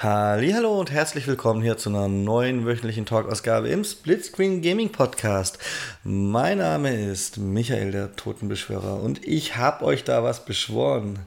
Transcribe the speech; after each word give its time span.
Hallo 0.00 0.78
und 0.78 0.92
herzlich 0.92 1.26
willkommen 1.26 1.60
hier 1.60 1.76
zu 1.76 1.88
einer 1.90 2.06
neuen 2.06 2.64
wöchentlichen 2.64 3.04
Talkausgabe 3.04 3.66
im 3.66 3.82
Splitscreen 3.82 4.62
Gaming 4.62 4.92
Podcast. 4.92 5.58
Mein 6.04 6.58
Name 6.58 6.94
ist 7.10 7.38
Michael, 7.38 7.90
der 7.90 8.14
Totenbeschwörer, 8.14 9.02
und 9.02 9.26
ich 9.26 9.56
habe 9.56 9.84
euch 9.84 10.04
da 10.04 10.22
was 10.22 10.44
beschworen. 10.44 11.18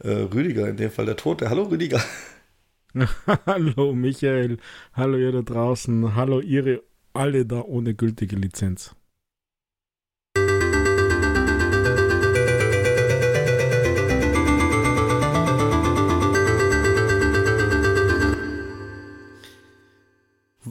Äh, 0.00 0.10
Rüdiger, 0.10 0.68
in 0.68 0.76
dem 0.76 0.90
Fall 0.90 1.06
der 1.06 1.16
Tote. 1.16 1.48
Hallo 1.48 1.62
Rüdiger. 1.62 2.04
hallo 3.46 3.94
Michael, 3.94 4.58
hallo 4.92 5.16
ihr 5.16 5.32
da 5.32 5.40
draußen, 5.40 6.14
hallo 6.14 6.40
ihr 6.40 6.82
alle 7.14 7.46
da 7.46 7.62
ohne 7.62 7.94
gültige 7.94 8.36
Lizenz. 8.36 8.94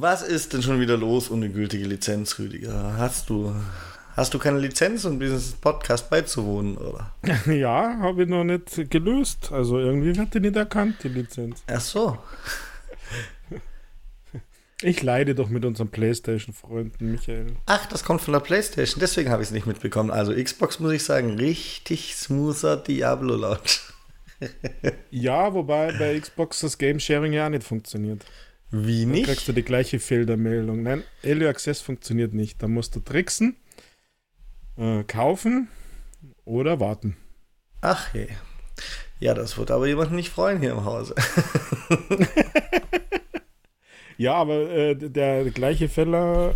Was 0.02 0.22
ist 0.22 0.54
denn 0.54 0.62
schon 0.62 0.80
wieder 0.80 0.96
los 0.96 1.30
ohne 1.30 1.50
gültige 1.50 1.86
Lizenz, 1.86 2.40
Rüdiger? 2.40 2.96
Hast 2.98 3.30
du, 3.30 3.54
hast 4.16 4.34
du 4.34 4.40
keine 4.40 4.58
Lizenz, 4.58 5.04
um 5.04 5.20
dieses 5.20 5.52
Podcast 5.52 6.10
beizuwohnen, 6.10 6.78
oder? 6.78 7.14
Ja, 7.48 7.98
habe 8.00 8.24
ich 8.24 8.30
noch 8.30 8.46
nicht 8.46 8.90
gelöst. 8.90 9.52
Also 9.52 9.78
irgendwie 9.78 10.16
wird 10.16 10.34
die 10.34 10.40
nicht 10.40 10.56
erkannt, 10.56 11.04
die 11.04 11.10
Lizenz. 11.10 11.64
Ach 11.68 11.82
so. 11.82 12.18
Ich 14.82 15.04
leide 15.04 15.36
doch 15.36 15.50
mit 15.50 15.66
unseren 15.66 15.90
Playstation-Freunden, 15.90 17.12
Michael. 17.12 17.48
Ach, 17.66 17.86
das 17.88 18.06
kommt 18.06 18.22
von 18.22 18.32
der 18.32 18.40
Playstation, 18.40 19.02
deswegen 19.02 19.30
habe 19.30 19.44
ich 19.44 19.50
es 19.50 19.54
nicht 19.54 19.68
mitbekommen. 19.68 20.12
Also 20.12 20.34
Xbox 20.34 20.80
muss 20.80 20.94
ich 20.94 21.04
sagen, 21.04 21.32
richtig 21.32 22.16
smoother 22.16 22.78
Diablo-Launch. 22.78 23.82
ja, 25.12 25.54
wobei 25.54 25.92
bei 25.92 26.18
Xbox 26.18 26.62
das 26.62 26.78
Game 26.78 27.02
Sharing 27.02 27.34
ja 27.34 27.50
nicht 27.50 27.66
funktioniert. 27.66 28.24
Wie 28.72 29.06
nicht? 29.06 29.28
Dann 29.28 29.36
kriegst 29.36 29.48
du 29.48 29.54
die 29.54 29.64
gleiche 29.64 30.00
Filtermeldung. 30.00 30.84
Nein, 30.84 31.04
Early 31.24 31.48
Access 31.48 31.82
funktioniert 31.82 32.34
nicht. 32.34 32.62
Da 32.62 32.68
musst 32.68 32.96
du 32.96 33.00
tricksen, 33.00 33.56
äh, 34.78 35.04
kaufen 35.04 35.70
oder 36.46 36.80
warten. 36.80 37.18
Ach 37.82 38.14
je. 38.14 38.28
Ja, 39.20 39.34
das 39.34 39.58
wird 39.58 39.72
aber 39.72 39.88
jemanden 39.88 40.16
nicht 40.16 40.30
freuen 40.30 40.60
hier 40.60 40.72
im 40.72 40.86
Hause. 40.86 41.16
ja, 44.18 44.36
aber 44.36 44.70
äh, 44.70 44.96
der 44.96 45.50
gleiche 45.52 45.90
Fäller, 45.90 46.56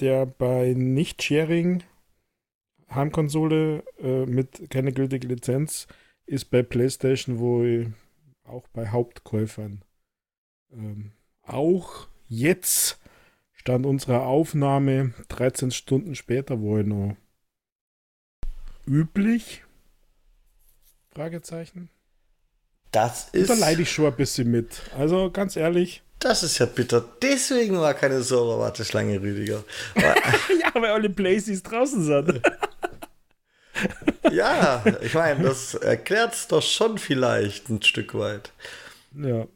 der 0.00 0.26
bei 0.26 0.74
Nicht-Sharing 0.76 1.82
Heimkonsole 2.94 3.82
äh, 3.98 4.26
mit 4.26 4.70
keine 4.70 4.92
gültige 4.92 5.26
Lizenz 5.26 5.86
ist 6.26 6.46
bei 6.46 6.62
PlayStation 6.62 7.38
wohl 7.38 7.94
auch 8.44 8.68
bei 8.68 8.88
Hauptkäufern 8.88 9.82
ähm, 10.72 11.12
auch 11.46 12.06
jetzt 12.28 12.98
stand 13.52 13.86
unserer 13.86 14.22
Aufnahme 14.26 15.14
13 15.28 15.70
Stunden 15.70 16.14
später 16.14 16.60
wohl 16.60 16.84
noch 16.84 17.16
üblich? 18.86 19.62
Fragezeichen. 21.14 21.88
Das 22.90 23.28
ist. 23.32 23.50
Da 23.50 23.54
leide 23.54 23.82
ich 23.82 23.90
schon 23.90 24.06
ein 24.06 24.16
bisschen 24.16 24.50
mit. 24.50 24.82
Also 24.96 25.30
ganz 25.30 25.56
ehrlich. 25.56 26.02
Das 26.20 26.42
ist 26.42 26.58
ja 26.58 26.66
bitter. 26.66 27.04
Deswegen 27.22 27.78
war 27.78 27.92
keine 27.94 28.22
Server-Warteschlange, 28.22 29.20
Rüdiger. 29.20 29.64
ja, 29.96 30.72
weil 30.74 30.90
alle 30.90 31.10
Places 31.10 31.62
draußen 31.62 32.04
sind. 32.04 32.40
ja, 34.32 34.82
ich 35.02 35.14
meine, 35.14 35.44
das 35.44 35.74
erklärt 35.74 36.34
es 36.34 36.48
doch 36.48 36.62
schon 36.62 36.98
vielleicht 36.98 37.68
ein 37.68 37.82
Stück 37.82 38.14
weit. 38.14 38.52
Ja. 39.16 39.46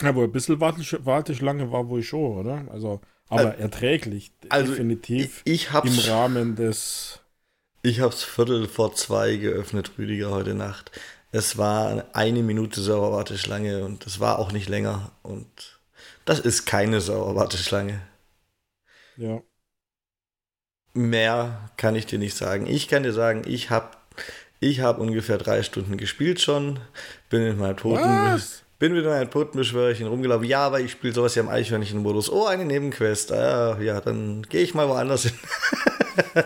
Ja, 0.00 0.14
wohl 0.14 0.24
ein 0.24 0.32
bisschen 0.32 0.60
Warteschlange 0.60 1.72
war 1.72 1.88
wohl 1.88 2.02
schon, 2.02 2.38
oder? 2.38 2.64
Also, 2.70 3.00
aber 3.28 3.50
also, 3.50 3.62
erträglich. 3.62 4.32
Also 4.48 4.72
definitiv 4.72 5.42
ich, 5.44 5.68
ich 5.72 5.84
im 5.84 5.98
Rahmen 6.10 6.56
des. 6.56 7.20
Ich 7.82 8.00
hab's 8.00 8.22
Viertel 8.22 8.68
vor 8.68 8.94
zwei 8.94 9.36
geöffnet, 9.36 9.92
Rüdiger, 9.98 10.30
heute 10.30 10.54
Nacht. 10.54 10.90
Es 11.30 11.58
war 11.58 12.06
eine 12.12 12.42
Minute 12.42 12.80
Serverwarteschlange 12.80 13.84
und 13.84 14.06
es 14.06 14.18
war 14.18 14.38
auch 14.38 14.52
nicht 14.52 14.68
länger. 14.68 15.12
Und 15.22 15.80
das 16.24 16.40
ist 16.40 16.64
keine 16.64 17.00
Serverwarteschlange. 17.00 18.00
Ja. 19.16 19.42
Mehr 20.94 21.70
kann 21.76 21.94
ich 21.94 22.06
dir 22.06 22.18
nicht 22.18 22.36
sagen. 22.36 22.66
Ich 22.66 22.88
kann 22.88 23.02
dir 23.02 23.12
sagen, 23.12 23.42
ich 23.46 23.70
habe 23.70 23.96
ich 24.60 24.80
hab 24.80 24.98
ungefähr 24.98 25.38
drei 25.38 25.62
Stunden 25.62 25.96
gespielt 25.96 26.40
schon. 26.40 26.80
Bin 27.30 27.42
in 27.42 27.58
meinem 27.58 27.76
Toten. 27.76 28.02
Was? 28.02 28.64
Bin 28.78 28.94
wieder 28.94 29.14
ein 29.14 29.30
Totenbeschwörchen 29.30 30.06
rumgelaufen. 30.06 30.46
Ja, 30.46 30.66
aber 30.66 30.80
ich 30.80 30.92
spiele 30.92 31.12
sowas 31.12 31.34
ja 31.34 31.42
im 31.42 31.48
Eichhörnchen-Modus. 31.48 32.30
Oh, 32.30 32.46
eine 32.46 32.64
Nebenquest. 32.64 33.32
Ah, 33.32 33.80
ja, 33.80 34.00
dann 34.00 34.42
gehe 34.42 34.62
ich 34.62 34.74
mal 34.74 34.88
woanders 34.88 35.24
hin. 35.24 35.38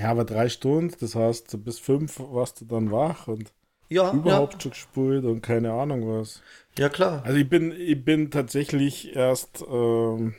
ja, 0.00 0.10
aber 0.10 0.24
drei 0.24 0.48
Stunden, 0.48 0.94
das 0.98 1.14
heißt, 1.14 1.64
bis 1.64 1.78
fünf 1.78 2.18
warst 2.18 2.60
du 2.60 2.64
dann 2.64 2.90
wach 2.90 3.28
und 3.28 3.52
ja, 3.88 4.12
überhaupt 4.12 4.54
ja. 4.54 4.60
schon 4.60 4.70
gespult 4.72 5.24
und 5.24 5.40
keine 5.40 5.72
Ahnung 5.72 6.08
was. 6.08 6.42
Ja, 6.76 6.88
klar. 6.88 7.22
Also 7.24 7.38
ich 7.38 7.48
bin, 7.48 7.72
ich 7.72 8.04
bin 8.04 8.30
tatsächlich 8.32 9.14
erst 9.14 9.62
ähm, 9.62 10.34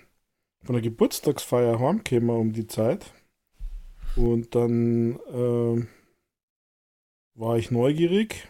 von 0.63 0.73
der 0.73 0.81
Geburtstagsfeier 0.81 1.79
heimgekommen 1.79 2.29
um 2.29 2.53
die 2.53 2.67
Zeit. 2.67 3.05
Und 4.17 4.55
dann 4.55 5.19
äh, 5.31 5.85
war 7.35 7.57
ich 7.57 7.71
neugierig 7.71 8.47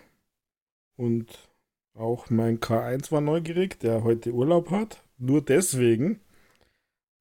und 0.97 1.50
auch 1.93 2.29
mein 2.29 2.59
K1 2.59 3.11
war 3.11 3.21
neugierig, 3.21 3.79
der 3.79 4.03
heute 4.03 4.31
Urlaub 4.31 4.71
hat. 4.71 5.03
Nur 5.17 5.41
deswegen. 5.41 6.19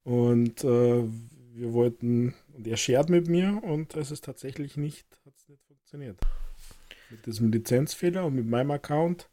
Und 0.05 0.65
äh, 0.65 1.05
wir 1.53 1.73
wollten, 1.73 2.35
und 2.55 2.67
er 2.67 2.77
schert 2.77 3.11
mit 3.11 3.29
mir 3.29 3.63
und 3.63 3.95
es 3.97 4.11
ist 4.11 4.25
tatsächlich 4.25 4.77
nicht, 4.77 5.07
hat 5.27 5.35
es 5.37 5.49
nicht 5.49 5.65
funktioniert. 5.65 6.19
Mit 7.11 7.27
diesem 7.27 7.51
Lizenzfehler 7.51 8.25
und 8.25 8.35
mit 8.35 8.47
meinem 8.47 8.71
Account 8.71 9.29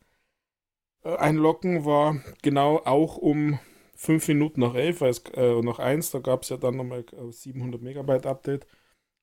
äh, 1.04 1.16
einloggen 1.16 1.86
war 1.86 2.22
genau 2.42 2.78
auch 2.80 3.18
um 3.18 3.60
5 3.96 4.28
Minuten 4.28 4.62
nach 4.62 4.76
11, 4.76 5.02
weil 5.02 5.10
es, 5.10 5.24
äh, 5.34 5.62
nach 5.62 5.80
1, 5.80 6.12
da 6.12 6.20
gab 6.20 6.44
es 6.44 6.50
ja 6.50 6.58
dann 6.58 6.76
nochmal 6.78 7.06
700 7.30 7.82
Megabyte 7.82 8.26
Update. 8.26 8.68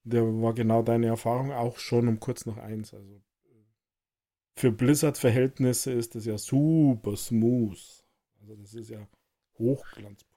Der 0.05 0.23
war 0.23 0.55
genau 0.55 0.83
deine 0.83 1.07
Erfahrung 1.07 1.53
auch 1.53 1.79
schon 1.79 2.09
um 2.09 2.21
kurz 2.21 2.47
nach 2.47 2.57
1. 2.57 2.95
Also 2.95 3.23
für 4.55 4.71
Blizzard-Verhältnisse 4.71 5.93
ist 5.93 6.15
das 6.15 6.27
ja 6.27 6.39
super 6.39 7.17
smooth. 7.17 7.79
Also 8.41 8.57
das 8.57 8.75
ist 8.75 8.91
ja 8.91 9.07
hochglanzpoliert. 9.59 10.35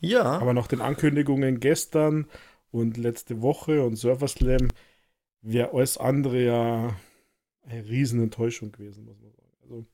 Ja. 0.00 0.38
Aber 0.38 0.52
nach 0.52 0.66
den 0.66 0.80
Ankündigungen 0.80 1.60
gestern 1.60 2.26
und 2.70 2.96
letzte 2.96 3.40
Woche 3.40 3.82
und 3.82 3.96
Surfer 3.96 4.28
Slam 4.28 4.68
wäre 5.42 5.72
alles 5.72 5.96
andere 5.96 6.42
ja 6.42 6.96
eine 7.62 7.88
riesen 7.88 8.22
Enttäuschung 8.22 8.72
gewesen, 8.72 9.04
muss 9.04 9.20
man 9.20 9.32
sagen. 9.32 9.52
Also 9.62 9.86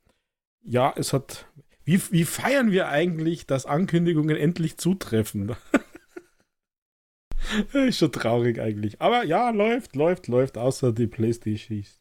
ja, 0.62 0.92
es 0.96 1.12
hat. 1.12 1.46
Wie, 1.84 2.00
wie 2.12 2.24
feiern 2.24 2.70
wir 2.70 2.88
eigentlich, 2.88 3.46
dass 3.46 3.66
Ankündigungen 3.66 4.36
endlich 4.36 4.76
zutreffen? 4.76 5.56
ist 7.72 7.98
schon 7.98 8.12
traurig 8.12 8.60
eigentlich. 8.60 9.00
Aber 9.00 9.24
ja, 9.24 9.50
läuft, 9.50 9.96
läuft, 9.96 10.28
läuft, 10.28 10.58
außer 10.58 10.92
die 10.92 11.06
Playstation 11.06 11.99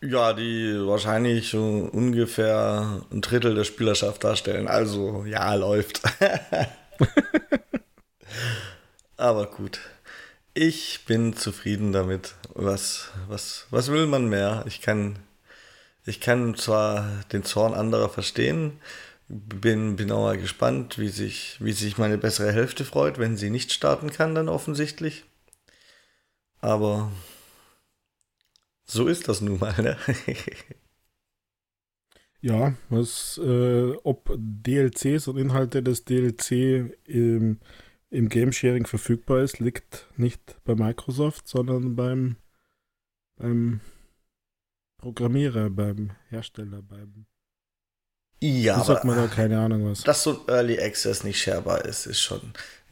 ja, 0.00 0.32
die 0.32 0.74
wahrscheinlich 0.86 1.54
ungefähr 1.54 3.02
ein 3.10 3.20
Drittel 3.20 3.54
der 3.54 3.64
Spielerschaft 3.64 4.24
darstellen. 4.24 4.68
Also, 4.68 5.24
ja, 5.24 5.54
läuft. 5.54 6.02
Aber 9.16 9.46
gut. 9.46 9.80
Ich 10.54 11.04
bin 11.06 11.36
zufrieden 11.36 11.92
damit. 11.92 12.34
Was, 12.54 13.10
was, 13.28 13.66
was 13.70 13.90
will 13.90 14.06
man 14.06 14.28
mehr? 14.28 14.64
Ich 14.66 14.80
kann, 14.80 15.18
ich 16.04 16.20
kann 16.20 16.56
zwar 16.56 17.08
den 17.32 17.44
Zorn 17.44 17.74
anderer 17.74 18.08
verstehen, 18.08 18.80
bin, 19.28 19.96
bin 19.96 20.10
auch 20.10 20.22
mal 20.22 20.38
gespannt, 20.38 20.98
wie 20.98 21.10
sich, 21.10 21.58
wie 21.60 21.72
sich 21.72 21.98
meine 21.98 22.18
bessere 22.18 22.52
Hälfte 22.52 22.84
freut, 22.84 23.18
wenn 23.18 23.36
sie 23.36 23.50
nicht 23.50 23.72
starten 23.72 24.10
kann, 24.10 24.34
dann 24.34 24.48
offensichtlich. 24.48 25.24
Aber 26.60 27.12
so 28.90 29.06
ist 29.06 29.28
das 29.28 29.40
nun 29.40 29.58
mal, 29.58 29.74
ne? 29.82 29.96
ja, 32.40 32.74
was, 32.88 33.38
äh, 33.42 33.92
ob 34.02 34.34
DLCs 34.36 35.28
und 35.28 35.36
Inhalte 35.36 35.82
des 35.82 36.04
DLC 36.04 36.96
im, 37.04 37.60
im 38.10 38.28
Game 38.28 38.52
Sharing 38.52 38.86
verfügbar 38.86 39.42
ist, 39.42 39.58
liegt 39.58 40.06
nicht 40.16 40.56
bei 40.64 40.74
Microsoft, 40.74 41.48
sondern 41.48 41.96
beim, 41.96 42.36
beim 43.36 43.80
Programmierer, 44.96 45.70
beim 45.70 46.12
Hersteller, 46.28 46.82
beim 46.82 47.26
ja, 48.40 48.76
das 48.76 48.86
sagt 48.86 49.04
man 49.04 49.16
da 49.16 49.26
keine 49.26 49.58
Ahnung 49.58 49.90
was. 49.90 50.04
Dass 50.04 50.22
so 50.22 50.30
ein 50.30 50.48
Early 50.48 50.80
Access 50.80 51.24
nicht 51.24 51.42
sharbar 51.42 51.84
ist, 51.84 52.06
ist 52.06 52.20
schon 52.20 52.40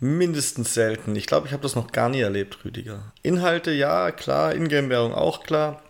mindestens 0.01 0.75
selten. 0.75 1.15
Ich 1.15 1.27
glaube, 1.27 1.47
ich 1.47 1.53
habe 1.53 1.63
das 1.63 1.77
noch 1.77 1.93
gar 1.93 2.09
nie 2.09 2.21
erlebt, 2.21 2.65
Rüdiger. 2.65 3.13
Inhalte, 3.23 3.71
ja, 3.71 4.11
klar, 4.11 4.55
Ingame-Währung 4.55 5.15
auch 5.15 5.45
klar. 5.45 5.83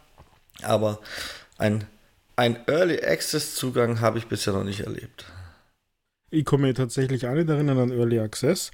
Aber 0.62 1.00
ein 1.58 1.86
Ein 2.36 2.58
Early 2.66 3.00
Access 3.02 3.54
Zugang 3.54 4.00
habe 4.00 4.18
ich 4.18 4.26
bisher 4.26 4.52
noch 4.52 4.64
nicht 4.64 4.80
erlebt. 4.80 5.24
Ich 6.30 6.44
komme 6.44 6.74
tatsächlich 6.74 7.26
auch 7.26 7.34
nicht 7.34 7.48
erinnern 7.48 7.78
an 7.78 7.90
Early 7.90 8.18
Access. 8.20 8.72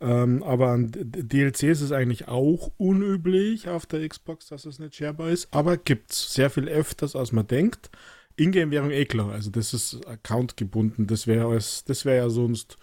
Ähm, 0.00 0.42
aber 0.42 0.68
an 0.70 0.90
DLCs 0.92 1.62
ist 1.62 1.80
es 1.80 1.92
eigentlich 1.92 2.26
auch 2.28 2.72
unüblich 2.76 3.68
auf 3.68 3.86
der 3.86 4.06
Xbox, 4.08 4.48
dass 4.48 4.64
es 4.66 4.78
nicht 4.80 4.96
sharebar 4.96 5.30
ist. 5.30 5.48
Aber 5.54 5.76
gibt 5.76 6.12
es 6.12 6.34
sehr 6.34 6.50
viel 6.50 6.68
öfters, 6.68 7.14
als 7.14 7.30
man 7.32 7.46
denkt. 7.46 7.90
Ingame-Währung 8.36 8.90
eh 8.90 9.04
klar. 9.04 9.30
Also 9.30 9.50
das 9.50 9.72
ist 9.74 10.04
Account 10.06 10.56
gebunden. 10.56 11.06
Das 11.06 11.26
wäre 11.28 11.54
das 11.54 12.04
wäre 12.04 12.16
ja 12.16 12.28
sonst 12.30 12.78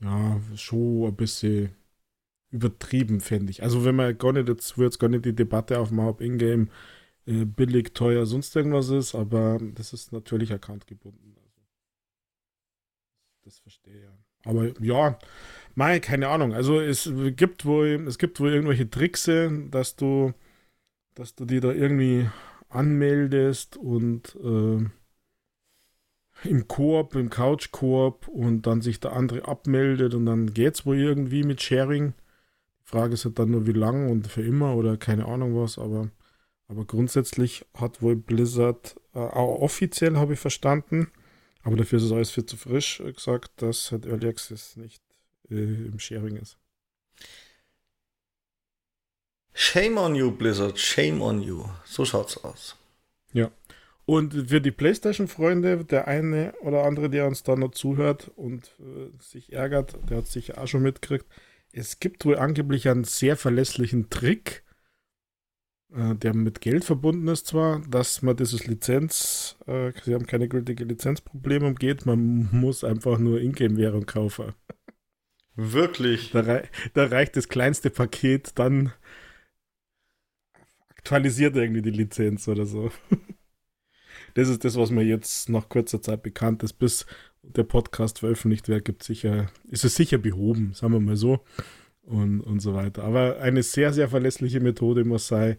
ja 0.00 0.40
schon 0.56 1.06
ein 1.08 1.16
bisschen 1.16 1.74
übertrieben, 2.50 3.20
fände 3.20 3.50
ich. 3.50 3.62
Also 3.62 3.84
wenn 3.84 3.96
man 3.96 4.16
gar 4.16 4.32
nicht, 4.32 4.48
jetzt 4.48 4.78
würde 4.78 4.96
gar 4.98 5.08
nicht 5.08 5.24
die 5.24 5.34
Debatte 5.34 5.78
aufmachen, 5.78 6.08
ob 6.08 6.20
Ingame 6.20 6.68
äh, 7.28 7.44
billig, 7.44 7.94
teuer, 7.94 8.26
sonst 8.26 8.56
irgendwas 8.56 8.88
ist, 8.90 9.14
aber 9.14 9.58
das 9.74 9.92
ist 9.92 10.12
natürlich 10.12 10.52
Account 10.52 10.86
gebunden. 10.86 11.34
Also, 11.36 11.62
das 13.44 13.58
verstehe 13.58 13.96
ich 13.96 14.02
ja. 14.02 14.18
Aber 14.44 14.70
ja, 14.80 15.18
Mai, 15.74 16.00
keine 16.00 16.28
Ahnung. 16.28 16.54
Also 16.54 16.80
es 16.80 17.10
gibt 17.36 17.64
wohl, 17.64 18.04
es 18.08 18.18
gibt 18.18 18.40
wohl 18.40 18.52
irgendwelche 18.52 18.88
Tricks, 18.88 19.30
dass 19.70 19.96
du, 19.96 20.32
dass 21.14 21.34
du 21.34 21.44
die 21.44 21.60
da 21.60 21.72
irgendwie 21.72 22.28
anmeldest 22.68 23.76
und 23.76 24.36
äh, 24.36 24.84
im 26.44 26.68
Koop, 26.68 27.14
im 27.14 27.30
Couch-Koop 27.30 28.28
und 28.28 28.62
dann 28.66 28.80
sich 28.80 29.00
der 29.00 29.12
andere 29.12 29.46
abmeldet 29.46 30.14
und 30.14 30.26
dann 30.26 30.54
geht 30.54 30.74
es 30.74 30.86
wohl 30.86 30.96
irgendwie 30.98 31.42
mit 31.42 31.62
Sharing. 31.62 32.14
Die 32.80 32.88
Frage 32.90 33.14
ist 33.14 33.24
halt 33.24 33.38
dann 33.38 33.50
nur, 33.50 33.66
wie 33.66 33.72
lang 33.72 34.10
und 34.10 34.28
für 34.28 34.42
immer 34.42 34.74
oder 34.76 34.96
keine 34.96 35.26
Ahnung 35.26 35.56
was, 35.56 35.78
aber, 35.78 36.10
aber 36.68 36.84
grundsätzlich 36.84 37.64
hat 37.74 38.02
wohl 38.02 38.14
Blizzard, 38.14 38.96
äh, 39.14 39.18
auch 39.18 39.60
offiziell 39.60 40.16
habe 40.16 40.34
ich 40.34 40.40
verstanden, 40.40 41.10
aber 41.62 41.76
dafür 41.76 41.98
ist 41.98 42.04
es 42.04 42.12
alles 42.12 42.30
viel 42.30 42.46
zu 42.46 42.56
frisch 42.56 43.00
äh, 43.00 43.12
gesagt, 43.12 43.50
dass 43.62 43.90
halt 43.90 44.06
Early 44.06 44.28
Access 44.28 44.76
nicht 44.76 45.02
äh, 45.50 45.54
im 45.54 45.98
Sharing 45.98 46.36
ist. 46.36 46.58
Shame 49.54 49.98
on 49.98 50.14
you, 50.14 50.30
Blizzard, 50.30 50.78
shame 50.78 51.20
on 51.20 51.42
you. 51.42 51.64
So 51.84 52.04
schaut's 52.04 52.36
aus. 52.44 52.76
Ja. 53.32 53.50
Und 54.04 54.48
für 54.48 54.60
die 54.60 54.70
PlayStation-Freunde, 54.70 55.84
der 55.84 56.06
eine 56.06 56.54
oder 56.60 56.84
andere, 56.84 57.10
der 57.10 57.26
uns 57.26 57.42
da 57.42 57.56
noch 57.56 57.72
zuhört 57.72 58.30
und 58.36 58.74
äh, 58.78 59.10
sich 59.20 59.52
ärgert, 59.52 59.98
der 60.08 60.18
hat 60.18 60.26
sich 60.26 60.56
auch 60.56 60.66
schon 60.66 60.82
mitgekriegt. 60.82 61.26
Es 61.72 61.98
gibt 61.98 62.24
wohl 62.24 62.38
angeblich 62.38 62.88
einen 62.88 63.04
sehr 63.04 63.36
verlässlichen 63.36 64.08
Trick, 64.10 64.62
der 65.90 66.34
mit 66.34 66.60
Geld 66.60 66.84
verbunden 66.84 67.28
ist 67.28 67.46
zwar, 67.46 67.80
dass 67.88 68.20
man 68.20 68.36
dieses 68.36 68.66
Lizenz, 68.66 69.56
äh, 69.66 69.92
sie 70.04 70.14
haben 70.14 70.26
keine 70.26 70.48
gültige 70.48 70.84
Lizenzprobleme 70.84 71.66
umgeht, 71.66 72.04
man 72.04 72.48
muss 72.52 72.84
einfach 72.84 73.18
nur 73.18 73.40
Ingame-Währung 73.40 74.04
kaufen. 74.04 74.52
Wirklich? 75.56 76.30
Da, 76.30 76.40
rei 76.40 76.68
da, 76.94 77.06
reicht 77.06 77.36
das 77.36 77.48
kleinste 77.48 77.90
Paket, 77.90 78.52
dann 78.56 78.92
aktualisiert 80.90 81.56
irgendwie 81.56 81.82
die 81.82 81.90
Lizenz 81.90 82.46
oder 82.48 82.66
so. 82.66 82.92
das 84.34 84.48
ist 84.48 84.64
das, 84.64 84.76
was 84.76 84.90
mir 84.90 85.04
jetzt 85.04 85.48
nach 85.48 85.68
kurzer 85.68 86.02
Zeit 86.02 86.22
bekannt 86.22 86.62
ist. 86.62 86.74
Bis 86.74 87.06
der 87.42 87.64
Podcast 87.64 88.18
veröffentlicht 88.18 88.68
wird, 88.68 88.84
gibt 88.84 89.02
sicher, 89.02 89.50
ist 89.68 89.84
es 89.84 89.94
sicher 89.94 90.18
behoben, 90.18 90.74
sagen 90.74 90.92
wir 90.92 91.00
mal 91.00 91.16
so. 91.16 91.42
Und, 92.08 92.40
und 92.40 92.60
so 92.60 92.72
weiter. 92.72 93.04
Aber 93.04 93.38
eine 93.40 93.62
sehr, 93.62 93.92
sehr 93.92 94.08
verlässliche 94.08 94.60
Methode 94.60 95.04
muss 95.04 95.28
sein, 95.28 95.58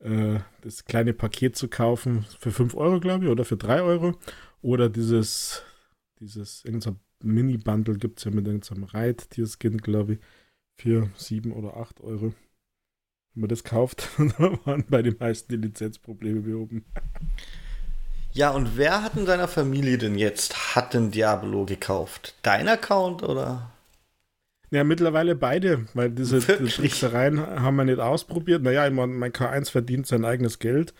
äh, 0.00 0.40
das 0.62 0.84
kleine 0.84 1.12
Paket 1.14 1.56
zu 1.56 1.68
kaufen 1.68 2.26
für 2.40 2.50
5 2.50 2.74
Euro, 2.74 2.98
glaube 2.98 3.26
ich, 3.26 3.30
oder 3.30 3.44
für 3.44 3.56
3 3.56 3.82
Euro. 3.82 4.18
Oder 4.62 4.88
dieses, 4.88 5.62
dieses, 6.18 6.64
irgendein 6.64 6.98
Mini-Bundle 7.22 7.98
gibt 7.98 8.18
es 8.18 8.24
ja 8.24 8.32
mit 8.32 8.46
irgendeinem 8.46 8.84
Reittier-Skin, 8.84 9.78
glaube 9.78 10.14
ich, 10.14 10.18
für 10.74 11.08
7 11.16 11.52
oder 11.52 11.76
8 11.76 12.00
Euro. 12.00 12.34
Wenn 13.34 13.40
man 13.42 13.48
das 13.48 13.62
kauft, 13.62 14.08
dann 14.18 14.58
waren 14.64 14.84
bei 14.88 15.02
den 15.02 15.16
meisten 15.18 15.52
die 15.52 15.68
Lizenzprobleme 15.68 16.40
behoben. 16.40 16.84
Ja, 18.32 18.50
und 18.50 18.76
wer 18.76 19.02
hat 19.02 19.16
in 19.16 19.24
deiner 19.24 19.48
Familie 19.48 19.98
denn 19.98 20.18
jetzt, 20.18 20.74
hat 20.74 20.94
den 20.94 21.10
Diablo 21.10 21.64
gekauft? 21.64 22.34
Dein 22.42 22.68
Account 22.68 23.22
oder? 23.22 23.72
Ja, 24.70 24.84
mittlerweile 24.84 25.36
beide, 25.36 25.86
weil 25.94 26.10
diese 26.10 26.40
Tricksereien 26.40 27.40
haben 27.40 27.76
wir 27.76 27.84
nicht 27.84 28.00
ausprobiert. 28.00 28.62
Naja, 28.62 28.86
ich 28.86 28.92
mein, 28.92 29.16
mein 29.16 29.32
K1 29.32 29.70
verdient 29.70 30.06
sein 30.06 30.24
eigenes 30.24 30.58
Geld. 30.58 30.92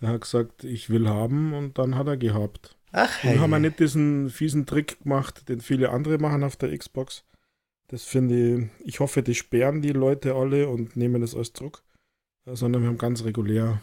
Der 0.00 0.08
hat 0.08 0.22
gesagt, 0.22 0.64
ich 0.64 0.88
will 0.88 1.08
haben 1.08 1.52
und 1.52 1.78
dann 1.78 1.96
hat 1.96 2.06
er 2.06 2.16
gehabt. 2.16 2.76
Ach, 2.92 3.22
hey. 3.22 3.34
Und 3.34 3.40
haben 3.40 3.50
wir 3.50 3.58
nicht 3.58 3.78
diesen 3.78 4.30
fiesen 4.30 4.66
Trick 4.66 5.02
gemacht, 5.02 5.48
den 5.48 5.60
viele 5.60 5.90
andere 5.90 6.18
machen 6.18 6.42
auf 6.42 6.56
der 6.56 6.76
Xbox. 6.76 7.24
Das 7.88 8.04
finde 8.04 8.70
ich, 8.80 8.86
ich 8.86 9.00
hoffe, 9.00 9.22
die 9.22 9.34
sperren 9.34 9.82
die 9.82 9.92
Leute 9.92 10.34
alle 10.34 10.68
und 10.68 10.96
nehmen 10.96 11.20
das 11.20 11.34
als 11.34 11.52
Druck. 11.52 11.82
Sondern 12.46 12.82
wir 12.82 12.88
haben 12.88 12.98
ganz 12.98 13.24
regulär 13.24 13.80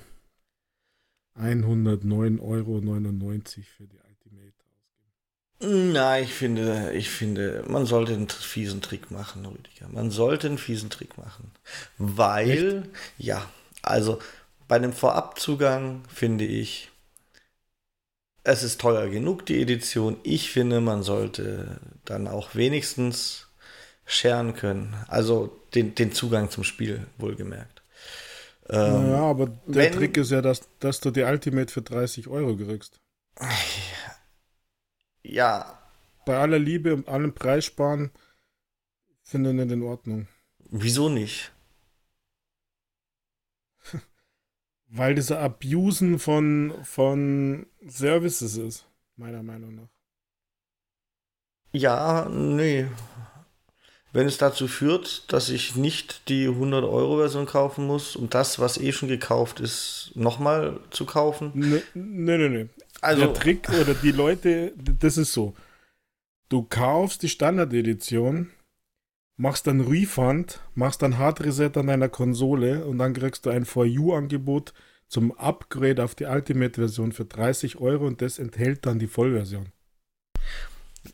109,99 1.39 2.41
Euro 2.41 2.81
für 2.81 3.87
die. 3.87 4.06
Na, 5.59 6.19
ich 6.19 6.33
finde, 6.33 6.91
ich 6.93 7.09
finde, 7.09 7.63
man 7.67 7.85
sollte 7.87 8.13
einen 8.13 8.29
fiesen 8.29 8.81
Trick 8.81 9.09
machen, 9.09 9.45
Rüdiger. 9.45 9.87
Man 9.91 10.11
sollte 10.11 10.47
einen 10.47 10.59
fiesen 10.59 10.89
Trick 10.89 11.17
machen. 11.17 11.51
Weil, 11.97 12.83
Echt? 12.83 12.89
ja, 13.17 13.49
also 13.81 14.19
bei 14.67 14.77
dem 14.77 14.93
Vorabzugang 14.93 16.03
finde 16.13 16.45
ich, 16.45 16.89
es 18.43 18.63
ist 18.63 18.79
teuer 18.79 19.07
genug, 19.09 19.45
die 19.45 19.61
Edition. 19.61 20.17
Ich 20.23 20.51
finde, 20.51 20.79
man 20.79 21.03
sollte 21.03 21.79
dann 22.05 22.27
auch 22.27 22.55
wenigstens 22.55 23.47
scheren 24.05 24.55
können. 24.55 24.95
Also 25.07 25.59
den, 25.73 25.95
den 25.95 26.13
Zugang 26.13 26.49
zum 26.49 26.63
Spiel, 26.63 27.05
wohlgemerkt. 27.17 27.81
Ähm, 28.69 29.11
ja, 29.11 29.21
aber 29.21 29.47
der 29.65 29.85
wenn, 29.85 29.93
Trick 29.93 30.17
ist 30.17 30.31
ja, 30.31 30.41
dass, 30.41 30.61
dass 30.79 30.99
du 30.99 31.11
die 31.11 31.23
Ultimate 31.23 31.71
für 31.71 31.81
30 31.81 32.27
Euro 32.27 32.55
kriegst. 32.55 32.99
Ja. 35.23 35.81
Bei 36.25 36.37
aller 36.37 36.59
Liebe 36.59 36.93
und 36.93 37.07
allem 37.07 37.33
Preissparen 37.33 38.11
finde 39.23 39.51
ich 39.51 39.55
nicht 39.55 39.71
in 39.71 39.83
Ordnung. 39.83 40.27
Wieso 40.69 41.09
nicht? 41.09 41.51
Weil 44.87 45.15
das 45.15 45.31
Abusen 45.31 46.19
von, 46.19 46.73
von 46.83 47.67
Services 47.85 48.57
ist, 48.57 48.87
meiner 49.15 49.43
Meinung 49.43 49.75
nach. 49.75 49.89
Ja, 51.71 52.27
nee 52.29 52.87
wenn 54.17 54.25
es 54.25 54.39
dazu 54.39 54.67
führt, 54.67 55.31
dass 55.31 55.49
ich 55.49 55.75
nicht 55.75 56.27
die 56.27 56.47
100-Euro-Version 56.47 57.45
kaufen 57.45 57.85
muss, 57.85 58.15
um 58.15 58.31
das, 58.31 58.57
was 58.57 58.79
eh 58.79 58.91
schon 58.91 59.09
gekauft 59.09 59.59
ist, 59.59 60.11
nochmal 60.15 60.79
zu 60.89 61.05
kaufen. 61.05 61.51
Nee, 61.53 61.83
nee, 61.93 62.49
nee. 62.49 62.67
Also, 63.01 63.25
Der 63.25 63.33
Trick 63.33 63.69
oder 63.69 63.93
die 63.93 64.11
Leute, 64.11 64.73
das 64.77 65.17
ist 65.17 65.33
so. 65.33 65.53
Du 66.49 66.63
kaufst 66.63 67.23
die 67.23 67.29
Standard-Edition, 67.29 68.49
machst 69.37 69.67
dann 69.67 69.81
Refund, 69.81 70.61
machst 70.75 71.01
dann 71.01 71.17
Hard 71.17 71.41
Reset 71.41 71.71
an 71.75 71.87
deiner 71.87 72.09
Konsole 72.09 72.85
und 72.85 72.97
dann 72.97 73.13
kriegst 73.13 73.45
du 73.45 73.49
ein 73.49 73.65
For 73.65 73.85
You-Angebot 73.85 74.73
zum 75.07 75.37
Upgrade 75.37 76.03
auf 76.03 76.15
die 76.15 76.25
Ultimate-Version 76.25 77.11
für 77.11 77.25
30 77.25 77.79
Euro 77.79 78.05
und 78.07 78.21
das 78.21 78.39
enthält 78.39 78.85
dann 78.85 78.99
die 78.99 79.07
Vollversion. 79.07 79.67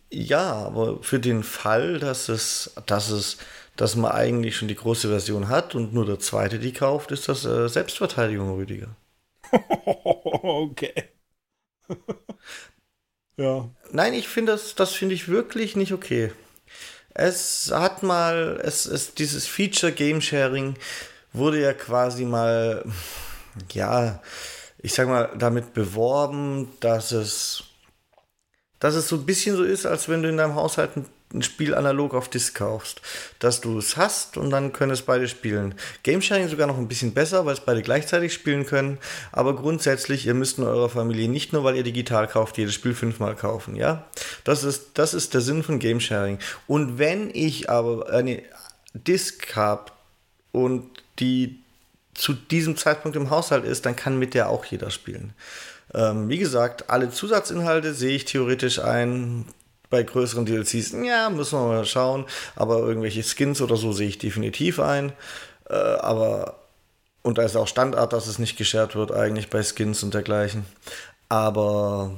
Ja, 0.09 0.53
aber 0.53 1.03
für 1.03 1.19
den 1.19 1.43
Fall, 1.43 1.99
dass 1.99 2.29
es, 2.29 2.73
dass 2.85 3.09
es, 3.09 3.37
dass 3.75 3.95
man 3.95 4.11
eigentlich 4.11 4.55
schon 4.55 4.67
die 4.67 4.75
große 4.75 5.07
Version 5.07 5.49
hat 5.49 5.75
und 5.75 5.93
nur 5.93 6.05
der 6.05 6.19
zweite 6.19 6.59
die 6.59 6.73
kauft, 6.73 7.11
ist 7.11 7.29
das 7.29 7.45
äh, 7.45 7.67
Selbstverteidigung, 7.67 8.55
Rüdiger. 8.55 8.95
okay. 9.51 10.93
ja. 13.37 13.69
Nein, 13.91 14.13
ich 14.13 14.27
finde 14.27 14.53
das, 14.53 14.75
das 14.75 14.93
finde 14.93 15.15
ich 15.15 15.27
wirklich 15.27 15.75
nicht 15.75 15.93
okay. 15.93 16.31
Es 17.13 17.71
hat 17.73 18.03
mal, 18.03 18.59
es 18.63 18.85
ist 18.85 19.19
dieses 19.19 19.45
Feature 19.45 19.91
Game 19.91 20.21
Sharing 20.21 20.75
wurde 21.31 21.61
ja 21.61 21.73
quasi 21.73 22.25
mal, 22.25 22.83
ja, 23.71 24.21
ich 24.79 24.93
sag 24.93 25.07
mal, 25.07 25.31
damit 25.37 25.73
beworben, 25.73 26.69
dass 26.79 27.11
es 27.11 27.63
dass 28.83 28.95
es 28.95 29.07
so 29.07 29.15
ein 29.15 29.25
bisschen 29.25 29.55
so 29.55 29.63
ist, 29.63 29.85
als 29.85 30.09
wenn 30.09 30.21
du 30.21 30.27
in 30.27 30.35
deinem 30.35 30.55
Haushalt 30.55 30.97
ein, 30.97 31.05
ein 31.33 31.43
Spiel 31.43 31.73
analog 31.73 32.13
auf 32.13 32.29
Disc 32.29 32.55
kaufst. 32.55 33.01
Dass 33.39 33.61
du 33.61 33.77
es 33.77 33.97
hast 33.97 34.37
und 34.37 34.49
dann 34.49 34.73
können 34.73 34.91
es 34.91 35.01
beide 35.01 35.27
spielen. 35.27 35.75
Game 36.03 36.21
Sharing 36.21 36.47
sogar 36.47 36.67
noch 36.67 36.77
ein 36.77 36.87
bisschen 36.87 37.13
besser, 37.13 37.45
weil 37.45 37.53
es 37.53 37.59
beide 37.59 37.81
gleichzeitig 37.81 38.33
spielen 38.33 38.65
können. 38.65 38.97
Aber 39.31 39.55
grundsätzlich, 39.55 40.25
ihr 40.25 40.33
müsst 40.33 40.57
in 40.57 40.63
eurer 40.63 40.89
Familie 40.89 41.29
nicht 41.29 41.53
nur, 41.53 41.63
weil 41.63 41.75
ihr 41.75 41.83
digital 41.83 42.27
kauft, 42.27 42.57
jedes 42.57 42.73
Spiel 42.73 42.93
fünfmal 42.93 43.35
kaufen. 43.35 43.75
Ja, 43.75 44.05
das 44.43 44.63
ist, 44.63 44.91
das 44.95 45.13
ist 45.13 45.33
der 45.33 45.41
Sinn 45.41 45.63
von 45.63 45.79
Game 45.79 45.99
Sharing. 45.99 46.39
Und 46.67 46.97
wenn 46.99 47.29
ich 47.33 47.69
aber 47.69 48.09
eine 48.09 48.43
Disc 48.93 49.55
habe 49.55 49.91
und 50.51 51.03
die 51.19 51.59
zu 52.13 52.33
diesem 52.33 52.77
Zeitpunkt 52.77 53.17
im 53.17 53.29
Haushalt 53.29 53.65
ist, 53.65 53.85
dann 53.85 53.95
kann 53.95 54.19
mit 54.19 54.33
der 54.33 54.49
auch 54.49 54.65
jeder 54.65 54.91
spielen. 54.91 55.33
Ähm, 55.93 56.29
wie 56.29 56.37
gesagt, 56.37 56.89
alle 56.89 57.09
Zusatzinhalte 57.09 57.93
sehe 57.93 58.15
ich 58.15 58.25
theoretisch 58.25 58.79
ein. 58.79 59.45
Bei 59.93 60.01
größeren 60.01 60.47
DLCs, 60.47 60.95
ja, 61.05 61.29
müssen 61.29 61.59
wir 61.59 61.67
mal 61.67 61.85
schauen. 61.85 62.25
Aber 62.55 62.79
irgendwelche 62.79 63.21
Skins 63.21 63.61
oder 63.61 63.75
so 63.75 63.93
sehe 63.93 64.07
ich 64.07 64.17
definitiv 64.17 64.79
ein. 64.79 65.13
Äh, 65.69 65.75
aber, 65.75 66.55
und 67.21 67.37
da 67.37 67.43
ist 67.43 67.55
auch 67.55 67.67
Standard, 67.67 68.11
dass 68.11 68.25
es 68.25 68.39
nicht 68.39 68.57
geshared 68.57 68.95
wird, 68.95 69.11
eigentlich 69.11 69.51
bei 69.51 69.61
Skins 69.61 70.01
und 70.01 70.15
dergleichen. 70.15 70.65
Aber, 71.29 72.17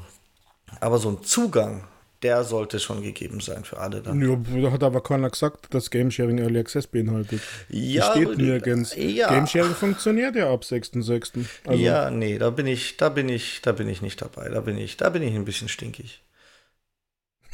aber 0.80 1.00
so 1.00 1.10
ein 1.10 1.22
Zugang 1.22 1.84
der 2.24 2.44
sollte 2.44 2.80
schon 2.80 3.04
gegeben 3.04 3.40
sein 3.40 3.66
für 3.66 3.78
alle. 3.78 4.02
Dann. 4.02 4.20
Ja, 4.20 4.62
da 4.62 4.72
hat 4.72 4.84
aber 4.84 5.02
keiner 5.02 5.30
gesagt, 5.30 5.74
dass 5.74 5.92
Game 5.92 6.10
Sharing 6.10 6.40
Early 6.40 6.60
Access 6.60 6.88
beinhaltet. 6.88 7.42
Ja, 7.70 8.12
steht 8.12 8.38
nirgends. 8.38 8.96
Ja. 8.96 9.30
Game 9.30 9.46
Sharing 9.46 9.76
funktioniert 9.76 10.36
ja 10.36 10.52
ab 10.52 10.64
6.6. 10.64 11.46
Also 11.68 11.84
ja, 11.84 12.10
nee, 12.10 12.40
da 12.40 12.50
bin 12.50 12.66
ich, 12.66 12.98
da 12.98 13.10
bin 13.10 13.30
ich, 13.30 13.62
da 13.62 13.74
bin 13.74 13.88
ich 13.88 14.02
nicht 14.02 14.22
dabei. 14.24 14.50
Da 14.50 14.62
bin 14.62 14.78
ich, 14.78 14.98
da 14.98 15.10
bin 15.10 15.22
ich 15.22 15.36
ein 15.36 15.46
bisschen 15.46 15.70
stinkig. 15.70 16.24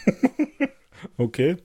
okay. 1.18 1.58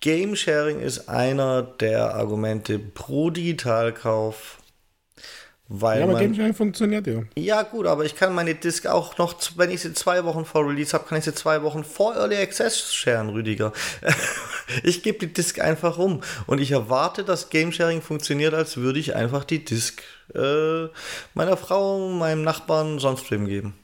Game 0.00 0.34
Sharing 0.34 0.80
ist 0.80 1.08
einer 1.08 1.62
der 1.62 2.14
Argumente 2.14 2.78
pro 2.78 3.30
Digitalkauf 3.30 4.60
weil 5.72 5.98
ja, 5.98 6.04
aber 6.04 6.14
man, 6.14 6.22
Game 6.22 6.34
Sharing 6.34 6.52
funktioniert 6.52 7.06
ja. 7.06 7.22
Ja, 7.38 7.62
gut, 7.62 7.86
aber 7.86 8.04
ich 8.04 8.16
kann 8.16 8.34
meine 8.34 8.56
Disk 8.56 8.86
auch 8.86 9.18
noch, 9.18 9.36
wenn 9.54 9.70
ich 9.70 9.82
sie 9.82 9.94
zwei 9.94 10.24
Wochen 10.24 10.44
vor 10.44 10.68
Release 10.68 10.92
habe, 10.92 11.06
kann 11.06 11.18
ich 11.18 11.24
sie 11.24 11.32
zwei 11.32 11.62
Wochen 11.62 11.84
vor 11.84 12.16
Early 12.16 12.36
Access 12.38 12.92
sharen, 12.92 13.28
Rüdiger. 13.28 13.72
ich 14.82 15.04
gebe 15.04 15.20
die 15.20 15.32
Disk 15.32 15.60
einfach 15.60 15.96
rum 15.96 16.22
und 16.48 16.60
ich 16.60 16.72
erwarte, 16.72 17.22
dass 17.22 17.50
Game 17.50 17.70
Sharing 17.70 18.02
funktioniert, 18.02 18.52
als 18.52 18.78
würde 18.78 18.98
ich 18.98 19.14
einfach 19.14 19.44
die 19.44 19.64
Disk 19.64 20.02
äh, 20.34 20.86
meiner 21.34 21.56
Frau, 21.56 22.08
meinem 22.08 22.42
Nachbarn, 22.42 22.98
sonst 22.98 23.30
wem 23.30 23.46
geben. 23.46 23.74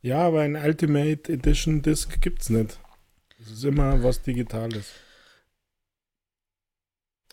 Ja, 0.00 0.18
aber 0.20 0.42
ein 0.42 0.56
Ultimate 0.56 1.32
Edition 1.32 1.82
Disk 1.82 2.20
gibt's 2.20 2.50
nicht. 2.50 2.78
Es 3.40 3.50
ist 3.50 3.64
immer 3.64 4.02
was 4.02 4.22
Digitales. 4.22 4.92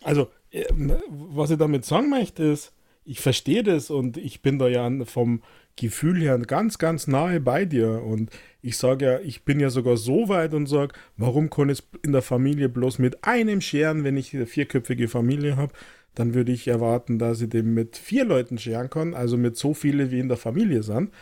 Also, 0.02 0.30
äh, 0.50 0.64
was 1.08 1.50
ich 1.50 1.58
damit 1.58 1.84
sagen 1.84 2.10
möchte, 2.10 2.42
ist, 2.44 2.72
ich 3.04 3.20
verstehe 3.20 3.62
das 3.62 3.90
und 3.90 4.16
ich 4.16 4.42
bin 4.42 4.58
da 4.58 4.66
ja 4.66 4.90
vom 5.04 5.42
Gefühl 5.76 6.20
her 6.20 6.38
ganz, 6.38 6.78
ganz 6.78 7.06
nahe 7.06 7.40
bei 7.40 7.64
dir. 7.64 8.02
Und 8.02 8.30
ich 8.62 8.76
sage 8.76 9.04
ja, 9.04 9.20
ich 9.20 9.44
bin 9.44 9.60
ja 9.60 9.70
sogar 9.70 9.96
so 9.96 10.28
weit 10.28 10.54
und 10.54 10.66
sage, 10.66 10.94
warum 11.16 11.50
kann 11.50 11.68
ich 11.68 11.84
in 12.02 12.12
der 12.12 12.22
Familie 12.22 12.68
bloß 12.68 12.98
mit 12.98 13.24
einem 13.24 13.60
scheren, 13.60 14.02
wenn 14.02 14.16
ich 14.16 14.34
eine 14.34 14.46
vierköpfige 14.46 15.08
Familie 15.08 15.56
habe? 15.56 15.72
Dann 16.14 16.34
würde 16.34 16.50
ich 16.50 16.66
erwarten, 16.66 17.18
dass 17.18 17.40
ich 17.40 17.50
dem 17.50 17.74
mit 17.74 17.96
vier 17.96 18.24
Leuten 18.24 18.58
scheren 18.58 18.90
kann, 18.90 19.14
also 19.14 19.36
mit 19.36 19.56
so 19.56 19.74
viele 19.74 20.10
wie 20.10 20.18
in 20.18 20.28
der 20.28 20.38
Familie 20.38 20.82
sind. 20.82 21.12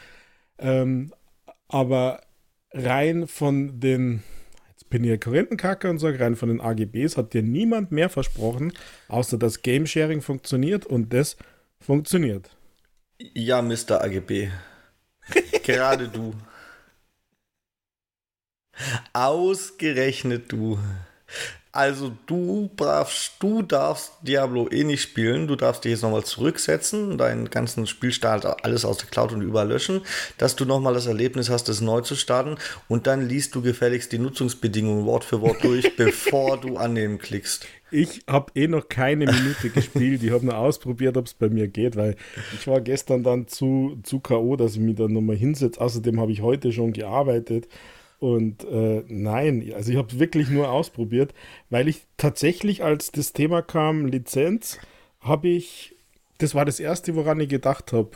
Ähm, 0.59 1.13
aber 1.75 2.21
rein 2.73 3.26
von 3.26 3.81
den, 3.81 4.23
jetzt 4.69 4.88
bin 4.90 5.02
ich 5.02 5.11
ja 5.11 5.16
Korrentenkacker 5.16 5.90
und 5.90 5.99
sage, 5.99 6.21
rein 6.21 6.37
von 6.37 6.49
den 6.49 6.61
AGBs 6.61 7.16
hat 7.16 7.35
dir 7.35 7.43
niemand 7.43 7.90
mehr 7.90 8.09
versprochen, 8.09 8.73
außer 9.09 9.38
dass 9.38 9.62
Game 9.62 9.85
Sharing 9.85 10.23
funktioniert 10.23 10.87
und 10.87 11.12
das 11.12 11.37
funktioniert. 11.81 12.49
Ja, 13.19 13.61
Mr. 13.61 14.02
AGB. 14.02 14.50
Gerade 15.64 16.07
du. 16.07 16.35
Ausgerechnet 19.12 20.52
du. 20.52 20.78
Also 21.75 22.12
du 22.26 22.71
darfst, 22.76 23.33
du 23.40 23.62
darfst 23.62 24.12
Diablo 24.23 24.69
eh 24.71 24.85
nicht 24.85 25.02
spielen. 25.02 25.49
Du 25.49 25.57
darfst 25.57 25.83
dich 25.83 25.90
jetzt 25.90 26.02
nochmal 26.02 26.23
zurücksetzen, 26.23 27.19
deinen 27.19 27.50
ganzen 27.50 27.88
Spielstart, 27.88 28.64
alles 28.64 28.85
aus 28.85 28.99
der 28.99 29.09
Cloud 29.09 29.33
und 29.33 29.43
überall 29.43 29.71
löschen, 29.71 30.02
dass 30.38 30.54
du 30.54 30.66
nochmal 30.66 30.95
das 30.95 31.07
Erlebnis 31.07 31.50
hast, 31.50 31.69
es 31.69 31.81
neu 31.81 32.00
zu 32.02 32.14
starten 32.14 32.59
und 32.87 33.09
dann 33.09 33.28
liest 33.28 33.57
du 33.57 33.61
gefälligst 33.61 34.12
die 34.12 34.21
Nutzungsbedingungen 34.21 35.04
Wort 35.04 35.25
für 35.25 35.40
Wort 35.40 35.64
durch, 35.64 35.97
bevor 35.97 36.61
du 36.61 36.76
annehmen 36.76 37.19
klickst. 37.19 37.66
Ich 37.90 38.23
habe 38.28 38.52
eh 38.54 38.69
noch 38.69 38.88
keine 38.88 39.26
Minute 39.26 39.71
gespielt. 39.71 40.23
Ich 40.23 40.31
habe 40.31 40.47
nur 40.47 40.57
ausprobiert, 40.57 41.16
ob 41.16 41.26
es 41.26 41.35
bei 41.35 41.49
mir 41.49 41.66
geht, 41.66 41.97
weil 41.97 42.14
ich 42.54 42.69
war 42.69 42.81
gestern 42.81 43.25
dann 43.25 43.49
zu, 43.49 43.99
zu 44.04 44.21
K.O., 44.21 44.54
dass 44.54 44.75
ich 44.75 44.81
mich 44.81 44.95
dann 44.95 45.12
nochmal 45.12 45.37
hinsetze. 45.37 45.81
Außerdem 45.81 46.21
habe 46.21 46.31
ich 46.31 46.40
heute 46.40 46.73
schon 46.73 46.93
gearbeitet. 46.93 47.66
Und 48.25 48.64
äh, 48.64 49.04
nein, 49.07 49.71
also 49.75 49.93
ich 49.93 49.99
habe 49.99 50.19
wirklich 50.19 50.49
nur 50.49 50.71
ausprobiert, 50.71 51.35
weil 51.69 51.88
ich 51.88 52.07
tatsächlich, 52.16 52.83
als 52.83 53.12
das 53.12 53.35
Thema 53.35 53.61
kam, 53.61 54.07
Lizenz, 54.07 54.78
habe 55.21 55.49
ich, 55.49 55.95
das 56.38 56.54
war 56.54 56.64
das 56.64 56.81
erste, 56.81 57.16
woran 57.16 57.38
ich 57.40 57.50
gedacht 57.50 57.93
habe. 57.93 58.12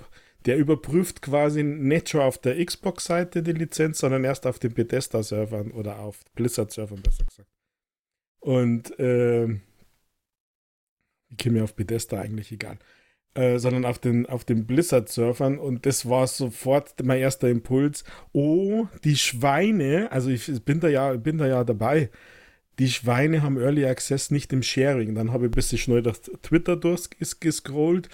Der 0.47 0.57
überprüft 0.57 1.21
quasi 1.21 1.63
nicht 1.63 2.09
schon 2.09 2.23
auf 2.23 2.39
der 2.39 2.65
Xbox-Seite 2.65 3.43
die 3.43 3.53
Lizenz, 3.53 3.99
sondern 3.99 4.25
erst 4.25 4.47
auf 4.47 4.59
den 4.59 4.73
Bethesda-Servern 4.73 5.73
oder 5.73 5.99
auf 5.99 6.25
Blizzard-Servern, 6.37 7.03
besser 7.03 7.27
gesagt. 7.27 7.51
Und 8.41 8.99
äh, 8.99 9.45
ich 11.29 11.47
mir 11.51 11.65
auf 11.65 11.75
Bethesda 11.75 12.19
eigentlich 12.19 12.51
egal. 12.51 12.79
Äh, 13.35 13.59
sondern 13.59 13.85
auf 13.85 13.99
den, 13.99 14.27
auf 14.27 14.45
den 14.45 14.67
Blizzard-Surfern 14.67 15.59
und 15.59 15.87
das 15.87 16.09
war 16.09 16.27
sofort 16.27 16.95
mein 17.05 17.21
erster 17.21 17.49
Impuls. 17.49 18.03
Oh, 18.33 18.89
die 19.05 19.17
Schweine, 19.17 20.11
also 20.11 20.31
ich 20.31 20.65
bin 20.65 20.81
da 20.81 20.89
ja, 20.89 21.13
bin 21.13 21.39
da 21.39 21.47
ja 21.47 21.63
dabei. 21.63 22.11
Die 22.79 22.89
Schweine 22.89 23.43
haben 23.43 23.59
Early 23.59 23.85
Access 23.87 24.31
nicht 24.31 24.53
im 24.53 24.63
Sharing. 24.63 25.15
Dann 25.15 25.33
habe 25.33 25.45
ich 25.47 25.51
ein 25.51 25.55
bisschen 25.55 25.79
schnell 25.79 26.03
durch 26.03 26.21
Twitter 26.43 26.77
durchgescrollt 26.77 28.09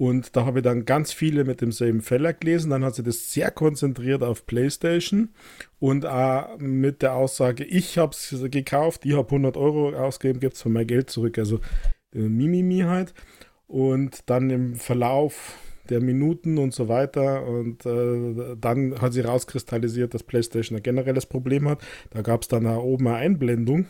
und 0.00 0.34
da 0.34 0.46
habe 0.46 0.60
ich 0.60 0.64
dann 0.64 0.86
ganz 0.86 1.12
viele 1.12 1.44
mit 1.44 1.60
demselben 1.60 2.00
Feller 2.00 2.32
gelesen. 2.32 2.70
Dann 2.70 2.82
hat 2.82 2.94
sie 2.94 3.02
das 3.02 3.34
sehr 3.34 3.50
konzentriert 3.50 4.22
auf 4.22 4.46
PlayStation 4.46 5.28
und 5.78 6.06
auch 6.06 6.56
mit 6.58 7.02
der 7.02 7.14
Aussage, 7.14 7.64
ich 7.64 7.98
habe 7.98 8.12
es 8.12 8.34
gekauft, 8.50 9.04
ich 9.04 9.12
habe 9.12 9.28
100 9.28 9.58
Euro 9.58 9.94
ausgegeben, 9.94 10.40
gibt 10.40 10.54
es 10.54 10.62
von 10.62 10.72
mein 10.72 10.86
Geld 10.86 11.10
zurück. 11.10 11.38
Also 11.38 11.60
äh, 12.14 12.20
Mimimi 12.20 12.80
halt. 12.80 13.12
Und 13.70 14.28
dann 14.28 14.50
im 14.50 14.74
Verlauf 14.74 15.54
der 15.90 16.00
Minuten 16.00 16.58
und 16.58 16.74
so 16.74 16.88
weiter. 16.88 17.46
Und 17.46 17.86
äh, 17.86 18.56
dann 18.58 19.00
hat 19.00 19.12
sie 19.12 19.20
rauskristallisiert, 19.20 20.14
dass 20.14 20.22
PlayStation 20.22 20.76
ein 20.76 20.82
generelles 20.82 21.26
Problem 21.26 21.68
hat. 21.68 21.80
Da 22.10 22.22
gab 22.22 22.42
es 22.42 22.48
dann 22.48 22.64
da 22.64 22.76
oben 22.76 23.06
eine 23.08 23.16
Einblendung. 23.16 23.86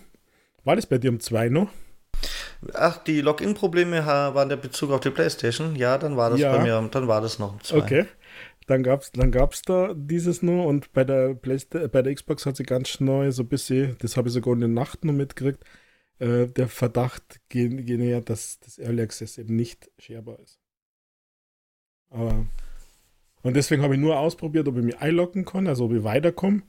War 0.64 0.76
das 0.76 0.86
bei 0.86 0.98
dir 0.98 1.10
um 1.10 1.20
zwei 1.20 1.48
noch? 1.48 1.70
Ach, 2.74 2.98
die 2.98 3.22
Login-Probleme 3.22 4.04
waren 4.04 4.48
der 4.50 4.56
Bezug 4.56 4.90
auf 4.90 5.00
die 5.00 5.10
PlayStation. 5.10 5.76
Ja, 5.76 5.96
dann 5.96 6.16
war 6.16 6.30
das 6.30 6.40
ja. 6.40 6.54
bei 6.54 6.62
mir, 6.62 6.88
dann 6.90 7.08
war 7.08 7.20
das 7.20 7.38
noch 7.38 7.54
um 7.54 7.62
zwei. 7.62 7.78
Okay. 7.78 8.04
Dann 8.66 8.82
gab 8.82 9.00
es 9.02 9.10
dann 9.10 9.32
gab's 9.32 9.62
da 9.62 9.94
dieses 9.96 10.42
nur 10.42 10.66
und 10.66 10.92
bei 10.92 11.02
der, 11.02 11.34
bei 11.34 12.02
der 12.02 12.14
Xbox 12.14 12.46
hat 12.46 12.56
sie 12.56 12.62
ganz 12.62 13.00
neu 13.00 13.32
so 13.32 13.42
ein 13.42 13.48
bisschen, 13.48 13.96
das 14.00 14.16
habe 14.16 14.28
ich 14.28 14.34
sogar 14.34 14.54
in 14.54 14.60
der 14.60 14.68
Nacht 14.68 15.04
noch 15.04 15.14
mitgekriegt, 15.14 15.64
äh, 16.20 16.46
der 16.46 16.68
Verdacht 16.68 17.40
genähert, 17.48 18.30
dass 18.30 18.60
das 18.60 18.78
Early 18.78 19.02
Access 19.02 19.38
eben 19.38 19.56
nicht 19.56 19.90
sharbar 19.98 20.38
ist. 20.38 20.60
Aber 22.10 22.46
und 23.42 23.54
deswegen 23.54 23.82
habe 23.82 23.94
ich 23.94 24.00
nur 24.00 24.18
ausprobiert, 24.18 24.68
ob 24.68 24.76
ich 24.76 24.84
mich 24.84 24.98
einloggen 24.98 25.44
kann, 25.44 25.66
also 25.66 25.86
ob 25.86 25.92
ich 25.92 26.04
weiterkomme. 26.04 26.62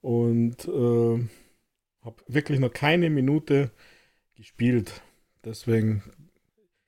Und 0.00 0.66
äh, 0.66 1.28
habe 2.02 2.16
wirklich 2.26 2.58
noch 2.58 2.72
keine 2.72 3.10
Minute 3.10 3.70
gespielt. 4.34 5.02
Deswegen, 5.44 6.02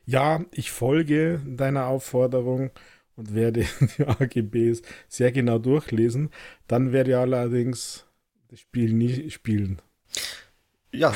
ja, 0.07 0.45
ich 0.51 0.71
folge 0.71 1.41
deiner 1.47 1.87
Aufforderung 1.87 2.71
und 3.15 3.35
werde 3.35 3.67
die 3.99 4.05
AGBs 4.05 4.83
sehr 5.09 5.31
genau 5.31 5.59
durchlesen. 5.59 6.31
Dann 6.67 6.93
werde 6.93 7.13
ich 7.13 7.17
allerdings 7.17 8.07
das 8.49 8.61
Spiel 8.61 8.93
nie 8.93 9.31
spielen. 9.31 9.81
Ja, 10.91 11.15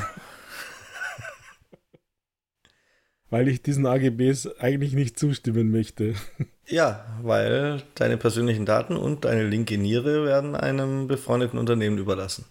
weil 3.36 3.48
ich 3.48 3.60
diesen 3.60 3.84
AGBs 3.84 4.48
eigentlich 4.60 4.94
nicht 4.94 5.18
zustimmen 5.18 5.70
möchte. 5.70 6.14
Ja, 6.68 7.06
weil 7.22 7.84
deine 7.94 8.16
persönlichen 8.16 8.66
Daten 8.66 8.96
und 8.96 9.24
deine 9.24 9.46
linke 9.46 9.78
Niere 9.78 10.24
werden 10.24 10.56
einem 10.56 11.06
befreundeten 11.06 11.60
Unternehmen 11.60 11.96
überlassen. 11.96 12.44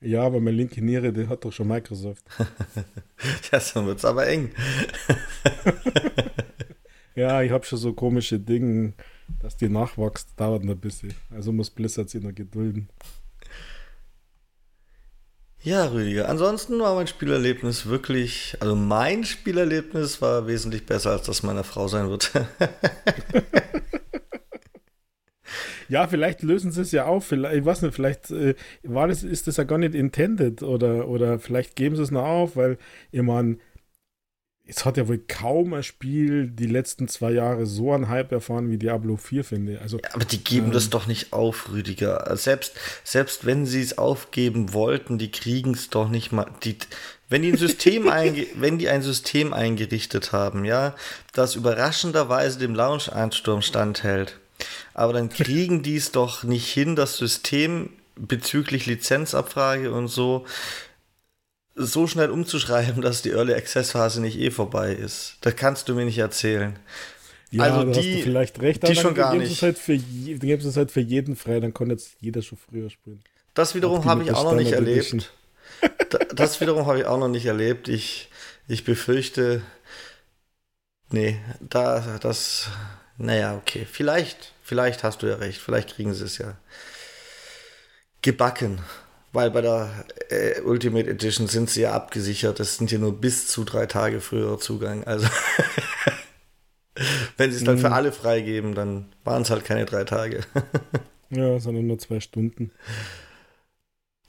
Ja, 0.00 0.22
aber 0.22 0.38
meine 0.38 0.56
linke 0.56 0.80
Niere, 0.84 1.12
die 1.12 1.26
hat 1.26 1.44
doch 1.44 1.52
schon 1.52 1.66
Microsoft. 1.66 2.24
ja, 3.50 3.60
dann 3.74 3.86
wird 3.86 3.98
es 3.98 4.04
aber 4.04 4.28
eng. 4.28 4.52
ja, 7.16 7.42
ich 7.42 7.50
habe 7.50 7.64
schon 7.64 7.80
so 7.80 7.92
komische 7.92 8.38
Dinge, 8.38 8.92
dass 9.40 9.56
die 9.56 9.68
nachwächst, 9.68 10.38
dauert 10.38 10.62
ein 10.62 10.78
bisschen. 10.78 11.14
Also 11.32 11.50
muss 11.50 11.70
Blizzard 11.70 12.08
sich 12.08 12.22
noch 12.22 12.36
gedulden. 12.36 12.88
Ja, 15.66 15.86
Rüdiger. 15.86 16.28
Ansonsten 16.28 16.78
war 16.78 16.94
mein 16.94 17.08
Spielerlebnis 17.08 17.86
wirklich, 17.86 18.56
also 18.60 18.76
mein 18.76 19.24
Spielerlebnis 19.24 20.22
war 20.22 20.46
wesentlich 20.46 20.86
besser, 20.86 21.10
als 21.10 21.26
das 21.26 21.42
meiner 21.42 21.64
Frau 21.64 21.88
sein 21.88 22.08
wird. 22.08 22.30
ja, 25.88 26.06
vielleicht 26.06 26.44
lösen 26.44 26.70
sie 26.70 26.82
es 26.82 26.92
ja 26.92 27.06
auf. 27.06 27.26
Vielleicht, 27.26 27.56
ich 27.56 27.64
weiß 27.64 27.82
nicht, 27.82 27.96
vielleicht 27.96 28.30
äh, 28.30 28.54
war 28.84 29.08
das, 29.08 29.24
ist 29.24 29.48
das 29.48 29.56
ja 29.56 29.64
gar 29.64 29.78
nicht 29.78 29.96
intended 29.96 30.62
oder, 30.62 31.08
oder 31.08 31.40
vielleicht 31.40 31.74
geben 31.74 31.96
sie 31.96 32.02
es 32.04 32.12
noch 32.12 32.26
auf, 32.26 32.54
weil 32.54 32.78
ich 33.10 33.22
meine, 33.22 33.58
es 34.68 34.84
hat 34.84 34.96
ja 34.96 35.06
wohl 35.06 35.18
kaum 35.18 35.74
ein 35.74 35.84
Spiel 35.84 36.48
die 36.48 36.66
letzten 36.66 37.06
zwei 37.06 37.30
Jahre 37.30 37.66
so 37.66 37.92
einen 37.92 38.08
Hype 38.08 38.32
erfahren 38.32 38.68
wie 38.68 38.78
Diablo 38.78 39.16
4, 39.16 39.44
finde 39.44 39.74
ich. 39.74 39.80
Also, 39.80 39.98
ja, 39.98 40.10
aber 40.12 40.24
die 40.24 40.42
geben 40.42 40.66
ähm, 40.66 40.72
das 40.72 40.90
doch 40.90 41.06
nicht 41.06 41.32
auf, 41.32 41.70
Rüdiger. 41.70 42.36
Selbst, 42.36 42.72
selbst 43.04 43.46
wenn 43.46 43.64
sie 43.64 43.80
es 43.80 43.96
aufgeben 43.96 44.72
wollten, 44.72 45.18
die 45.18 45.30
kriegen 45.30 45.72
es 45.72 45.88
doch 45.88 46.08
nicht 46.08 46.32
mal. 46.32 46.46
Die, 46.64 46.76
wenn 47.28 47.42
die 47.42 47.52
ein 47.52 47.58
System 47.58 48.06
wenn 48.54 48.78
die 48.78 48.88
ein 48.88 49.02
System 49.02 49.52
eingerichtet 49.52 50.32
haben, 50.32 50.64
ja, 50.64 50.96
das 51.32 51.54
überraschenderweise 51.54 52.58
dem 52.58 52.74
Launch-Einsturm 52.74 53.62
standhält, 53.62 54.36
aber 54.94 55.12
dann 55.12 55.28
kriegen 55.30 55.84
die 55.84 55.96
es 55.96 56.10
doch 56.10 56.42
nicht 56.42 56.66
hin, 56.72 56.96
das 56.96 57.16
System 57.16 57.90
bezüglich 58.16 58.86
Lizenzabfrage 58.86 59.92
und 59.92 60.08
so 60.08 60.46
so 61.76 62.06
schnell 62.06 62.30
umzuschreiben, 62.30 63.02
dass 63.02 63.22
die 63.22 63.30
Early 63.30 63.54
Access 63.54 63.92
Phase 63.92 64.20
nicht 64.20 64.38
eh 64.38 64.50
vorbei 64.50 64.92
ist. 64.92 65.36
Das 65.42 65.54
kannst 65.54 65.88
du 65.88 65.94
mir 65.94 66.04
nicht 66.04 66.18
erzählen. 66.18 66.78
Ja, 67.50 67.64
also 67.64 67.92
die, 67.92 68.22
vielleicht 68.22 68.60
recht, 68.60 68.86
die 68.86 68.96
schon 68.96 69.14
gar 69.14 69.34
nicht. 69.34 69.62
Halt 69.62 69.78
für, 69.78 69.96
dann 69.96 70.38
gibt 70.40 70.64
es 70.64 70.76
halt 70.76 70.90
für 70.90 71.00
jeden 71.00 71.36
frei, 71.36 71.60
dann 71.60 71.72
kann 71.72 71.90
jetzt 71.90 72.16
jeder 72.20 72.42
schon 72.42 72.58
früher 72.58 72.90
spielen. 72.90 73.22
Das 73.54 73.74
wiederum 73.74 74.04
habe 74.04 74.24
ich 74.24 74.32
auch 74.32 74.44
noch 74.44 74.54
nicht 74.54 74.72
erlebt. 74.72 75.32
das 76.34 76.60
wiederum 76.60 76.86
habe 76.86 76.98
ich 76.98 77.04
auch 77.06 77.18
noch 77.18 77.28
nicht 77.28 77.46
erlebt. 77.46 77.88
Ich, 77.88 78.30
ich 78.66 78.84
befürchte, 78.84 79.62
nee, 81.10 81.38
da, 81.60 82.18
das, 82.20 82.68
naja, 83.16 83.56
okay. 83.56 83.86
Vielleicht, 83.90 84.52
vielleicht 84.62 85.04
hast 85.04 85.22
du 85.22 85.28
ja 85.28 85.36
recht. 85.36 85.60
Vielleicht 85.60 85.94
kriegen 85.94 86.12
sie 86.14 86.24
es 86.24 86.38
ja 86.38 86.56
gebacken. 88.22 88.80
Weil 89.36 89.50
bei 89.50 89.60
der 89.60 89.90
äh, 90.30 90.62
Ultimate 90.62 91.10
Edition 91.10 91.46
sind 91.46 91.68
sie 91.68 91.82
ja 91.82 91.92
abgesichert. 91.92 92.58
Das 92.58 92.78
sind 92.78 92.90
ja 92.90 92.96
nur 92.96 93.20
bis 93.20 93.48
zu 93.48 93.64
drei 93.64 93.84
Tage 93.84 94.22
früher 94.22 94.58
Zugang. 94.58 95.04
Also, 95.04 95.28
wenn 97.36 97.50
sie 97.50 97.58
es 97.58 97.64
dann 97.64 97.76
mhm. 97.76 97.80
für 97.80 97.92
alle 97.92 98.12
freigeben, 98.12 98.74
dann 98.74 99.12
waren 99.24 99.42
es 99.42 99.50
halt 99.50 99.66
keine 99.66 99.84
drei 99.84 100.04
Tage. 100.04 100.40
ja, 101.28 101.58
sondern 101.58 101.86
nur 101.86 101.98
zwei 101.98 102.20
Stunden. 102.20 102.70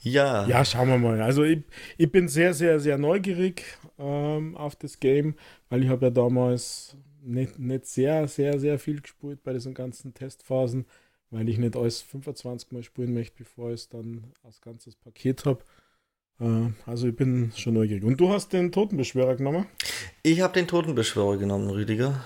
Ja. 0.00 0.46
Ja, 0.46 0.62
schauen 0.66 0.88
wir 0.88 0.98
mal. 0.98 1.22
Also 1.22 1.42
ich, 1.42 1.62
ich 1.96 2.12
bin 2.12 2.28
sehr, 2.28 2.52
sehr, 2.52 2.78
sehr 2.78 2.98
neugierig 2.98 3.64
ähm, 3.98 4.58
auf 4.58 4.76
das 4.76 5.00
Game, 5.00 5.36
weil 5.70 5.84
ich 5.84 5.88
habe 5.88 6.04
ja 6.04 6.10
damals 6.10 6.98
nicht, 7.22 7.58
nicht 7.58 7.86
sehr, 7.86 8.28
sehr, 8.28 8.60
sehr 8.60 8.78
viel 8.78 9.00
gespielt 9.00 9.42
bei 9.42 9.54
diesen 9.54 9.72
ganzen 9.72 10.12
Testphasen 10.12 10.84
weil 11.30 11.48
ich 11.48 11.58
nicht 11.58 11.76
alles 11.76 12.00
25 12.02 12.72
Mal 12.72 12.82
spielen 12.82 13.14
möchte, 13.14 13.38
bevor 13.38 13.68
ich 13.68 13.82
es 13.82 13.88
dann 13.88 14.32
als 14.42 14.60
ganzes 14.60 14.96
Paket 14.96 15.44
habe. 15.44 15.62
Äh, 16.40 16.70
also 16.86 17.08
ich 17.08 17.16
bin 17.16 17.52
schon 17.56 17.74
neugierig. 17.74 18.04
Und 18.04 18.18
du 18.18 18.30
hast 18.30 18.52
den 18.52 18.72
Totenbeschwörer 18.72 19.36
genommen? 19.36 19.66
Ich 20.22 20.40
habe 20.40 20.54
den 20.54 20.68
Totenbeschwörer 20.68 21.36
genommen, 21.36 21.70
Rüdiger. 21.70 22.24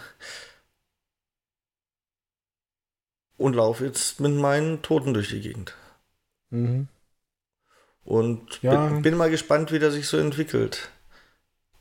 Und 3.37 3.57
laufe 3.57 3.85
jetzt 3.85 4.21
mit 4.21 4.35
meinen 4.35 4.83
Toten 4.83 5.15
durch 5.15 5.31
die 5.31 5.41
Gegend. 5.41 5.75
Mhm. 6.51 6.87
Und 8.05 8.63
ja. 8.63 8.89
bin, 8.89 9.03
bin, 9.03 9.17
mal 9.17 9.31
gespannt, 9.31 9.73
wie 9.73 9.79
der 9.79 9.91
sich 9.91 10.07
so 10.07 10.17
entwickelt. 10.17 10.91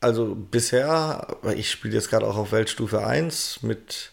Also 0.00 0.34
bisher, 0.34 1.36
ich 1.54 1.70
spiele 1.70 1.94
jetzt 1.94 2.10
gerade 2.10 2.26
auch 2.26 2.36
auf 2.36 2.52
Weltstufe 2.52 3.06
1 3.06 3.62
mit, 3.62 4.12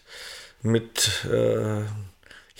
mit 0.62 1.24
äh, 1.24 1.82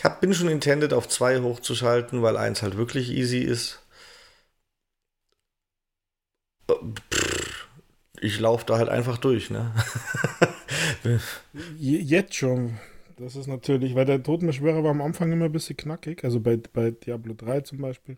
ich 0.00 0.04
hab, 0.04 0.23
bin 0.23 0.33
schon 0.33 0.49
intended 0.49 0.95
auf 0.95 1.09
2 1.09 1.42
hochzuschalten, 1.42 2.23
weil 2.23 2.38
1 2.38 2.62
halt 2.62 2.78
wirklich 2.78 3.11
easy 3.11 3.40
ist. 3.40 3.83
Ich 8.19 8.40
laufe 8.40 8.64
da 8.64 8.78
halt 8.78 8.88
einfach 8.88 9.19
durch, 9.19 9.50
ne? 9.50 9.75
Jetzt 11.78 12.35
schon. 12.35 12.78
Das 13.19 13.37
ist 13.37 13.47
natürlich, 13.47 13.95
weil 13.95 14.07
der 14.07 14.23
Totenbeschwörer 14.23 14.83
war 14.83 14.92
am 14.92 15.02
Anfang 15.02 15.33
immer 15.33 15.45
ein 15.45 15.52
bisschen 15.52 15.76
knackig. 15.76 16.25
Also 16.25 16.41
bei, 16.41 16.56
bei 16.56 16.93
Diablo 16.93 17.34
3 17.34 17.60
zum 17.60 17.82
Beispiel 17.82 18.17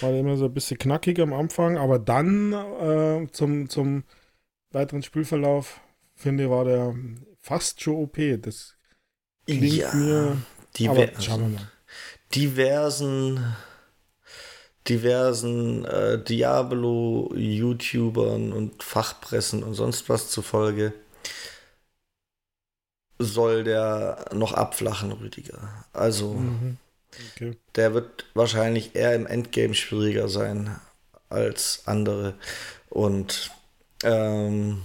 war 0.00 0.12
der 0.12 0.20
immer 0.20 0.38
so 0.38 0.46
ein 0.46 0.54
bisschen 0.54 0.78
knackig 0.78 1.20
am 1.20 1.34
Anfang, 1.34 1.76
aber 1.76 1.98
dann 1.98 2.54
äh, 2.54 3.30
zum, 3.32 3.68
zum 3.68 4.04
weiteren 4.70 5.02
Spielverlauf, 5.02 5.82
finde 6.14 6.44
ich, 6.44 6.50
war 6.50 6.64
der 6.64 6.94
fast 7.38 7.82
schon 7.82 7.96
OP. 7.96 8.16
Das 8.40 8.78
klingt 9.44 9.74
ja. 9.74 9.94
mir 9.94 10.38
Diver 10.76 11.08
diversen 12.34 13.56
diversen 14.88 15.84
äh, 15.84 16.20
Diablo-YouTubern 16.22 18.52
und 18.52 18.82
Fachpressen 18.82 19.62
und 19.62 19.74
sonst 19.74 20.08
was 20.08 20.30
zufolge 20.30 20.94
soll 23.18 23.64
der 23.64 24.24
noch 24.32 24.54
abflachen, 24.54 25.12
Rüdiger. 25.12 25.84
Also 25.92 26.32
mhm. 26.34 26.78
okay. 27.34 27.56
der 27.74 27.92
wird 27.94 28.26
wahrscheinlich 28.34 28.94
eher 28.94 29.14
im 29.14 29.26
Endgame 29.26 29.74
schwieriger 29.74 30.28
sein 30.28 30.78
als 31.28 31.82
andere. 31.86 32.34
Und 32.88 33.50
ähm, 34.04 34.82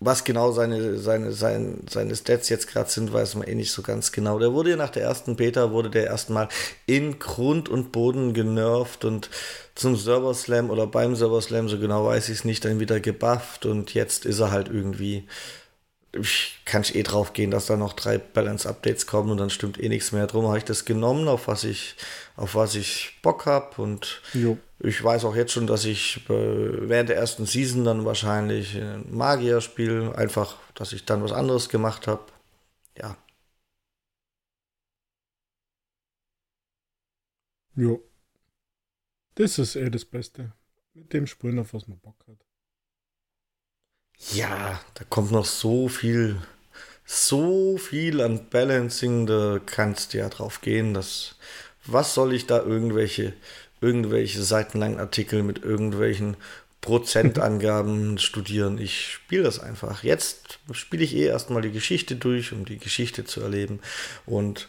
was 0.00 0.24
genau 0.24 0.50
seine, 0.50 0.96
seine, 0.96 1.30
seine, 1.32 1.76
seine 1.88 2.16
Stats 2.16 2.48
jetzt 2.48 2.68
gerade 2.68 2.90
sind, 2.90 3.12
weiß 3.12 3.34
man 3.34 3.46
eh 3.46 3.54
nicht 3.54 3.70
so 3.70 3.82
ganz 3.82 4.12
genau. 4.12 4.38
Der 4.38 4.54
wurde 4.54 4.70
ja 4.70 4.76
nach 4.76 4.88
der 4.88 5.02
ersten 5.02 5.36
Beta, 5.36 5.72
wurde 5.72 5.90
der 5.90 6.06
erstmal 6.06 6.48
in 6.86 7.18
Grund 7.18 7.68
und 7.68 7.92
Boden 7.92 8.32
genervt 8.32 9.04
und 9.04 9.28
zum 9.74 9.96
Server 9.96 10.32
Slam 10.32 10.70
oder 10.70 10.86
beim 10.86 11.14
Server 11.16 11.42
Slam, 11.42 11.68
so 11.68 11.78
genau 11.78 12.06
weiß 12.06 12.30
ich 12.30 12.38
es 12.38 12.44
nicht, 12.46 12.64
dann 12.64 12.80
wieder 12.80 12.98
gebufft 12.98 13.66
und 13.66 13.92
jetzt 13.92 14.24
ist 14.24 14.40
er 14.40 14.50
halt 14.50 14.68
irgendwie 14.68 15.26
kann 16.64 16.82
ich 16.82 16.96
eh 16.96 17.02
drauf 17.02 17.32
gehen, 17.32 17.50
dass 17.50 17.66
da 17.66 17.76
noch 17.76 17.92
drei 17.92 18.18
Balance-Updates 18.18 19.06
kommen 19.06 19.30
und 19.30 19.38
dann 19.38 19.50
stimmt 19.50 19.80
eh 19.80 19.88
nichts 19.88 20.10
mehr. 20.12 20.26
Drum 20.26 20.46
habe 20.46 20.58
ich 20.58 20.64
das 20.64 20.84
genommen, 20.84 21.28
auf 21.28 21.46
was 21.46 21.64
ich, 21.64 21.94
auf 22.36 22.54
was 22.54 22.74
ich 22.74 23.18
Bock 23.22 23.46
habe. 23.46 23.80
Und 23.80 24.20
jo. 24.34 24.58
ich 24.80 25.02
weiß 25.02 25.24
auch 25.24 25.36
jetzt 25.36 25.52
schon, 25.52 25.66
dass 25.68 25.84
ich 25.84 26.28
äh, 26.28 26.88
während 26.88 27.10
der 27.10 27.16
ersten 27.16 27.46
Season 27.46 27.84
dann 27.84 28.04
wahrscheinlich 28.04 28.76
Magier 29.08 29.60
spiele. 29.60 30.16
Einfach, 30.16 30.56
dass 30.74 30.92
ich 30.92 31.04
dann 31.04 31.22
was 31.22 31.32
anderes 31.32 31.68
gemacht 31.68 32.06
habe. 32.08 32.24
Ja. 32.98 33.16
Jo. 37.76 38.02
Das 39.36 39.58
ist 39.58 39.76
eh 39.76 39.90
das 39.90 40.04
Beste. 40.04 40.52
Mit 40.92 41.12
dem 41.12 41.26
Sprühen, 41.26 41.58
auf 41.60 41.72
was 41.72 41.86
man 41.86 41.98
Bock 42.00 42.16
hat. 42.26 42.49
Ja, 44.28 44.80
da 44.94 45.04
kommt 45.08 45.32
noch 45.32 45.46
so 45.46 45.88
viel, 45.88 46.36
so 47.04 47.78
viel 47.78 48.20
an 48.20 48.48
Balancing, 48.50 49.26
da 49.26 49.58
kannst 49.64 50.12
du 50.14 50.18
ja 50.18 50.28
drauf 50.28 50.60
gehen, 50.60 50.94
dass, 50.94 51.34
was 51.84 52.14
soll 52.14 52.34
ich 52.34 52.46
da 52.46 52.62
irgendwelche, 52.62 53.32
irgendwelche 53.80 54.42
seitenlangen 54.42 55.00
Artikel 55.00 55.42
mit 55.42 55.64
irgendwelchen 55.64 56.36
Prozentangaben 56.80 58.18
studieren. 58.18 58.78
Ich 58.78 59.06
spiele 59.10 59.42
das 59.42 59.58
einfach. 59.58 60.04
Jetzt 60.04 60.60
spiele 60.72 61.02
ich 61.02 61.16
eh 61.16 61.26
erstmal 61.26 61.62
die 61.62 61.72
Geschichte 61.72 62.14
durch, 62.16 62.52
um 62.52 62.64
die 62.64 62.78
Geschichte 62.78 63.24
zu 63.24 63.40
erleben. 63.40 63.80
Und 64.26 64.68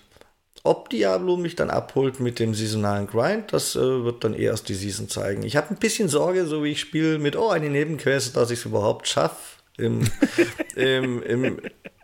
ob 0.63 0.89
Diablo 0.89 1.37
mich 1.37 1.55
dann 1.55 1.69
abholt 1.69 2.19
mit 2.19 2.39
dem 2.39 2.53
saisonalen 2.53 3.07
Grind, 3.07 3.53
das 3.53 3.75
äh, 3.75 3.79
wird 3.79 4.23
dann 4.23 4.33
erst 4.33 4.69
die 4.69 4.75
Season 4.75 5.09
zeigen. 5.09 5.43
Ich 5.43 5.55
habe 5.55 5.69
ein 5.71 5.77
bisschen 5.77 6.07
Sorge, 6.07 6.45
so 6.45 6.63
wie 6.63 6.71
ich 6.71 6.79
spiele, 6.79 7.17
mit, 7.17 7.35
oh, 7.35 7.49
eine 7.49 7.69
Nebenquest, 7.69 8.35
dass 8.35 8.51
ich 8.51 8.59
es 8.59 8.65
überhaupt 8.65 9.07
schaffe, 9.07 9.59
im, 9.77 10.07
im, 10.75 11.23
im, 11.23 11.61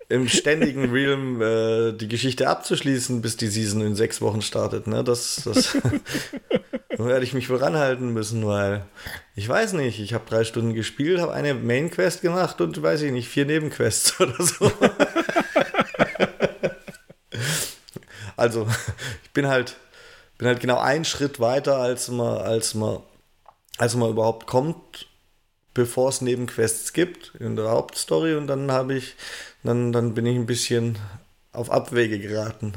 im 0.09 0.27
ständigen 0.27 0.89
Realm 0.91 1.41
äh, 1.41 1.91
die 1.93 2.07
Geschichte 2.07 2.47
abzuschließen, 2.47 3.21
bis 3.21 3.37
die 3.37 3.47
Season 3.47 3.81
in 3.81 3.95
sechs 3.95 4.21
Wochen 4.21 4.41
startet. 4.41 4.87
Ne? 4.87 5.03
Das, 5.03 5.41
das 5.45 5.77
werde 6.97 7.23
ich 7.23 7.33
mich 7.33 7.49
wohl 7.49 7.57
ranhalten 7.57 8.13
müssen, 8.13 8.45
weil 8.45 8.85
ich 9.35 9.47
weiß 9.47 9.73
nicht, 9.73 9.99
ich 9.99 10.13
habe 10.13 10.23
drei 10.27 10.43
Stunden 10.43 10.73
gespielt, 10.73 11.19
habe 11.19 11.33
eine 11.33 11.53
Main 11.53 11.91
Quest 11.91 12.21
gemacht 12.21 12.61
und 12.61 12.81
weiß 12.81 13.01
ich 13.03 13.11
nicht, 13.11 13.27
vier 13.27 13.45
Nebenquests 13.45 14.19
oder 14.19 14.41
so. 14.43 14.71
Also, 18.37 18.67
ich 19.25 19.31
bin 19.33 19.47
halt, 19.47 19.77
bin 20.39 20.47
halt 20.47 20.61
genau 20.61 20.79
einen 20.79 21.05
Schritt 21.05 21.39
weiter, 21.41 21.77
als 21.77 22.09
man, 22.09 22.39
als 22.39 22.75
man, 22.75 23.01
als 23.77 23.95
man 23.95 24.11
überhaupt 24.11 24.47
kommt, 24.47 25.07
bevor 25.73 26.09
es 26.09 26.21
Nebenquests 26.21 26.93
gibt 26.93 27.35
in 27.39 27.55
der 27.55 27.69
Hauptstory 27.71 28.35
und 28.35 28.47
dann 28.47 28.71
habe 28.71 28.95
ich, 28.95 29.15
dann, 29.63 29.91
dann 29.93 30.13
bin 30.15 30.25
ich 30.25 30.37
ein 30.37 30.45
bisschen 30.47 30.97
auf 31.53 31.71
Abwege 31.71 32.19
geraten. 32.19 32.73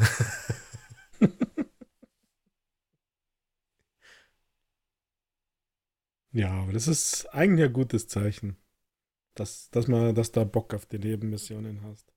ja, 6.32 6.50
aber 6.50 6.72
das 6.72 6.88
ist 6.88 7.26
eigentlich 7.34 7.66
ein 7.66 7.72
gutes 7.72 8.08
Zeichen, 8.08 8.56
dass, 9.34 9.70
dass 9.70 9.88
man, 9.88 10.14
dass 10.14 10.32
da 10.32 10.44
Bock 10.44 10.74
auf 10.74 10.86
die 10.86 10.98
Nebenmissionen 11.00 11.82
hast. 11.84 12.12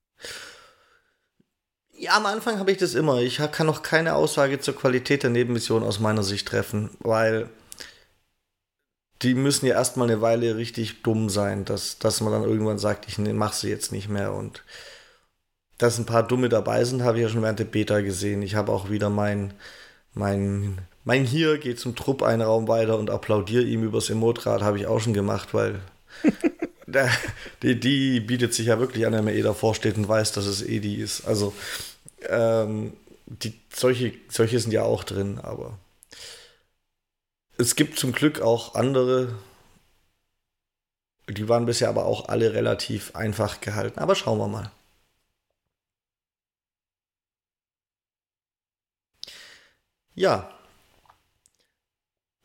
Ja, 1.96 2.16
am 2.16 2.26
Anfang 2.26 2.58
habe 2.58 2.72
ich 2.72 2.78
das 2.78 2.94
immer. 2.94 3.20
Ich 3.20 3.40
kann 3.52 3.66
noch 3.66 3.82
keine 3.82 4.14
Aussage 4.14 4.58
zur 4.60 4.76
Qualität 4.76 5.22
der 5.22 5.30
Nebenmission 5.30 5.82
aus 5.82 6.00
meiner 6.00 6.22
Sicht 6.22 6.48
treffen, 6.48 6.90
weil 7.00 7.48
die 9.22 9.34
müssen 9.34 9.66
ja 9.66 9.74
erstmal 9.74 10.10
eine 10.10 10.20
Weile 10.20 10.56
richtig 10.56 11.02
dumm 11.02 11.30
sein, 11.30 11.64
dass, 11.64 11.98
dass 11.98 12.20
man 12.20 12.32
dann 12.32 12.42
irgendwann 12.42 12.78
sagt, 12.78 13.08
ich 13.08 13.18
mache 13.18 13.56
sie 13.56 13.70
jetzt 13.70 13.92
nicht 13.92 14.08
mehr. 14.08 14.32
Und 14.34 14.62
dass 15.78 15.98
ein 15.98 16.06
paar 16.06 16.22
Dumme 16.26 16.48
dabei 16.48 16.84
sind, 16.84 17.02
habe 17.02 17.18
ich 17.18 17.22
ja 17.22 17.28
schon 17.28 17.42
während 17.42 17.58
der 17.58 17.64
Beta 17.64 18.00
gesehen. 18.00 18.42
Ich 18.42 18.54
habe 18.54 18.72
auch 18.72 18.90
wieder 18.90 19.10
mein, 19.10 19.54
mein, 20.14 20.78
mein 21.04 21.24
Hier 21.24 21.58
geht 21.58 21.80
zum 21.80 21.96
Trupp 21.96 22.22
einen 22.22 22.42
Raum 22.42 22.68
weiter 22.68 22.98
und 22.98 23.10
applaudiere 23.10 23.64
ihm 23.64 23.84
übers 23.84 24.10
Emotrad, 24.10 24.62
habe 24.62 24.78
ich 24.78 24.86
auch 24.86 25.00
schon 25.00 25.14
gemacht, 25.14 25.54
weil 25.54 25.80
die, 27.62 27.80
die, 27.80 28.20
bietet 28.20 28.54
sich 28.54 28.66
ja 28.66 28.78
wirklich 28.78 29.06
an, 29.06 29.12
wenn 29.12 29.24
man 29.24 29.34
eh 29.34 29.42
davor 29.42 29.74
steht 29.74 29.96
und 29.96 30.08
weiß, 30.08 30.32
dass 30.32 30.46
es 30.46 30.62
Edi 30.62 30.96
ist. 30.96 31.26
Also 31.26 31.54
ähm, 32.28 32.92
die, 33.26 33.54
solche, 33.72 34.12
solche 34.28 34.58
sind 34.60 34.72
ja 34.72 34.82
auch 34.82 35.04
drin, 35.04 35.38
aber 35.42 35.78
es 37.56 37.76
gibt 37.76 37.98
zum 37.98 38.12
Glück 38.12 38.40
auch 38.40 38.74
andere, 38.74 39.34
die 41.28 41.48
waren 41.48 41.66
bisher 41.66 41.88
aber 41.88 42.06
auch 42.06 42.28
alle 42.28 42.52
relativ 42.54 43.14
einfach 43.14 43.60
gehalten. 43.60 43.98
Aber 43.98 44.14
schauen 44.14 44.38
wir 44.38 44.48
mal. 44.48 44.70
Ja. 50.14 50.50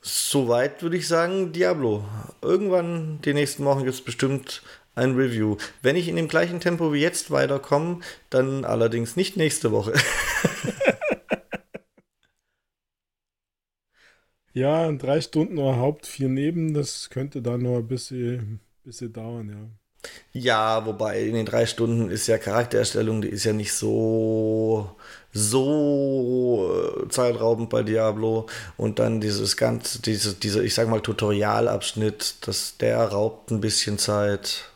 Soweit 0.02 0.82
würde 0.82 0.98
ich 0.98 1.08
sagen, 1.08 1.52
Diablo. 1.52 2.06
Irgendwann 2.42 3.20
die 3.24 3.34
nächsten 3.34 3.66
Wochen 3.66 3.80
gibt 3.84 3.94
es 3.96 4.02
bestimmt 4.02 4.62
ein 4.96 5.16
Review. 5.16 5.58
Wenn 5.82 5.96
ich 5.96 6.08
in 6.08 6.16
dem 6.16 6.28
gleichen 6.28 6.60
Tempo 6.60 6.94
wie 6.94 7.02
jetzt 7.02 7.32
weiterkomme, 7.32 8.00
dann 8.30 8.66
allerdings 8.66 9.16
nicht 9.16 9.38
nächste 9.38 9.72
Woche. 9.72 9.94
Ja, 14.54 14.92
drei 14.92 15.22
Stunden 15.22 15.58
oder 15.58 15.78
Haupt, 15.78 16.06
vier 16.06 16.30
neben, 16.30 16.74
das 16.76 17.10
könnte 17.10 17.42
dann 17.42 17.62
noch 17.64 17.78
ein 17.78 17.88
bisschen, 17.88 18.60
bisschen 18.84 19.12
dauern, 19.14 19.50
ja. 19.50 19.70
Ja, 20.34 20.86
wobei 20.86 21.22
in 21.22 21.34
den 21.34 21.46
drei 21.46 21.66
Stunden 21.66 22.10
ist 22.10 22.28
ja 22.28 22.38
Charaktererstellung, 22.38 23.22
die 23.22 23.30
ist 23.30 23.44
ja 23.46 23.54
nicht 23.54 23.74
so 23.74 24.96
so 25.32 27.04
äh, 27.06 27.10
zeitraubend 27.10 27.70
bei 27.70 27.84
Diablo 27.84 28.48
und 28.78 29.00
dann 29.00 29.22
dieses 29.22 29.58
ganze, 29.58 30.02
diese, 30.02 30.34
dieser, 30.34 30.64
ich 30.64 30.74
sag 30.74 30.88
mal, 30.90 31.02
Tutorialabschnitt, 31.02 32.48
das, 32.48 32.78
der 32.78 33.00
raubt 33.00 33.52
ein 33.52 33.62
bisschen 33.62 34.00
Zeit, 34.00 34.72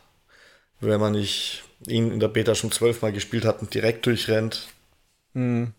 wenn 0.80 1.00
man 1.00 1.12
nicht 1.12 1.64
ihn 1.86 2.12
in 2.12 2.20
der 2.20 2.28
Beta 2.28 2.54
schon 2.54 2.72
zwölfmal 2.72 3.12
gespielt 3.12 3.44
hat 3.44 3.60
und 3.62 3.74
direkt 3.74 4.06
durchrennt. 4.06 4.68
Mhm. 5.34 5.74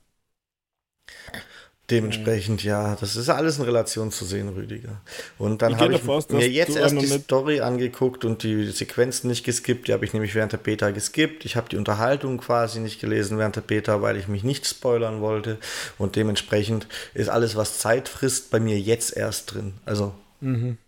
Dementsprechend, 1.91 2.63
ja, 2.63 2.95
das 2.95 3.15
ist 3.15 3.29
alles 3.29 3.59
in 3.59 3.65
Relation 3.65 4.11
zu 4.11 4.25
sehen, 4.25 4.49
Rüdiger. 4.49 5.01
Und 5.37 5.61
dann 5.61 5.79
habe 5.79 5.93
ich 5.93 6.07
aus, 6.07 6.29
mir 6.29 6.49
jetzt 6.49 6.75
erst 6.75 6.99
die 6.99 7.05
Story 7.05 7.59
angeguckt 7.59 8.25
und 8.25 8.41
die 8.41 8.71
Sequenzen 8.71 9.27
nicht 9.29 9.43
geskippt. 9.43 9.87
Die 9.87 9.93
habe 9.93 10.03
ich 10.03 10.11
nämlich 10.11 10.33
während 10.33 10.51
der 10.51 10.57
Beta 10.57 10.89
geskippt. 10.89 11.45
Ich 11.45 11.55
habe 11.55 11.69
die 11.69 11.77
Unterhaltung 11.77 12.39
quasi 12.39 12.79
nicht 12.79 12.99
gelesen 12.99 13.37
während 13.37 13.55
der 13.55 13.61
Beta, 13.61 14.01
weil 14.01 14.17
ich 14.17 14.27
mich 14.27 14.43
nicht 14.43 14.65
spoilern 14.65 15.21
wollte. 15.21 15.59
Und 15.99 16.15
dementsprechend 16.15 16.87
ist 17.13 17.29
alles, 17.29 17.55
was 17.55 17.77
Zeit 17.77 18.09
frisst, 18.09 18.49
bei 18.49 18.59
mir 18.59 18.79
jetzt 18.79 19.15
erst 19.15 19.53
drin. 19.53 19.75
Also. 19.85 20.15
Mhm. 20.41 20.79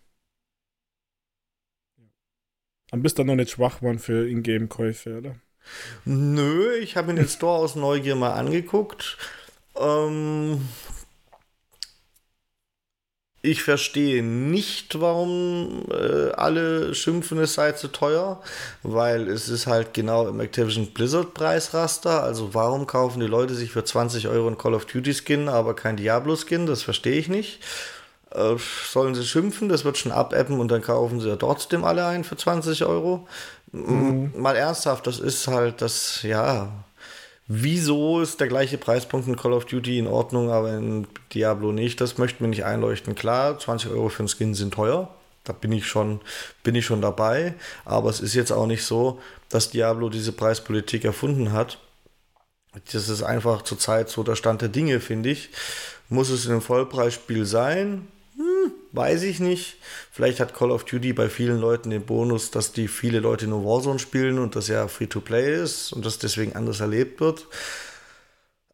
Dann 2.90 3.04
bist 3.04 3.20
du 3.20 3.24
noch 3.24 3.36
nicht 3.36 3.52
schwach, 3.52 3.82
Mann, 3.82 4.00
für 4.00 4.28
Ingame-Käufe, 4.28 5.20
oder? 5.20 5.36
Nö, 6.06 6.74
ich 6.78 6.96
habe 6.96 7.14
mir 7.14 7.20
den 7.20 7.28
Store 7.28 7.60
aus 7.60 7.76
Neugier 7.76 8.16
mal 8.16 8.34
angeguckt. 8.34 9.18
Ähm, 9.80 10.62
ich 13.42 13.64
verstehe 13.64 14.24
nicht, 14.24 15.00
warum 15.00 15.86
äh, 15.92 16.32
alle 16.32 16.94
schimpfen, 16.96 17.38
es 17.40 17.54
sei 17.54 17.72
zu 17.74 17.88
teuer, 17.88 18.42
weil 18.84 19.30
es 19.30 19.48
ist 19.48 19.68
halt 19.68 19.94
genau 19.94 20.28
im 20.28 20.40
Activision 20.40 20.88
Blizzard 20.88 21.34
Preisraster. 21.34 22.24
Also 22.24 22.54
warum 22.54 22.88
kaufen 22.88 23.20
die 23.20 23.28
Leute 23.28 23.56
sich 23.56 23.72
für 23.72 23.86
20 23.86 24.28
Euro 24.28 24.48
ein 24.48 24.58
Call 24.58 24.74
of 24.74 24.86
Duty 24.86 25.14
Skin, 25.14 25.50
aber 25.50 25.76
kein 25.76 25.98
Diablo 25.98 26.36
Skin? 26.36 26.66
Das 26.66 26.82
verstehe 26.84 27.18
ich 27.18 27.30
nicht. 27.30 27.60
Äh, 28.32 28.56
sollen 28.92 29.16
sie 29.16 29.24
schimpfen? 29.24 29.70
Das 29.70 29.86
wird 29.86 29.98
schon 29.98 30.12
abappen 30.12 30.60
und 30.60 30.70
dann 30.70 30.82
kaufen 30.82 31.22
sie 31.22 31.30
ja 31.30 31.38
trotzdem 31.38 31.86
alle 31.86 32.06
ein 32.06 32.24
für 32.24 32.36
20 32.36 32.86
Euro. 32.86 33.28
Mhm. 33.72 34.34
Mal 34.36 34.56
ernsthaft, 34.56 35.08
das 35.08 35.20
ist 35.20 35.48
halt 35.48 35.82
das, 35.82 36.24
ja, 36.24 36.70
Wieso 37.48 38.20
ist 38.20 38.42
der 38.42 38.48
gleiche 38.48 38.78
Preispunkt 38.78 39.28
in 39.28 39.38
Call 39.38 39.54
of 39.54 39.66
Duty 39.66 40.00
in 40.00 40.08
Ordnung, 40.08 40.52
aber 40.52 40.78
in 40.78 41.08
Diablo 41.34 41.72
nicht? 41.72 42.02
Das 42.02 42.18
möchten 42.18 42.44
wir 42.44 42.50
nicht 42.50 42.66
einleuchten. 42.66 43.16
Klar, 43.16 43.58
20 43.58 43.92
Euro 43.92 44.10
für 44.10 44.20
einen 44.20 44.28
Skin 44.28 44.54
sind 44.54 44.74
teuer. 44.74 45.10
Da 45.46 45.54
bin 45.54 45.72
ich 45.72 45.88
schon, 45.88 46.20
bin 46.64 46.76
ich 46.76 46.86
schon 46.86 47.02
dabei. 47.02 47.54
Aber 47.86 48.10
es 48.10 48.20
ist 48.20 48.34
jetzt 48.34 48.52
auch 48.52 48.68
nicht 48.68 48.84
so, 48.84 49.22
dass 49.48 49.70
Diablo 49.70 50.10
diese 50.10 50.34
Preispolitik 50.34 51.06
erfunden 51.06 51.54
hat. 51.54 51.80
Das 52.92 53.08
ist 53.08 53.24
einfach 53.24 53.62
zurzeit 53.62 54.10
so 54.10 54.24
der 54.24 54.36
Stand 54.36 54.62
der 54.62 54.70
Dinge, 54.70 55.00
finde 55.00 55.30
ich. 55.30 55.50
Muss 56.10 56.30
es 56.30 56.46
in 56.46 56.52
einem 56.52 56.62
Vollpreisspiel 56.62 57.46
sein? 57.46 58.10
Weiß 58.98 59.22
ich 59.22 59.40
nicht. 59.40 59.78
Vielleicht 60.12 60.40
hat 60.40 60.56
Call 60.56 60.72
of 60.72 60.84
Duty 60.84 61.14
bei 61.14 61.30
vielen 61.30 61.60
Leuten 61.60 61.92
den 61.92 62.04
Bonus, 62.04 62.50
dass 62.50 62.72
die 62.72 62.88
viele 62.88 63.20
Leute 63.20 63.46
nur 63.46 63.64
Warzone 63.64 64.00
spielen 64.00 64.40
und 64.40 64.56
das 64.56 64.70
ja 64.70 64.88
Free-to-Play 64.88 65.62
ist 65.62 65.94
und 65.94 66.04
das 66.04 66.18
deswegen 66.18 66.56
anders 66.56 66.80
erlebt 66.80 67.20
wird. 67.20 67.46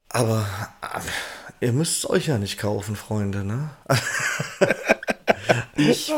Aber 0.07 0.47
äh, 0.81 1.65
ihr 1.65 1.73
müsst 1.73 1.97
es 1.97 2.09
euch 2.09 2.27
ja 2.27 2.37
nicht 2.37 2.57
kaufen, 2.57 2.95
Freunde, 2.95 3.43
ne? 3.43 3.71
ich, 5.75 6.13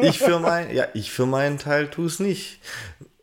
ich, 0.00 0.18
für 0.20 0.38
mein, 0.38 0.72
ja, 0.72 0.86
ich 0.94 1.10
für 1.10 1.26
meinen 1.26 1.58
Teil 1.58 1.90
tue 1.90 2.06
es 2.06 2.20
nicht. 2.20 2.60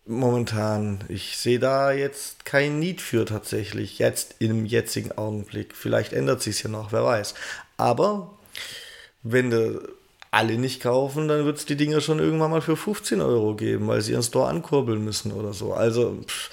Momentan. 0.06 1.06
Ich 1.08 1.38
sehe 1.38 1.60
da 1.60 1.94
jetzt 1.94 2.44
kein 2.44 2.80
Need 2.80 3.00
für 3.00 3.24
tatsächlich. 3.24 3.98
Jetzt 3.98 4.36
im 4.40 4.66
jetzigen 4.66 5.14
Augenblick. 5.14 5.74
Vielleicht 5.74 6.12
ändert 6.12 6.42
sich 6.42 6.58
es 6.58 6.64
ja 6.64 6.70
noch, 6.70 6.92
wer 6.92 7.06
weiß. 7.06 7.34
Aber 7.78 8.38
wenn 9.24 9.52
du 9.52 10.01
alle 10.32 10.58
nicht 10.58 10.82
kaufen, 10.82 11.28
dann 11.28 11.46
wird 11.46 11.58
es 11.58 11.66
die 11.66 11.76
Dinger 11.76 12.02
schon 12.02 12.20
irgendwann 12.20 12.52
mal 12.52 12.62
für 12.62 12.78
15 12.78 13.22
Euro 13.22 13.56
geben, 13.56 13.88
weil 13.88 14.02
sie 14.02 14.14
ihren 14.14 14.24
Store 14.24 14.48
ankurbeln 14.48 15.04
müssen 15.04 15.34
oder 15.34 15.54
so. 15.54 15.74
Also, 15.74 16.18
pff, 16.26 16.50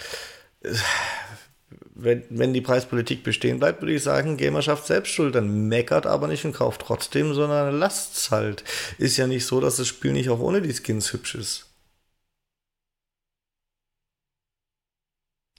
wenn, 1.94 2.24
wenn 2.30 2.52
die 2.52 2.60
Preispolitik 2.60 3.24
bestehen 3.24 3.58
bleibt, 3.58 3.82
würde 3.82 3.94
ich 3.94 4.02
sagen, 4.02 4.36
Gamerschaft 4.36 4.86
selbst 4.86 5.12
schuld. 5.12 5.34
Dann 5.34 5.68
meckert 5.68 6.06
aber 6.06 6.28
nicht 6.28 6.44
und 6.44 6.52
kauft 6.54 6.82
trotzdem, 6.82 7.34
sondern 7.34 7.76
lasst 7.78 8.16
es 8.16 8.30
halt. 8.30 8.64
Ist 8.98 9.16
ja 9.16 9.26
nicht 9.26 9.46
so, 9.46 9.60
dass 9.60 9.76
das 9.76 9.88
Spiel 9.88 10.12
nicht 10.12 10.30
auch 10.30 10.40
ohne 10.40 10.62
die 10.62 10.72
Skins 10.72 11.12
hübsch 11.12 11.34
ist. 11.34 11.66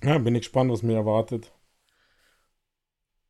Ja, 0.01 0.17
bin 0.17 0.35
ich 0.35 0.41
gespannt, 0.43 0.71
was 0.71 0.81
mir 0.81 0.95
erwartet. 0.95 1.51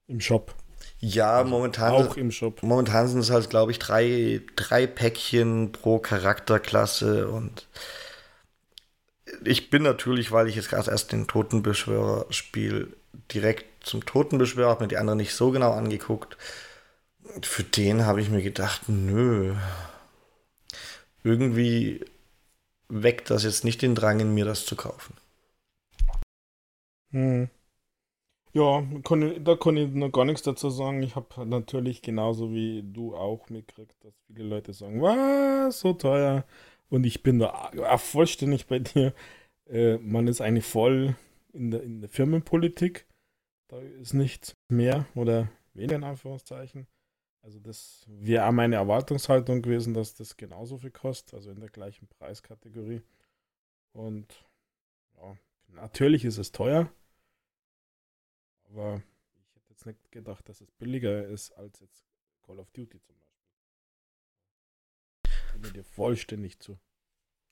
Im 0.08 0.20
Shop. 0.20 0.56
Ja, 1.00 1.38
also 1.38 1.50
momentan. 1.50 1.92
Auch 1.94 2.18
im 2.18 2.32
Shop. 2.32 2.62
Momentan 2.62 3.08
sind 3.08 3.20
es 3.20 3.32
halt, 3.32 3.50
glaube 3.50 3.72
ich, 3.72 3.80
drei, 3.80 4.42
drei 4.56 4.86
Päckchen 4.86 5.72
pro 5.72 6.00
Charakterklasse 6.00 7.30
und 7.30 7.68
ich 9.44 9.70
bin 9.70 9.84
natürlich, 9.84 10.32
weil 10.32 10.48
ich 10.48 10.56
jetzt 10.56 10.70
gerade 10.70 10.92
erst 10.92 11.12
den 11.12 11.28
Totenbeschwörer 11.28 12.26
spiele, 12.32 12.88
direkt 13.34 13.86
zum 13.86 14.06
Totenbeschwörer, 14.06 14.70
habe 14.70 14.84
mir 14.84 14.88
die 14.88 14.98
anderen 14.98 15.18
nicht 15.18 15.34
so 15.34 15.52
genau 15.52 15.72
angeguckt. 15.72 16.38
Für 17.44 17.64
den 17.64 18.06
habe 18.06 18.22
ich 18.22 18.30
mir 18.30 18.42
gedacht, 18.42 18.84
nö. 18.88 19.56
Irgendwie 21.24 22.04
weckt 22.88 23.30
das 23.30 23.44
jetzt 23.44 23.64
nicht 23.64 23.82
den 23.82 23.96
Drang 23.96 24.20
in 24.20 24.34
mir, 24.34 24.46
das 24.46 24.66
zu 24.66 24.76
kaufen. 24.76 25.14
Hm. 27.12 27.50
Ja, 28.54 28.84
kann, 29.04 29.44
da 29.44 29.56
kann 29.56 29.78
ich 29.78 29.92
noch 29.92 30.12
gar 30.12 30.26
nichts 30.26 30.42
dazu 30.42 30.70
sagen. 30.70 31.04
Ich 31.04 31.16
habe 31.16 31.46
natürlich 31.46 32.02
genauso 32.02 32.52
wie 32.52 32.84
du 32.84 33.16
auch 33.16 33.50
mitgekriegt, 33.50 34.04
dass 34.04 34.14
viele 34.26 34.44
Leute 34.44 34.74
sagen, 34.74 35.02
was, 35.02 35.80
so 35.80 35.94
teuer. 35.94 36.46
Und 36.90 37.06
ich 37.06 37.22
bin 37.22 37.40
da 37.40 37.70
vollständig 37.98 38.66
bei 38.68 38.80
dir. 38.80 39.14
Äh, 39.68 39.98
man 40.00 40.28
ist 40.28 40.42
eigentlich 40.42 40.66
voll 40.66 41.16
in 41.54 41.70
der, 41.70 41.84
in 41.84 42.02
der 42.02 42.10
Firmenpolitik. 42.10 43.06
Da 43.68 43.80
ist 43.80 44.14
nichts 44.14 44.56
mehr 44.68 45.06
oder 45.14 45.50
weniger 45.76 45.98
in 45.98 46.04
Anführungszeichen. 46.04 46.88
Also 47.42 47.60
das 47.60 48.04
wäre 48.08 48.48
auch 48.48 48.52
meine 48.52 48.76
Erwartungshaltung 48.76 49.62
gewesen, 49.62 49.94
dass 49.94 50.16
das 50.16 50.38
genauso 50.38 50.78
viel 50.78 50.92
kostet, 50.92 51.36
also 51.36 51.52
in 51.52 51.60
der 51.60 51.70
gleichen 51.70 52.08
Preiskategorie. 52.08 53.02
Und 53.94 54.46
ja, 55.18 55.38
natürlich 55.68 56.26
ist 56.26 56.38
es 56.38 56.52
teuer. 56.52 56.92
Aber 58.70 59.02
ich 59.36 59.56
hätte 59.56 59.70
jetzt 59.70 59.86
nicht 59.86 60.12
gedacht, 60.12 60.48
dass 60.48 60.62
es 60.62 60.72
billiger 60.72 61.28
ist 61.28 61.52
als 61.54 61.80
jetzt 61.80 62.06
Call 62.46 62.60
of 62.60 62.72
Duty 62.72 63.00
zum 63.02 63.16
Beispiel. 63.16 63.30
Ich 65.56 65.62
bin 65.62 65.74
dir 65.74 65.84
vollständig 65.84 66.60
zu. 66.60 66.80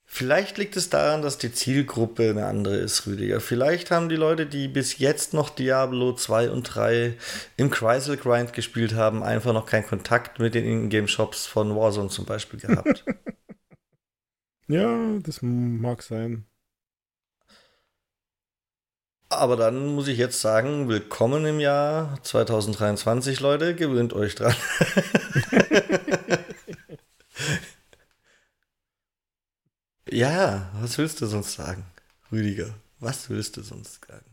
Vielleicht 0.09 0.57
liegt 0.57 0.77
es 0.77 0.89
daran, 0.89 1.21
dass 1.21 1.37
die 1.37 1.51
Zielgruppe 1.51 2.29
eine 2.29 2.45
andere 2.45 2.77
ist, 2.77 3.05
Rüdiger. 3.05 3.41
Vielleicht 3.41 3.91
haben 3.91 4.07
die 4.07 4.15
Leute, 4.15 4.45
die 4.45 4.69
bis 4.69 4.99
jetzt 4.99 5.33
noch 5.33 5.49
Diablo 5.49 6.13
2 6.13 6.49
und 6.49 6.63
3 6.63 7.17
im 7.57 7.69
Chrysal 7.69 8.15
Grind 8.15 8.53
gespielt 8.53 8.93
haben, 8.95 9.21
einfach 9.21 9.51
noch 9.51 9.65
keinen 9.65 9.85
Kontakt 9.85 10.39
mit 10.39 10.55
den 10.55 10.63
Ingame-Shops 10.63 11.45
von 11.45 11.75
Warzone 11.75 12.07
zum 12.07 12.25
Beispiel 12.25 12.59
gehabt. 12.59 13.03
Ja, 14.69 15.17
das 15.19 15.41
mag 15.41 16.03
sein. 16.03 16.45
Aber 19.29 19.57
dann 19.57 19.87
muss 19.87 20.07
ich 20.07 20.17
jetzt 20.17 20.39
sagen, 20.39 20.87
willkommen 20.87 21.45
im 21.45 21.59
Jahr 21.59 22.17
2023, 22.23 23.41
Leute. 23.41 23.75
Gewöhnt 23.75 24.13
euch 24.13 24.35
dran. 24.35 24.55
ja, 30.09 30.69
was 30.79 30.97
willst 30.97 31.19
du 31.19 31.25
sonst 31.25 31.53
sagen, 31.53 31.83
Rüdiger? 32.31 32.73
Was 32.99 33.29
willst 33.29 33.57
du 33.57 33.63
sonst 33.63 33.99
sagen? 34.07 34.23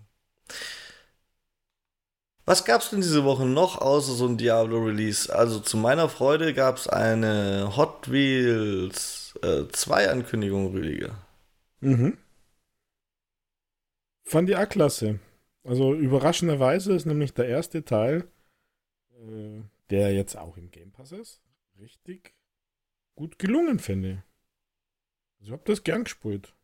Was 2.44 2.64
gab 2.64 2.80
es 2.80 2.90
denn 2.90 3.00
diese 3.00 3.24
Woche 3.24 3.46
noch 3.46 3.78
außer 3.80 4.12
so 4.12 4.28
ein 4.28 4.38
Diablo-Release? 4.38 5.34
Also 5.34 5.58
zu 5.58 5.76
meiner 5.76 6.08
Freude 6.08 6.54
gab 6.54 6.76
es 6.76 6.86
eine 6.86 7.72
Hot 7.76 8.12
Wheels 8.12 9.34
2 9.72 10.04
äh, 10.04 10.08
Ankündigung, 10.08 10.70
Rüdiger. 10.72 11.16
Mhm. 11.80 12.16
Fand 14.24 14.48
ich 14.48 14.56
auch 14.56 14.68
klasse. 14.68 15.20
Also 15.62 15.94
überraschenderweise 15.94 16.94
ist 16.94 17.06
nämlich 17.06 17.32
der 17.34 17.48
erste 17.48 17.84
Teil, 17.84 18.26
äh, 19.12 19.62
der 19.90 20.12
jetzt 20.12 20.36
auch 20.36 20.56
im 20.56 20.70
Game 20.70 20.90
Pass 20.90 21.12
ist, 21.12 21.40
richtig 21.78 22.34
gut 23.14 23.38
gelungen, 23.38 23.78
finde 23.78 24.10
ich. 24.10 24.18
Also 25.38 25.46
ich 25.46 25.52
habe 25.52 25.62
das 25.66 25.84
gern 25.84 26.04
gespielt. 26.04 26.54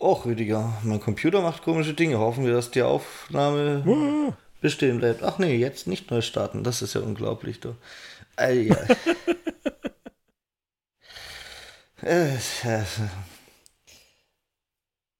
Och, 0.00 0.26
Rüdiger, 0.26 0.80
mein 0.84 1.00
Computer 1.00 1.40
macht 1.40 1.62
komische 1.62 1.94
Dinge. 1.94 2.18
Hoffen 2.18 2.44
wir, 2.44 2.52
dass 2.52 2.70
die 2.70 2.82
Aufnahme 2.82 3.82
oh. 3.84 4.32
bestehen 4.60 4.98
bleibt. 4.98 5.24
Ach 5.24 5.38
nee, 5.38 5.56
jetzt 5.56 5.88
nicht 5.88 6.10
neu 6.10 6.20
starten. 6.20 6.62
Das 6.62 6.82
ist 6.82 6.94
ja 6.94 7.00
unglaublich, 7.00 7.58
du. 7.58 7.74
Ja. 8.38 8.76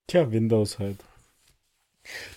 Tja, 0.06 0.30
Windows 0.30 0.78
halt. 0.78 1.04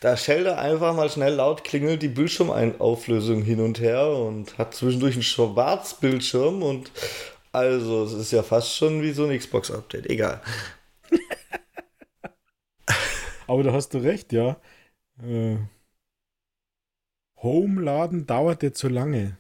Da 0.02 0.18
schellt 0.18 0.48
er 0.48 0.60
einfach 0.60 0.96
mal 0.96 1.10
schnell 1.10 1.36
laut, 1.36 1.64
klingelt 1.64 2.02
die 2.02 2.10
Bildschirmauflösung 2.10 3.42
hin 3.44 3.62
und 3.62 3.80
her 3.80 4.10
und 4.10 4.58
hat 4.58 4.74
zwischendurch 4.76 5.16
einen 5.16 5.24
Schwarzbildschirm 5.24 6.62
und 6.64 6.92
also 7.54 8.04
es 8.06 8.14
ist 8.14 8.32
ja 8.32 8.44
fast 8.44 8.76
schon 8.76 9.02
wie 9.02 9.12
so 9.12 9.26
ein 9.26 9.38
Xbox-Update. 9.38 10.10
Egal. 10.10 10.42
Aber 13.48 13.64
da 13.64 13.74
hast 13.74 13.94
du 13.94 14.00
recht, 14.00 14.32
ja. 14.34 14.58
Äh, 15.22 15.58
Home-Laden 17.44 18.26
dauerte 18.26 18.72
zu 18.72 18.88
lange. 18.88 19.38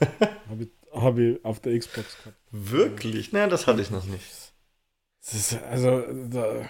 Habe 0.48 0.64
ich, 0.64 0.70
hab 0.92 1.18
ich 1.18 1.44
auf 1.44 1.60
der 1.60 1.78
Xbox 1.78 2.16
gehabt. 2.18 2.36
Wirklich? 2.50 3.32
Nein, 3.32 3.50
das 3.50 3.66
hatte 3.66 3.82
ich 3.82 3.90
noch 3.90 4.04
nicht. 4.04 4.52
Ist, 5.20 5.54
also, 5.62 6.02
da 6.30 6.68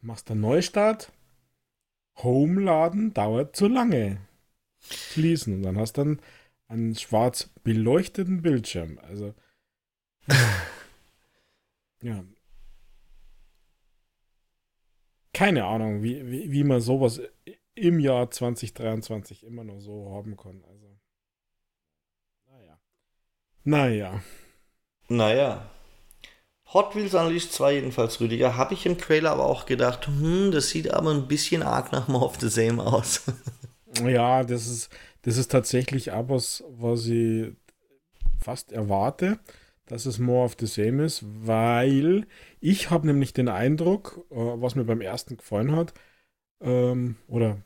machst 0.00 0.28
du 0.28 0.32
einen 0.32 0.42
Neustart, 0.42 1.12
Home-Laden 2.18 3.14
dauert 3.14 3.56
zu 3.56 3.68
lange. 3.68 4.18
Schließen. 4.80 5.54
Und 5.54 5.62
dann 5.62 5.78
hast 5.78 5.96
du 5.96 6.04
dann 6.04 6.20
einen 6.68 6.94
schwarz 6.94 7.50
beleuchteten 7.62 8.42
Bildschirm. 8.42 8.98
Also. 8.98 9.34
ja. 12.02 12.24
Keine 15.32 15.64
Ahnung, 15.64 16.02
wie, 16.02 16.30
wie, 16.30 16.52
wie 16.52 16.64
man 16.64 16.80
sowas 16.80 17.20
im 17.74 17.98
Jahr 18.00 18.30
2023 18.30 19.44
immer 19.44 19.64
noch 19.64 19.80
so 19.80 20.10
haben 20.10 20.36
kann. 20.36 20.62
Also. 20.68 20.81
Naja. 23.64 24.22
Naja. 25.08 25.70
Hot 26.72 26.96
Wheels 26.96 27.14
Unleashed 27.14 27.52
2 27.52 27.74
jedenfalls, 27.74 28.20
Rüdiger, 28.20 28.56
habe 28.56 28.74
ich 28.74 28.86
im 28.86 28.96
Trailer 28.96 29.32
aber 29.32 29.44
auch 29.44 29.66
gedacht, 29.66 30.06
hm, 30.06 30.50
das 30.52 30.70
sieht 30.70 30.92
aber 30.92 31.10
ein 31.10 31.28
bisschen 31.28 31.62
arg 31.62 31.92
nach 31.92 32.08
More 32.08 32.24
of 32.24 32.40
the 32.40 32.48
Same 32.48 32.82
aus. 32.82 33.22
ja, 34.04 34.42
das 34.42 34.66
ist, 34.66 34.90
das 35.22 35.36
ist 35.36 35.50
tatsächlich 35.50 36.12
auch 36.12 36.28
was, 36.28 36.64
was 36.70 37.06
ich 37.06 37.52
fast 38.40 38.72
erwarte, 38.72 39.38
dass 39.86 40.06
es 40.06 40.18
More 40.18 40.46
of 40.46 40.56
the 40.58 40.66
Same 40.66 41.04
ist, 41.04 41.22
weil 41.22 42.26
ich 42.60 42.90
habe 42.90 43.06
nämlich 43.06 43.34
den 43.34 43.48
Eindruck, 43.48 44.24
äh, 44.30 44.36
was 44.36 44.74
mir 44.74 44.84
beim 44.84 45.02
ersten 45.02 45.36
gefallen 45.36 45.76
hat, 45.76 45.92
ähm, 46.62 47.16
oder 47.28 47.62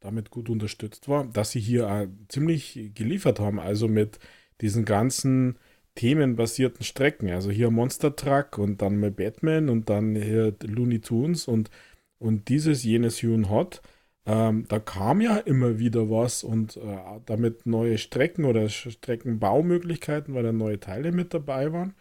damit 0.00 0.30
gut 0.30 0.50
unterstützt 0.50 1.08
war, 1.08 1.24
dass 1.24 1.52
sie 1.52 1.60
hier 1.60 2.10
ziemlich 2.28 2.90
geliefert 2.94 3.40
haben, 3.40 3.58
also 3.58 3.88
mit 3.88 4.18
diesen 4.62 4.84
ganzen 4.84 5.58
themenbasierten 5.94 6.84
Strecken. 6.84 7.30
Also 7.30 7.50
hier 7.50 7.70
Monster 7.70 8.16
Truck 8.16 8.58
und 8.58 8.80
dann 8.80 8.98
mal 8.98 9.10
Batman 9.10 9.68
und 9.68 9.90
dann 9.90 10.16
hier 10.16 10.54
Looney 10.62 11.00
Tunes 11.00 11.46
und, 11.48 11.70
und 12.18 12.48
dieses, 12.48 12.82
jenes 12.84 13.22
Hune 13.22 13.50
Hot. 13.50 13.82
Ähm, 14.24 14.66
da 14.68 14.78
kam 14.78 15.20
ja 15.20 15.36
immer 15.36 15.78
wieder 15.78 16.08
was 16.08 16.44
und 16.44 16.76
äh, 16.76 16.98
damit 17.26 17.66
neue 17.66 17.98
Strecken 17.98 18.44
oder 18.44 18.68
Streckenbaumöglichkeiten, 18.68 20.32
weil 20.34 20.44
da 20.44 20.52
neue 20.52 20.78
Teile 20.78 21.10
mit 21.12 21.34
dabei 21.34 21.72
waren. 21.72 21.94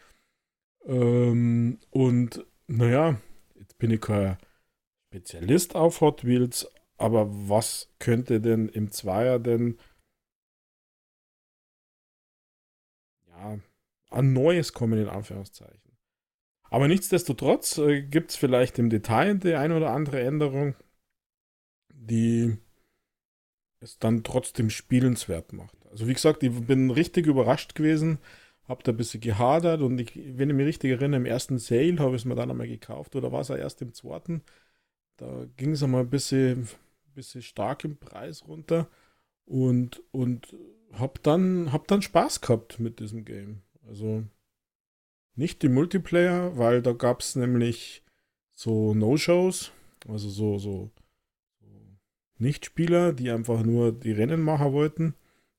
Ähm, 0.85 1.79
und 1.89 2.45
naja, 2.67 3.19
jetzt 3.55 3.77
bin 3.79 3.91
ich 3.91 4.01
kein 4.01 4.37
Spezialist 5.09 5.75
auf 5.75 6.01
Hot 6.01 6.23
Wheels, 6.23 6.69
aber 6.97 7.27
was 7.49 7.89
könnte 7.99 8.39
denn 8.39 8.69
im 8.69 8.91
Zweier 8.91 9.39
denn 9.39 9.77
ja, 13.41 13.59
an 14.09 14.33
Neues 14.33 14.73
kommen, 14.73 14.99
in 14.99 15.09
Anführungszeichen. 15.09 15.97
Aber 16.69 16.87
nichtsdestotrotz 16.87 17.77
äh, 17.79 18.01
gibt 18.01 18.31
es 18.31 18.37
vielleicht 18.37 18.79
im 18.79 18.89
Detail 18.89 19.35
die 19.35 19.55
eine 19.55 19.75
oder 19.75 19.91
andere 19.91 20.21
Änderung, 20.21 20.75
die 21.93 22.57
es 23.79 23.99
dann 23.99 24.23
trotzdem 24.23 24.69
spielenswert 24.69 25.53
macht. 25.53 25.75
Also 25.89 26.07
wie 26.07 26.13
gesagt, 26.13 26.43
ich 26.43 26.51
bin 26.65 26.91
richtig 26.91 27.25
überrascht 27.25 27.75
gewesen, 27.75 28.19
habe 28.67 28.83
da 28.83 28.91
ein 28.91 28.97
bisschen 28.97 29.21
gehadert 29.21 29.81
und 29.81 29.99
ich, 29.99 30.15
wenn 30.15 30.49
ich 30.49 30.55
mich 30.55 30.67
richtig 30.67 30.91
erinnere, 30.91 31.19
im 31.19 31.25
ersten 31.25 31.57
Sale 31.57 31.99
habe 31.99 32.15
ich 32.15 32.21
es 32.21 32.25
mir 32.25 32.35
dann 32.35 32.51
einmal 32.51 32.67
gekauft 32.67 33.15
oder 33.15 33.31
war 33.31 33.41
es 33.41 33.49
ja 33.49 33.57
erst 33.57 33.81
im 33.81 33.93
zweiten. 33.93 34.43
Da 35.17 35.45
ging 35.57 35.71
es 35.71 35.83
einmal 35.83 36.01
ein 36.01 36.09
bisschen, 36.09 36.69
bisschen 37.13 37.41
stark 37.41 37.83
im 37.83 37.97
Preis 37.97 38.47
runter 38.47 38.87
und, 39.45 40.01
und 40.11 40.55
habe 40.93 41.19
dann, 41.23 41.71
hab 41.71 41.87
dann 41.87 42.01
Spaß 42.01 42.41
gehabt 42.41 42.79
mit 42.79 42.99
diesem 42.99 43.25
Game. 43.25 43.61
Also 43.87 44.23
nicht 45.35 45.61
die 45.61 45.69
Multiplayer, 45.69 46.57
weil 46.57 46.81
da 46.81 46.93
gab 46.93 47.21
es 47.21 47.35
nämlich 47.35 48.03
so 48.53 48.93
No-Shows, 48.93 49.71
also 50.07 50.29
so, 50.29 50.57
so, 50.57 50.91
so 51.59 51.71
Nichtspieler, 52.37 53.13
die 53.13 53.31
einfach 53.31 53.63
nur 53.63 53.91
die 53.91 54.11
Rennen 54.11 54.41
machen 54.41 54.73
wollten. 54.73 55.15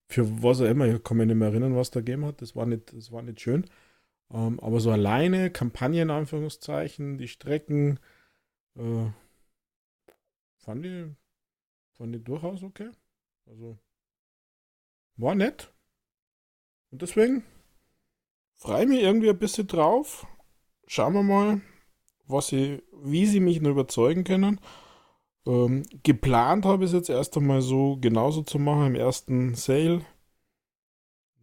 Für 0.09 0.43
was 0.43 0.61
auch 0.61 0.67
immer, 0.67 0.87
ich 0.87 1.03
kann 1.03 1.17
mich 1.17 1.27
nicht 1.27 1.37
mehr 1.37 1.49
erinnern, 1.49 1.77
was 1.77 1.91
da 1.91 2.01
gegeben 2.01 2.27
hat. 2.27 2.43
Das 2.43 2.55
war 2.55 2.67
nicht, 2.67 2.93
das 2.93 3.11
war 3.13 3.23
nicht 3.23 3.41
schön. 3.41 3.67
Ähm, 4.31 4.61
aber 4.61 4.81
so 4.81 4.91
alleine, 4.91 5.51
Kampagnen, 5.51 6.11
Anführungszeichen, 6.11 7.19
die 7.19 7.29
Strecken, 7.29 7.99
äh, 8.77 9.07
fand 10.59 10.87
ich, 10.87 11.07
fand 11.93 12.17
ich 12.17 12.25
durchaus 12.25 12.63
okay. 12.63 12.91
Also, 13.47 13.79
war 15.17 15.35
nett. 15.35 15.73
Und 16.91 17.03
deswegen 17.03 17.45
freue 18.55 18.87
mich 18.87 19.03
irgendwie 19.03 19.31
ein 19.31 19.39
bisschen 19.39 19.67
drauf. 19.67 20.27
Schauen 20.87 21.15
wir 21.15 21.23
mal, 21.23 21.61
was 22.27 22.49
sie, 22.49 22.83
wie 23.03 23.27
sie 23.27 23.41
mich 23.41 23.61
noch 23.61 23.71
überzeugen 23.71 24.25
können. 24.25 24.61
Ähm, 25.47 25.85
geplant 26.03 26.65
habe 26.65 26.85
ich 26.85 26.91
es 26.91 26.95
jetzt 26.95 27.11
erst 27.11 27.37
einmal 27.37 27.63
so 27.63 27.97
genauso 28.01 28.43
zu 28.43 28.59
machen 28.59 28.89
im 28.89 28.95
ersten 28.95 29.55
Sale. 29.55 30.05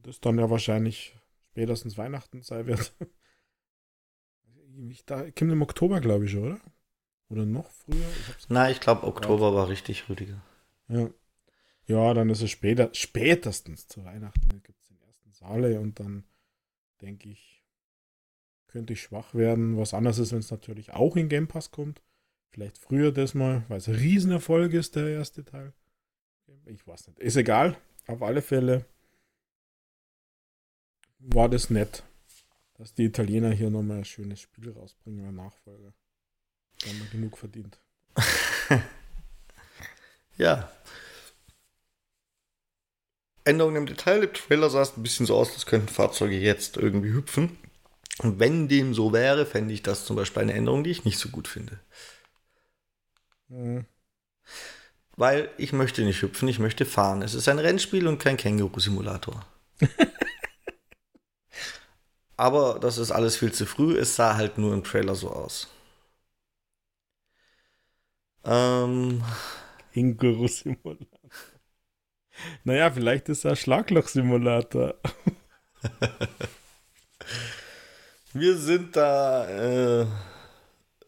Das 0.04 0.22
dann 0.22 0.40
ja 0.40 0.50
wahrscheinlich 0.50 1.16
spätestens 1.52 1.98
Weihnachten 1.98 2.42
sein 2.42 2.68
wird. 2.68 2.94
Ich, 4.88 5.04
da 5.06 5.30
kommt 5.32 5.52
im 5.52 5.62
Oktober, 5.62 6.00
glaube 6.00 6.26
ich, 6.26 6.38
oder? 6.38 6.58
Oder 7.28 7.46
noch 7.46 7.70
früher? 7.70 8.08
Ich 8.38 8.50
Nein, 8.50 8.72
ich 8.72 8.80
glaube, 8.80 9.06
Oktober 9.06 9.54
war 9.54 9.68
richtig, 9.68 10.08
Rüdiger. 10.08 10.42
Ja. 10.88 11.10
Ja, 11.90 12.14
dann 12.14 12.30
ist 12.30 12.44
es 12.44 12.52
später, 12.52 12.92
spätestens 12.94 13.88
zu 13.88 14.06
Weihnachten 14.06 14.62
gibt 14.62 14.80
es 14.80 14.88
den 14.90 15.02
ersten 15.02 15.34
Saale 15.34 15.80
und 15.80 16.00
dann 16.00 16.24
denke 17.02 17.30
ich, 17.30 17.66
könnte 18.68 18.94
ich 18.94 19.02
schwach 19.02 19.34
werden. 19.34 19.76
Was 19.76 19.96
anderes 19.96 20.20
ist, 20.20 20.32
wenn 20.32 20.38
es 20.38 20.52
natürlich 20.52 20.94
auch 20.94 21.16
in 21.16 21.30
Game 21.30 21.48
Pass 21.48 21.72
kommt. 21.72 22.04
Vielleicht 22.52 22.78
früher 22.78 23.12
das 23.12 23.34
mal, 23.34 23.64
weil 23.70 23.80
es 23.80 23.88
ein 23.88 23.96
Riesenerfolg 23.96 24.72
ist, 24.74 24.98
der 24.98 25.08
erste 25.08 25.44
Teil. 25.44 25.74
Ich 26.66 26.86
weiß 26.86 27.08
nicht. 27.08 27.18
Ist 27.18 27.38
egal. 27.38 27.76
Auf 28.06 28.22
alle 28.22 28.44
Fälle 28.44 28.86
war 31.18 31.50
das 31.50 31.72
nett, 31.72 32.04
dass 32.76 32.94
die 32.94 33.06
Italiener 33.06 33.50
hier 33.52 33.72
nochmal 33.72 33.98
ein 33.98 34.06
schönes 34.06 34.40
Spiel 34.42 34.70
rausbringen, 34.70 35.26
ein 35.28 35.36
Nachfolger. 35.36 35.92
Da 36.82 36.90
haben 36.90 37.00
wir 37.00 37.10
genug 37.10 37.36
verdient. 37.36 37.80
ja. 40.38 40.72
Änderungen 43.50 43.78
im 43.78 43.86
Detail. 43.86 44.24
Im 44.24 44.34
Trailer 44.34 44.70
sah 44.70 44.82
es 44.82 44.96
ein 44.96 45.04
bisschen 45.04 45.26
so 45.26 45.36
aus, 45.36 45.52
als 45.54 45.66
könnten 45.66 45.90
Fahrzeuge 45.90 46.38
jetzt 46.38 46.78
irgendwie 46.78 47.12
hüpfen. 47.12 47.58
Und 48.20 48.40
wenn 48.40 48.68
dem 48.68 48.94
so 48.94 49.14
wäre, 49.14 49.46
fände 49.46 49.74
ich 49.74 49.84
das 49.84 50.06
zum 50.06 50.16
Beispiel 50.16 50.44
eine 50.44 50.54
Änderung, 50.54 50.84
die 50.84 50.92
ich 50.92 51.06
nicht 51.06 51.18
so 51.18 51.30
gut 51.30 51.48
finde. 51.48 51.80
Mhm. 53.48 53.86
Weil 55.16 55.50
ich 55.58 55.74
möchte 55.74 56.04
nicht 56.04 56.22
hüpfen, 56.22 56.48
ich 56.48 56.60
möchte 56.60 56.86
fahren. 56.86 57.22
Es 57.22 57.34
ist 57.34 57.50
ein 57.50 57.60
Rennspiel 57.60 58.08
und 58.08 58.20
kein 58.20 58.38
Känguru-Simulator. 58.38 59.46
Aber 62.38 62.80
das 62.80 62.98
ist 62.98 63.12
alles 63.12 63.36
viel 63.36 63.52
zu 63.52 63.66
früh. 63.66 63.98
Es 63.98 64.16
sah 64.16 64.36
halt 64.36 64.58
nur 64.58 64.74
im 64.74 64.84
Trailer 64.84 65.16
so 65.16 65.30
aus. 65.32 65.68
Ähm. 68.46 69.24
Känguru-Simulator. 69.94 71.19
Naja, 72.64 72.92
vielleicht 72.92 73.30
ist 73.30 73.46
er 73.46 73.56
Schlagloch-Simulator. 73.56 74.96
Wir 78.34 78.58
sind 78.58 78.96
da. 78.96 79.48
Äh, 79.50 80.06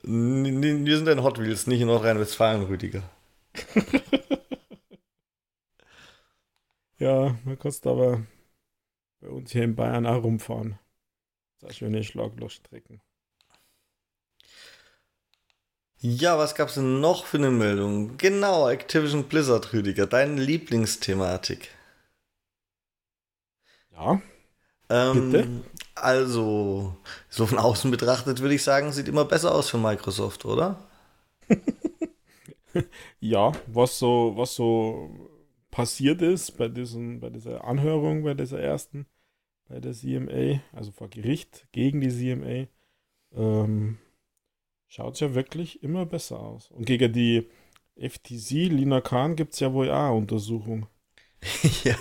wir 0.03 0.97
sind 0.97 1.07
in 1.07 1.23
Hot 1.23 1.39
Wheels, 1.39 1.67
nicht 1.67 1.81
in 1.81 1.87
Nordrhein-Westfalen, 1.87 2.63
Rüdiger. 2.63 3.03
ja, 6.97 7.37
man 7.43 7.59
kannst 7.59 7.85
aber 7.85 8.25
bei 9.19 9.27
uns 9.27 9.51
hier 9.51 9.63
in 9.63 9.75
Bayern 9.75 10.07
auch 10.07 10.23
rumfahren. 10.23 10.79
Das 11.59 11.77
schöne 11.77 12.03
Schlaglochstrecken. 12.03 13.01
Ja, 16.03 16.35
was 16.39 16.55
gab's 16.55 16.73
denn 16.73 16.99
noch 16.99 17.25
für 17.25 17.37
eine 17.37 17.51
Meldung? 17.51 18.17
Genau, 18.17 18.67
Activision 18.67 19.25
Blizzard, 19.25 19.71
Rüdiger, 19.71 20.07
deine 20.07 20.41
Lieblingsthematik. 20.41 21.69
Ja. 23.93 24.19
Ähm, 24.89 25.31
Bitte? 25.31 25.47
Also, 25.93 26.97
so 27.29 27.45
von 27.45 27.59
außen 27.59 27.91
betrachtet 27.91 28.39
würde 28.39 28.55
ich 28.55 28.63
sagen, 28.63 28.91
sieht 28.91 29.07
immer 29.07 29.25
besser 29.25 29.53
aus 29.53 29.69
für 29.69 29.77
Microsoft, 29.77 30.43
oder? 30.45 30.79
ja, 33.19 33.51
was 33.67 33.99
so, 33.99 34.33
was 34.35 34.55
so 34.55 35.29
passiert 35.69 36.23
ist 36.23 36.57
bei, 36.57 36.67
diesen, 36.67 37.19
bei 37.19 37.29
dieser 37.29 37.63
Anhörung, 37.63 38.23
bei 38.23 38.33
dieser 38.33 38.59
ersten, 38.59 39.05
bei 39.69 39.79
der 39.79 39.93
CMA, 39.93 40.61
also 40.73 40.91
vor 40.91 41.09
Gericht 41.09 41.67
gegen 41.71 42.01
die 42.01 42.09
CMA, 42.09 42.67
ähm, 43.35 43.99
schaut 44.91 45.13
es 45.13 45.21
ja 45.21 45.33
wirklich 45.33 45.81
immer 45.83 46.05
besser 46.05 46.39
aus. 46.39 46.69
Und 46.69 46.85
gegen 46.85 47.13
die 47.13 47.47
FTC, 47.97 48.67
Lina 48.67 48.99
Khan, 48.99 49.35
gibt 49.37 49.53
es 49.53 49.61
ja 49.61 49.71
wohl 49.71 49.89
auch 49.89 50.17
Untersuchung. 50.17 50.87
ja. 51.83 51.95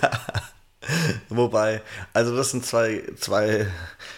Wobei, 1.29 1.81
also 2.11 2.35
das 2.35 2.51
sind 2.51 2.65
zwei, 2.65 3.03
zwei 3.17 3.67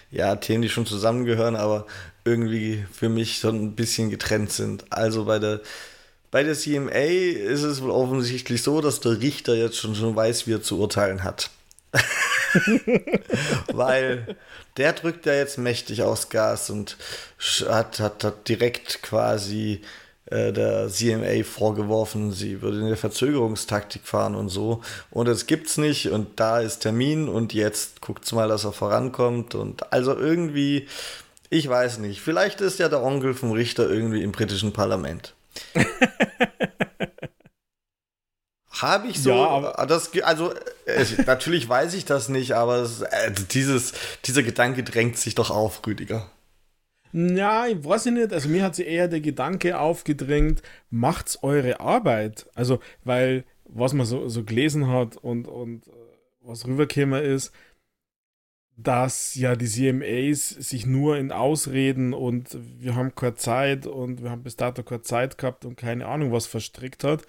ja, 0.09 0.35
Themen, 0.37 0.63
die 0.63 0.69
schon 0.69 0.87
zusammengehören, 0.87 1.55
aber 1.55 1.85
irgendwie 2.25 2.85
für 2.91 3.09
mich 3.09 3.39
so 3.39 3.49
ein 3.49 3.75
bisschen 3.75 4.09
getrennt 4.09 4.51
sind. 4.51 4.91
Also 4.91 5.25
bei 5.25 5.37
der, 5.37 5.61
bei 6.31 6.41
der 6.43 6.55
CMA 6.55 6.89
ist 6.89 7.63
es 7.63 7.81
wohl 7.81 7.91
offensichtlich 7.91 8.63
so, 8.63 8.81
dass 8.81 9.01
der 9.01 9.19
Richter 9.19 9.55
jetzt 9.55 9.77
schon, 9.77 9.93
schon 9.93 10.15
weiß, 10.15 10.47
wie 10.47 10.53
er 10.53 10.63
zu 10.63 10.79
urteilen 10.79 11.23
hat. 11.23 11.51
Weil 13.73 14.35
der 14.77 14.93
drückt 14.93 15.25
ja 15.25 15.33
jetzt 15.33 15.57
mächtig 15.57 16.03
aus 16.03 16.29
Gas 16.29 16.69
und 16.69 16.97
hat, 17.67 17.99
hat, 17.99 18.23
hat 18.23 18.47
direkt 18.47 19.01
quasi 19.01 19.81
äh, 20.27 20.53
der 20.53 20.89
CMA 20.89 21.43
vorgeworfen, 21.43 22.31
sie 22.31 22.61
würde 22.61 22.79
eine 22.79 22.95
Verzögerungstaktik 22.95 24.03
fahren 24.03 24.35
und 24.35 24.49
so. 24.49 24.81
Und 25.11 25.27
es 25.27 25.47
gibt's 25.47 25.77
nicht 25.77 26.09
und 26.09 26.39
da 26.39 26.59
ist 26.59 26.79
Termin 26.79 27.27
und 27.27 27.53
jetzt 27.53 28.01
guckt's 28.01 28.31
mal, 28.31 28.47
dass 28.47 28.63
er 28.63 28.73
vorankommt. 28.73 29.53
Und 29.53 29.91
also 29.91 30.17
irgendwie, 30.17 30.87
ich 31.49 31.67
weiß 31.67 31.99
nicht, 31.99 32.21
vielleicht 32.21 32.61
ist 32.61 32.79
ja 32.79 32.89
der 32.89 33.03
Onkel 33.03 33.33
vom 33.33 33.51
Richter 33.51 33.89
irgendwie 33.89 34.23
im 34.23 34.31
britischen 34.31 34.73
Parlament. 34.73 35.33
Habe 38.83 39.07
ich 39.07 39.21
so, 39.21 39.29
ja, 39.29 39.85
das, 39.85 40.11
also 40.23 40.53
äh, 40.85 41.05
natürlich 41.25 41.69
weiß 41.69 41.93
ich 41.93 42.03
das 42.03 42.27
nicht, 42.27 42.51
aber 42.51 42.81
es, 42.81 43.01
äh, 43.01 43.31
dieses, 43.51 43.93
dieser 44.25 44.43
Gedanke 44.43 44.83
drängt 44.83 45.17
sich 45.17 45.35
doch 45.35 45.51
auf, 45.51 45.87
Rüdiger. 45.87 46.29
Ja, 47.13 47.65
ich 47.65 47.81
weiß 47.81 48.07
nicht. 48.07 48.33
Also 48.33 48.49
mir 48.49 48.61
hat 48.63 48.75
sich 48.75 48.87
eher 48.87 49.07
der 49.07 49.21
Gedanke 49.21 49.79
aufgedrängt, 49.79 50.61
macht's 50.89 51.39
eure 51.43 51.79
Arbeit. 51.79 52.49
Also, 52.55 52.79
weil, 53.05 53.45
was 53.63 53.93
man 53.93 54.05
so, 54.05 54.27
so 54.27 54.43
gelesen 54.43 54.89
hat 54.89 55.15
und, 55.15 55.47
und 55.47 55.87
äh, 55.87 55.91
was 56.41 56.67
rübergekommen 56.67 57.23
ist, 57.23 57.53
dass 58.75 59.35
ja 59.35 59.55
die 59.55 59.67
CMAs 59.67 60.49
sich 60.49 60.85
nur 60.85 61.15
in 61.15 61.31
Ausreden 61.31 62.13
und 62.13 62.57
wir 62.81 62.95
haben 62.95 63.15
keine 63.15 63.35
Zeit 63.35 63.87
und 63.87 64.23
wir 64.23 64.29
haben 64.29 64.43
bis 64.43 64.57
dato 64.57 64.83
keine 64.83 65.03
Zeit 65.03 65.37
gehabt 65.37 65.63
und 65.63 65.77
keine 65.77 66.05
Ahnung 66.07 66.33
was 66.33 66.47
verstrickt 66.47 67.05
hat 67.05 67.23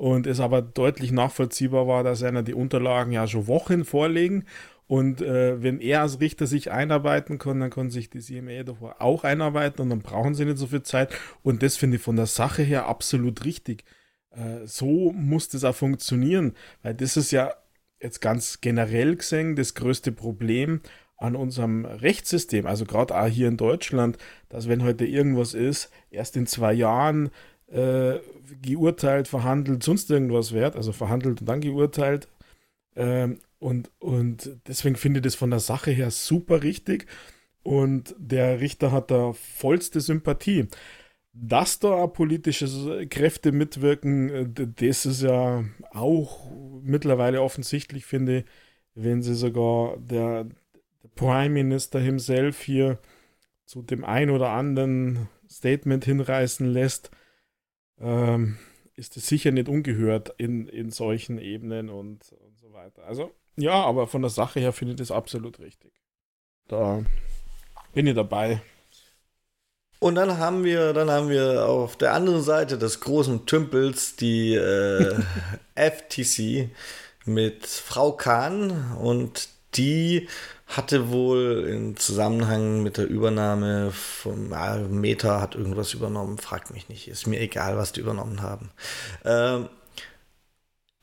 und 0.00 0.26
es 0.26 0.40
aber 0.40 0.62
deutlich 0.62 1.12
nachvollziehbar 1.12 1.86
war, 1.86 2.02
dass 2.02 2.22
einer 2.22 2.42
die 2.42 2.54
Unterlagen 2.54 3.12
ja 3.12 3.26
schon 3.26 3.46
Wochen 3.46 3.84
vorlegen 3.84 4.46
und 4.86 5.20
äh, 5.20 5.62
wenn 5.62 5.78
er 5.78 6.00
als 6.00 6.20
Richter 6.20 6.46
sich 6.46 6.72
einarbeiten 6.72 7.38
kann, 7.38 7.60
dann 7.60 7.70
kann 7.70 7.90
sich 7.90 8.08
die 8.08 8.18
CMA 8.18 8.64
davor 8.64 8.96
auch 9.00 9.22
einarbeiten 9.22 9.82
und 9.82 9.90
dann 9.90 10.00
brauchen 10.00 10.34
sie 10.34 10.44
nicht 10.46 10.58
so 10.58 10.66
viel 10.66 10.82
Zeit. 10.82 11.14
Und 11.44 11.62
das 11.62 11.76
finde 11.76 11.98
ich 11.98 12.02
von 12.02 12.16
der 12.16 12.26
Sache 12.26 12.62
her 12.62 12.86
absolut 12.86 13.44
richtig. 13.44 13.84
Äh, 14.30 14.66
so 14.66 15.12
muss 15.12 15.48
das 15.48 15.62
auch 15.62 15.76
funktionieren, 15.76 16.54
weil 16.82 16.94
das 16.94 17.16
ist 17.16 17.30
ja 17.30 17.54
jetzt 18.00 18.20
ganz 18.20 18.62
generell 18.62 19.14
gesehen 19.14 19.54
das 19.54 19.74
größte 19.74 20.10
Problem 20.10 20.80
an 21.18 21.36
unserem 21.36 21.84
Rechtssystem, 21.84 22.66
also 22.66 22.86
gerade 22.86 23.14
auch 23.14 23.28
hier 23.28 23.46
in 23.46 23.58
Deutschland, 23.58 24.18
dass 24.48 24.68
wenn 24.68 24.82
heute 24.82 25.04
irgendwas 25.04 25.52
ist, 25.54 25.92
erst 26.10 26.36
in 26.36 26.46
zwei 26.48 26.72
Jahren 26.72 27.30
äh, 27.70 28.18
geurteilt, 28.62 29.28
verhandelt, 29.28 29.82
sonst 29.82 30.10
irgendwas 30.10 30.52
wert, 30.52 30.76
also 30.76 30.92
verhandelt 30.92 31.40
und 31.40 31.48
dann 31.48 31.60
geurteilt. 31.60 32.28
Ähm, 32.96 33.38
und, 33.58 33.90
und 33.98 34.50
deswegen 34.66 34.96
finde 34.96 35.18
ich 35.20 35.24
das 35.24 35.34
von 35.34 35.50
der 35.50 35.60
Sache 35.60 35.90
her 35.90 36.10
super 36.10 36.62
richtig. 36.62 37.06
Und 37.62 38.14
der 38.18 38.60
Richter 38.60 38.90
hat 38.90 39.10
da 39.10 39.32
vollste 39.32 40.00
Sympathie. 40.00 40.66
Dass 41.32 41.78
da 41.78 42.06
politische 42.08 43.06
Kräfte 43.06 43.52
mitwirken, 43.52 44.28
äh, 44.30 44.66
das 44.76 45.06
ist 45.06 45.22
ja 45.22 45.64
auch 45.92 46.50
mittlerweile 46.82 47.42
offensichtlich, 47.42 48.04
finde 48.04 48.38
ich, 48.38 48.44
wenn 48.94 49.22
sie 49.22 49.34
sogar 49.34 49.96
der, 49.98 50.44
der 50.44 51.08
Prime 51.14 51.50
Minister 51.50 52.00
himself 52.00 52.60
hier 52.60 52.98
zu 53.64 53.82
dem 53.82 54.04
ein 54.04 54.30
oder 54.30 54.50
anderen 54.50 55.28
Statement 55.48 56.04
hinreißen 56.04 56.66
lässt, 56.66 57.10
ähm, 58.00 58.58
ist 58.96 59.16
es 59.16 59.26
sicher 59.26 59.50
nicht 59.50 59.68
ungehört 59.68 60.34
in, 60.38 60.66
in 60.68 60.90
solchen 60.90 61.38
Ebenen 61.38 61.88
und, 61.88 62.32
und 62.32 62.58
so 62.58 62.72
weiter. 62.72 63.04
Also 63.04 63.32
ja, 63.56 63.74
aber 63.74 64.06
von 64.06 64.22
der 64.22 64.30
Sache 64.30 64.60
her 64.60 64.72
finde 64.72 64.92
ich 64.94 64.98
das 64.98 65.10
absolut 65.10 65.58
richtig. 65.60 65.92
Da 66.68 67.04
bin 67.92 68.06
ich 68.06 68.14
dabei. 68.14 68.62
Und 69.98 70.14
dann 70.14 70.38
haben 70.38 70.64
wir, 70.64 70.94
dann 70.94 71.10
haben 71.10 71.28
wir 71.28 71.66
auf 71.66 71.96
der 71.96 72.14
anderen 72.14 72.42
Seite 72.42 72.78
des 72.78 73.00
großen 73.00 73.44
Tümpels 73.44 74.16
die 74.16 74.54
äh, 74.54 75.14
FTC 75.74 76.70
mit 77.26 77.66
Frau 77.66 78.12
Kahn 78.12 78.96
und 78.98 79.50
die 79.74 80.26
hatte 80.76 81.10
wohl 81.10 81.66
im 81.68 81.96
Zusammenhang 81.96 82.82
mit 82.82 82.96
der 82.96 83.08
Übernahme 83.08 83.90
von 83.92 84.52
äh, 84.52 84.78
Meta 84.88 85.40
hat 85.40 85.54
irgendwas 85.54 85.94
übernommen, 85.94 86.38
fragt 86.38 86.72
mich 86.72 86.88
nicht, 86.88 87.08
ist 87.08 87.26
mir 87.26 87.40
egal, 87.40 87.76
was 87.76 87.92
die 87.92 88.00
übernommen 88.00 88.42
haben. 88.42 88.70
Ähm, 89.24 89.68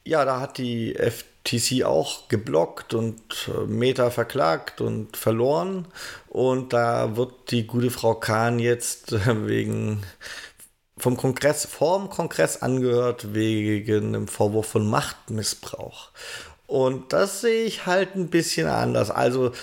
ja, 0.06 0.26
da 0.26 0.40
hat 0.40 0.58
die 0.58 0.94
FTC 0.94 1.38
TC 1.48 1.86
auch 1.86 2.28
geblockt 2.28 2.94
und 2.94 3.22
äh, 3.48 3.66
Meta 3.66 4.10
verklagt 4.10 4.82
und 4.82 5.16
verloren. 5.16 5.88
Und 6.28 6.74
da 6.74 7.16
wird 7.16 7.52
die 7.52 7.66
gute 7.66 7.90
Frau 7.90 8.16
Kahn 8.16 8.60
jetzt 8.60 9.14
äh, 9.14 9.48
wegen 9.48 10.04
vom 10.98 11.16
Kongress, 11.16 11.66
vorm 11.66 12.10
Kongress 12.10 12.62
angehört, 12.62 13.34
wegen 13.34 14.08
einem 14.08 14.28
Vorwurf 14.28 14.68
von 14.68 14.90
Machtmissbrauch. 14.90 16.10
Und 16.68 17.14
das 17.14 17.42
sehe 17.42 17.64
ich 17.64 17.86
halt 17.86 18.16
ein 18.16 18.30
bisschen 18.30 18.68
anders. 18.68 19.10
Also, 19.10 19.54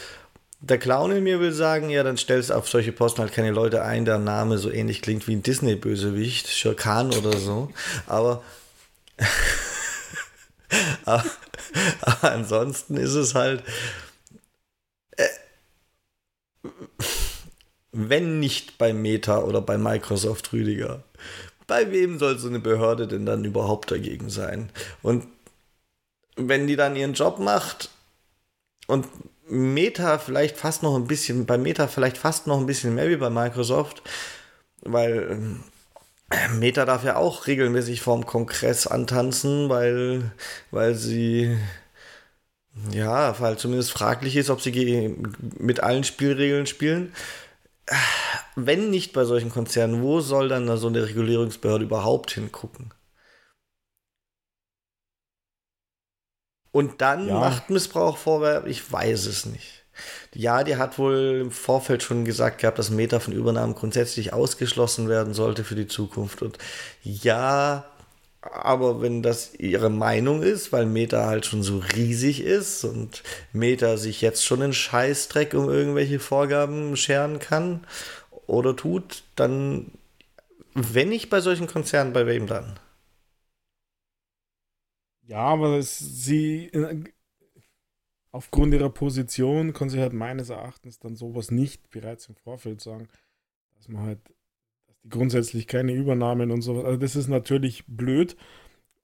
der 0.60 0.78
Clown 0.78 1.12
in 1.12 1.24
mir 1.24 1.40
will 1.40 1.52
sagen, 1.52 1.90
ja, 1.90 2.02
dann 2.02 2.16
stellst 2.16 2.50
auf 2.50 2.68
solche 2.68 2.92
Posten 2.92 3.20
halt 3.20 3.32
keine 3.32 3.50
Leute 3.50 3.82
ein, 3.82 4.06
der 4.06 4.18
Name 4.18 4.56
so 4.58 4.70
ähnlich 4.70 5.02
klingt 5.02 5.28
wie 5.28 5.36
ein 5.36 5.42
Disney-Bösewicht, 5.42 6.48
Schirkan 6.48 7.12
oder 7.12 7.36
so. 7.36 7.70
Aber 8.06 8.42
aber, 11.04 11.24
aber, 12.00 12.32
ansonsten 12.32 12.96
ist 12.96 13.14
es 13.14 13.34
halt, 13.34 13.62
äh, 15.16 15.28
wenn 17.92 18.40
nicht 18.40 18.78
bei 18.78 18.92
Meta 18.92 19.38
oder 19.38 19.60
bei 19.60 19.78
Microsoft 19.78 20.52
Rüdiger, 20.52 21.04
bei 21.66 21.90
wem 21.92 22.18
soll 22.18 22.38
so 22.38 22.48
eine 22.48 22.60
Behörde 22.60 23.06
denn 23.06 23.24
dann 23.26 23.44
überhaupt 23.44 23.90
dagegen 23.90 24.30
sein? 24.30 24.70
Und 25.02 25.26
wenn 26.36 26.66
die 26.66 26.76
dann 26.76 26.96
ihren 26.96 27.14
Job 27.14 27.38
macht 27.38 27.90
und 28.86 29.06
Meta 29.46 30.18
vielleicht 30.18 30.56
fast 30.56 30.82
noch 30.82 30.96
ein 30.96 31.06
bisschen, 31.06 31.46
bei 31.46 31.58
Meta 31.58 31.86
vielleicht 31.86 32.18
fast 32.18 32.46
noch 32.46 32.58
ein 32.58 32.66
bisschen 32.66 32.94
mehr 32.94 33.08
wie 33.08 33.16
bei 33.16 33.30
Microsoft, 33.30 34.02
weil 34.82 35.58
äh, 36.30 36.48
Meta 36.48 36.84
darf 36.84 37.04
ja 37.04 37.16
auch 37.16 37.46
regelmäßig 37.46 38.00
vorm 38.00 38.26
Kongress 38.26 38.86
antanzen, 38.86 39.68
weil, 39.68 40.32
weil 40.70 40.94
sie 40.94 41.56
ja, 42.90 43.38
weil 43.40 43.56
zumindest 43.56 43.92
fraglich 43.92 44.36
ist, 44.36 44.50
ob 44.50 44.60
sie 44.60 45.16
mit 45.58 45.80
allen 45.80 46.04
Spielregeln 46.04 46.66
spielen. 46.66 47.12
Wenn 48.56 48.90
nicht 48.90 49.12
bei 49.12 49.24
solchen 49.24 49.50
Konzernen, 49.50 50.02
wo 50.02 50.20
soll 50.20 50.48
dann 50.48 50.76
so 50.76 50.88
eine 50.88 51.06
Regulierungsbehörde 51.06 51.84
überhaupt 51.84 52.32
hingucken? 52.32 52.92
Und 56.74 57.00
dann 57.02 57.28
ja. 57.28 57.38
Machtmissbrauch 57.38 58.16
vorwerfen, 58.16 58.68
ich 58.68 58.92
weiß 58.92 59.26
es 59.26 59.46
nicht. 59.46 59.84
Ja, 60.34 60.64
die 60.64 60.74
hat 60.74 60.98
wohl 60.98 61.38
im 61.42 61.52
Vorfeld 61.52 62.02
schon 62.02 62.24
gesagt 62.24 62.60
gehabt, 62.60 62.80
dass 62.80 62.90
Meta 62.90 63.20
von 63.20 63.32
Übernahmen 63.32 63.76
grundsätzlich 63.76 64.32
ausgeschlossen 64.32 65.08
werden 65.08 65.34
sollte 65.34 65.62
für 65.62 65.76
die 65.76 65.86
Zukunft. 65.86 66.42
Und 66.42 66.58
ja, 67.04 67.84
aber 68.40 69.00
wenn 69.00 69.22
das 69.22 69.54
ihre 69.54 69.88
Meinung 69.88 70.42
ist, 70.42 70.72
weil 70.72 70.84
Meta 70.84 71.26
halt 71.26 71.46
schon 71.46 71.62
so 71.62 71.80
riesig 71.94 72.42
ist 72.42 72.82
und 72.82 73.22
Meta 73.52 73.96
sich 73.96 74.20
jetzt 74.20 74.44
schon 74.44 74.60
in 74.60 74.72
Scheißdreck 74.72 75.54
um 75.54 75.70
irgendwelche 75.70 76.18
Vorgaben 76.18 76.96
scheren 76.96 77.38
kann 77.38 77.86
oder 78.48 78.74
tut, 78.74 79.22
dann, 79.36 79.92
wenn 80.74 81.10
nicht 81.10 81.30
bei 81.30 81.40
solchen 81.40 81.68
Konzernen, 81.68 82.12
bei 82.12 82.26
wem 82.26 82.48
dann? 82.48 82.80
Ja, 85.26 85.38
aber 85.38 85.80
sie 85.82 86.66
äh, 86.66 87.04
aufgrund 88.30 88.74
ihrer 88.74 88.90
Position 88.90 89.72
kann 89.72 89.88
sie 89.88 90.00
halt 90.00 90.12
meines 90.12 90.50
Erachtens 90.50 90.98
dann 90.98 91.16
sowas 91.16 91.50
nicht 91.50 91.90
bereits 91.90 92.28
im 92.28 92.34
Vorfeld 92.34 92.80
sagen, 92.80 93.08
dass 93.76 93.88
man 93.88 94.02
halt, 94.02 94.18
dass 94.86 94.98
die 94.98 95.08
grundsätzlich 95.08 95.66
keine 95.66 95.92
Übernahmen 95.92 96.50
und 96.50 96.62
sowas. 96.62 96.84
Also 96.84 96.98
das 96.98 97.16
ist 97.16 97.28
natürlich 97.28 97.84
blöd. 97.86 98.36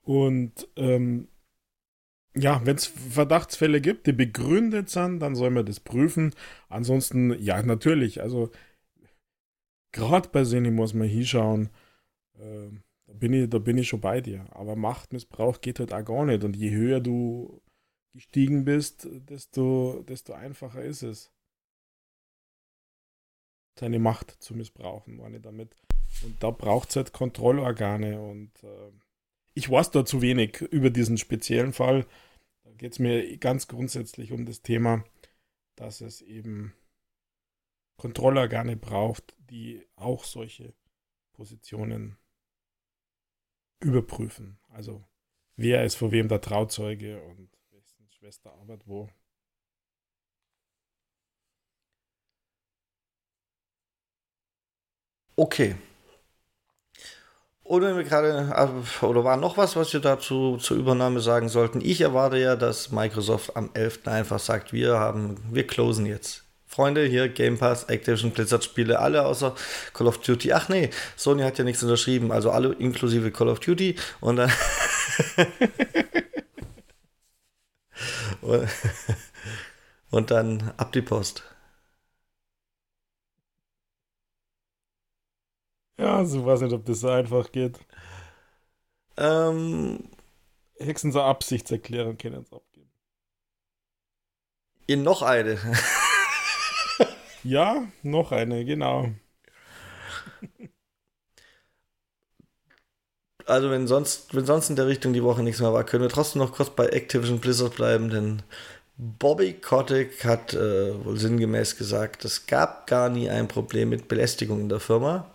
Und 0.03 0.69
ähm, 0.77 1.29
ja, 2.35 2.61
wenn 2.65 2.77
es 2.77 2.87
Verdachtsfälle 2.87 3.81
gibt, 3.81 4.07
die 4.07 4.13
begründet 4.13 4.89
sind, 4.91 5.21
dann 5.21 5.35
soll 5.35 5.51
man 5.51 5.67
das 5.67 5.81
prüfen. 5.81 6.35
Ansonsten, 6.69 7.41
ja, 7.41 7.63
natürlich. 7.63 8.23
Also 8.23 8.51
gerade 9.93 10.29
bei 10.31 10.45
Seni 10.45 10.71
muss 10.71 10.95
man 10.95 11.09
hinschauen. 11.09 11.71
Äh, 12.39 12.69
da 13.11 13.17
bin 13.17 13.33
ich, 13.33 13.51
da 13.51 13.59
bin 13.59 13.77
ich 13.77 13.89
schon 13.89 14.01
bei 14.01 14.21
dir. 14.21 14.47
Aber 14.51 14.77
Machtmissbrauch 14.77 15.61
geht 15.61 15.81
halt 15.81 15.93
auch 15.93 16.05
gar 16.05 16.25
nicht. 16.25 16.45
Und 16.45 16.57
je 16.57 16.71
höher 16.71 17.01
du 17.01 17.61
gestiegen 18.15 18.65
bist, 18.65 19.09
desto, 19.11 20.05
desto 20.07 20.33
einfacher 20.33 20.83
ist 20.83 21.03
es, 21.03 21.33
seine 23.79 23.99
Macht 23.99 24.31
zu 24.43 24.55
missbrauchen, 24.55 25.17
meine 25.17 25.41
damit. 25.41 25.75
Und 26.23 26.41
da 26.43 26.51
braucht 26.51 26.91
es 26.91 26.97
halt 26.97 27.13
Kontrollorgane. 27.13 28.21
Und 28.21 28.53
äh, 28.63 28.93
ich 29.55 29.69
weiß 29.69 29.91
da 29.91 30.05
zu 30.05 30.23
wenig 30.23 30.61
über 30.61 30.91
diesen 30.91 31.19
speziellen 31.19 31.73
Fall. 31.73 32.07
Da 32.63 32.71
geht 32.73 32.93
es 32.93 32.99
mir 33.01 33.39
ganz 33.39 33.67
grundsätzlich 33.67 34.31
um 34.31 34.47
das 34.47 34.63
Thema, 34.63 35.05
dass 35.75 36.01
es 36.01 36.23
eben 36.23 36.75
Kontrollorgane 37.97 38.77
braucht, 38.77 39.35
die 39.51 39.85
auch 39.97 40.23
solche 40.23 40.75
Positionen 41.33 42.17
überprüfen. 43.81 44.59
Also 44.69 45.05
wer 45.57 45.85
ist 45.85 45.97
vor 45.97 46.13
wem 46.13 46.29
der 46.29 46.41
Trauzeuge 46.41 47.23
und 47.23 47.51
wessen 47.73 48.09
Schwester 48.11 48.53
arbeitet 48.53 48.87
wo. 48.87 49.09
Okay. 55.37 55.75
Oder 57.65 57.97
wir 57.97 58.05
gerade, 58.05 58.53
äh, 58.55 59.05
oder 59.07 59.25
war 59.25 59.37
noch 59.37 59.57
was, 59.57 59.77
was 59.77 59.93
wir 59.93 60.01
dazu 60.01 60.57
zur 60.57 60.77
Übernahme 60.77 61.21
sagen 61.21 61.49
sollten? 61.49 61.81
Ich 61.81 62.01
erwarte 62.01 62.37
ja, 62.37 62.57
dass 62.57 62.91
Microsoft 62.91 63.57
am 63.57 63.71
11. 63.75 64.09
einfach 64.09 64.41
sagt, 64.41 64.73
wir 64.73 64.99
haben, 64.99 65.37
wir 65.51 65.67
closen 65.67 66.05
jetzt. 66.05 66.50
Freunde, 66.71 67.05
hier 67.05 67.29
Game 67.29 67.59
Pass, 67.59 67.89
Activision, 67.89 68.31
Blizzard 68.31 68.63
Spiele, 68.63 69.01
alle 69.01 69.27
außer 69.27 69.57
Call 69.93 70.07
of 70.07 70.19
Duty. 70.19 70.53
Ach 70.53 70.69
nee, 70.69 70.91
Sony 71.17 71.43
hat 71.43 71.59
ja 71.59 71.65
nichts 71.65 71.83
unterschrieben, 71.83 72.31
also 72.31 72.53
alle 72.53 72.75
inklusive 72.75 73.33
Call 73.33 73.49
of 73.49 73.59
Duty 73.59 73.97
und 74.21 74.37
dann 74.37 74.53
und, 80.13 80.31
dann 80.31 80.73
ab 80.77 80.93
die 80.93 81.03
Post. 81.03 81.43
Ja, 85.99 86.25
so 86.25 86.47
weiß 86.47 86.61
nicht, 86.61 86.73
ob 86.73 86.87
das 86.87 87.01
so 87.01 87.09
einfach 87.09 87.51
geht. 87.51 87.81
Ähm, 89.17 90.09
Hexen 90.79 91.11
so 91.11 91.21
Absichtserklärung 91.21 92.17
können 92.17 92.37
uns 92.37 92.53
abgeben. 92.53 92.93
In 94.87 95.03
noch 95.03 95.23
eine. 95.23 95.59
Ja, 97.43 97.87
noch 98.03 98.33
eine, 98.33 98.65
genau. 98.65 99.11
Also 103.47 103.71
wenn 103.71 103.87
sonst, 103.87 104.35
wenn 104.35 104.47
sonst 104.47 104.71
in 104.71 104.77
der 104.77 104.87
Richtung 104.87 105.13
die 105.13 105.23
Woche 105.23 105.43
nichts 105.43 105.61
mehr 105.61 105.73
war, 105.75 105.85
können 105.85 106.03
wir 106.03 106.09
trotzdem 106.11 106.41
noch 106.41 106.53
kurz 106.53 106.71
bei 106.71 106.87
Activision 106.89 107.39
Blizzard 107.41 107.75
bleiben, 107.77 108.09
denn 108.11 108.43
Bobby 108.97 109.55
Kotick 109.55 110.25
hat 110.25 110.55
äh, 110.55 111.05
wohl 111.05 111.19
sinngemäß 111.19 111.77
gesagt, 111.77 112.25
es 112.25 112.47
gab 112.47 112.87
gar 112.87 113.09
nie 113.09 113.29
ein 113.31 113.49
Problem 113.49 113.89
mit 113.91 114.09
Belästigung 114.09 114.61
in 114.61 114.69
der 114.69 114.81
Firma. 114.81 115.27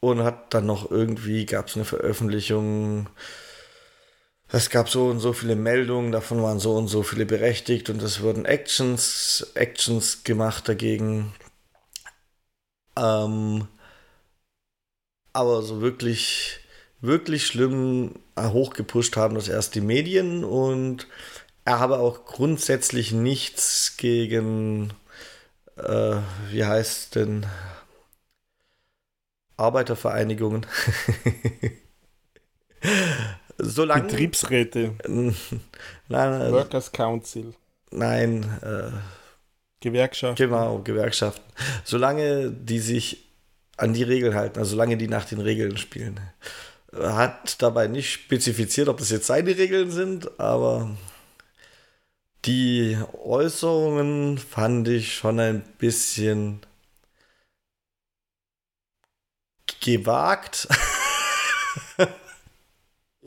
Und 0.00 0.22
hat 0.22 0.54
dann 0.54 0.66
noch 0.66 0.90
irgendwie, 0.90 1.46
gab 1.46 1.66
es 1.68 1.74
eine 1.76 1.84
Veröffentlichung, 1.84 3.08
es 4.50 4.70
gab 4.70 4.88
so 4.88 5.06
und 5.08 5.20
so 5.20 5.32
viele 5.32 5.56
Meldungen, 5.56 6.12
davon 6.12 6.42
waren 6.42 6.58
so 6.58 6.74
und 6.76 6.88
so 6.88 7.02
viele 7.02 7.26
berechtigt 7.26 7.90
und 7.90 8.02
es 8.02 8.20
wurden 8.22 8.44
Actions, 8.44 9.46
Actions 9.54 10.24
gemacht 10.24 10.68
dagegen. 10.68 11.32
Ähm, 12.96 13.68
aber 15.32 15.62
so 15.62 15.80
wirklich, 15.80 16.60
wirklich 17.00 17.46
schlimm 17.46 18.14
äh, 18.36 18.48
hochgepusht 18.48 19.16
haben 19.16 19.34
das 19.34 19.48
erst 19.48 19.74
die 19.74 19.80
Medien 19.80 20.44
und 20.44 21.06
er 21.64 21.80
habe 21.80 21.98
auch 21.98 22.24
grundsätzlich 22.24 23.12
nichts 23.12 23.96
gegen, 23.98 24.92
äh, 25.76 26.16
wie 26.50 26.64
heißt 26.64 27.16
denn, 27.16 27.46
Arbeitervereinigungen. 29.58 30.64
Solange, 33.58 34.02
Betriebsräte. 34.04 34.94
Nein, 36.08 36.52
Workers 36.52 36.92
Council. 36.92 37.54
Nein. 37.90 38.44
Äh, 38.62 38.90
Gewerkschaften. 39.80 40.36
Genau, 40.36 40.78
Gewerkschaften. 40.78 41.44
Solange 41.84 42.50
die 42.50 42.78
sich 42.78 43.24
an 43.76 43.92
die 43.92 44.02
Regeln 44.02 44.34
halten, 44.34 44.58
also 44.58 44.70
solange 44.70 44.96
die 44.96 45.08
nach 45.08 45.26
den 45.26 45.40
Regeln 45.40 45.76
spielen. 45.76 46.20
Hat 46.92 47.60
dabei 47.60 47.88
nicht 47.88 48.10
spezifiziert, 48.10 48.88
ob 48.88 48.98
das 48.98 49.10
jetzt 49.10 49.26
seine 49.26 49.56
Regeln 49.56 49.90
sind, 49.90 50.40
aber 50.40 50.96
die 52.46 52.96
Äußerungen 53.22 54.38
fand 54.38 54.88
ich 54.88 55.14
schon 55.14 55.40
ein 55.40 55.62
bisschen 55.78 56.60
gewagt. 59.80 60.68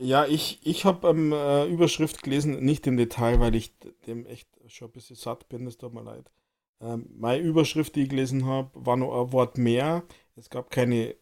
Ja, 0.02 0.24
ich, 0.26 0.58
ich 0.62 0.86
habe 0.86 1.08
ähm, 1.08 1.30
äh, 1.32 1.66
Überschrift 1.66 2.22
gelesen, 2.22 2.64
nicht 2.64 2.86
im 2.86 2.96
Detail, 2.96 3.38
weil 3.38 3.54
ich 3.54 3.78
dem 4.06 4.24
echt 4.24 4.48
schon 4.68 4.88
ein 4.88 4.92
bisschen 4.92 5.16
satt 5.16 5.50
bin, 5.50 5.66
es 5.66 5.76
tut 5.76 5.92
mir 5.92 6.02
leid. 6.02 6.30
Ähm, 6.80 7.06
meine 7.18 7.42
Überschrift, 7.42 7.94
die 7.94 8.04
ich 8.04 8.08
gelesen 8.08 8.46
habe, 8.46 8.70
war 8.72 8.96
nur 8.96 9.14
ein 9.14 9.32
Wort 9.32 9.58
mehr. 9.58 10.02
Es 10.36 10.48
gab 10.48 10.70
keine 10.70 11.14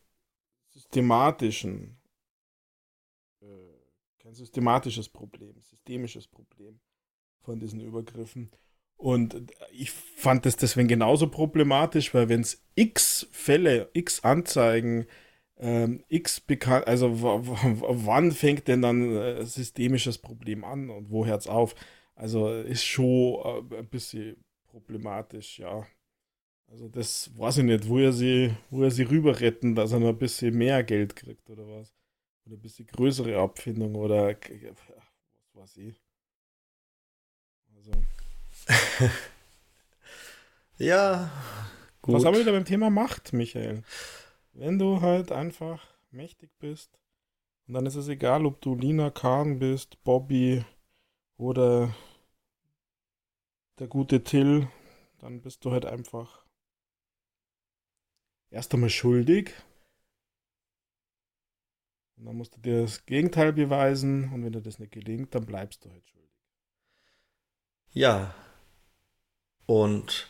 systematischen, 0.68 1.99
äh, 3.41 3.47
kein 4.20 4.35
systematisches 4.35 5.09
Problem, 5.09 5.61
systemisches 5.61 6.29
Problem 6.29 6.79
von 7.41 7.59
diesen 7.59 7.81
Übergriffen. 7.81 8.53
Und 8.97 9.53
ich 9.72 9.91
fand 9.91 10.47
das 10.47 10.55
deswegen 10.55 10.87
genauso 10.87 11.29
problematisch, 11.29 12.14
weil 12.14 12.29
wenn 12.29 12.43
es 12.43 12.62
x 12.76 13.26
Fälle, 13.33 13.91
x 13.93 14.22
Anzeigen 14.22 15.09
ähm, 15.59 16.04
X 16.09 16.40
bekannt, 16.40 16.86
also 16.86 17.11
wann 17.12 18.32
fängt 18.32 18.68
denn 18.68 18.82
dann 18.82 19.16
ein 19.16 19.46
systemisches 19.46 20.18
Problem 20.18 20.64
an 20.64 20.90
und 20.90 21.11
wo 21.11 21.26
hört 21.26 21.42
es 21.42 21.48
auf? 21.48 21.74
Also 22.14 22.50
ist 22.50 22.84
schon 22.84 23.66
äh, 23.72 23.78
ein 23.78 23.88
bisschen 23.88 24.36
problematisch, 24.66 25.59
ja. 25.59 25.86
Also 26.70 26.88
das 26.88 27.30
weiß 27.36 27.59
ich 27.59 27.64
nicht, 27.64 27.88
wo 27.88 27.98
er 27.98 28.12
sie, 28.12 28.54
wo 28.70 28.82
er 28.82 28.90
sie 28.90 29.04
rüber 29.04 29.40
retten, 29.40 29.74
dass 29.74 29.92
er 29.92 30.00
noch 30.00 30.09
ein 30.09 30.18
bisschen 30.18 30.56
mehr 30.56 30.84
Geld 30.84 31.16
kriegt 31.16 31.48
oder 31.48 31.66
was. 31.66 31.94
oder 32.46 32.56
ein 32.56 32.61
bisschen 32.61 32.86
größere 32.86 33.38
Abfindung 33.38 33.94
oder 33.94 34.36
was 35.54 35.74
weiß 35.74 35.76
ich. 35.78 36.00
Also. 37.74 37.90
ja, 40.78 41.30
gut. 42.02 42.16
Was 42.16 42.24
haben 42.24 42.34
wir 42.34 42.42
wieder 42.42 42.52
beim 42.52 42.64
Thema 42.64 42.90
Macht, 42.90 43.32
Michael? 43.32 43.82
Wenn 44.59 44.76
du 44.76 45.00
halt 45.00 45.30
einfach 45.30 45.86
mächtig 46.11 46.50
bist, 46.59 46.98
und 47.68 47.74
dann 47.74 47.86
ist 47.86 47.94
es 47.94 48.09
egal, 48.09 48.44
ob 48.44 48.61
du 48.61 48.74
Lina 48.74 49.09
Kahn 49.09 49.61
bist, 49.61 50.02
Bobby 50.02 50.64
oder 51.36 51.94
der 53.78 53.86
gute 53.86 54.24
Till, 54.24 54.68
dann 55.20 55.42
bist 55.42 55.64
du 55.64 55.70
halt 55.70 55.84
einfach 55.84 56.44
erst 58.50 58.74
einmal 58.74 58.90
schuldig. 58.90 59.54
Und 62.16 62.26
dann 62.26 62.36
musst 62.36 62.56
du 62.56 62.61
dir 62.61 62.80
das 62.80 63.06
Gegenteil 63.06 63.52
beweisen 63.52 64.32
und 64.32 64.44
wenn 64.44 64.52
dir 64.52 64.61
das 64.61 64.80
nicht 64.80 64.90
gelingt, 64.90 65.36
dann 65.36 65.46
bleibst 65.46 65.84
du 65.84 65.90
halt 65.92 66.04
schuldig. 66.09 66.34
Ja. 67.90 68.34
Und 69.66 70.28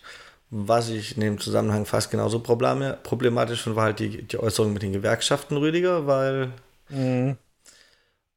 was 0.50 0.88
ich 0.88 1.16
in 1.16 1.20
dem 1.20 1.38
Zusammenhang 1.38 1.84
fast 1.84 2.10
genauso 2.10 2.40
problematisch 2.40 3.62
finde, 3.62 3.76
war 3.76 3.84
halt 3.84 3.98
die, 3.98 4.22
die 4.22 4.38
Äußerung 4.38 4.72
mit 4.72 4.82
den 4.82 4.92
Gewerkschaften, 4.92 5.56
Rüdiger, 5.56 6.06
weil. 6.06 6.52
Mhm. 6.88 7.36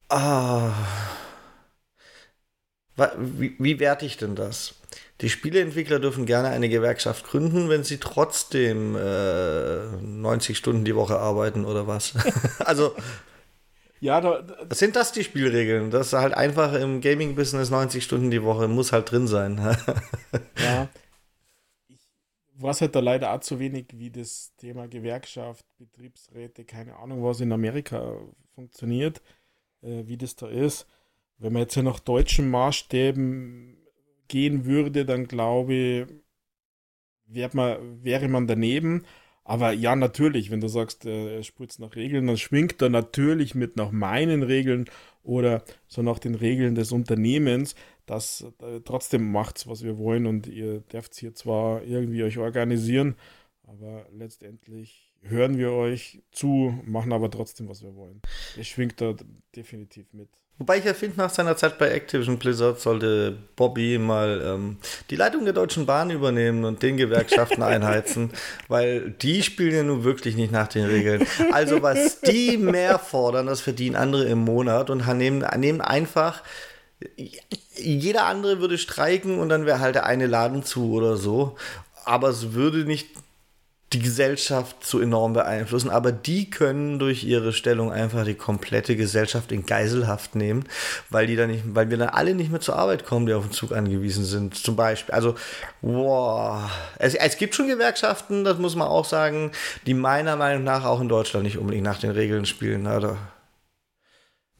Ah. 0.10 0.74
Wie, 3.18 3.56
wie 3.58 3.80
werte 3.80 4.06
ich 4.06 4.18
denn 4.18 4.36
das? 4.36 4.76
Die 5.22 5.30
Spieleentwickler 5.30 6.00
dürfen 6.00 6.26
gerne 6.26 6.50
eine 6.50 6.68
Gewerkschaft 6.68 7.28
gründen, 7.28 7.70
wenn 7.70 7.84
sie 7.84 7.98
trotzdem 7.98 8.96
äh, 8.96 9.86
90 10.02 10.58
Stunden 10.58 10.84
die 10.84 10.96
Woche 10.96 11.18
arbeiten 11.18 11.64
oder 11.64 11.88
was. 11.88 12.14
also. 12.60 12.94
Ja, 14.00 14.20
da, 14.20 14.42
da, 14.42 14.76
sind 14.76 14.96
das 14.96 15.12
die 15.12 15.24
Spielregeln? 15.24 15.92
Das 15.92 16.08
ist 16.08 16.14
halt 16.14 16.34
einfach 16.34 16.74
im 16.74 17.02
Gaming-Business 17.02 17.70
90 17.70 18.04
Stunden 18.04 18.32
die 18.32 18.42
Woche 18.42 18.68
muss 18.68 18.92
halt 18.92 19.12
drin 19.12 19.28
sein. 19.28 19.60
ja. 20.58 20.90
Weiß 22.62 22.82
halt 22.82 22.96
da 22.96 23.00
leider 23.00 23.34
auch 23.34 23.40
zu 23.40 23.60
wenig, 23.60 23.88
wie 23.94 24.10
das 24.10 24.54
Thema 24.58 24.88
Gewerkschaft, 24.88 25.66
Betriebsräte, 25.78 26.66
keine 26.66 26.98
Ahnung, 26.98 27.24
was 27.24 27.42
in 27.42 27.52
Amerika 27.52 28.18
funktioniert, 28.54 29.22
äh, 29.82 30.04
wie 30.06 30.18
das 30.18 30.36
da 30.36 30.48
ist. 30.48 30.88
Wenn 31.38 31.54
man 31.54 31.64
jetzt 31.64 31.76
ja 31.76 31.84
nach 31.84 32.00
deutschen 32.00 32.50
Maßstäben 32.50 33.78
gehen 34.28 34.66
würde, 34.66 35.06
dann 35.06 35.28
glaube 35.28 35.74
ich, 37.28 37.54
man, 37.54 38.04
wäre 38.04 38.28
man 38.28 38.48
daneben. 38.48 39.06
Aber 39.44 39.72
ja, 39.74 39.96
natürlich, 39.96 40.52
wenn 40.52 40.62
du 40.62 40.68
sagst, 40.68 41.06
äh, 41.06 41.38
er 41.38 41.44
spritzt 41.44 41.80
nach 41.80 41.96
Regeln, 41.96 42.28
dann 42.28 42.38
schwingt 42.38 42.82
er 42.82 42.90
natürlich 42.90 43.56
mit 43.56 43.76
nach 43.76 43.92
meinen 43.92 44.44
Regeln 44.44 44.86
oder 45.24 45.64
so 45.88 46.02
nach 46.02 46.20
den 46.20 46.36
Regeln 46.36 46.76
des 46.76 46.92
Unternehmens. 46.92 47.76
Das 48.12 48.46
äh, 48.60 48.82
trotzdem 48.84 49.32
macht's, 49.32 49.68
was 49.68 49.84
wir 49.84 49.98
wollen 49.98 50.26
und 50.26 50.46
ihr 50.46 50.82
dürft 50.82 51.16
hier 51.16 51.34
zwar 51.34 51.82
irgendwie 51.84 52.26
euch 52.26 52.40
organisieren, 52.40 53.16
aber 53.64 54.06
letztendlich 54.12 55.14
hören 55.22 55.58
wir 55.58 55.72
euch 55.72 56.22
zu, 56.34 56.78
machen 56.84 57.14
aber 57.14 57.32
trotzdem, 57.32 57.70
was 57.70 57.84
wir 57.84 57.96
wollen. 57.96 58.22
Es 58.60 58.68
schwingt 58.68 59.00
da 59.00 59.16
definitiv 59.56 60.08
mit. 60.12 60.28
Wobei 60.58 60.80
ich 60.80 60.84
ja 60.84 60.94
finde, 60.94 61.20
nach 61.20 61.30
seiner 61.30 61.56
Zeit 61.56 61.78
bei 61.78 61.90
Activision 61.90 62.38
Blizzard 62.38 62.82
sollte 62.82 63.38
Bobby 63.56 63.98
mal 63.98 64.42
ähm, 64.46 64.78
die 65.10 65.16
Leitung 65.16 65.46
der 65.46 65.54
Deutschen 65.54 65.86
Bahn 65.86 66.10
übernehmen 66.10 66.66
und 66.66 66.84
den 66.84 66.98
Gewerkschaften 66.98 67.64
einheizen, 67.64 68.32
weil 68.68 69.12
die 69.12 69.42
spielen 69.42 69.74
ja 69.74 69.84
nun 69.84 70.04
wirklich 70.04 70.36
nicht 70.36 70.52
nach 70.52 70.68
den 70.68 70.84
Regeln. 70.84 71.26
Also 71.52 71.82
was 71.82 72.20
die 72.20 72.58
mehr 72.58 73.00
fordern, 73.00 73.46
das 73.46 73.62
verdienen 73.62 73.96
andere 73.96 74.26
im 74.26 74.40
Monat 74.40 74.90
und 74.90 75.08
nehmen, 75.18 75.46
nehmen 75.58 75.80
einfach 75.80 76.44
jeder 77.76 78.26
andere 78.26 78.60
würde 78.60 78.78
streiken 78.78 79.40
und 79.40 79.50
dann 79.50 79.66
wäre 79.66 79.80
halt 79.80 79.96
der 79.96 80.06
eine 80.06 80.28
Laden 80.28 80.64
zu 80.64 80.94
oder 80.94 81.18
so. 81.18 81.56
Aber 82.06 82.30
es 82.30 82.54
würde 82.54 82.86
nicht 82.86 83.08
die 83.94 84.00
Gesellschaft 84.00 84.86
so 84.86 85.02
enorm 85.02 85.34
beeinflussen, 85.34 85.90
aber 85.90 86.14
die 86.14 86.50
können 86.50 86.98
durch 86.98 87.26
ihre 87.26 87.52
Stellung 87.52 87.92
einfach 87.92 88.24
die 88.24 88.36
komplette 88.36 88.96
Gesellschaft 88.96 89.52
in 89.52 89.66
Geiselhaft 89.66 90.36
nehmen, 90.36 90.64
weil 91.10 91.28
die 91.28 91.36
dann 91.36 91.52
nicht, 91.52 91.64
weil 91.68 91.90
wir 91.90 91.98
dann 91.98 92.10
alle 92.10 92.34
nicht 92.34 92.52
mehr 92.52 92.62
zur 92.62 92.78
Arbeit 92.78 93.06
kommen, 93.06 93.26
die 93.26 93.34
auf 93.34 93.44
den 93.44 93.52
Zug 93.52 93.74
angewiesen 93.74 94.24
sind. 94.24 94.56
Zum 94.56 94.78
Beispiel. 94.78 95.14
Also, 95.14 95.36
wow. 95.82 96.72
Es, 97.00 97.16
es 97.16 97.38
gibt 97.38 97.54
schon 97.54 97.68
Gewerkschaften, 97.68 98.46
das 98.46 98.60
muss 98.60 98.76
man 98.76 98.88
auch 98.88 99.06
sagen, 99.06 99.52
die 99.86 99.94
meiner 99.94 100.38
Meinung 100.38 100.64
nach 100.64 100.86
auch 100.86 101.02
in 101.02 101.10
Deutschland 101.10 101.44
nicht 101.44 101.58
unbedingt 101.58 101.84
nach 101.84 102.00
den 102.00 102.12
Regeln 102.12 102.46
spielen. 102.46 102.88
Oder? 102.88 103.18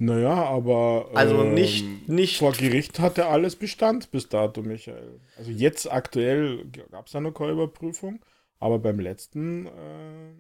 Naja, 0.04 0.46
aber 0.46 1.12
also 1.14 1.44
nicht, 1.44 1.84
ähm, 1.84 2.02
nicht 2.08 2.40
vor 2.40 2.54
Gericht 2.54 3.00
hatte 3.00 3.28
alles 3.28 3.56
Bestand 3.56 4.10
bis 4.10 4.30
dato, 4.30 4.64
Michael. 4.64 5.20
Also 5.38 5.52
jetzt 5.52 5.92
aktuell 5.92 6.66
gab 6.90 7.06
es 7.06 7.14
keine 7.14 7.52
Überprüfung. 7.52 8.20
Aber 8.58 8.80
beim 8.80 9.00
letzten 9.00 9.68
äh, 9.68 10.34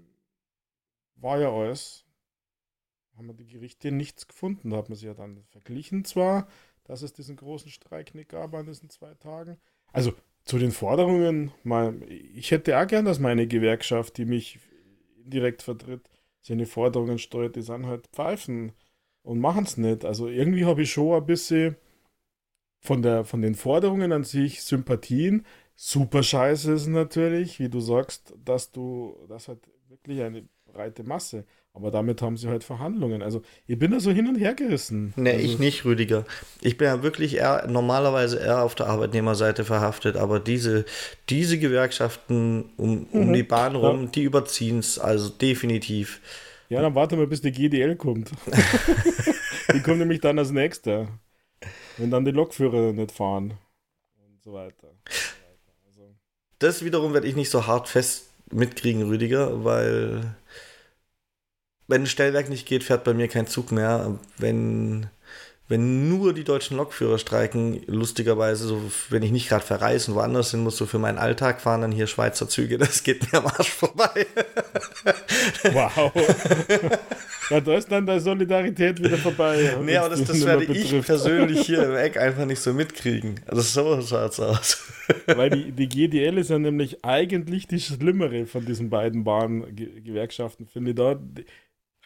war 1.17 1.39
ja 1.39 1.53
alles, 1.53 2.05
haben 3.15 3.27
wir 3.27 3.35
die 3.35 3.45
Gerichte 3.45 3.91
nichts 3.91 4.27
gefunden. 4.27 4.71
Da 4.71 4.77
hat 4.77 4.89
man 4.89 4.95
sich 4.95 5.05
ja 5.05 5.13
dann 5.13 5.43
verglichen 5.51 6.05
zwar, 6.05 6.47
dass 6.85 7.03
es 7.03 7.13
diesen 7.13 7.35
großen 7.35 7.69
Streik 7.69 8.15
nicht 8.15 8.29
gab 8.29 8.55
an 8.55 8.65
diesen 8.65 8.89
zwei 8.89 9.13
Tagen. 9.13 9.59
Also 9.93 10.11
zu 10.43 10.57
den 10.57 10.71
Forderungen, 10.71 11.51
mal, 11.63 12.01
ich 12.09 12.49
hätte 12.49 12.79
auch 12.79 12.87
gern, 12.87 13.05
dass 13.05 13.19
meine 13.19 13.45
Gewerkschaft, 13.45 14.17
die 14.17 14.25
mich 14.25 14.57
indirekt 15.23 15.61
vertritt, 15.61 16.09
seine 16.41 16.65
Forderungen 16.65 17.19
steuert, 17.19 17.55
die 17.55 17.61
sind 17.61 17.85
halt 17.85 18.07
pfeifen 18.07 18.71
und 19.23 19.39
machen 19.39 19.63
es 19.63 19.77
nicht. 19.77 20.05
Also 20.05 20.27
irgendwie 20.27 20.65
habe 20.65 20.83
ich 20.83 20.91
schon 20.91 21.15
ein 21.15 21.25
bisschen 21.25 21.75
von, 22.79 23.01
der, 23.01 23.25
von 23.25 23.41
den 23.41 23.55
Forderungen 23.55 24.11
an 24.11 24.23
sich 24.23 24.63
Sympathien, 24.63 25.45
Super 25.83 26.21
scheiße 26.21 26.73
ist 26.73 26.85
natürlich, 26.85 27.59
wie 27.59 27.67
du 27.67 27.79
sagst, 27.79 28.35
dass 28.45 28.71
du, 28.71 29.17
das 29.27 29.47
hat 29.47 29.57
wirklich 29.89 30.21
eine 30.21 30.43
breite 30.71 31.03
Masse. 31.03 31.43
Aber 31.73 31.89
damit 31.89 32.21
haben 32.21 32.37
sie 32.37 32.49
halt 32.49 32.63
Verhandlungen. 32.63 33.23
Also 33.23 33.41
ich 33.65 33.79
bin 33.79 33.89
da 33.89 33.99
so 33.99 34.11
hin 34.11 34.27
und 34.27 34.35
her 34.35 34.53
gerissen. 34.53 35.11
Nee, 35.15 35.31
also, 35.31 35.43
ich 35.43 35.57
nicht, 35.57 35.83
Rüdiger. 35.83 36.25
Ich 36.61 36.77
bin 36.77 36.85
ja 36.85 37.01
wirklich 37.01 37.37
eher 37.37 37.65
normalerweise 37.67 38.37
eher 38.37 38.61
auf 38.61 38.75
der 38.75 38.87
Arbeitnehmerseite 38.87 39.65
verhaftet, 39.65 40.17
aber 40.17 40.39
diese, 40.39 40.85
diese 41.29 41.57
Gewerkschaften 41.57 42.69
um, 42.77 43.07
um 43.11 43.29
mhm. 43.29 43.33
die 43.33 43.43
Bahn 43.43 43.75
rum, 43.75 44.03
ja. 44.03 44.09
die 44.09 44.23
überziehen 44.23 44.77
es, 44.77 44.99
also 44.99 45.29
definitiv. 45.29 46.21
Ja, 46.71 46.81
dann 46.81 46.95
warte 46.95 47.17
mal, 47.17 47.27
bis 47.27 47.41
die 47.41 47.51
GDL 47.51 47.95
kommt. 47.95 48.31
die 49.73 49.81
kommt 49.81 49.99
nämlich 49.99 50.21
dann 50.21 50.39
als 50.39 50.51
nächster. 50.51 51.07
Wenn 51.97 52.11
dann 52.11 52.25
die 52.25 52.31
Lokführer 52.31 52.93
nicht 52.93 53.11
fahren. 53.11 53.53
Und 54.17 54.41
so 54.41 54.53
weiter 54.53 54.87
das 56.61 56.85
wiederum 56.85 57.13
werde 57.13 57.27
ich 57.27 57.35
nicht 57.35 57.49
so 57.49 57.65
hart 57.65 57.89
fest 57.89 58.29
mitkriegen, 58.51 59.03
Rüdiger, 59.03 59.63
weil 59.63 60.35
wenn 61.87 62.03
ein 62.03 62.07
Stellwerk 62.07 62.49
nicht 62.49 62.67
geht, 62.67 62.83
fährt 62.83 63.03
bei 63.03 63.13
mir 63.13 63.27
kein 63.27 63.47
Zug 63.47 63.71
mehr. 63.71 64.19
Wenn 64.37 65.07
wenn 65.71 66.09
nur 66.09 66.33
die 66.33 66.43
deutschen 66.43 66.75
Lokführer 66.75 67.17
streiken, 67.17 67.81
lustigerweise, 67.87 68.67
so, 68.67 68.81
wenn 69.09 69.23
ich 69.23 69.31
nicht 69.31 69.47
gerade 69.47 69.63
verreisen 69.63 70.15
woanders 70.15 70.51
hin 70.51 70.59
muss, 70.59 70.75
so 70.75 70.85
für 70.85 70.99
meinen 70.99 71.17
Alltag 71.17 71.61
fahren 71.61 71.79
dann 71.79 71.93
hier 71.93 72.07
Schweizer 72.07 72.49
Züge, 72.49 72.77
das 72.77 73.03
geht 73.03 73.31
mir 73.31 73.39
am 73.39 73.47
Arsch 73.47 73.71
vorbei. 73.71 74.27
Wow. 75.71 76.11
ja, 77.49 77.61
da 77.61 77.77
ist 77.77 77.89
dann 77.89 78.05
der 78.05 78.19
Solidarität 78.19 79.01
wieder 79.01 79.17
vorbei. 79.17 79.77
Nee, 79.81 79.95
aber 79.95 80.09
das, 80.09 80.25
das 80.25 80.45
werde 80.45 80.65
ich 80.65 81.05
persönlich 81.05 81.61
hier 81.61 81.83
im 81.89 81.95
Eck 81.95 82.17
einfach 82.17 82.45
nicht 82.45 82.59
so 82.59 82.73
mitkriegen. 82.73 83.39
Also 83.47 83.61
so 83.61 84.01
schaut 84.01 84.33
es 84.33 84.39
aus. 84.41 84.83
Weil 85.25 85.51
die, 85.51 85.71
die 85.71 85.87
GDL 85.87 86.37
ist 86.37 86.49
ja 86.49 86.59
nämlich 86.59 87.05
eigentlich 87.05 87.67
die 87.67 87.79
schlimmere 87.79 88.45
von 88.45 88.65
diesen 88.65 88.89
beiden 88.89 89.23
Bahngewerkschaften, 89.23 90.67
finde 90.67 90.91
ich. 90.91 90.97
Da, 90.97 91.17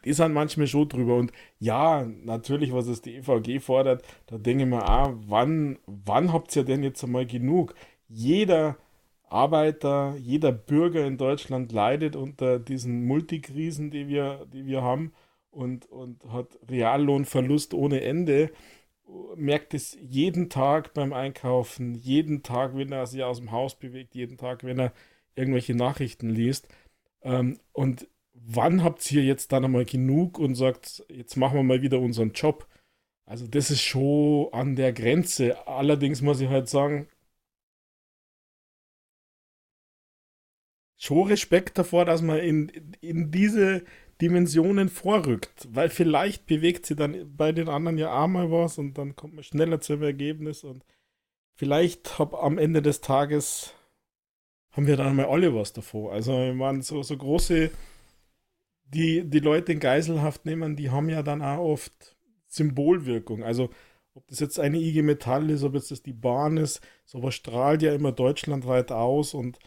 die 0.05 0.13
sind 0.13 0.33
manchmal 0.33 0.67
schon 0.67 0.87
drüber. 0.87 1.17
Und 1.17 1.31
ja, 1.59 2.05
natürlich, 2.23 2.73
was 2.73 2.87
es 2.87 3.01
die 3.01 3.15
EVG 3.15 3.59
fordert, 3.59 4.03
da 4.27 4.37
denke 4.37 4.63
ich 4.63 4.69
mir, 4.69 4.87
ah, 4.87 5.13
wann, 5.27 5.79
wann 5.85 6.31
habt 6.31 6.55
ihr 6.55 6.63
denn 6.63 6.83
jetzt 6.83 7.03
einmal 7.03 7.25
genug? 7.25 7.75
Jeder 8.07 8.77
Arbeiter, 9.27 10.15
jeder 10.17 10.51
Bürger 10.51 11.05
in 11.05 11.17
Deutschland 11.17 11.71
leidet 11.71 12.15
unter 12.15 12.59
diesen 12.59 13.05
Multikrisen, 13.05 13.91
die 13.91 14.07
wir, 14.07 14.45
die 14.53 14.65
wir 14.65 14.81
haben 14.81 15.11
und, 15.51 15.89
und 15.91 16.23
hat 16.31 16.59
Reallohnverlust 16.69 17.73
ohne 17.73 18.01
Ende. 18.01 18.51
Merkt 19.35 19.73
es 19.73 19.97
jeden 20.01 20.49
Tag 20.49 20.93
beim 20.93 21.13
Einkaufen, 21.13 21.95
jeden 21.95 22.43
Tag, 22.43 22.75
wenn 22.75 22.91
er 22.91 23.07
sich 23.07 23.23
aus 23.23 23.39
dem 23.39 23.51
Haus 23.51 23.75
bewegt, 23.75 24.15
jeden 24.15 24.37
Tag, 24.37 24.63
wenn 24.63 24.79
er 24.79 24.93
irgendwelche 25.35 25.75
Nachrichten 25.75 26.29
liest. 26.29 26.67
Ähm, 27.21 27.59
und 27.73 28.07
wann 28.35 28.83
habt 28.83 29.11
ihr 29.11 29.23
jetzt 29.23 29.51
dann 29.51 29.65
einmal 29.65 29.85
genug 29.85 30.39
und 30.39 30.55
sagt, 30.55 31.03
jetzt 31.09 31.35
machen 31.37 31.55
wir 31.57 31.63
mal 31.63 31.81
wieder 31.81 31.99
unseren 31.99 32.31
Job? 32.33 32.67
Also 33.25 33.47
das 33.47 33.71
ist 33.71 33.81
schon 33.81 34.49
an 34.53 34.75
der 34.75 34.93
Grenze. 34.93 35.67
Allerdings 35.67 36.21
muss 36.21 36.41
ich 36.41 36.49
halt 36.49 36.69
sagen, 36.69 37.07
schon 40.97 41.27
Respekt 41.27 41.77
davor, 41.77 42.05
dass 42.05 42.21
man 42.21 42.39
in, 42.39 42.69
in 43.01 43.31
diese 43.31 43.83
Dimensionen 44.21 44.89
vorrückt, 44.89 45.67
weil 45.71 45.89
vielleicht 45.89 46.45
bewegt 46.45 46.85
sie 46.85 46.95
dann 46.95 47.35
bei 47.35 47.51
den 47.51 47.67
anderen 47.67 47.97
ja 47.97 48.23
auch 48.23 48.27
mal 48.27 48.49
was 48.51 48.77
und 48.77 48.97
dann 48.97 49.15
kommt 49.15 49.35
man 49.35 49.43
schneller 49.43 49.81
zum 49.81 50.01
Ergebnis 50.03 50.63
und 50.63 50.85
vielleicht 51.57 52.17
hab 52.17 52.33
am 52.33 52.57
Ende 52.57 52.81
des 52.81 53.01
Tages 53.01 53.73
haben 54.71 54.87
wir 54.87 54.97
dann 54.97 55.15
mal 55.15 55.25
alle 55.25 55.53
was 55.55 55.73
davor. 55.73 56.13
Also 56.13 56.49
ich 56.49 56.55
meine, 56.55 56.81
so, 56.81 57.03
so 57.03 57.17
große, 57.17 57.71
die 58.85 59.23
die 59.29 59.39
Leute 59.39 59.73
in 59.73 59.79
Geiselhaft 59.79 60.45
nehmen, 60.45 60.75
die 60.75 60.91
haben 60.91 61.09
ja 61.09 61.23
dann 61.23 61.41
auch 61.41 61.59
oft 61.59 62.15
Symbolwirkung. 62.47 63.43
Also 63.43 63.69
ob 64.13 64.27
das 64.27 64.39
jetzt 64.39 64.59
eine 64.59 64.77
IG 64.77 65.01
Metall 65.01 65.49
ist, 65.49 65.63
ob 65.63 65.73
jetzt 65.73 65.91
das 65.91 66.01
die 66.01 66.13
Bahn 66.13 66.57
ist, 66.57 66.81
sowas 67.05 67.35
strahlt 67.35 67.81
ja 67.81 67.93
immer 67.93 68.11
deutschlandweit 68.11 68.91
aus 68.91 69.33
und 69.33 69.59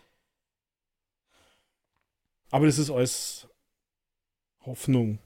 aber 2.50 2.66
das 2.66 2.78
ist 2.78 2.90
alles 2.90 3.46
Hoffnung 4.60 5.18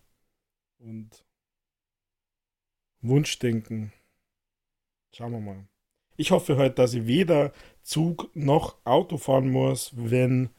und 0.78 1.24
Wunschdenken. 3.01 3.93
Schauen 5.12 5.32
wir 5.32 5.40
mal. 5.40 5.68
Ich 6.16 6.30
hoffe 6.30 6.57
heute, 6.57 6.74
dass 6.74 6.95
ich 6.95 7.07
weder 7.07 7.53
Zug 7.82 8.30
noch 8.34 8.84
Auto 8.84 9.18
fahren 9.18 9.51
muss, 9.51 9.93
wenn 9.97 10.51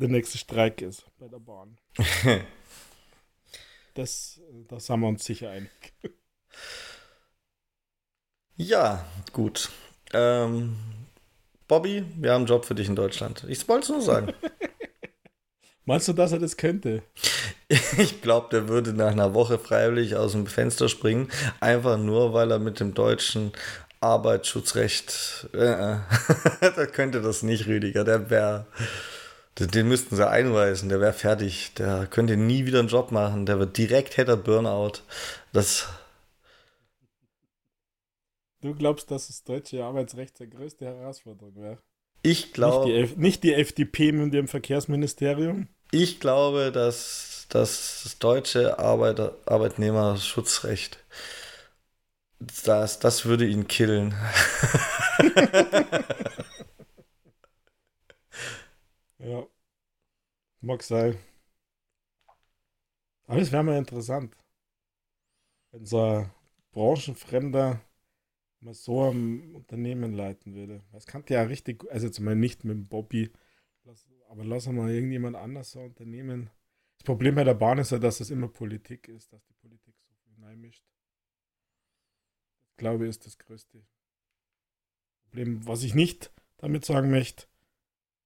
der 0.00 0.08
nächste 0.08 0.38
Streik 0.38 0.80
ist 0.80 1.04
bei 1.18 1.28
der 1.28 1.38
Bahn. 1.38 1.76
das, 3.94 4.40
da 4.68 4.80
sind 4.80 5.00
wir 5.00 5.08
uns 5.08 5.24
sicher 5.24 5.50
einig. 5.50 5.70
Ja, 8.56 9.06
gut. 9.32 9.70
Ähm, 10.12 10.76
Bobby, 11.68 12.04
wir 12.16 12.32
haben 12.32 12.40
einen 12.40 12.46
Job 12.46 12.64
für 12.64 12.74
dich 12.74 12.88
in 12.88 12.96
Deutschland. 12.96 13.44
Ich 13.48 13.68
wollte 13.68 13.84
es 13.84 13.88
nur 13.90 14.02
sagen. 14.02 14.32
Meinst 15.84 16.08
du, 16.08 16.12
dass 16.12 16.32
er 16.32 16.38
das 16.38 16.56
könnte? 16.56 17.02
Ich 17.98 18.20
glaube, 18.20 18.48
der 18.50 18.66
würde 18.66 18.92
nach 18.92 19.12
einer 19.12 19.32
Woche 19.32 19.56
freiwillig 19.56 20.16
aus 20.16 20.32
dem 20.32 20.48
Fenster 20.48 20.88
springen, 20.88 21.28
einfach 21.60 21.98
nur, 21.98 22.32
weil 22.32 22.50
er 22.50 22.58
mit 22.58 22.80
dem 22.80 22.94
deutschen 22.94 23.52
Arbeitsschutzrecht, 24.00 25.48
äh, 25.52 25.98
da 26.60 26.86
könnte 26.86 27.22
das 27.22 27.44
nicht, 27.44 27.68
Rüdiger. 27.68 28.02
Der 28.02 28.28
wäre, 28.28 28.66
den 29.58 29.88
müssten 29.88 30.16
sie 30.16 30.28
einweisen, 30.28 30.88
der 30.88 31.00
wäre 31.00 31.12
fertig. 31.12 31.74
Der 31.74 32.06
könnte 32.06 32.36
nie 32.36 32.66
wieder 32.66 32.78
einen 32.78 32.88
Job 32.88 33.12
machen. 33.12 33.46
Der 33.46 33.58
wird 33.58 33.76
direkt 33.76 34.16
hätte 34.16 34.36
Burnout. 34.36 35.02
Das. 35.52 35.88
Du 38.62 38.74
glaubst, 38.74 39.10
dass 39.10 39.26
das 39.26 39.42
deutsche 39.42 39.84
Arbeitsrecht 39.84 40.38
die 40.38 40.48
größte 40.48 40.84
Herausforderung 40.86 41.54
wäre? 41.56 41.78
Ich 42.22 42.52
glaube. 42.52 42.90
Nicht, 42.90 43.18
nicht, 43.18 43.42
die 43.42 43.54
FDP 43.54 44.12
mit 44.12 44.32
dem 44.32 44.48
Verkehrsministerium? 44.48 45.68
Ich 45.90 46.20
glaube, 46.20 46.70
dass, 46.72 47.46
dass 47.48 48.02
das 48.04 48.18
deutsche 48.18 48.78
Arbeiter, 48.78 49.36
Arbeitnehmerschutzrecht, 49.46 50.98
das, 52.64 52.98
das 53.00 53.24
würde 53.26 53.46
ihn 53.46 53.66
killen. 53.66 54.14
ja. 59.20 59.46
Mag 60.60 60.82
sein. 60.82 61.16
Aber 63.26 63.40
es 63.40 63.52
wäre 63.52 63.62
mal 63.62 63.78
interessant, 63.78 64.36
wenn 65.70 65.86
so 65.86 66.02
ein 66.02 66.30
branchenfremder 66.72 67.80
mal 68.60 68.74
so 68.74 69.10
ein 69.10 69.54
Unternehmen 69.54 70.12
leiten 70.12 70.54
würde. 70.54 70.82
Das 70.92 71.06
kann 71.06 71.24
ja 71.28 71.42
richtig, 71.42 71.84
also 71.90 72.06
jetzt 72.06 72.20
mal 72.20 72.36
nicht 72.36 72.64
mit 72.64 72.88
Bobby, 72.88 73.30
aber 74.28 74.44
lass 74.44 74.66
mal 74.68 74.90
irgendjemand 74.90 75.36
anders 75.36 75.72
so 75.72 75.80
Unternehmen. 75.80 76.50
Das 76.98 77.04
Problem 77.04 77.34
bei 77.34 77.44
der 77.44 77.54
Bahn 77.54 77.78
ist 77.78 77.92
ja, 77.92 77.98
dass 77.98 78.20
es 78.20 78.30
immer 78.30 78.48
Politik 78.48 79.08
ist, 79.08 79.32
dass 79.32 79.44
die 79.46 79.54
Politik 79.54 79.94
so 79.98 80.12
hineinmischt. 80.34 80.84
Ich 82.72 82.76
glaube, 82.76 83.06
ist 83.06 83.26
das 83.26 83.38
größte 83.38 83.82
Problem. 85.22 85.66
Was 85.66 85.82
ich 85.82 85.94
nicht 85.94 86.32
damit 86.58 86.84
sagen 86.84 87.10
möchte, 87.10 87.46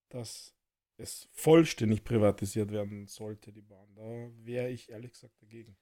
dass 0.09 0.54
es 0.97 1.29
vollständig 1.33 2.05
privatisiert 2.05 2.71
werden 2.71 3.07
sollte, 3.07 3.53
die 3.53 3.63
Bahn. 3.63 3.95
Da 3.95 4.31
wäre 4.45 4.71
ich 4.71 4.91
ehrlich 4.91 5.13
gesagt 5.13 5.41
dagegen. 5.41 5.77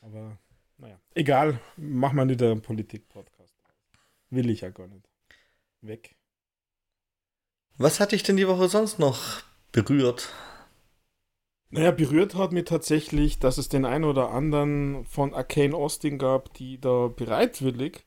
Aber 0.00 0.38
naja, 0.78 1.00
egal, 1.14 1.60
machen 1.76 2.16
wir 2.16 2.24
nicht 2.24 2.42
einen 2.42 2.62
Politik-Podcast. 2.62 3.56
Will 4.30 4.50
ich 4.50 4.60
ja 4.60 4.70
gar 4.70 4.88
nicht. 4.88 5.08
Weg. 5.80 6.16
Was 7.78 8.00
hat 8.00 8.12
dich 8.12 8.22
denn 8.22 8.36
die 8.36 8.48
Woche 8.48 8.68
sonst 8.68 8.98
noch 8.98 9.42
berührt? 9.72 10.32
Naja, 11.68 11.90
berührt 11.90 12.34
hat 12.34 12.52
mich 12.52 12.64
tatsächlich, 12.64 13.38
dass 13.38 13.58
es 13.58 13.68
den 13.68 13.84
einen 13.84 14.04
oder 14.04 14.30
anderen 14.30 15.04
von 15.04 15.34
Arcane 15.34 15.74
Austin 15.74 16.18
gab, 16.18 16.54
die 16.54 16.80
da 16.80 17.08
bereitwillig 17.08 18.06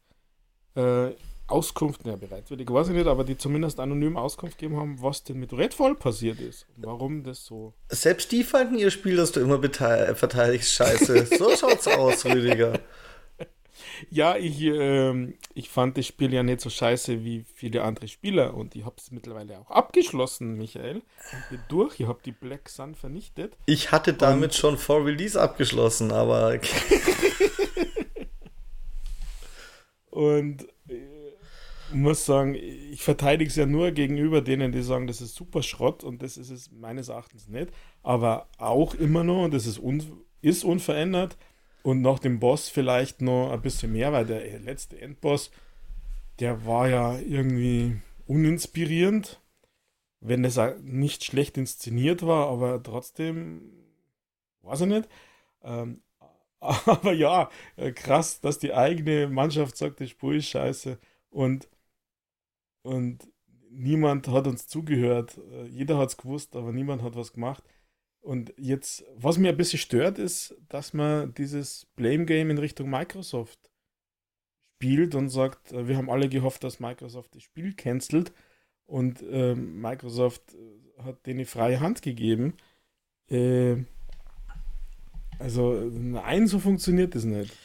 äh, 0.76 1.12
Auskunft, 1.50 2.06
naja, 2.06 2.18
bereitwillig 2.18 2.70
weiß 2.70 2.90
ich 2.90 2.96
nicht, 2.96 3.08
aber 3.08 3.24
die 3.24 3.38
zumindest 3.38 3.80
anonym 3.80 4.18
Auskunft 4.18 4.58
gegeben 4.58 4.80
haben, 4.80 5.02
was 5.02 5.24
denn 5.24 5.40
mit 5.40 5.54
Redfall 5.54 5.96
passiert 5.96 6.40
ist 6.40 6.68
warum 6.90 7.24
das 7.24 7.46
so. 7.46 7.74
Selbst 7.90 8.32
die 8.32 8.44
fanden 8.44 8.78
ihr 8.78 8.92
Spiel, 8.92 9.16
das 9.16 9.32
du 9.32 9.40
immer 9.40 9.62
verteidigst, 9.62 10.74
scheiße. 10.74 11.26
so 11.38 11.56
schaut's 11.56 11.88
aus, 11.88 12.26
Rüdiger. 12.26 12.80
Ja, 14.10 14.36
ich, 14.36 14.62
äh, 14.62 15.34
ich 15.54 15.70
fand 15.70 15.98
das 15.98 16.06
Spiel 16.06 16.34
ja 16.34 16.44
nicht 16.44 16.62
so 16.62 16.70
scheiße 16.70 17.24
wie 17.24 17.46
viele 17.54 17.84
andere 17.84 18.08
Spieler 18.08 18.54
und 18.54 18.76
ich 18.76 18.86
habe 18.86 18.96
es 18.98 19.12
mittlerweile 19.12 19.60
auch 19.60 19.72
abgeschlossen, 19.72 20.58
Michael. 20.58 21.02
Ich 21.32 21.50
bin 21.50 21.60
durch, 21.70 22.00
ich 22.00 22.08
habe 22.08 22.20
die 22.24 22.32
Black 22.32 22.70
Sun 22.70 22.96
vernichtet. 22.96 23.58
Ich 23.66 23.92
hatte 23.92 24.14
damit 24.14 24.52
und 24.52 24.54
schon 24.54 24.78
vor 24.78 25.06
Release 25.06 25.40
abgeschlossen, 25.40 26.12
aber. 26.12 26.60
und 30.10 30.68
muss 31.92 32.26
sagen, 32.26 32.56
ich 32.56 33.04
verteidige 33.04 33.50
es 33.50 33.56
ja 33.56 33.66
nur 33.66 33.92
gegenüber 33.92 34.42
denen, 34.42 34.72
die 34.72 34.82
sagen, 34.82 35.08
das 35.08 35.22
ist 35.22 35.36
super 35.36 35.64
Schrott 35.64 36.04
und 36.04 36.22
das 36.22 36.38
ist 36.38 36.50
es 36.50 36.72
meines 36.72 37.10
Erachtens 37.10 37.48
nicht. 37.48 37.72
Aber 38.04 38.50
auch 38.58 38.94
immer 38.96 39.24
noch, 39.24 39.44
und 39.46 39.54
das 39.54 39.66
ist, 39.66 39.80
un 39.80 40.04
ist 40.42 40.64
unverändert, 40.64 41.38
und 41.84 42.02
nach 42.02 42.20
dem 42.20 42.40
Boss 42.40 42.70
vielleicht 42.70 43.22
noch 43.22 43.52
ein 43.52 43.62
bisschen 43.62 43.94
mehr, 43.94 44.12
weil 44.12 44.26
der 44.26 44.60
letzte 44.60 45.00
Endboss, 45.00 45.52
der 46.40 46.66
war 46.66 46.90
ja 46.90 47.18
irgendwie 47.20 48.02
uninspirierend, 48.28 49.42
wenn 50.20 50.44
das 50.44 50.60
nicht 50.82 51.24
schlecht 51.24 51.58
inszeniert 51.58 52.26
war, 52.26 52.48
aber 52.50 52.84
trotzdem, 52.84 53.72
weiß 54.64 54.82
ich 54.82 54.88
nicht. 54.88 55.10
Ähm, 55.64 56.02
aber 56.60 57.14
ja, 57.14 57.50
äh, 57.78 57.92
krass, 57.92 58.42
dass 58.42 58.60
die 58.60 58.74
eigene 58.74 59.28
Mannschaft 59.28 59.78
sagt, 59.78 60.02
das 60.02 60.10
Spiel 60.10 60.36
ist 60.36 60.50
scheiße 60.50 61.00
und, 61.30 61.70
und 62.90 63.32
niemand 63.70 64.28
hat 64.28 64.48
uns 64.48 64.68
zugehört. 64.68 65.40
Äh, 65.52 65.68
jeder 65.68 65.98
hat 66.00 66.10
es 66.10 66.18
gewusst, 66.18 66.56
aber 66.56 66.72
niemand 66.72 67.04
hat 67.04 67.16
was 67.16 67.34
gemacht. 67.34 67.64
Und 68.20 68.52
jetzt, 68.58 69.06
was 69.16 69.38
mir 69.38 69.50
ein 69.50 69.58
bisschen 69.58 69.80
stört, 69.80 70.18
ist, 70.18 70.56
dass 70.68 70.94
man 70.94 71.34
dieses 71.36 71.86
Blame 71.96 72.26
Game 72.26 72.50
in 72.50 72.58
Richtung 72.58 72.90
Microsoft 72.90 73.60
spielt 74.76 75.14
und 75.14 75.30
sagt, 75.30 75.72
äh, 75.72 75.88
wir 75.88 75.98
haben 75.98 76.10
alle 76.10 76.30
gehofft, 76.30 76.64
dass 76.64 76.80
Microsoft 76.80 77.36
das 77.36 77.44
Spiel 77.44 77.74
cancelt 77.74 78.34
und 78.88 79.22
äh, 79.22 79.54
Microsoft 79.54 80.42
hat 81.04 81.26
denen 81.28 81.46
freie 81.46 81.80
Hand 81.80 82.02
gegeben. 82.02 82.56
Äh, 83.30 83.78
also, 85.38 85.74
nein, 85.92 86.48
so 86.48 86.58
funktioniert 86.58 87.14
das 87.14 87.24
nicht. 87.24 87.56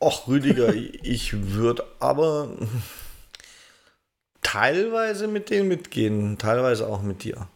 Och, 0.00 0.28
Rüdiger, 0.28 0.74
ich 1.02 1.52
würde 1.52 1.84
aber 2.00 2.56
teilweise 4.46 5.26
mit 5.26 5.50
denen 5.50 5.66
mitgehen, 5.66 6.38
teilweise 6.38 6.86
auch 6.86 7.02
mit 7.02 7.24
dir. 7.24 7.48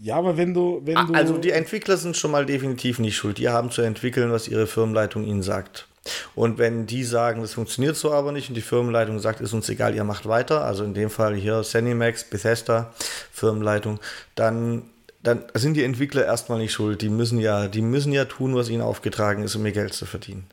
Ja, 0.00 0.16
aber 0.16 0.36
wenn 0.36 0.54
du, 0.54 0.80
wenn 0.84 0.94
du. 0.94 1.12
Also 1.12 1.38
die 1.38 1.50
Entwickler 1.50 1.96
sind 1.96 2.16
schon 2.16 2.30
mal 2.30 2.46
definitiv 2.46 3.00
nicht 3.00 3.16
schuld. 3.16 3.38
Die 3.38 3.48
haben 3.48 3.70
zu 3.72 3.82
entwickeln, 3.82 4.30
was 4.30 4.46
ihre 4.46 4.68
Firmenleitung 4.68 5.24
ihnen 5.24 5.42
sagt. 5.42 5.88
Und 6.36 6.58
wenn 6.58 6.86
die 6.86 7.02
sagen, 7.02 7.42
das 7.42 7.54
funktioniert 7.54 7.96
so 7.96 8.12
aber 8.12 8.30
nicht 8.30 8.48
und 8.48 8.54
die 8.54 8.62
Firmenleitung 8.62 9.18
sagt, 9.18 9.40
ist 9.40 9.52
uns 9.52 9.68
egal, 9.68 9.94
ihr 9.94 10.04
macht 10.04 10.26
weiter, 10.26 10.64
also 10.64 10.84
in 10.84 10.94
dem 10.94 11.10
Fall 11.10 11.34
hier 11.34 11.62
Zenimax, 11.62 12.24
Bethesda, 12.30 12.94
Firmenleitung, 13.30 13.98
dann, 14.36 14.84
dann 15.22 15.42
sind 15.52 15.74
die 15.74 15.82
Entwickler 15.82 16.24
erstmal 16.24 16.60
nicht 16.60 16.72
schuld. 16.72 17.02
Die 17.02 17.10
müssen 17.10 17.40
ja, 17.40 17.66
die 17.66 17.82
müssen 17.82 18.12
ja 18.12 18.24
tun, 18.24 18.54
was 18.54 18.70
ihnen 18.70 18.82
aufgetragen 18.82 19.42
ist, 19.42 19.56
um 19.56 19.66
ihr 19.66 19.72
Geld 19.72 19.92
zu 19.92 20.06
verdienen. 20.06 20.46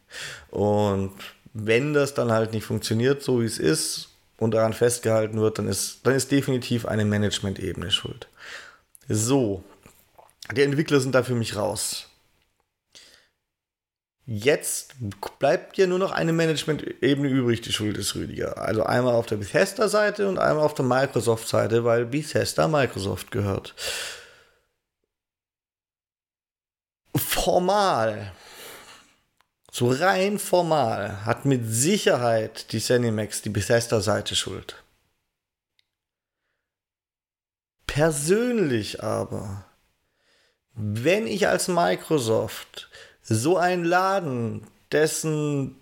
Und 0.50 1.12
wenn 1.58 1.94
das 1.94 2.14
dann 2.14 2.32
halt 2.34 2.52
nicht 2.52 2.66
funktioniert, 2.66 3.24
so 3.24 3.42
wie 3.42 3.46
es 3.46 3.58
ist, 3.58 4.10
und 4.38 4.52
daran 4.52 4.74
festgehalten 4.74 5.40
wird, 5.40 5.58
dann 5.58 5.70
ist, 5.70 6.02
dann 6.04 6.14
ist 6.14 6.30
definitiv 6.30 6.86
eine 6.86 7.06
Management-Ebene 7.06 7.90
schuld. 7.92 8.28
So, 9.08 9.64
die 10.54 10.64
Entwickler 10.64 11.00
sind 11.00 11.16
da 11.16 11.24
für 11.24 11.36
mich 11.36 11.56
raus. 11.56 12.10
Jetzt 14.26 14.96
bleibt 15.40 15.78
ja 15.78 15.88
nur 15.88 16.00
noch 16.00 16.12
eine 16.12 16.34
Management-Ebene 16.34 17.30
übrig, 17.30 17.62
die 17.62 17.72
schuld 17.72 17.98
ist, 17.98 18.16
Rüdiger. 18.16 18.58
Also 18.58 18.84
einmal 18.84 19.14
auf 19.14 19.28
der 19.28 19.38
Bethesda-Seite 19.38 20.28
und 20.28 20.38
einmal 20.40 20.66
auf 20.66 20.74
der 20.74 20.84
Microsoft-Seite, 20.84 21.86
weil 21.86 22.06
Bethesda 22.06 22.68
Microsoft 22.68 23.32
gehört. 23.32 23.76
Formal, 27.16 28.34
so 29.76 29.90
rein 29.90 30.40
formal, 30.40 31.26
hat 31.26 31.44
mit 31.44 31.64
Sicherheit 31.68 32.72
die 32.72 32.80
Zenimax 32.80 33.42
die 33.42 33.50
Bethesda-Seite 33.50 34.34
schuld. 34.34 34.82
Persönlich 37.86 39.04
aber, 39.04 39.66
wenn 40.76 41.28
ich 41.28 41.50
als 41.50 41.68
Microsoft 41.68 42.90
so 43.22 43.58
ein 43.58 43.84
Laden, 43.84 44.66
dessen 44.94 45.76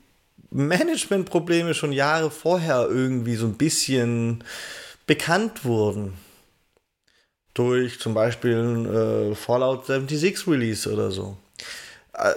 Managementprobleme 0.50 1.76
schon 1.76 1.92
Jahre 1.92 2.32
vorher 2.32 2.88
irgendwie 2.90 3.36
so 3.36 3.46
ein 3.46 3.58
bisschen 3.58 4.44
bekannt 5.06 5.66
wurden. 5.66 6.18
Durch 7.54 8.00
zum 8.00 8.16
Beispiel 8.16 9.30
äh, 9.32 9.36
Fallout 9.36 9.86
76 9.86 10.48
Release 10.48 10.92
oder 10.92 11.12
so. 11.12 11.38
Äh, 12.14 12.34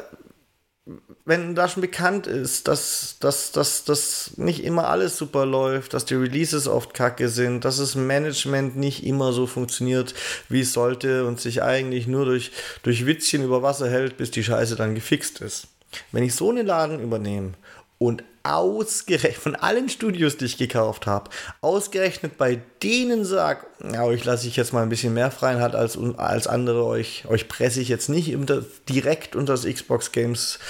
wenn 1.27 1.57
da 1.57 1.69
schon 1.69 1.81
bekannt 1.81 2.29
ist, 2.29 2.69
dass, 2.69 3.17
dass, 3.19 3.51
dass, 3.51 3.85
dass 3.85 4.31
nicht 4.37 4.63
immer 4.63 4.89
alles 4.89 5.17
super 5.17 5.45
läuft, 5.45 5.93
dass 5.93 6.05
die 6.05 6.15
Releases 6.15 6.69
oft 6.69 6.95
kacke 6.95 7.29
sind, 7.29 7.65
dass 7.65 7.79
das 7.79 7.97
Management 7.97 8.77
nicht 8.77 9.05
immer 9.05 9.33
so 9.33 9.49
funktioniert, 9.49 10.15
wie 10.49 10.61
es 10.61 10.73
sollte 10.73 11.27
und 11.27 11.41
sich 11.41 11.65
eigentlich 11.65 12.07
nur 12.07 12.27
durch, 12.27 12.53
durch 12.85 13.07
Witzchen 13.07 13.43
über 13.43 13.61
Wasser 13.61 13.91
hält, 13.91 14.17
bis 14.17 14.31
die 14.31 14.45
Scheiße 14.45 14.77
dann 14.77 14.95
gefixt 14.95 15.41
ist. 15.41 15.67
Wenn 16.13 16.23
ich 16.23 16.35
so 16.35 16.51
einen 16.51 16.65
Laden 16.65 17.01
übernehme 17.01 17.55
und 17.99 18.23
ausgerechnet 18.45 19.35
von 19.35 19.57
allen 19.57 19.89
Studios, 19.89 20.37
die 20.37 20.45
ich 20.45 20.59
gekauft 20.59 21.09
habe, 21.09 21.31
ausgerechnet 21.61 22.39
bei 22.39 22.61
denen 22.85 23.25
sage, 23.25 23.67
ja, 23.93 24.05
euch 24.05 24.25
lasse 24.25 24.47
ich 24.47 24.55
jetzt 24.55 24.73
mal 24.73 24.85
ein 24.85 24.89
bisschen 24.91 25.15
mehr 25.15 25.33
Freiheit 25.33 25.75
als, 25.75 25.99
als 26.19 26.47
andere, 26.47 26.85
euch, 26.85 27.25
euch 27.27 27.49
presse 27.49 27.81
ich 27.81 27.89
jetzt 27.89 28.09
nicht 28.09 28.37
unter, 28.37 28.65
direkt 28.89 29.35
unter 29.35 29.55
das 29.55 29.65
Xbox 29.65 30.13
Games 30.13 30.61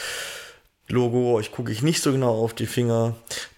Logo, 0.89 1.35
euch 1.35 1.53
gucke 1.53 1.73
ich 1.73 1.83
nicht 1.83 2.03
so 2.03 2.13
genau 2.13 2.43
auf 2.43 2.55
die 2.55 2.67
Finger, 2.67 3.15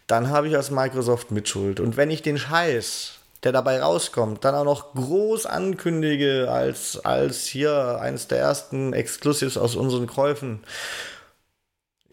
dann 0.07 0.31
habe 0.31 0.49
ich 0.49 0.57
als 0.57 0.70
Microsoft 0.70 1.31
Mitschuld. 1.31 1.81
Und 1.81 1.97
wenn 1.97 2.11
ich 2.11 2.22
den 2.22 2.39
Scheiß, 2.39 3.18
der 3.43 3.53
dabei 3.53 3.81
rauskommt, 3.81 4.45
dann 4.45 4.55
auch 4.55 4.64
noch 4.64 4.95
groß 4.95 5.47
ankündige 5.47 6.51
als, 6.51 7.05
als 7.05 7.47
hier 7.47 7.99
eines 8.01 8.29
der 8.29 8.39
ersten 8.39 8.93
Exclusives 8.93 9.57
aus 9.59 9.76
unseren 9.76 10.07
Käufen, 10.07 10.64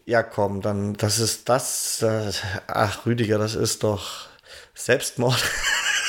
ja 0.04 0.22
komm, 0.22 0.60
dann, 0.60 0.94
das 0.94 1.18
ist 1.18 1.48
das, 1.48 2.02
äh, 2.02 2.30
ach 2.68 3.06
Rüdiger, 3.06 3.38
das 3.38 3.54
ist 3.54 3.82
doch 3.82 4.28
Selbstmord. 4.74 5.42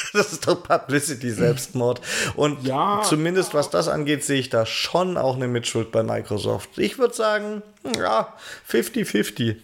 das 0.13 0.33
ist 0.33 0.47
doch 0.47 0.61
Publicity 0.63 1.31
Selbstmord. 1.31 2.01
Und 2.35 2.63
ja, 2.63 3.01
zumindest 3.03 3.53
was 3.53 3.69
das 3.69 3.87
angeht, 3.87 4.23
sehe 4.23 4.39
ich 4.39 4.49
da 4.49 4.65
schon 4.65 5.17
auch 5.17 5.35
eine 5.35 5.47
Mitschuld 5.47 5.91
bei 5.91 6.03
Microsoft. 6.03 6.77
Ich 6.77 6.97
würde 6.97 7.13
sagen, 7.13 7.63
ja, 7.97 8.33
50-50. 8.69 9.57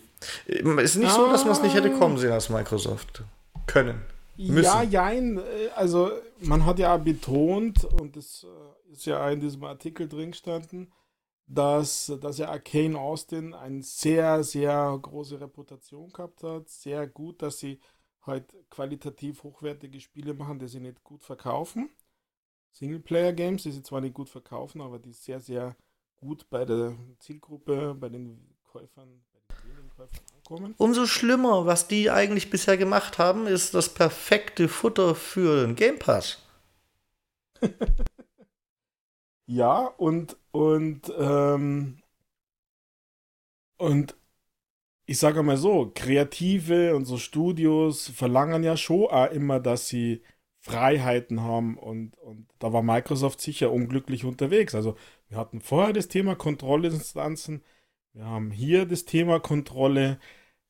Ist 0.45 0.95
nicht 0.95 1.11
ah, 1.11 1.15
so, 1.15 1.27
dass 1.27 1.43
man 1.43 1.53
es 1.53 1.61
nicht 1.61 1.75
hätte 1.75 1.91
kommen 1.91 2.17
sehen 2.17 2.31
als 2.31 2.49
Microsoft. 2.49 3.23
Können. 3.67 4.01
Müssen. 4.37 4.63
Ja, 4.63 4.81
jein. 4.81 5.41
Also, 5.75 6.11
man 6.39 6.65
hat 6.65 6.79
ja 6.79 6.95
betont, 6.97 7.83
und 7.83 8.15
das 8.15 8.45
äh, 8.45 8.91
ist 8.93 9.05
ja 9.05 9.29
in 9.29 9.39
diesem 9.39 9.63
Artikel 9.63 10.07
drin 10.07 10.31
gestanden, 10.31 10.91
dass, 11.45 12.11
dass 12.21 12.37
ja 12.37 12.49
Arcane 12.49 12.97
Austin 12.97 13.53
eine 13.53 13.83
sehr, 13.83 14.43
sehr 14.43 14.97
große 15.01 15.39
Reputation 15.39 16.11
gehabt 16.11 16.41
hat. 16.43 16.69
Sehr 16.69 17.05
gut, 17.07 17.41
dass 17.41 17.59
sie 17.59 17.79
halt 18.25 18.55
qualitativ 18.69 19.43
hochwertige 19.43 19.99
Spiele 19.99 20.33
machen, 20.33 20.59
die 20.59 20.67
sie 20.67 20.79
nicht 20.79 21.03
gut 21.03 21.23
verkaufen. 21.23 21.89
Singleplayer-Games, 22.71 23.63
die 23.63 23.71
sie 23.71 23.83
zwar 23.83 24.01
nicht 24.01 24.13
gut 24.13 24.29
verkaufen, 24.29 24.81
aber 24.81 24.99
die 24.99 25.13
sehr, 25.13 25.39
sehr 25.39 25.75
gut 26.17 26.49
bei 26.49 26.65
der 26.65 26.95
Zielgruppe, 27.19 27.95
bei 27.99 28.09
den 28.09 28.55
Käufern, 28.63 29.23
bei 29.31 29.39
den 29.39 29.47
Premium-Käufern 29.47 30.25
ankommen. 30.35 30.75
Umso 30.77 31.05
schlimmer, 31.05 31.65
was 31.65 31.87
die 31.87 32.09
eigentlich 32.09 32.49
bisher 32.49 32.77
gemacht 32.77 33.17
haben, 33.17 33.45
ist 33.45 33.73
das 33.73 33.93
perfekte 33.93 34.67
Futter 34.67 35.15
für 35.15 35.65
den 35.65 35.75
Game 35.75 35.99
Pass. 35.99 36.39
ja, 39.45 39.85
und, 39.97 40.37
und, 40.51 41.13
ähm, 41.17 42.01
und 43.77 44.15
ich 45.05 45.17
sage 45.19 45.43
mal 45.43 45.57
so, 45.57 45.91
Kreative 45.93 46.95
und 46.95 47.05
so 47.05 47.17
Studios 47.17 48.09
verlangen 48.09 48.63
ja 48.63 48.77
schon 48.77 49.07
auch 49.07 49.31
immer, 49.31 49.59
dass 49.59 49.87
sie 49.87 50.21
Freiheiten 50.59 51.41
haben 51.41 51.77
und, 51.77 52.17
und 52.19 52.47
da 52.59 52.71
war 52.71 52.83
Microsoft 52.83 53.41
sicher 53.41 53.71
unglücklich 53.71 54.23
unterwegs. 54.25 54.75
Also 54.75 54.95
wir 55.27 55.37
hatten 55.37 55.59
vorher 55.61 55.93
das 55.93 56.07
Thema 56.07 56.35
Kontrollinstanzen, 56.35 57.63
wir 58.13 58.25
haben 58.25 58.51
hier 58.51 58.85
das 58.85 59.05
Thema 59.05 59.39
Kontrolle. 59.39 60.19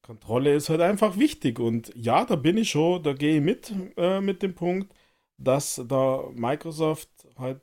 Kontrolle 0.02 0.54
ist 0.56 0.70
halt 0.70 0.82
einfach 0.82 1.18
wichtig 1.18 1.60
und 1.60 1.92
ja, 1.96 2.26
da 2.26 2.36
bin 2.36 2.58
ich 2.58 2.72
schon, 2.72 3.04
da 3.04 3.14
gehe 3.14 3.38
ich 3.38 3.42
mit 3.44 3.74
äh, 3.98 4.22
mit 4.22 4.42
dem 4.44 4.56
Punkt, 4.56 4.94
dass 5.38 5.82
da 5.88 6.24
Microsoft 6.34 7.10
halt 7.38 7.62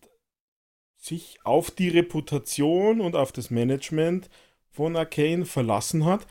sich 0.97 1.39
auf 1.45 1.71
die 1.71 1.89
Reputation 1.89 3.01
und 3.01 3.17
auf 3.17 3.33
das 3.33 3.51
Management 3.51 4.29
von 4.71 4.97
Arcane 4.97 5.45
verlassen 5.47 6.05
hat. 6.05 6.27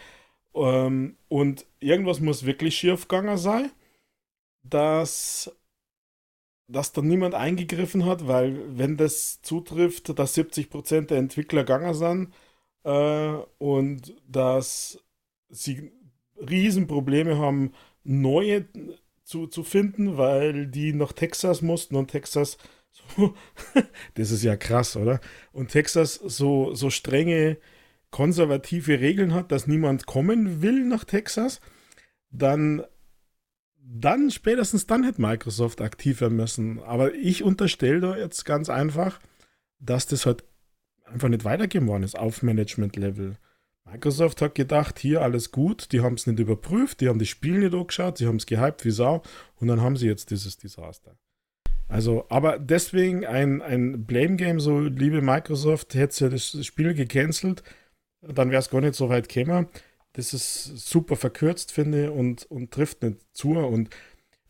Ähm, 0.54 1.18
und 1.28 1.66
irgendwas 1.80 2.20
muss 2.20 2.46
wirklich 2.46 2.78
schief 2.78 3.08
gegangen 3.08 3.38
sein, 3.38 3.72
dass, 4.64 5.52
dass 6.68 6.92
da 6.92 7.02
niemand 7.02 7.36
eingegriffen 7.36 8.06
hat, 8.06 8.28
weil 8.28 8.78
wenn 8.78 8.98
das 8.98 9.42
zutrifft, 9.42 10.18
dass 10.18 10.38
70% 10.38 11.08
der 11.08 11.18
Entwickler 11.18 11.64
gegangen 11.64 11.94
sind 11.94 12.34
äh, 12.84 13.34
und 13.58 14.16
dass 14.28 15.00
sie 15.50 15.92
Riesenprobleme 16.38 17.38
haben, 17.38 17.74
neue 18.04 18.66
zu, 19.24 19.48
zu 19.48 19.64
finden, 19.64 20.18
weil 20.18 20.68
die 20.68 20.94
nach 20.94 21.14
Texas 21.14 21.62
mussten 21.62 21.96
und 21.96 22.08
Texas 22.10 22.58
so, 22.92 23.36
das 24.16 24.32
ist 24.32 24.44
ja 24.44 24.56
krass, 24.56 24.96
oder? 24.96 25.20
Und 25.52 25.70
Texas 25.70 26.16
so, 26.16 26.74
so 26.74 26.90
strenge 26.90 27.58
konservative 28.12 29.00
Regeln 29.00 29.34
hat, 29.34 29.52
dass 29.52 29.68
niemand 29.68 30.06
kommen 30.06 30.62
will 30.62 30.86
nach 30.86 31.04
Texas, 31.04 31.62
dann, 32.32 32.84
dann 33.78 34.32
spätestens 34.32 34.88
dann 34.88 35.04
hätte 35.04 35.22
Microsoft 35.22 35.82
aktiver 35.82 36.30
müssen. 36.30 36.80
Aber 36.80 37.14
ich 37.14 37.44
unterstelle 37.44 38.00
da 38.00 38.18
jetzt 38.18 38.46
ganz 38.46 38.70
einfach, 38.70 39.20
dass 39.80 40.06
das 40.06 40.26
halt 40.26 40.44
einfach 41.06 41.30
nicht 41.30 41.46
weitergehen 41.46 41.88
worden 41.88 42.04
ist 42.04 42.18
auf 42.18 42.44
Management-Level. 42.44 43.38
Microsoft 43.86 44.42
hat 44.42 44.54
gedacht, 44.56 45.00
hier 45.00 45.22
alles 45.22 45.52
gut, 45.52 45.92
die 45.92 46.02
haben 46.02 46.14
es 46.14 46.28
nicht 46.28 46.40
überprüft, 46.40 47.02
die 47.02 47.10
haben 47.10 47.20
das 47.20 47.28
Spiel 47.28 47.60
nicht 47.60 47.74
angeschaut, 47.74 48.20
sie 48.20 48.28
haben 48.28 48.36
es 48.36 48.46
gehypt 48.46 48.86
wie 48.86 48.92
Sau 48.92 49.24
und 49.56 49.68
dann 49.68 49.82
haben 49.82 49.98
sie 49.98 50.08
jetzt 50.08 50.30
dieses 50.30 50.58
Desaster. 50.58 51.18
Also, 51.88 52.28
aber 52.30 52.60
deswegen 52.60 53.26
ein, 53.26 53.64
ein 53.64 54.06
Blame-Game, 54.06 54.60
so 54.60 54.80
liebe 54.80 55.22
Microsoft, 55.22 55.96
hätte 55.96 56.26
ja 56.26 56.30
das 56.30 56.64
Spiel 56.64 56.94
gecancelt, 56.94 57.64
dann 58.22 58.52
wäre 58.52 58.60
es 58.60 58.70
gar 58.70 58.82
nicht 58.82 58.96
so 58.96 59.10
weit 59.10 59.30
gekommen. 59.30 59.68
Das 60.14 60.34
ist 60.34 60.64
super 60.90 61.16
verkürzt, 61.16 61.72
finde 61.72 62.06
ich, 62.06 62.10
und, 62.10 62.46
und 62.52 62.72
trifft 62.72 63.04
nicht 63.04 63.20
zu. 63.34 63.52
Und 63.52 63.90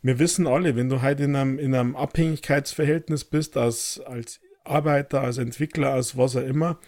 wir 0.02 0.20
wissen 0.20 0.48
alle, 0.48 0.76
wenn 0.76 0.90
du 0.90 1.02
halt 1.02 1.20
in 1.20 1.36
einem, 1.36 1.60
in 1.60 1.76
einem 1.76 1.96
Abhängigkeitsverhältnis 1.96 3.26
bist, 3.26 3.58
als, 3.58 4.00
als 4.00 4.40
Arbeiter, 4.64 5.22
als 5.22 5.38
Entwickler, 5.38 5.92
als 5.94 6.18
was 6.18 6.36
auch 6.36 6.44
immer, 6.44 6.80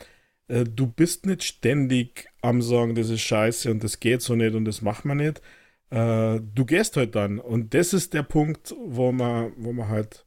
äh, 0.48 0.64
du 0.64 0.88
bist 0.88 1.26
nicht 1.26 1.44
ständig 1.44 2.28
am 2.42 2.62
sagen, 2.62 2.96
das 2.96 3.10
ist 3.10 3.22
scheiße 3.22 3.70
und 3.72 3.84
das 3.84 4.00
geht 4.00 4.22
so 4.22 4.36
nicht 4.36 4.56
und 4.56 4.66
das 4.66 4.82
macht 4.82 5.06
man 5.06 5.18
nicht. 5.18 5.42
Äh, 5.90 6.40
du 6.42 6.66
gehst 6.66 6.98
halt 6.98 7.16
dann. 7.16 7.40
Und 7.40 7.74
das 7.74 7.94
ist 7.94 8.14
der 8.14 8.24
Punkt, 8.24 8.74
wo 8.80 9.12
man, 9.12 9.54
wo 9.58 9.74
man 9.74 9.90
halt 9.90 10.26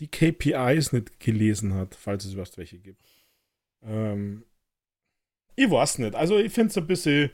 die 0.00 0.08
KPIs 0.08 0.92
nicht 0.92 1.20
gelesen 1.20 1.74
hat, 1.74 1.94
falls 1.94 2.24
es 2.24 2.32
überhaupt 2.32 2.58
welche 2.58 2.78
gibt. 2.78 3.04
Ähm, 3.82 4.44
ich 5.56 5.70
weiß 5.70 5.98
nicht. 5.98 6.14
Also 6.14 6.38
ich 6.38 6.52
finde 6.52 6.70
es 6.70 6.78
ein 6.78 6.86
bisschen, 6.86 7.30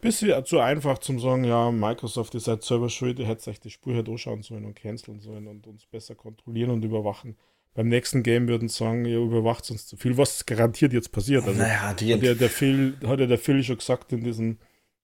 bisschen 0.00 0.44
zu 0.44 0.58
einfach 0.58 0.98
zum 0.98 1.18
sagen, 1.20 1.44
ja, 1.44 1.70
Microsoft 1.70 2.34
ist 2.34 2.48
halt 2.48 2.62
selber 2.62 2.88
schuld, 2.88 3.18
ihr 3.18 3.26
hättet 3.26 3.48
euch 3.48 3.60
die 3.60 3.70
Spur 3.70 3.94
halt 3.94 4.08
anschauen 4.08 4.42
sollen 4.42 4.64
und 4.64 4.74
canceln 4.74 5.20
sollen 5.20 5.46
und 5.46 5.66
uns 5.66 5.86
besser 5.86 6.14
kontrollieren 6.14 6.70
und 6.70 6.84
überwachen. 6.84 7.36
Beim 7.74 7.88
nächsten 7.88 8.22
Game 8.22 8.48
würden 8.48 8.68
sie 8.68 8.78
sagen, 8.78 9.04
ihr 9.04 9.18
überwacht 9.18 9.70
uns 9.70 9.86
zu 9.86 9.96
viel, 9.96 10.16
was 10.16 10.44
garantiert 10.44 10.92
jetzt 10.92 11.12
passiert. 11.12 11.44
Also 11.44 11.60
naja, 11.60 11.94
die 11.94 12.12
hat, 12.12 12.22
ja 12.22 12.34
der 12.34 12.50
Phil, 12.50 12.96
hat 13.06 13.20
ja 13.20 13.26
der 13.26 13.38
Phil 13.38 13.62
schon 13.62 13.78
gesagt 13.78 14.12
in 14.12 14.24
diesem, 14.24 14.58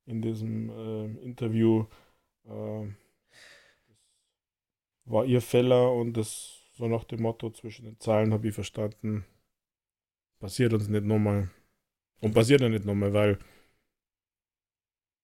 in 0.06 0.20
diesem 0.20 0.70
äh, 0.70 1.24
Interview, 1.24 1.84
äh, 2.44 2.86
war 5.04 5.24
ihr 5.24 5.40
Fehler 5.40 5.92
und 5.92 6.14
das 6.14 6.56
so 6.76 6.88
nach 6.88 7.04
dem 7.04 7.22
Motto 7.22 7.50
zwischen 7.50 7.84
den 7.84 8.00
Zeilen 8.00 8.32
habe 8.32 8.48
ich 8.48 8.54
verstanden, 8.54 9.24
passiert 10.40 10.74
uns 10.74 10.88
nicht 10.88 11.04
nochmal. 11.04 11.50
Und 12.20 12.34
passiert 12.34 12.60
ja 12.60 12.68
nicht 12.68 12.84
nochmal, 12.84 13.12
weil 13.12 13.38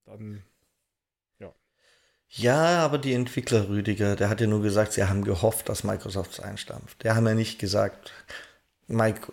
dann 0.05 0.43
ja, 2.35 2.79
aber 2.79 2.97
die 2.97 3.13
Entwickler 3.13 3.69
Rüdiger, 3.69 4.17
der 4.17 4.31
hat 4.31 4.41
ja 4.41 4.47
nur 4.47 4.63
gesagt, 4.63 4.95
sie 4.95 5.05
haben 5.05 5.23
gehofft, 5.23 5.69
dass 5.69 5.85
Microsoft 5.85 6.33
es 6.33 6.41
einstampft. 6.41 7.03
Der 7.03 7.15
haben 7.15 7.27
ja 7.27 7.35
nicht 7.35 7.59
gesagt, 7.59 8.11
Mike, 8.87 9.33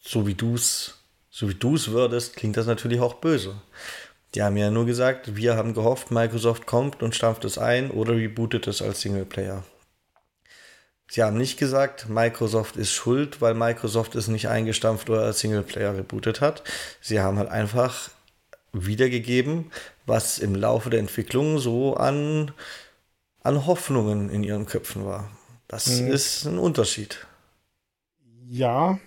so 0.00 0.24
wie 0.26 0.34
du 0.34 0.54
es 0.54 0.98
so 1.30 1.48
wie 1.48 1.54
du 1.54 1.74
es 1.74 1.90
würdest, 1.90 2.36
klingt 2.36 2.56
das 2.56 2.66
natürlich 2.66 3.00
auch 3.00 3.14
böse. 3.14 3.60
Die 4.34 4.42
haben 4.42 4.56
ja 4.56 4.70
nur 4.70 4.86
gesagt, 4.86 5.34
wir 5.34 5.56
haben 5.56 5.74
gehofft, 5.74 6.10
Microsoft 6.10 6.66
kommt 6.66 7.02
und 7.02 7.14
stampft 7.14 7.44
es 7.44 7.58
ein 7.58 7.90
oder 7.90 8.14
rebootet 8.14 8.66
es 8.68 8.82
als 8.82 9.00
Singleplayer. 9.00 9.64
Sie 11.12 11.22
haben 11.22 11.36
nicht 11.36 11.58
gesagt, 11.58 12.08
Microsoft 12.08 12.78
ist 12.78 12.90
schuld, 12.90 13.42
weil 13.42 13.52
Microsoft 13.52 14.14
es 14.14 14.28
nicht 14.28 14.48
eingestampft 14.48 15.10
oder 15.10 15.24
als 15.24 15.40
Singleplayer 15.40 15.94
rebootet 15.94 16.40
hat. 16.40 16.62
Sie 17.02 17.20
haben 17.20 17.36
halt 17.36 17.50
einfach 17.50 18.08
wiedergegeben, 18.72 19.70
was 20.06 20.38
im 20.38 20.54
Laufe 20.54 20.88
der 20.88 21.00
Entwicklung 21.00 21.58
so 21.58 21.96
an, 21.96 22.52
an 23.42 23.66
Hoffnungen 23.66 24.30
in 24.30 24.42
ihren 24.42 24.64
Köpfen 24.64 25.04
war. 25.04 25.30
Das 25.68 26.00
mhm. 26.00 26.10
ist 26.10 26.46
ein 26.46 26.58
Unterschied. 26.58 27.26
Ja, 28.48 28.98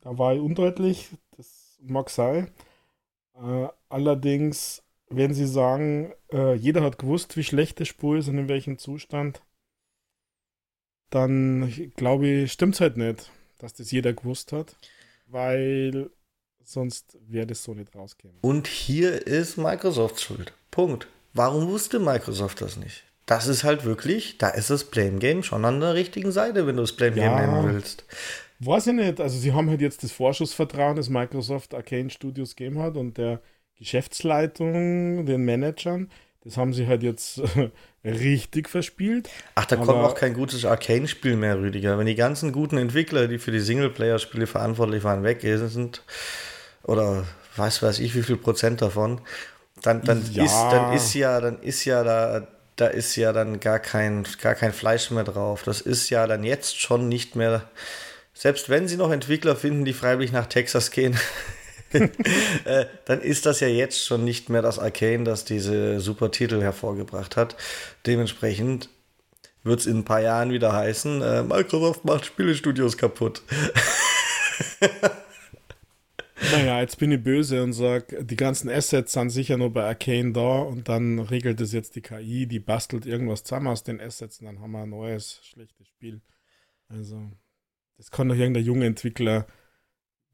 da 0.00 0.18
war 0.18 0.34
ich 0.34 0.40
undeutlich, 0.40 1.10
das 1.36 1.78
mag 1.80 2.10
sein. 2.10 2.50
Äh, 3.36 3.68
allerdings, 3.88 4.82
wenn 5.10 5.32
Sie 5.32 5.46
sagen, 5.46 6.12
äh, 6.32 6.54
jeder 6.54 6.82
hat 6.82 6.98
gewusst, 6.98 7.36
wie 7.36 7.44
schlecht 7.44 7.78
die 7.78 7.86
Spur 7.86 8.16
ist 8.16 8.26
und 8.26 8.36
in 8.36 8.48
welchem 8.48 8.78
Zustand, 8.78 9.42
dann 11.10 11.92
glaube 11.96 12.26
ich, 12.26 12.52
stimmt 12.52 12.74
es 12.74 12.80
halt 12.80 12.96
nicht, 12.96 13.30
dass 13.58 13.74
das 13.74 13.90
jeder 13.90 14.12
gewusst 14.12 14.52
hat, 14.52 14.76
weil 15.26 16.10
sonst 16.64 17.16
wäre 17.28 17.46
das 17.46 17.62
so 17.62 17.74
nicht 17.74 17.94
rausgekommen. 17.94 18.38
Und 18.40 18.66
hier 18.66 19.26
ist 19.26 19.56
Microsoft 19.56 20.20
schuld. 20.20 20.52
Punkt. 20.70 21.08
Warum 21.32 21.68
wusste 21.68 21.98
Microsoft 21.98 22.60
das 22.60 22.76
nicht? 22.76 23.04
Das 23.26 23.46
ist 23.46 23.64
halt 23.64 23.84
wirklich, 23.84 24.38
da 24.38 24.48
ist 24.48 24.70
das 24.70 24.84
Blame 24.84 25.18
Game 25.18 25.42
schon 25.42 25.64
an 25.64 25.80
der 25.80 25.94
richtigen 25.94 26.30
Seite, 26.32 26.66
wenn 26.66 26.76
du 26.76 26.82
das 26.82 26.92
Blame 26.92 27.16
Game 27.16 27.24
ja, 27.24 27.46
nennen 27.46 27.74
willst. 27.74 28.04
Weiß 28.60 28.86
ich 28.86 28.94
nicht. 28.94 29.20
Also, 29.20 29.38
sie 29.38 29.52
haben 29.52 29.68
halt 29.68 29.80
jetzt 29.80 30.02
das 30.02 30.12
Vorschussvertrauen, 30.12 30.96
das 30.96 31.08
Microsoft 31.08 31.74
Arcane 31.74 32.08
Studios 32.08 32.56
gegeben 32.56 32.78
hat 32.78 32.96
und 32.96 33.18
der 33.18 33.40
Geschäftsleitung, 33.78 35.26
den 35.26 35.44
Managern. 35.44 36.10
Das 36.46 36.56
haben 36.56 36.72
sie 36.72 36.86
halt 36.86 37.02
jetzt 37.02 37.40
richtig 38.04 38.68
verspielt. 38.68 39.28
Ach, 39.56 39.64
da 39.64 39.74
kommt 39.74 39.98
auch 39.98 40.14
kein 40.14 40.32
gutes 40.32 40.64
Arcane-Spiel 40.64 41.34
mehr, 41.34 41.58
Rüdiger. 41.58 41.98
Wenn 41.98 42.06
die 42.06 42.14
ganzen 42.14 42.52
guten 42.52 42.78
Entwickler, 42.78 43.26
die 43.26 43.38
für 43.38 43.50
die 43.50 43.58
Singleplayer-Spiele 43.58 44.46
verantwortlich 44.46 45.02
waren, 45.02 45.24
weg 45.24 45.40
sind, 45.42 46.02
oder 46.84 47.26
weiß 47.56 47.82
weiß 47.82 47.98
ich 47.98 48.14
wie 48.14 48.22
viel 48.22 48.36
Prozent 48.36 48.80
davon, 48.80 49.20
dann, 49.82 50.02
dann, 50.02 50.22
ja. 50.30 50.44
ist, 50.44 50.54
dann 50.70 50.92
ist 50.92 51.14
ja, 51.14 51.40
dann 51.40 51.60
ist 51.62 51.84
ja 51.84 52.04
da, 52.04 52.46
da 52.76 52.86
ist 52.86 53.16
ja 53.16 53.32
dann 53.32 53.58
gar 53.58 53.80
kein, 53.80 54.24
gar 54.40 54.54
kein 54.54 54.72
Fleisch 54.72 55.10
mehr 55.10 55.24
drauf. 55.24 55.64
Das 55.64 55.80
ist 55.80 56.10
ja 56.10 56.28
dann 56.28 56.44
jetzt 56.44 56.80
schon 56.80 57.08
nicht 57.08 57.34
mehr, 57.34 57.68
selbst 58.34 58.68
wenn 58.68 58.86
sie 58.86 58.96
noch 58.96 59.10
Entwickler 59.10 59.56
finden, 59.56 59.84
die 59.84 59.92
freiwillig 59.92 60.30
nach 60.30 60.46
Texas 60.46 60.92
gehen, 60.92 61.18
äh, 62.64 62.86
dann 63.04 63.20
ist 63.20 63.46
das 63.46 63.60
ja 63.60 63.68
jetzt 63.68 64.04
schon 64.04 64.24
nicht 64.24 64.48
mehr 64.48 64.62
das 64.62 64.78
Arcane, 64.78 65.24
das 65.24 65.44
diese 65.44 66.00
super 66.00 66.30
Titel 66.30 66.60
hervorgebracht 66.60 67.36
hat. 67.36 67.56
Dementsprechend 68.06 68.88
wird 69.62 69.80
es 69.80 69.86
in 69.86 69.98
ein 69.98 70.04
paar 70.04 70.20
Jahren 70.20 70.50
wieder 70.50 70.72
heißen, 70.72 71.22
äh, 71.22 71.42
Microsoft 71.42 72.04
macht 72.04 72.26
Spielestudios 72.26 72.96
kaputt. 72.96 73.42
Naja, 76.52 76.80
jetzt 76.80 76.98
bin 76.98 77.10
ich 77.12 77.22
böse 77.22 77.62
und 77.62 77.72
sage, 77.72 78.24
die 78.24 78.36
ganzen 78.36 78.68
Assets 78.68 79.12
sind 79.12 79.30
sicher 79.30 79.56
nur 79.56 79.72
bei 79.72 79.84
Arcane 79.84 80.32
da 80.32 80.58
und 80.58 80.88
dann 80.88 81.18
regelt 81.18 81.60
es 81.60 81.72
jetzt 81.72 81.96
die 81.96 82.02
KI, 82.02 82.46
die 82.46 82.60
bastelt 82.60 83.06
irgendwas 83.06 83.42
zusammen 83.42 83.68
aus 83.68 83.82
den 83.84 84.00
Assets 84.00 84.40
und 84.40 84.46
dann 84.46 84.60
haben 84.60 84.72
wir 84.72 84.82
ein 84.82 84.90
neues, 84.90 85.40
schlechtes 85.44 85.88
Spiel. 85.88 86.20
Also, 86.88 87.30
das 87.96 88.10
kann 88.10 88.28
doch 88.28 88.36
irgendein 88.36 88.64
junger 88.64 88.86
Entwickler 88.86 89.46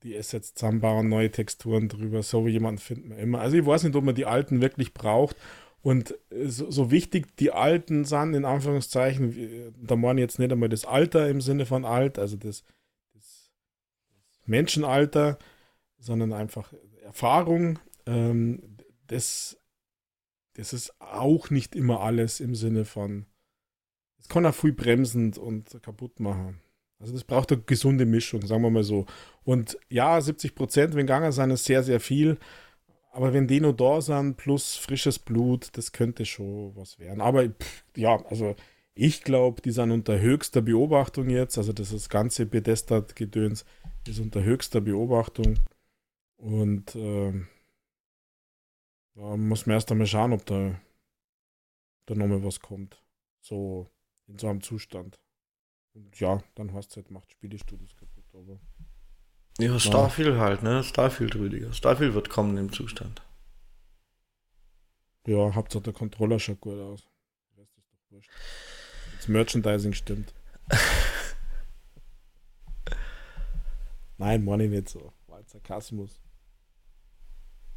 die 0.02 0.16
Assets 0.16 0.54
zusammenbauen, 0.54 1.08
neue 1.08 1.30
Texturen 1.30 1.88
drüber, 1.88 2.22
so 2.22 2.46
wie 2.46 2.50
jemand 2.50 2.80
findet 2.80 3.08
man 3.08 3.18
immer. 3.18 3.40
Also 3.40 3.56
ich 3.56 3.66
weiß 3.66 3.84
nicht, 3.84 3.96
ob 3.96 4.04
man 4.04 4.14
die 4.14 4.26
alten 4.26 4.60
wirklich 4.60 4.94
braucht. 4.94 5.36
Und 5.82 6.14
so, 6.30 6.70
so 6.70 6.90
wichtig 6.92 7.36
die 7.36 7.50
alten 7.50 8.04
sind, 8.04 8.34
in 8.34 8.44
Anführungszeichen, 8.44 9.74
da 9.82 9.96
meine 9.96 10.20
ich 10.20 10.24
jetzt 10.24 10.38
nicht 10.38 10.52
einmal 10.52 10.68
das 10.68 10.84
Alter 10.84 11.28
im 11.28 11.40
Sinne 11.40 11.66
von 11.66 11.84
alt, 11.84 12.20
also 12.20 12.36
das, 12.36 12.62
das 13.12 13.50
Menschenalter, 14.46 15.38
sondern 15.98 16.32
einfach 16.32 16.72
Erfahrung. 17.02 17.80
Ähm, 18.06 18.76
das, 19.08 19.58
das 20.54 20.72
ist 20.72 21.00
auch 21.00 21.50
nicht 21.50 21.74
immer 21.74 22.00
alles 22.00 22.38
im 22.38 22.54
Sinne 22.54 22.84
von, 22.84 23.26
es 24.20 24.28
kann 24.28 24.46
auch 24.46 24.54
viel 24.54 24.72
bremsend 24.72 25.36
und 25.36 25.82
kaputt 25.82 26.20
machen. 26.20 26.61
Also 27.02 27.14
das 27.14 27.24
braucht 27.24 27.50
eine 27.50 27.60
gesunde 27.62 28.06
Mischung, 28.06 28.46
sagen 28.46 28.62
wir 28.62 28.70
mal 28.70 28.84
so. 28.84 29.06
Und 29.44 29.76
ja, 29.88 30.20
70 30.20 30.54
Prozent, 30.54 30.94
wenn 30.94 31.06
gegangen 31.06 31.32
sind, 31.32 31.50
ist 31.50 31.64
sehr, 31.64 31.82
sehr 31.82 31.98
viel. 31.98 32.38
Aber 33.10 33.32
wenn 33.32 33.48
die 33.48 33.60
da 33.60 34.00
sind, 34.00 34.36
plus 34.36 34.76
frisches 34.76 35.18
Blut, 35.18 35.68
das 35.76 35.90
könnte 35.90 36.24
schon 36.24 36.74
was 36.76 37.00
werden. 37.00 37.20
Aber 37.20 37.48
pff, 37.48 37.84
ja, 37.96 38.24
also 38.26 38.54
ich 38.94 39.22
glaube, 39.24 39.60
die 39.62 39.72
sind 39.72 39.90
unter 39.90 40.20
höchster 40.20 40.62
Beobachtung 40.62 41.28
jetzt. 41.28 41.58
Also 41.58 41.72
das, 41.72 41.90
das 41.90 42.08
ganze 42.08 42.46
Bedestat-Gedöns 42.46 43.64
ist 44.06 44.20
unter 44.20 44.44
höchster 44.44 44.80
Beobachtung. 44.80 45.58
Und 46.36 46.94
äh, 46.94 47.32
da 49.16 49.36
muss 49.36 49.66
man 49.66 49.74
erst 49.74 49.90
einmal 49.90 50.06
schauen, 50.06 50.32
ob 50.32 50.46
da, 50.46 50.80
da 52.06 52.14
nochmal 52.14 52.44
was 52.44 52.60
kommt. 52.60 53.02
So 53.40 53.88
in 54.28 54.38
so 54.38 54.48
einem 54.48 54.62
Zustand. 54.62 55.18
Und 55.94 56.18
ja, 56.20 56.42
dann 56.54 56.72
hast 56.72 56.92
du 56.92 56.96
halt, 56.96 57.10
macht 57.10 57.30
Spielestudios 57.30 57.94
kaputt, 57.96 58.24
aber. 58.34 58.58
Ja, 59.58 59.78
Starfield 59.78 60.36
ja. 60.36 60.40
halt, 60.40 60.62
ne? 60.62 60.82
Starfield, 60.82 61.34
Rüdiger. 61.34 61.72
Starfield 61.72 62.14
wird 62.14 62.30
kommen 62.30 62.56
im 62.56 62.72
Zustand. 62.72 63.22
Ja, 65.26 65.54
Hauptsache 65.54 65.82
der 65.82 65.92
Controller 65.92 66.38
schaut 66.40 66.60
gut 66.60 66.78
aus. 66.78 67.06
Rest 67.56 67.76
ist 67.76 67.92
doch 67.92 67.98
wurscht. 68.10 68.30
Das 69.18 69.28
Merchandising 69.28 69.92
stimmt. 69.92 70.32
Nein, 74.18 74.44
meine 74.44 74.64
ich 74.64 74.70
nicht 74.70 74.88
so. 74.88 75.12
War 75.26 75.38
ein 75.38 75.46
Sarkasmus. 75.46 76.22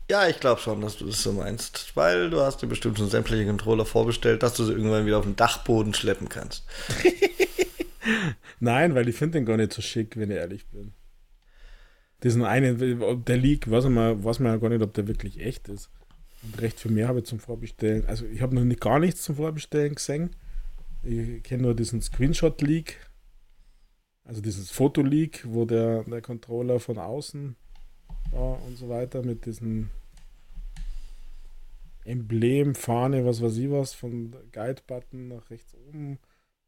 Ja, 0.09 0.27
ich 0.27 0.39
glaube 0.39 0.61
schon, 0.61 0.81
dass 0.81 0.97
du 0.97 1.05
das 1.07 1.21
so 1.21 1.33
meinst. 1.33 1.95
Weil 1.95 2.29
du 2.29 2.41
hast 2.41 2.61
dir 2.61 2.67
bestimmt 2.67 2.97
schon 2.97 3.09
sämtliche 3.09 3.45
Controller 3.45 3.85
vorbestellt, 3.85 4.43
dass 4.43 4.53
du 4.53 4.63
sie 4.63 4.71
irgendwann 4.73 5.05
wieder 5.05 5.17
auf 5.17 5.25
den 5.25 5.35
Dachboden 5.35 5.93
schleppen 5.93 6.29
kannst. 6.29 6.63
Nein, 8.59 8.95
weil 8.95 9.07
ich 9.07 9.15
finde 9.15 9.39
den 9.39 9.45
gar 9.45 9.57
nicht 9.57 9.73
so 9.73 9.81
schick, 9.81 10.17
wenn 10.17 10.31
ich 10.31 10.37
ehrlich 10.37 10.67
bin. 10.67 10.93
Diesen 12.23 12.43
einen, 12.43 13.23
der 13.25 13.37
Leak, 13.37 13.69
weiß 13.69 13.85
man, 13.85 14.23
weiß 14.23 14.39
man 14.39 14.53
ja 14.53 14.57
gar 14.57 14.69
nicht, 14.69 14.81
ob 14.81 14.93
der 14.93 15.07
wirklich 15.07 15.39
echt 15.39 15.67
ist. 15.69 15.89
Und 16.43 16.61
recht 16.61 16.79
für 16.79 16.89
mehr 16.89 17.07
habe 17.07 17.19
ich 17.19 17.25
zum 17.25 17.39
Vorbestellen. 17.39 18.05
Also 18.07 18.25
ich 18.25 18.41
habe 18.41 18.55
noch 18.55 18.63
nicht, 18.63 18.81
gar 18.81 18.99
nichts 18.99 19.21
zum 19.21 19.35
Vorbestellen 19.35 19.95
gesehen. 19.95 20.35
Ich 21.03 21.43
kenne 21.43 21.63
nur 21.63 21.75
diesen 21.75 22.01
Screenshot-Leak. 22.01 22.97
Also 24.23 24.41
dieses 24.41 24.71
Foto-Leak, 24.71 25.45
wo 25.47 25.65
der, 25.65 26.03
der 26.03 26.21
Controller 26.21 26.79
von 26.79 26.97
außen 26.97 27.55
war 28.31 28.63
und 28.63 28.77
so 28.77 28.89
weiter 28.89 29.23
mit 29.23 29.45
diesem 29.45 29.89
Emblem, 32.05 32.75
Fahne, 32.75 33.25
was 33.25 33.41
weiß 33.41 33.57
ich 33.57 33.69
was, 33.69 33.93
von 33.93 34.35
Guide-Button 34.51 35.27
nach 35.27 35.49
rechts 35.49 35.75
oben 35.75 36.19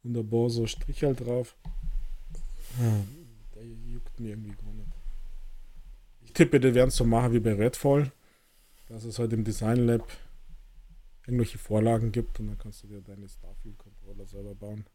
und 0.07 0.17
ein 0.17 0.29
paar 0.29 0.49
so 0.49 0.65
Strichel 0.65 1.15
drauf. 1.15 1.55
Ah, 2.79 3.01
der 3.55 3.63
juckt 3.65 4.19
mir 4.19 4.29
irgendwie 4.29 4.51
gar 4.51 4.73
nicht. 4.73 4.87
Ich 6.23 6.33
tippe, 6.33 6.59
die 6.59 6.73
werden 6.73 6.89
es 6.89 6.95
so 6.95 7.05
machen 7.05 7.33
wie 7.33 7.39
bei 7.39 7.53
Redfall, 7.53 8.11
dass 8.89 9.03
es 9.03 9.19
halt 9.19 9.33
im 9.33 9.43
Design 9.43 9.87
Lab 9.87 10.07
irgendwelche 11.25 11.57
Vorlagen 11.57 12.11
gibt 12.11 12.39
und 12.39 12.47
dann 12.47 12.57
kannst 12.57 12.83
du 12.83 12.87
dir 12.87 13.01
deine 13.01 13.27
Starfield-Controller 13.27 14.25
selber 14.25 14.55
bauen. 14.55 14.85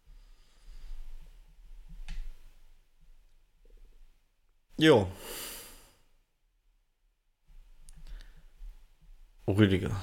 Jo, 4.78 5.06
Rüdiger. 9.46 9.94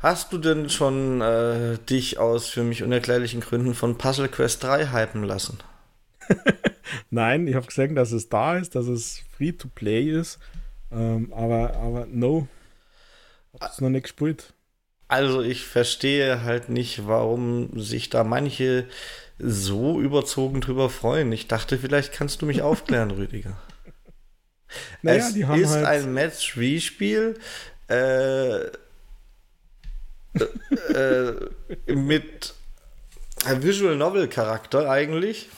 Hast 0.00 0.32
du 0.32 0.38
denn 0.38 0.70
schon 0.70 1.20
äh, 1.20 1.76
dich 1.78 2.18
aus 2.18 2.48
für 2.48 2.62
mich 2.62 2.82
unerklärlichen 2.82 3.40
Gründen 3.40 3.74
von 3.74 3.98
Puzzle 3.98 4.28
Quest 4.28 4.64
3 4.64 4.92
hypen 4.92 5.24
lassen? 5.24 5.58
Nein, 7.10 7.46
ich 7.46 7.54
habe 7.54 7.66
gesagt, 7.66 7.96
dass 7.98 8.10
es 8.12 8.30
da 8.30 8.56
ist, 8.56 8.74
dass 8.74 8.86
es 8.86 9.20
free 9.36 9.52
to 9.52 9.68
play 9.68 10.10
ist. 10.10 10.38
Ähm, 10.90 11.32
aber, 11.34 11.76
aber 11.76 12.06
no. 12.06 12.48
Hab's 13.60 13.82
noch 13.82 13.90
nicht 13.90 14.04
gespielt. 14.04 14.54
Also 15.06 15.42
ich 15.42 15.66
verstehe 15.66 16.44
halt 16.44 16.70
nicht, 16.70 17.06
warum 17.06 17.78
sich 17.78 18.08
da 18.08 18.24
manche 18.24 18.86
so 19.38 20.00
überzogen 20.00 20.62
drüber 20.62 20.88
freuen. 20.88 21.30
Ich 21.32 21.46
dachte, 21.46 21.76
vielleicht 21.76 22.12
kannst 22.12 22.40
du 22.40 22.46
mich 22.46 22.62
aufklären, 22.62 23.10
Rüdiger. 23.10 23.58
Naja, 25.02 25.28
es 25.28 25.36
ist 25.36 25.70
halt 25.74 25.86
ein 25.86 26.14
Match-3-Spiel 26.14 27.38
äh, 27.88 28.60
äh, 30.94 31.92
mit 31.92 32.54
Visual 33.44 33.96
Novel 33.96 34.28
Charakter 34.28 34.88
eigentlich. 34.90 35.48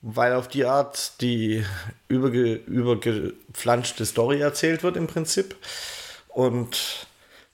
Weil 0.00 0.32
auf 0.32 0.48
die 0.48 0.64
Art 0.64 1.20
die 1.20 1.64
überge 2.08 2.54
übergeflanschte 2.54 4.04
Story 4.04 4.40
erzählt 4.40 4.82
wird 4.82 4.96
im 4.96 5.06
Prinzip. 5.06 5.56
Und 6.28 7.06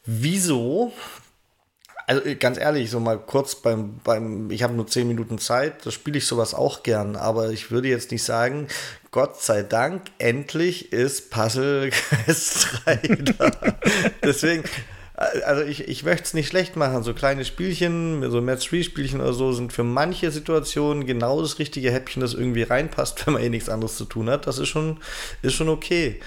wieso? 0.04 0.92
Also 2.08 2.22
ganz 2.40 2.56
ehrlich, 2.56 2.88
so 2.88 3.00
mal 3.00 3.18
kurz 3.18 3.54
beim, 3.54 3.98
beim 4.02 4.50
ich 4.50 4.62
habe 4.62 4.72
nur 4.72 4.86
10 4.86 5.06
Minuten 5.06 5.36
Zeit, 5.38 5.84
da 5.84 5.90
spiele 5.90 6.16
ich 6.16 6.26
sowas 6.26 6.54
auch 6.54 6.82
gern, 6.82 7.16
aber 7.16 7.50
ich 7.50 7.70
würde 7.70 7.88
jetzt 7.88 8.12
nicht 8.12 8.22
sagen, 8.22 8.66
Gott 9.10 9.42
sei 9.42 9.62
Dank, 9.62 10.06
endlich 10.16 10.90
ist 10.90 11.28
Puzzle 11.28 11.90
Quest 11.90 12.80
3 12.86 12.96
da. 13.36 13.50
Deswegen, 14.22 14.64
also 15.18 15.62
ich, 15.64 15.86
ich 15.86 16.02
möchte 16.02 16.24
es 16.24 16.32
nicht 16.32 16.48
schlecht 16.48 16.76
machen. 16.76 17.02
So 17.02 17.12
kleine 17.12 17.44
Spielchen, 17.44 18.30
so 18.30 18.40
Match-3-Spielchen 18.40 19.20
oder 19.20 19.34
so, 19.34 19.52
sind 19.52 19.74
für 19.74 19.84
manche 19.84 20.30
Situationen 20.30 21.04
genau 21.04 21.42
das 21.42 21.58
richtige 21.58 21.90
Häppchen, 21.90 22.22
das 22.22 22.32
irgendwie 22.32 22.62
reinpasst, 22.62 23.22
wenn 23.26 23.34
man 23.34 23.42
eh 23.42 23.50
nichts 23.50 23.68
anderes 23.68 23.98
zu 23.98 24.06
tun 24.06 24.30
hat. 24.30 24.46
Das 24.46 24.58
ist 24.58 24.68
schon, 24.68 24.98
ist 25.42 25.52
schon 25.52 25.68
okay. 25.68 26.20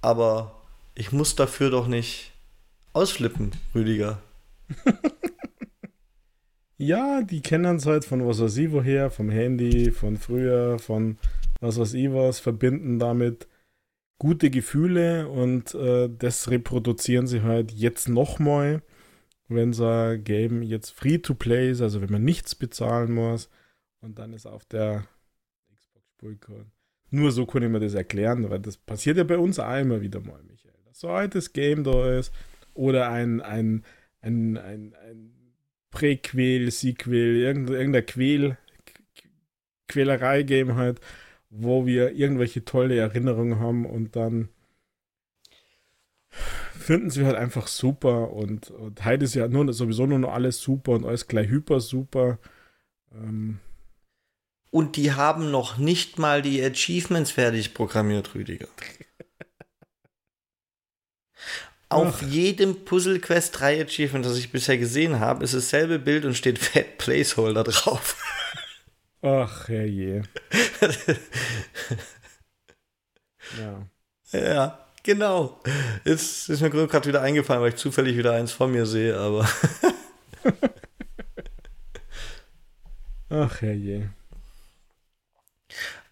Aber 0.00 0.60
ich 0.94 1.10
muss 1.10 1.34
dafür 1.34 1.70
doch 1.70 1.88
nicht 1.88 2.30
ausflippen, 2.92 3.50
Rüdiger. 3.74 4.18
ja, 6.78 7.22
die 7.22 7.40
kennen 7.40 7.66
uns 7.66 7.86
halt 7.86 8.04
von 8.04 8.26
was 8.26 8.40
weiß 8.40 8.56
ich 8.58 8.72
woher, 8.72 9.10
vom 9.10 9.30
Handy, 9.30 9.90
von 9.90 10.16
früher, 10.16 10.78
von 10.78 11.18
was 11.60 11.78
weiß 11.78 11.94
ich 11.94 12.12
was, 12.12 12.40
verbinden 12.40 12.98
damit 12.98 13.48
gute 14.18 14.50
Gefühle 14.50 15.28
und 15.28 15.74
äh, 15.74 16.08
das 16.08 16.50
reproduzieren 16.50 17.26
sie 17.26 17.42
halt 17.42 17.72
jetzt 17.72 18.08
nochmal, 18.08 18.82
wenn 19.48 19.72
sie 19.72 20.18
Game 20.18 20.62
jetzt 20.62 20.90
free 20.90 21.18
to 21.18 21.34
play 21.34 21.70
ist, 21.70 21.80
also 21.80 22.00
wenn 22.00 22.10
man 22.10 22.24
nichts 22.24 22.54
bezahlen 22.54 23.12
muss 23.12 23.50
und 24.00 24.18
dann 24.18 24.32
ist 24.32 24.46
auf 24.46 24.64
der 24.64 25.06
Xbox 25.74 26.08
Spielcode. 26.10 26.66
Nur 27.10 27.32
so 27.32 27.46
kann 27.46 27.62
ich 27.62 27.68
mir 27.68 27.80
das 27.80 27.94
erklären, 27.94 28.48
weil 28.50 28.60
das 28.60 28.76
passiert 28.76 29.16
ja 29.16 29.24
bei 29.24 29.38
uns 29.38 29.58
auch 29.58 29.78
immer 29.78 30.00
wieder 30.00 30.20
mal, 30.20 30.42
Michael. 30.42 30.74
Dass 30.84 31.00
so 31.00 31.08
ein 31.08 31.14
altes 31.14 31.52
Game 31.52 31.84
da 31.84 32.18
ist 32.18 32.32
oder 32.72 33.10
ein, 33.10 33.40
ein, 33.40 33.84
ein, 34.24 34.56
ein, 34.56 34.94
ein 35.08 35.30
Präquel, 35.90 36.70
Sequel, 36.70 37.36
irgendein 37.36 38.06
Quäl, 38.06 38.56
Quälerei-Game 39.88 40.74
halt 40.74 41.00
wo 41.56 41.86
wir 41.86 42.12
irgendwelche 42.12 42.64
tolle 42.64 42.96
Erinnerungen 42.96 43.60
haben 43.60 43.86
und 43.86 44.16
dann 44.16 44.48
finden 46.28 47.10
sie 47.10 47.24
halt 47.24 47.36
einfach 47.36 47.68
super 47.68 48.32
und, 48.32 48.70
und 48.70 49.04
heute 49.04 49.24
ist 49.24 49.34
ja 49.34 49.46
nur, 49.46 49.72
sowieso 49.72 50.06
nur 50.06 50.18
noch 50.18 50.32
alles 50.32 50.60
super 50.60 50.92
und 50.92 51.06
alles 51.06 51.28
gleich 51.28 51.48
hyper 51.48 51.80
super. 51.80 52.38
Ähm 53.12 53.60
und 54.70 54.96
die 54.96 55.12
haben 55.12 55.52
noch 55.52 55.78
nicht 55.78 56.18
mal 56.18 56.42
die 56.42 56.62
Achievements 56.62 57.30
fertig 57.30 57.72
programmiert, 57.72 58.34
Rüdiger. 58.34 58.66
Auf 61.88 62.22
Ach. 62.22 62.22
jedem 62.22 62.84
Puzzle 62.84 63.20
Quest 63.20 63.60
3 63.60 63.82
Achievement, 63.82 64.24
das 64.24 64.38
ich 64.38 64.50
bisher 64.50 64.78
gesehen 64.78 65.20
habe, 65.20 65.44
ist 65.44 65.54
dasselbe 65.54 65.98
Bild 65.98 66.24
und 66.24 66.34
steht 66.34 66.58
Fat 66.58 66.98
Placeholder 66.98 67.64
drauf. 67.64 68.16
Ach, 69.22 69.68
herrje. 69.68 70.22
ja. 73.58 73.86
Ja, 74.32 74.78
genau. 75.02 75.60
Jetzt 76.04 76.48
ist 76.48 76.60
mir 76.60 76.70
gerade 76.70 77.08
wieder 77.08 77.22
eingefallen, 77.22 77.62
weil 77.62 77.70
ich 77.70 77.76
zufällig 77.76 78.16
wieder 78.16 78.32
eins 78.32 78.52
von 78.52 78.72
mir 78.72 78.84
sehe, 78.86 79.16
aber. 79.16 79.48
Ach, 83.30 83.60
herrje. 83.60 84.10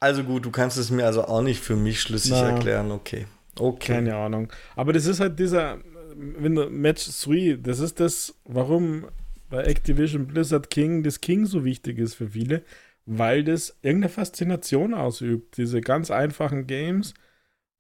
Also 0.01 0.25
gut, 0.25 0.45
du 0.45 0.51
kannst 0.51 0.79
es 0.79 0.91
mir 0.91 1.07
also 1.07 1.25
auch 1.25 1.43
nicht 1.43 1.61
für 1.63 1.77
mich 1.77 2.01
schlüssig 2.01 2.33
Na, 2.33 2.51
erklären, 2.51 2.91
okay. 2.91 3.27
Okay. 3.59 3.95
Keine 3.95 4.17
Ahnung. 4.17 4.53
Aber 4.77 4.93
das 4.93 5.07
ist 5.07 5.21
halt 5.21 5.39
dieser, 5.39 5.79
wenn 6.17 6.55
du 6.55 6.71
Match 6.71 7.07
3, 7.25 7.59
das 7.61 7.81
ist 7.81 8.01
das, 8.01 8.35
warum 8.45 9.09
bei 9.51 9.65
Activision 9.65 10.27
Blizzard 10.27 10.71
King 10.71 11.03
das 11.03 11.21
King 11.21 11.45
so 11.47 11.65
wichtig 11.65 11.99
ist 11.99 12.15
für 12.15 12.31
viele, 12.31 12.65
weil 13.05 13.45
das 13.45 13.79
irgendeine 13.83 14.09
Faszination 14.11 14.95
ausübt. 14.95 15.57
Diese 15.59 15.81
ganz 15.83 16.11
einfachen 16.11 16.67
Games. 16.67 17.15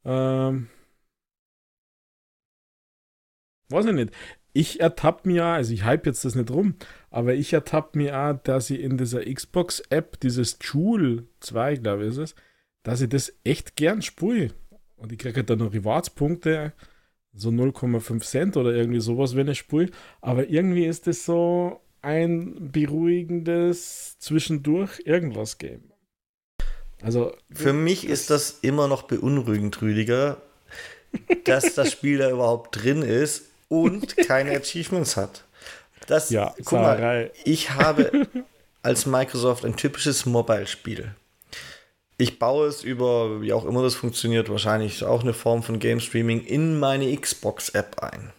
Ähm, 0.04 0.68
weiß 3.70 3.86
ich 3.86 3.92
nicht. 3.92 4.12
Ich 4.54 4.80
ertappe 4.80 5.26
mir, 5.28 5.44
also 5.46 5.72
ich 5.72 5.84
hype 5.84 6.04
jetzt 6.06 6.24
das 6.26 6.34
nicht 6.34 6.50
rum, 6.50 6.74
aber 7.10 7.32
ich 7.34 7.54
ertappe 7.54 7.96
mir 7.96 8.18
auch, 8.18 8.34
dass 8.34 8.68
ich 8.68 8.80
in 8.80 8.98
dieser 8.98 9.24
Xbox-App, 9.24 10.20
dieses 10.20 10.58
Joule 10.60 11.26
2, 11.40 11.76
glaube 11.76 12.02
ich, 12.04 12.10
ist 12.10 12.18
es, 12.18 12.34
dass 12.82 13.00
ich 13.00 13.08
das 13.08 13.32
echt 13.44 13.76
gern 13.76 14.02
spule. 14.02 14.50
Und 15.02 15.10
ich 15.10 15.18
kriege 15.18 15.42
dann 15.42 15.58
noch 15.58 15.72
Rewards-Punkte, 15.72 16.72
so 17.34 17.48
0,5 17.48 18.20
Cent 18.20 18.56
oder 18.56 18.72
irgendwie 18.72 19.00
sowas, 19.00 19.34
wenn 19.34 19.48
ich 19.48 19.58
spule. 19.58 19.90
Aber 20.20 20.48
irgendwie 20.48 20.86
ist 20.86 21.08
das 21.08 21.24
so, 21.24 21.80
ein 22.02 22.70
beruhigendes 22.72 24.18
zwischendurch 24.18 25.02
irgendwas 25.04 25.58
geben. 25.58 25.92
Also 27.00 27.34
für 27.52 27.72
mich 27.72 28.06
ist 28.06 28.30
das 28.30 28.58
immer 28.62 28.86
noch 28.86 29.02
beunruhigend, 29.02 29.80
Rüdiger, 29.82 30.40
dass 31.44 31.74
das 31.74 31.90
Spiel 31.90 32.18
da 32.18 32.30
überhaupt 32.30 32.82
drin 32.82 33.02
ist 33.02 33.46
und 33.68 34.16
keine 34.16 34.50
Achievements 34.56 35.16
hat. 35.16 35.44
Das, 36.06 36.30
ja, 36.30 36.54
guck 36.64 36.80
mal, 36.80 37.30
ich 37.44 37.70
habe 37.70 38.28
als 38.82 39.06
Microsoft 39.06 39.64
ein 39.64 39.76
typisches 39.76 40.26
Mobile-Spiel. 40.26 41.14
Ich 42.22 42.38
baue 42.38 42.68
es 42.68 42.84
über, 42.84 43.40
wie 43.42 43.52
auch 43.52 43.64
immer 43.64 43.82
das 43.82 43.96
funktioniert, 43.96 44.48
wahrscheinlich 44.48 45.02
auch 45.04 45.22
eine 45.22 45.34
Form 45.34 45.64
von 45.64 45.80
Game 45.80 45.98
Streaming 45.98 46.44
in 46.44 46.78
meine 46.78 47.16
Xbox-App 47.16 48.00
ein 48.00 48.32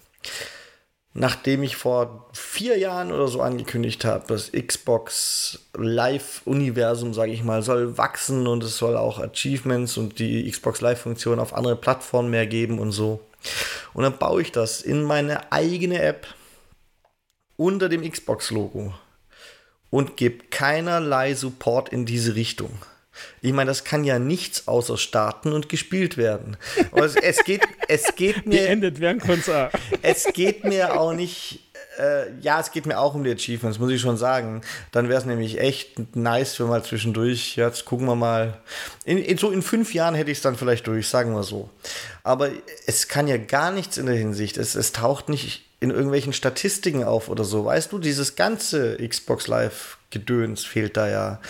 nachdem 1.14 1.62
ich 1.62 1.76
vor 1.76 2.30
vier 2.34 2.78
Jahren 2.78 3.12
oder 3.12 3.28
so 3.28 3.42
angekündigt 3.42 4.04
habe, 4.04 4.26
das 4.28 4.52
Xbox 4.52 5.60
Live-Universum, 5.76 7.14
sage 7.14 7.32
ich 7.32 7.44
mal, 7.44 7.62
soll 7.62 7.98
wachsen 7.98 8.48
und 8.48 8.64
es 8.64 8.78
soll 8.78 8.98
auch 8.98 9.20
Achievements 9.20 9.98
und 9.98 10.18
die 10.20 10.50
Xbox 10.50 10.82
Live-Funktion 10.82 11.40
auf 11.40 11.54
andere 11.54 11.76
Plattformen 11.76 12.32
mehr 12.32 12.48
geben 12.48 12.80
und 12.80 12.92
so. 12.92 13.20
Und 13.94 14.04
dann 14.04 14.18
baue 14.18 14.42
ich 14.42 14.52
das 14.52 14.82
in 14.82 15.04
meine 15.04 15.52
eigene 15.52 16.02
App 16.02 16.26
unter 17.58 17.90
dem 17.90 18.10
Xbox-Logo 18.10 18.94
und 19.92 20.18
gebe 20.18 20.46
keinerlei 20.50 21.36
Support 21.36 21.90
in 21.90 22.08
diese 22.08 22.34
Richtung. 22.34 22.72
Ich 23.42 23.54
meine, 23.54 23.70
das 23.70 23.84
kann 23.84 24.04
ja 24.04 24.20
nichts 24.20 24.68
außer 24.68 24.98
starten 24.98 25.54
und 25.54 25.70
gespielt 25.70 26.18
werden. 26.18 26.58
Es, 26.94 27.16
es, 27.16 27.44
geht, 27.44 27.62
es 27.88 28.16
geht 28.16 28.46
mir. 28.46 28.68
endet 28.70 29.00
während 29.00 29.22
Konzert. 29.22 29.74
Es 30.02 30.26
geht 30.34 30.64
mir 30.64 31.00
auch 31.00 31.14
nicht. 31.14 31.60
Äh, 32.00 32.32
ja, 32.42 32.60
es 32.60 32.72
geht 32.72 32.86
mir 32.86 33.00
auch 33.00 33.14
um 33.14 33.24
die 33.24 33.32
Achievements, 33.32 33.78
muss 33.78 33.92
ich 33.92 34.02
schon 34.02 34.18
sagen. 34.18 34.62
Dann 34.92 35.10
wäre 35.10 35.20
es 35.20 35.26
nämlich 35.26 35.60
echt 35.60 36.16
nice, 36.16 36.60
wenn 36.60 36.68
mal 36.68 36.84
zwischendurch, 36.84 37.56
jetzt 37.56 37.86
gucken 37.86 38.08
wir 38.08 38.16
mal. 38.16 38.58
In, 39.06 39.18
in 39.20 39.38
so 39.38 39.52
in 39.52 39.62
fünf 39.62 39.94
Jahren 39.94 40.16
hätte 40.16 40.32
ich 40.32 40.38
es 40.38 40.42
dann 40.44 40.56
vielleicht 40.56 40.88
durch, 40.88 41.08
sagen 41.08 41.34
wir 41.36 41.44
so. 41.44 41.70
Aber 42.24 42.50
es 42.88 43.08
kann 43.08 43.28
ja 43.28 43.38
gar 43.38 43.72
nichts 43.72 43.98
in 43.98 44.08
der 44.08 44.16
Hinsicht. 44.16 44.58
Es, 44.58 44.76
es 44.76 44.92
taucht 44.92 45.30
nicht 45.30 45.66
in 45.84 45.92
irgendwelchen 45.92 46.32
Statistiken 46.32 47.04
auf 47.04 47.28
oder 47.28 47.44
so. 47.44 47.66
Weißt 47.66 47.92
du, 47.92 48.00
dieses 48.00 48.36
ganze 48.36 48.98
Xbox 49.06 49.48
Live-Gedöns 49.48 50.64
fehlt 50.64 50.96
da 50.96 51.10
ja. 51.10 51.42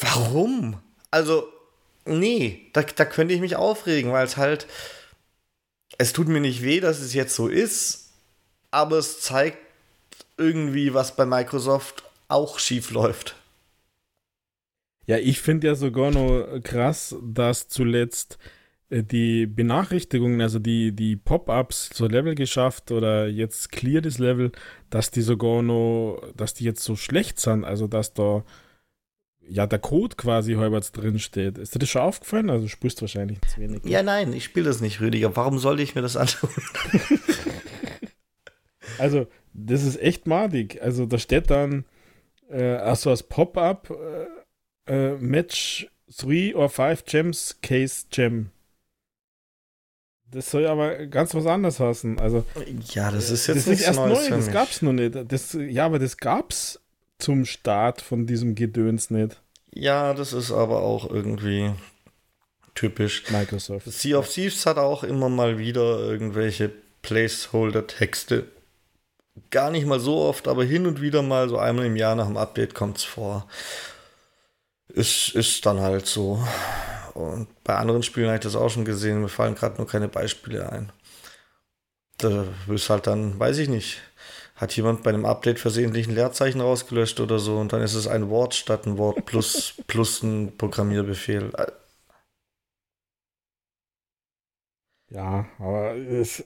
Warum? 0.00 0.80
Also, 1.10 1.44
nee, 2.04 2.68
da, 2.72 2.82
da 2.82 3.04
könnte 3.04 3.34
ich 3.34 3.40
mich 3.40 3.56
aufregen, 3.56 4.12
weil 4.12 4.24
es 4.24 4.36
halt, 4.36 4.66
es 5.98 6.12
tut 6.12 6.28
mir 6.28 6.40
nicht 6.40 6.62
weh, 6.62 6.80
dass 6.80 7.00
es 7.00 7.14
jetzt 7.14 7.34
so 7.34 7.48
ist, 7.48 8.12
aber 8.70 8.98
es 8.98 9.20
zeigt 9.20 9.58
irgendwie, 10.36 10.94
was 10.94 11.16
bei 11.16 11.26
Microsoft 11.26 12.02
auch 12.28 12.58
schief 12.58 12.90
läuft. 12.90 13.36
Ja, 15.06 15.18
ich 15.18 15.40
finde 15.40 15.66
ja 15.66 15.74
sogar 15.74 16.10
noch 16.12 16.60
krass, 16.62 17.16
dass 17.22 17.68
zuletzt 17.68 18.38
äh, 18.90 19.02
die 19.02 19.46
Benachrichtigungen, 19.46 20.40
also 20.40 20.58
die, 20.58 20.92
die 20.92 21.16
Pop-ups 21.16 21.90
zur 21.90 22.08
Level 22.08 22.34
geschafft 22.34 22.92
oder 22.92 23.26
jetzt 23.26 23.72
clear 23.72 24.00
das 24.02 24.18
Level, 24.18 24.52
dass 24.88 25.10
die 25.10 25.22
sogar 25.22 25.62
noch, 25.62 26.22
dass 26.36 26.54
die 26.54 26.64
jetzt 26.64 26.84
so 26.84 26.96
schlecht 26.96 27.40
sind, 27.40 27.64
also 27.64 27.86
dass 27.86 28.14
da 28.14 28.44
ja, 29.48 29.66
der 29.66 29.78
Code 29.78 30.16
quasi 30.16 30.54
halbwegs 30.54 30.92
drin 30.92 31.18
steht. 31.18 31.58
Ist 31.58 31.74
dir 31.74 31.80
das 31.80 31.88
schon 31.88 32.02
aufgefallen? 32.02 32.50
Also 32.50 32.68
spürst 32.68 33.00
wahrscheinlich 33.00 33.38
zu 33.42 33.60
wenig. 33.60 33.84
Ja, 33.84 34.02
nein, 34.02 34.32
ich 34.32 34.44
spiele 34.44 34.66
das 34.66 34.80
nicht, 34.80 35.00
Rüdiger. 35.00 35.34
Warum 35.36 35.58
sollte 35.58 35.82
ich 35.82 35.94
mir 35.94 36.02
das 36.02 36.16
antun? 36.16 36.50
also, 38.98 39.26
das 39.52 39.82
ist 39.82 40.00
echt 40.00 40.26
madig. 40.26 40.80
Also, 40.82 41.06
da 41.06 41.18
steht 41.18 41.50
dann, 41.50 41.84
äh, 42.48 42.74
also 42.74 43.10
als 43.10 43.24
Pop-up 43.24 43.90
äh, 44.86 44.92
äh, 44.92 45.16
Match 45.18 45.88
three 46.16 46.54
or 46.54 46.68
five 46.68 47.04
gems 47.04 47.58
case 47.62 48.06
gem. 48.10 48.50
Das 50.30 50.50
soll 50.50 50.66
aber 50.66 51.06
ganz 51.06 51.34
was 51.34 51.46
anderes 51.46 51.80
heißen. 51.80 52.20
Also, 52.20 52.44
ja, 52.92 53.10
das 53.10 53.30
ist 53.30 53.48
jetzt 53.48 53.66
das 53.66 53.80
ist 53.80 53.86
erst 53.86 53.98
neu, 53.98 54.28
das 54.28 54.52
gab's 54.52 54.80
noch 54.80 54.92
nicht. 54.92 55.16
Das, 55.26 55.54
ja, 55.54 55.86
aber 55.86 55.98
das 55.98 56.18
gab's 56.18 56.80
zum 57.20 57.44
Start 57.44 58.00
von 58.00 58.26
diesem 58.26 58.54
Gedöns 58.54 59.10
nicht. 59.10 59.40
Ja, 59.72 60.14
das 60.14 60.32
ist 60.32 60.50
aber 60.50 60.82
auch 60.82 61.08
irgendwie 61.08 61.72
typisch. 62.74 63.30
Microsoft. 63.30 63.90
Sea 63.90 64.18
of 64.18 64.28
Thieves 64.28 64.66
hat 64.66 64.78
auch 64.78 65.04
immer 65.04 65.28
mal 65.28 65.58
wieder 65.58 65.98
irgendwelche 66.00 66.72
Placeholder-Texte. 67.02 68.46
Gar 69.50 69.70
nicht 69.70 69.86
mal 69.86 70.00
so 70.00 70.18
oft, 70.18 70.48
aber 70.48 70.64
hin 70.64 70.86
und 70.86 71.00
wieder 71.00 71.22
mal, 71.22 71.48
so 71.48 71.58
einmal 71.58 71.86
im 71.86 71.96
Jahr 71.96 72.14
nach 72.14 72.26
dem 72.26 72.36
Update 72.36 72.74
kommt 72.74 72.98
es 72.98 73.04
vor. 73.04 73.46
Ist, 74.88 75.34
ist 75.34 75.64
dann 75.66 75.80
halt 75.80 76.06
so. 76.06 76.44
Und 77.14 77.48
bei 77.64 77.76
anderen 77.76 78.02
Spielen 78.02 78.26
habe 78.26 78.36
ich 78.36 78.42
das 78.42 78.56
auch 78.56 78.70
schon 78.70 78.84
gesehen. 78.84 79.20
Mir 79.20 79.28
fallen 79.28 79.54
gerade 79.54 79.76
nur 79.76 79.86
keine 79.86 80.08
Beispiele 80.08 80.70
ein. 80.70 80.92
Da 82.18 82.46
ist 82.68 82.90
halt 82.90 83.06
dann, 83.06 83.38
weiß 83.38 83.58
ich 83.58 83.68
nicht, 83.68 84.00
hat 84.60 84.76
jemand 84.76 85.02
bei 85.02 85.08
einem 85.08 85.24
Update 85.24 85.58
versehentlich 85.58 86.06
ein 86.06 86.14
Leerzeichen 86.14 86.60
rausgelöscht 86.60 87.18
oder 87.20 87.38
so 87.38 87.56
und 87.56 87.72
dann 87.72 87.80
ist 87.80 87.94
es 87.94 88.06
ein 88.06 88.28
Wort 88.28 88.54
statt 88.54 88.86
ein 88.86 88.98
Wort 88.98 89.24
plus, 89.24 89.74
plus 89.86 90.22
ein 90.22 90.54
Programmierbefehl. 90.58 91.50
Ja, 95.08 95.48
aber 95.58 95.96
es. 95.96 96.44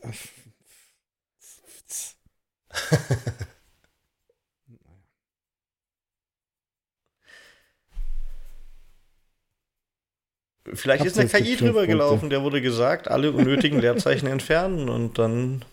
Vielleicht 10.72 11.04
ist 11.04 11.18
eine 11.18 11.28
KI 11.28 11.56
drüber 11.56 11.86
gelaufen, 11.86 12.30
der 12.30 12.42
wurde 12.42 12.62
gesagt, 12.62 13.08
alle 13.08 13.32
unnötigen 13.32 13.80
Leerzeichen 13.80 14.28
entfernen 14.28 14.88
und 14.88 15.18
dann 15.18 15.64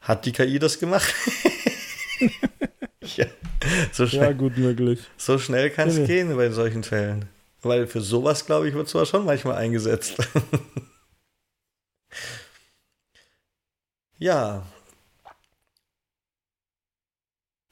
hat 0.00 0.26
die 0.26 0.32
KI 0.32 0.58
das 0.58 0.78
gemacht. 0.78 1.14
ja, 3.16 3.26
so 3.92 4.06
schnell, 4.06 4.22
ja, 4.22 4.32
gut 4.32 4.56
möglich. 4.56 5.00
So 5.16 5.38
schnell 5.38 5.70
kann 5.70 5.88
es 5.88 5.98
ja, 5.98 6.06
gehen 6.06 6.34
bei 6.36 6.50
solchen 6.50 6.82
Fällen. 6.82 7.28
Weil 7.62 7.86
für 7.86 8.00
sowas, 8.00 8.46
glaube 8.46 8.68
ich, 8.68 8.74
wird 8.74 8.88
zwar 8.88 9.04
schon 9.04 9.26
manchmal 9.26 9.56
eingesetzt. 9.56 10.16
ja. 14.18 14.66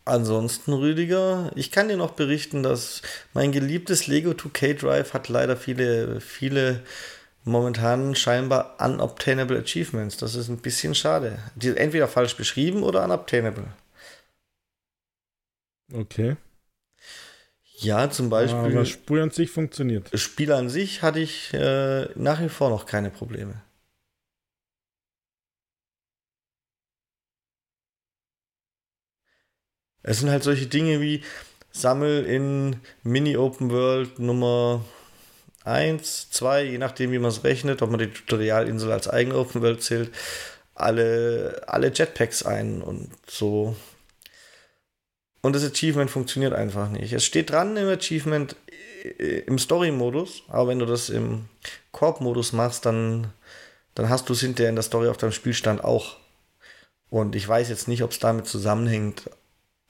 Ansonsten, 0.04 0.72
Rüdiger, 0.72 1.50
ich 1.54 1.70
kann 1.70 1.88
dir 1.88 1.96
noch 1.96 2.12
berichten, 2.12 2.62
dass 2.62 3.02
mein 3.34 3.52
geliebtes 3.52 4.06
Lego 4.06 4.30
2K 4.30 4.74
Drive 4.74 5.12
hat 5.12 5.28
leider 5.28 5.56
viele, 5.56 6.20
viele 6.20 6.82
momentan 7.48 8.14
scheinbar 8.14 8.76
unobtainable 8.80 9.58
achievements. 9.58 10.16
Das 10.16 10.34
ist 10.34 10.48
ein 10.48 10.58
bisschen 10.58 10.94
schade. 10.94 11.38
Die 11.56 11.68
sind 11.68 11.78
entweder 11.78 12.08
falsch 12.08 12.36
beschrieben 12.36 12.82
oder 12.82 13.04
unobtainable. 13.04 13.66
Okay. 15.92 16.36
Ja, 17.80 18.10
zum 18.10 18.28
Beispiel. 18.28 18.58
Aber 18.58 18.70
das 18.70 18.88
Spiel 18.88 19.20
an 19.20 19.30
sich 19.30 19.50
funktioniert. 19.50 20.10
Spiel 20.18 20.52
an 20.52 20.68
sich 20.68 21.02
hatte 21.02 21.20
ich 21.20 21.54
äh, 21.54 22.06
nach 22.16 22.40
wie 22.40 22.48
vor 22.48 22.70
noch 22.70 22.86
keine 22.86 23.10
Probleme. 23.10 23.62
Es 30.02 30.20
sind 30.20 30.30
halt 30.30 30.42
solche 30.42 30.66
Dinge 30.66 31.00
wie 31.00 31.22
Sammel 31.70 32.24
in 32.24 32.76
Mini 33.02 33.36
Open 33.36 33.70
World 33.70 34.18
Nummer 34.18 34.84
1, 35.64 36.30
2, 36.30 36.62
je 36.64 36.78
nachdem, 36.78 37.12
wie 37.12 37.18
man 37.18 37.30
es 37.30 37.44
rechnet, 37.44 37.82
ob 37.82 37.90
man 37.90 38.00
die 38.00 38.10
Tutorialinsel 38.10 38.92
als 38.92 39.08
eigene 39.08 39.78
zählt, 39.78 40.10
alle, 40.74 41.62
alle 41.66 41.92
Jetpacks 41.92 42.44
ein 42.44 42.82
und 42.82 43.10
so. 43.26 43.76
Und 45.40 45.54
das 45.54 45.64
Achievement 45.64 46.10
funktioniert 46.10 46.52
einfach 46.52 46.88
nicht. 46.90 47.12
Es 47.12 47.24
steht 47.24 47.50
dran 47.50 47.76
im 47.76 47.88
Achievement 47.88 48.56
äh, 49.18 49.40
im 49.40 49.58
Story-Modus, 49.58 50.44
aber 50.48 50.68
wenn 50.68 50.78
du 50.78 50.86
das 50.86 51.10
im 51.10 51.46
Korb-Modus 51.92 52.52
machst, 52.52 52.86
dann, 52.86 53.32
dann 53.94 54.08
hast 54.08 54.28
du 54.28 54.32
es 54.32 54.40
hinterher 54.40 54.70
in 54.70 54.76
der 54.76 54.82
Story 54.82 55.08
auf 55.08 55.16
deinem 55.16 55.32
Spielstand 55.32 55.82
auch. 55.84 56.16
Und 57.10 57.34
ich 57.34 57.46
weiß 57.46 57.68
jetzt 57.68 57.88
nicht, 57.88 58.02
ob 58.02 58.10
es 58.10 58.18
damit 58.18 58.46
zusammenhängt, 58.46 59.30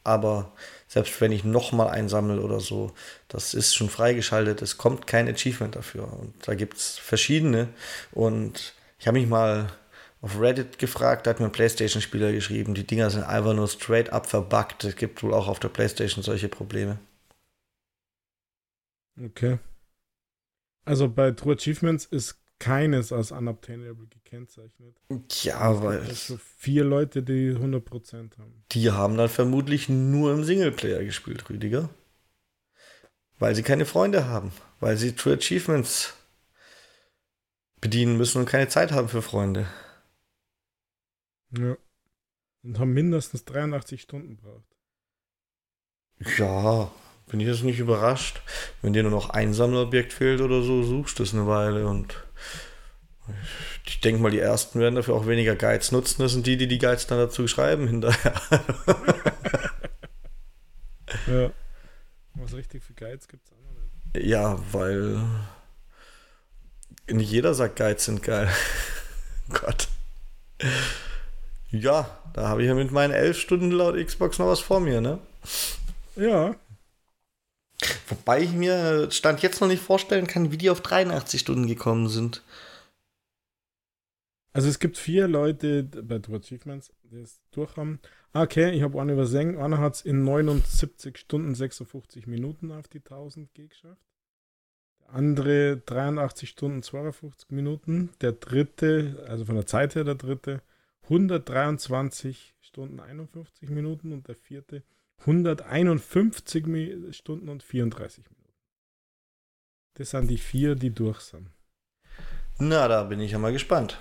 aber 0.05 0.53
selbst 0.89 1.20
wenn 1.20 1.32
ich 1.32 1.45
nochmal 1.45 1.89
einsammle 1.89 2.41
oder 2.41 2.61
so, 2.61 2.93
das 3.28 3.55
ist 3.55 3.74
schon 3.74 3.91
freigeschaltet, 3.91 4.62
es 4.62 4.78
kommt 4.78 5.07
kein 5.07 5.28
Achievement 5.28 5.76
dafür. 5.76 6.12
Und 6.18 6.34
da 6.49 6.55
gibt 6.55 6.78
es 6.78 6.99
verschiedene. 6.99 7.68
Und 8.11 8.74
ich 8.99 9.07
habe 9.07 9.18
mich 9.18 9.28
mal 9.28 9.70
auf 10.22 10.41
Reddit 10.41 10.78
gefragt, 10.78 11.26
da 11.26 11.30
hat 11.30 11.41
mir 11.41 11.47
ein 11.47 11.53
PlayStation-Spieler 11.53 12.32
geschrieben, 12.32 12.74
die 12.74 12.86
Dinger 12.86 13.11
sind 13.11 13.22
einfach 13.22 13.55
nur 13.55 13.68
straight 13.68 14.11
up 14.12 14.26
verbuggt. 14.26 14.82
Es 14.84 14.97
gibt 14.97 15.22
wohl 15.22 15.34
auch 15.34 15.47
auf 15.47 15.61
der 15.61 15.68
PlayStation 15.68 16.24
solche 16.24 16.49
Probleme. 16.49 16.99
Okay. 19.22 19.59
Also 20.84 21.09
bei 21.09 21.32
True 21.32 21.55
Achievements 21.55 22.07
ist 22.07 22.39
keines 22.59 23.13
als 23.13 23.33
unobtainable 23.33 24.07
gekennzeichnet. 24.07 24.97
Ja, 25.43 25.83
weil. 25.83 26.01
Also 26.01 26.39
vier 26.59 26.85
Leute, 26.85 27.23
die 27.23 27.53
100% 27.53 28.39
haben. 28.39 28.65
Die 28.73 28.91
haben 28.91 29.17
dann 29.17 29.29
vermutlich 29.29 29.89
nur 29.89 30.33
im 30.33 30.45
Singleplayer 30.45 31.05
gespielt, 31.05 31.49
Rüdiger. 31.49 31.89
Weil 33.39 33.55
sie 33.55 33.63
keine 33.63 33.87
Freunde 33.87 34.27
haben. 34.27 34.53
Weil 34.81 34.97
sie 34.97 35.13
True 35.13 35.35
Achievements 35.35 36.15
bedienen 37.81 38.17
müssen 38.17 38.39
und 38.39 38.47
keine 38.47 38.69
Zeit 38.69 38.91
haben 38.93 39.09
für 39.09 39.23
Freunde. 39.23 39.67
Ja. 41.57 41.77
Und 42.65 42.79
haben 42.79 42.93
mindestens 42.93 43.45
83 43.45 44.03
Stunden 44.03 44.37
braucht. 44.37 44.77
Ja, 46.37 46.91
bin 47.29 47.41
ich 47.41 47.47
jetzt 47.47 47.62
nicht 47.62 47.79
überrascht. 47.79 48.41
Wenn 48.83 48.93
dir 48.93 49.03
nur 49.03 49.12
noch 49.12 49.31
ein 49.31 49.55
Sammlerobjekt 49.55 50.12
fehlt 50.12 50.41
oder 50.41 50.62
so, 50.62 50.83
suchst 50.83 51.18
du 51.18 51.22
es 51.22 51.35
eine 51.35 51.47
Weile 51.47 51.87
und 51.87 52.16
ich 53.85 54.01
denke 54.01 54.20
mal, 54.20 54.31
die 54.31 54.39
ersten 54.39 54.81
werden 54.81 54.95
dafür 54.95 55.14
auch 55.14 55.26
weniger 55.26 55.57
Guides 55.57 55.93
nutzen. 55.93 56.22
Das 56.22 56.33
sind 56.33 56.47
die, 56.47 56.57
die 56.57 56.68
die 56.68 56.79
Guides 56.79 57.07
dann 57.07 57.18
dazu 57.18 57.47
schreiben 57.49 57.89
hinterher. 57.89 58.35
ja. 61.26 61.51
Was 62.35 62.55
richtig 62.55 62.83
für 62.85 62.95
Guides 62.95 63.29
gibt 63.29 63.47
es 63.47 63.53
auch 63.53 63.57
noch 63.57 63.74
nicht. 64.14 64.26
Ja, 64.26 64.59
weil 64.72 65.20
nicht 67.11 67.31
jeder 67.31 67.55
sagt, 67.55 67.76
Guides 67.76 68.05
sind 68.05 68.22
geil. 68.22 68.49
Gott. 69.49 69.89
Ja, 71.70 72.18
da 72.35 72.49
habe 72.49 72.62
ich 72.62 72.68
ja 72.68 72.74
mit 72.74 72.93
meinen 72.93 73.12
elf 73.12 73.39
Stunden 73.39 73.70
laut 73.70 73.97
Xbox 73.97 74.39
noch 74.39 74.47
was 74.47 74.61
vor 74.61 74.81
mir, 74.81 75.01
ne? 75.01 75.18
Ja. 76.16 76.55
Wobei 78.09 78.42
ich 78.42 78.53
mir 78.53 79.11
Stand 79.11 79.42
jetzt 79.42 79.61
noch 79.61 79.68
nicht 79.68 79.83
vorstellen 79.83 80.26
kann, 80.26 80.50
wie 80.50 80.59
die 80.59 80.71
auf 80.71 80.80
83 80.80 81.41
Stunden 81.41 81.67
gekommen 81.67 82.09
sind. 82.09 82.42
Also 84.53 84.68
es 84.68 84.79
gibt 84.79 84.96
vier 84.96 85.29
Leute 85.29 85.84
bei 85.84 86.18
True 86.18 86.38
Achievements, 86.38 86.92
die 87.05 87.21
es 87.21 87.41
durch 87.53 87.76
haben. 87.76 88.00
Ah, 88.33 88.42
okay, 88.42 88.71
ich 88.72 88.83
habe 88.83 89.00
einen 89.00 89.11
übersehen. 89.11 89.57
Einer 89.57 89.79
hat 89.79 89.96
es 89.96 90.00
in 90.03 90.25
79 90.25 91.17
Stunden 91.17 91.55
56 91.55 92.26
Minuten 92.26 92.72
auf 92.72 92.88
die 92.88 92.99
1000 92.99 93.55
G 93.55 93.68
geschafft. 93.68 94.03
Der 95.00 95.14
andere 95.14 95.76
83 95.87 96.49
Stunden 96.49 96.83
52 96.83 97.50
Minuten. 97.50 98.11
Der 98.21 98.33
dritte, 98.33 99.25
also 99.29 99.45
von 99.45 99.55
der 99.55 99.67
Zeit 99.67 99.95
her 99.95 100.05
der 100.05 100.17
dritte, 100.17 100.61
123 101.05 102.55
Stunden 102.61 103.00
51 103.00 103.71
Minuten 103.71 104.13
und 104.13 104.29
der 104.29 104.34
vierte 104.34 104.83
151 105.20 107.16
Stunden 107.16 107.49
und 107.49 107.62
34 107.62 108.24
Minuten. 108.30 108.53
Das 109.95 110.11
sind 110.11 110.28
die 110.28 110.38
vier, 110.38 110.74
die 110.74 110.95
durch 110.95 111.20
sind. 111.20 111.50
Na, 112.58 112.88
da 112.88 113.04
bin 113.04 113.20
ich 113.20 113.32
ja 113.32 113.38
mal 113.38 113.53
gespannt 113.53 113.99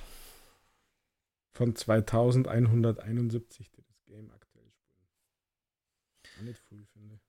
von 1.58 1.76
2171, 1.76 3.72
die 3.72 3.84
das 3.84 4.06
Game 4.06 4.30
aktuell 4.32 4.72
spielen. 4.72 5.08
Auch 6.38 6.44
nicht 6.44 6.60
früh, 6.60 6.86
finde 6.94 7.20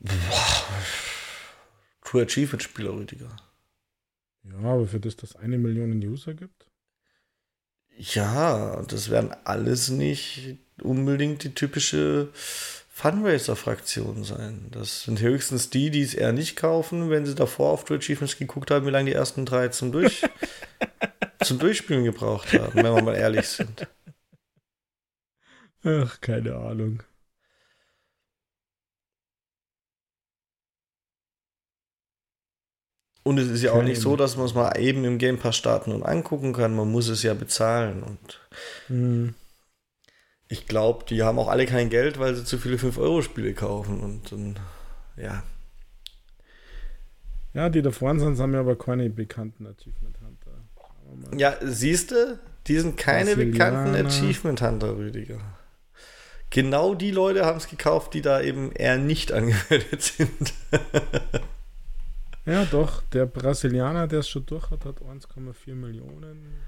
Boah. 0.00 0.82
True 2.02 2.22
Achievement 2.22 2.62
Spieler, 2.62 2.92
Rüdiger. 2.92 3.36
Ja, 4.42 4.58
aber 4.58 4.86
für 4.88 4.98
das 4.98 5.16
das 5.16 5.36
eine 5.36 5.58
Million 5.58 5.92
User 5.92 6.34
gibt? 6.34 6.67
Ja, 7.98 8.80
das 8.86 9.10
werden 9.10 9.34
alles 9.44 9.88
nicht 9.88 10.56
unbedingt 10.80 11.42
die 11.42 11.52
typische 11.52 12.28
Fundraiser-Fraktion 12.90 14.22
sein. 14.22 14.68
Das 14.70 15.02
sind 15.02 15.20
höchstens 15.20 15.70
die, 15.70 15.90
die 15.90 16.02
es 16.02 16.14
eher 16.14 16.32
nicht 16.32 16.54
kaufen, 16.54 17.10
wenn 17.10 17.26
sie 17.26 17.34
davor 17.34 17.72
auf 17.72 17.84
True 17.84 17.98
Achievements 17.98 18.38
geguckt 18.38 18.70
haben, 18.70 18.86
wie 18.86 18.90
lange 18.90 19.10
die 19.10 19.16
ersten 19.16 19.44
drei 19.44 19.68
zum 19.68 19.90
Durch 19.90 20.22
zum 21.42 21.58
Durchspielen 21.58 22.04
gebraucht 22.04 22.52
haben, 22.52 22.74
wenn 22.74 22.94
wir 22.94 23.02
mal 23.02 23.16
ehrlich 23.16 23.48
sind. 23.48 23.88
Ach, 25.82 26.20
keine 26.20 26.54
Ahnung. 26.54 27.02
Und 33.28 33.36
es 33.36 33.48
ist 33.48 33.62
ja 33.62 33.72
auch 33.72 33.82
nicht 33.82 34.00
so, 34.00 34.16
dass 34.16 34.38
man 34.38 34.46
es 34.46 34.54
mal 34.54 34.72
eben 34.78 35.04
im 35.04 35.18
Game 35.18 35.36
Pass 35.36 35.54
starten 35.54 35.92
und 35.92 36.02
angucken 36.02 36.54
kann. 36.54 36.74
Man 36.74 36.90
muss 36.90 37.08
es 37.08 37.22
ja 37.22 37.34
bezahlen. 37.34 38.02
Und 38.02 38.40
mhm. 38.88 39.34
ich 40.48 40.66
glaube, 40.66 41.04
die 41.04 41.22
haben 41.22 41.38
auch 41.38 41.48
alle 41.48 41.66
kein 41.66 41.90
Geld, 41.90 42.18
weil 42.18 42.34
sie 42.34 42.44
zu 42.46 42.56
viele 42.56 42.78
5-Euro-Spiele 42.78 43.52
kaufen. 43.52 44.00
Und, 44.00 44.32
und 44.32 44.54
ja. 45.18 45.42
Ja, 47.52 47.68
die 47.68 47.82
da 47.82 47.90
vorne 47.90 48.18
sind, 48.18 48.38
haben 48.38 48.54
ja 48.54 48.60
aber 48.60 48.78
keine 48.78 49.10
bekannten 49.10 49.66
Achievement 49.66 50.16
Hunter. 50.22 51.36
Ja, 51.38 51.54
siehst 51.60 52.12
du, 52.12 52.38
die 52.66 52.78
sind 52.78 52.96
keine 52.96 53.36
bekannten 53.36 53.94
Achievement 53.94 54.62
Hunter, 54.62 54.96
Rüdiger. 54.96 55.40
Genau 56.48 56.94
die 56.94 57.10
Leute 57.10 57.44
haben 57.44 57.58
es 57.58 57.68
gekauft, 57.68 58.14
die 58.14 58.22
da 58.22 58.40
eben 58.40 58.72
eher 58.72 58.96
nicht 58.96 59.32
angemeldet 59.34 60.00
sind. 60.00 60.54
Ja, 62.48 62.64
doch. 62.64 63.02
Der 63.12 63.26
Brasilianer, 63.26 64.06
der 64.06 64.20
es 64.20 64.28
schon 64.28 64.46
durch 64.46 64.70
hat, 64.70 64.84
hat 64.84 65.00
1,4 65.00 65.74
Millionen. 65.74 66.60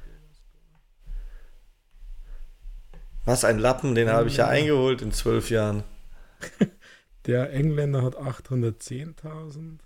Was 3.24 3.44
ein 3.44 3.58
Lappen, 3.58 3.94
den 3.94 4.08
habe 4.08 4.28
ich 4.28 4.38
ja 4.38 4.48
eingeholt 4.48 5.02
in 5.02 5.12
zwölf 5.12 5.50
Jahren. 5.50 5.84
Der 7.26 7.52
Engländer 7.52 8.02
hat 8.02 8.16
810.000. 8.16 9.78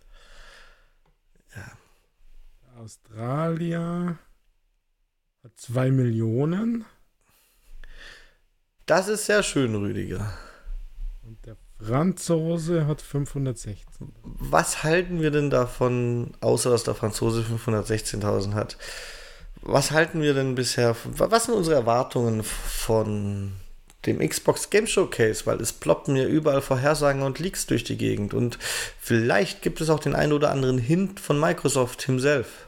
Ja. 1.57 2.81
Australier 2.81 4.19
hat 5.43 5.59
2 5.59 5.91
Millionen. 5.91 6.85
Das 8.87 9.09
ist 9.09 9.27
sehr 9.27 9.43
schön, 9.43 9.75
Rüdiger. 9.75 10.33
Und 11.23 11.45
der 11.45 11.57
Franzose 11.81 12.87
hat 12.87 13.03
516. 13.03 13.77
Was 14.23 14.83
halten 14.83 15.21
wir 15.21 15.31
denn 15.31 15.51
davon, 15.51 16.33
außer 16.41 16.71
dass 16.71 16.85
der 16.85 16.95
Franzose 16.95 17.43
516.000 17.43 18.55
hat? 18.55 18.77
Was 19.61 19.91
halten 19.91 20.21
wir 20.21 20.35
denn 20.35 20.55
bisher? 20.55 20.95
Was 21.05 21.47
sind 21.47 21.55
unsere 21.55 21.77
Erwartungen 21.77 22.43
von 22.43 23.53
dem 24.07 24.27
Xbox 24.27 24.71
Game 24.71 24.87
Showcase? 24.87 25.47
Weil 25.47 25.61
es 25.61 25.73
ploppen 25.73 26.17
ja 26.17 26.27
überall 26.27 26.63
Vorhersagen 26.63 27.23
und 27.23 27.39
Leaks 27.39 27.67
durch 27.67 27.83
die 27.83 27.97
Gegend. 27.97 28.35
Und 28.35 28.59
vielleicht 29.01 29.63
gibt 29.63 29.81
es 29.81 29.91
auch 29.91 30.01
den 30.01 30.15
einen 30.15 30.33
oder 30.33 30.51
anderen 30.51 30.79
Hint 30.79 31.19
von 31.19 31.41
Microsoft 31.41 32.03
himself. 32.03 32.67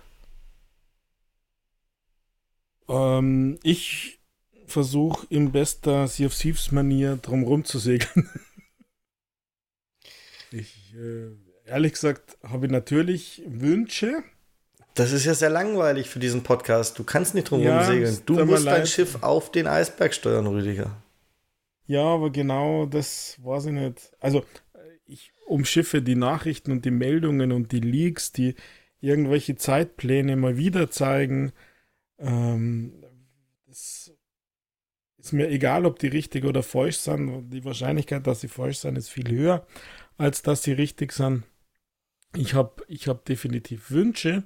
Ähm, 2.88 3.58
ich 3.62 4.18
versuche 4.66 5.26
in 5.30 5.52
bester 5.52 6.08
Sea 6.08 6.26
of 6.26 6.34
Thieves 6.34 6.72
Manier 6.72 7.18
drumherum 7.20 7.64
zu 7.64 7.78
segeln. 7.78 8.28
ich, 10.52 10.94
äh, 10.94 11.30
ehrlich 11.68 11.92
gesagt, 11.92 12.36
habe 12.42 12.68
natürlich 12.68 13.42
Wünsche. 13.46 14.22
Das 14.94 15.12
ist 15.12 15.24
ja 15.24 15.34
sehr 15.34 15.50
langweilig 15.50 16.08
für 16.08 16.18
diesen 16.18 16.42
Podcast. 16.42 16.98
Du 16.98 17.04
kannst 17.04 17.34
nicht 17.34 17.50
drumherum 17.50 17.80
ja, 17.80 17.84
segeln. 17.84 18.18
Du 18.24 18.44
musst 18.44 18.66
dein 18.66 18.86
Schiff 18.86 19.22
auf 19.22 19.52
den 19.52 19.66
Eisberg 19.66 20.14
steuern, 20.14 20.46
Rüdiger. 20.46 21.02
Ja, 21.86 22.02
aber 22.02 22.30
genau 22.30 22.86
das 22.86 23.38
weiß 23.42 23.66
ich 23.66 23.72
nicht. 23.72 24.12
Also, 24.20 24.44
ich 25.06 25.32
umschiffe 25.46 26.02
die 26.02 26.16
Nachrichten 26.16 26.72
und 26.72 26.84
die 26.84 26.90
Meldungen 26.90 27.52
und 27.52 27.72
die 27.72 27.80
Leaks, 27.80 28.32
die 28.32 28.54
irgendwelche 29.00 29.56
Zeitpläne 29.56 30.36
mal 30.36 30.56
wieder 30.56 30.90
zeigen. 30.90 31.52
Ähm, 32.18 33.04
das 33.66 34.12
ist 35.18 35.32
mir 35.32 35.48
egal, 35.48 35.86
ob 35.86 35.98
die 35.98 36.08
richtig 36.08 36.44
oder 36.44 36.62
falsch 36.62 36.98
sind. 36.98 37.50
Die 37.50 37.64
Wahrscheinlichkeit, 37.64 38.26
dass 38.26 38.40
sie 38.40 38.48
falsch 38.48 38.78
sind, 38.78 38.96
ist 38.96 39.10
viel 39.10 39.28
höher, 39.30 39.66
als 40.18 40.42
dass 40.42 40.62
sie 40.62 40.72
richtig 40.72 41.12
sind. 41.12 41.44
Ich 42.34 42.54
habe 42.54 42.84
ich 42.88 43.08
hab 43.08 43.24
definitiv 43.24 43.90
Wünsche. 43.90 44.44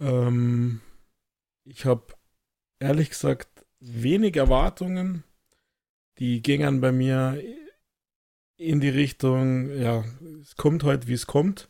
Ähm, 0.00 0.80
ich 1.64 1.84
habe 1.84 2.14
ehrlich 2.78 3.10
gesagt 3.10 3.66
wenig 3.80 4.36
Erwartungen. 4.36 5.24
Die 6.18 6.42
gingen 6.42 6.80
bei 6.80 6.92
mir 6.92 7.42
in 8.56 8.80
die 8.80 8.88
Richtung, 8.88 9.70
ja, 9.78 10.04
es 10.40 10.56
kommt 10.56 10.82
heute, 10.82 11.06
wie 11.06 11.12
es 11.12 11.26
kommt. 11.26 11.68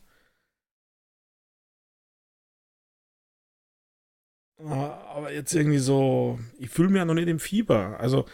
Aber 4.57 5.31
jetzt 5.31 5.53
irgendwie 5.53 5.77
so, 5.77 6.39
ich 6.57 6.69
fühle 6.69 6.89
mich 6.89 6.97
ja 6.97 7.05
noch 7.05 7.13
nicht 7.13 7.29
im 7.29 7.39
Fieber. 7.39 7.99
Also, 7.99 8.25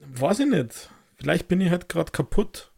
weiß 0.00 0.40
ich 0.40 0.46
nicht. 0.46 0.90
Vielleicht 1.16 1.48
bin 1.48 1.60
ich 1.60 1.70
halt 1.70 1.88
gerade 1.88 2.12
kaputt, 2.12 2.72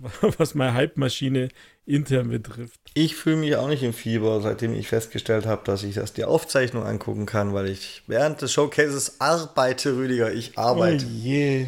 was 0.38 0.54
meine 0.54 0.74
Hype-Maschine 0.74 1.48
intern 1.84 2.30
betrifft. 2.30 2.80
Ich 2.94 3.16
fühle 3.16 3.36
mich 3.36 3.56
auch 3.56 3.68
nicht 3.68 3.82
im 3.82 3.92
Fieber, 3.92 4.40
seitdem 4.40 4.74
ich 4.74 4.88
festgestellt 4.88 5.46
habe, 5.46 5.62
dass 5.64 5.82
ich 5.82 5.94
das 5.96 6.12
die 6.12 6.24
Aufzeichnung 6.24 6.84
angucken 6.84 7.26
kann, 7.26 7.52
weil 7.52 7.68
ich 7.68 8.02
während 8.06 8.40
des 8.40 8.52
Showcases 8.52 9.20
arbeite, 9.20 9.96
Rüdiger. 9.96 10.32
Ich 10.32 10.56
arbeite. 10.56 11.04
Oh 11.04 11.08
je. 11.08 11.66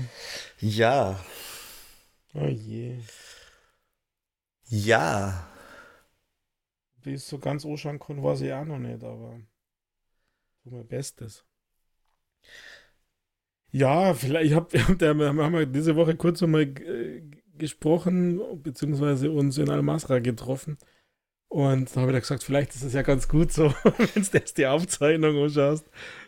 Ja. 0.61 1.21
Oh 2.35 2.47
je. 2.47 2.97
Ja. 4.69 5.47
Wie 7.03 7.15
es 7.15 7.29
so 7.29 7.39
ganz 7.39 7.65
anschauen 7.67 7.99
kann, 7.99 8.23
weiß 8.23 8.43
ich 8.43 8.53
auch 8.53 8.65
noch 8.65 8.79
nicht, 8.79 9.03
aber 9.03 9.41
tu 10.63 10.71
mein 10.71 10.87
Bestes. 10.87 11.45
Ja, 13.73 14.15
vielleicht, 14.15 14.47
ich 14.47 14.55
hab, 14.55 14.73
wir 15.01 15.09
haben 15.09 15.55
ja 15.55 15.65
diese 15.65 15.97
Woche 15.97 16.15
kurz 16.15 16.43
einmal 16.43 16.63
äh, 16.63 17.23
gesprochen, 17.59 18.41
beziehungsweise 18.63 19.31
uns 19.31 19.59
in 19.59 19.71
Almasra 19.71 20.19
getroffen. 20.19 20.79
Und 21.49 21.95
da 21.95 22.01
habe 22.01 22.13
ich 22.13 22.21
gesagt, 22.21 22.43
vielleicht 22.43 22.75
ist 22.75 22.83
es 22.83 22.95
ja 22.95 23.03
ganz 23.03 23.29
gut 23.29 23.53
so, 23.53 23.75
wenn 23.85 24.23
du 24.23 24.29
jetzt 24.33 24.57
die 24.57 24.67
Aufzeichnung 24.67 25.37
anschaust, 25.43 25.85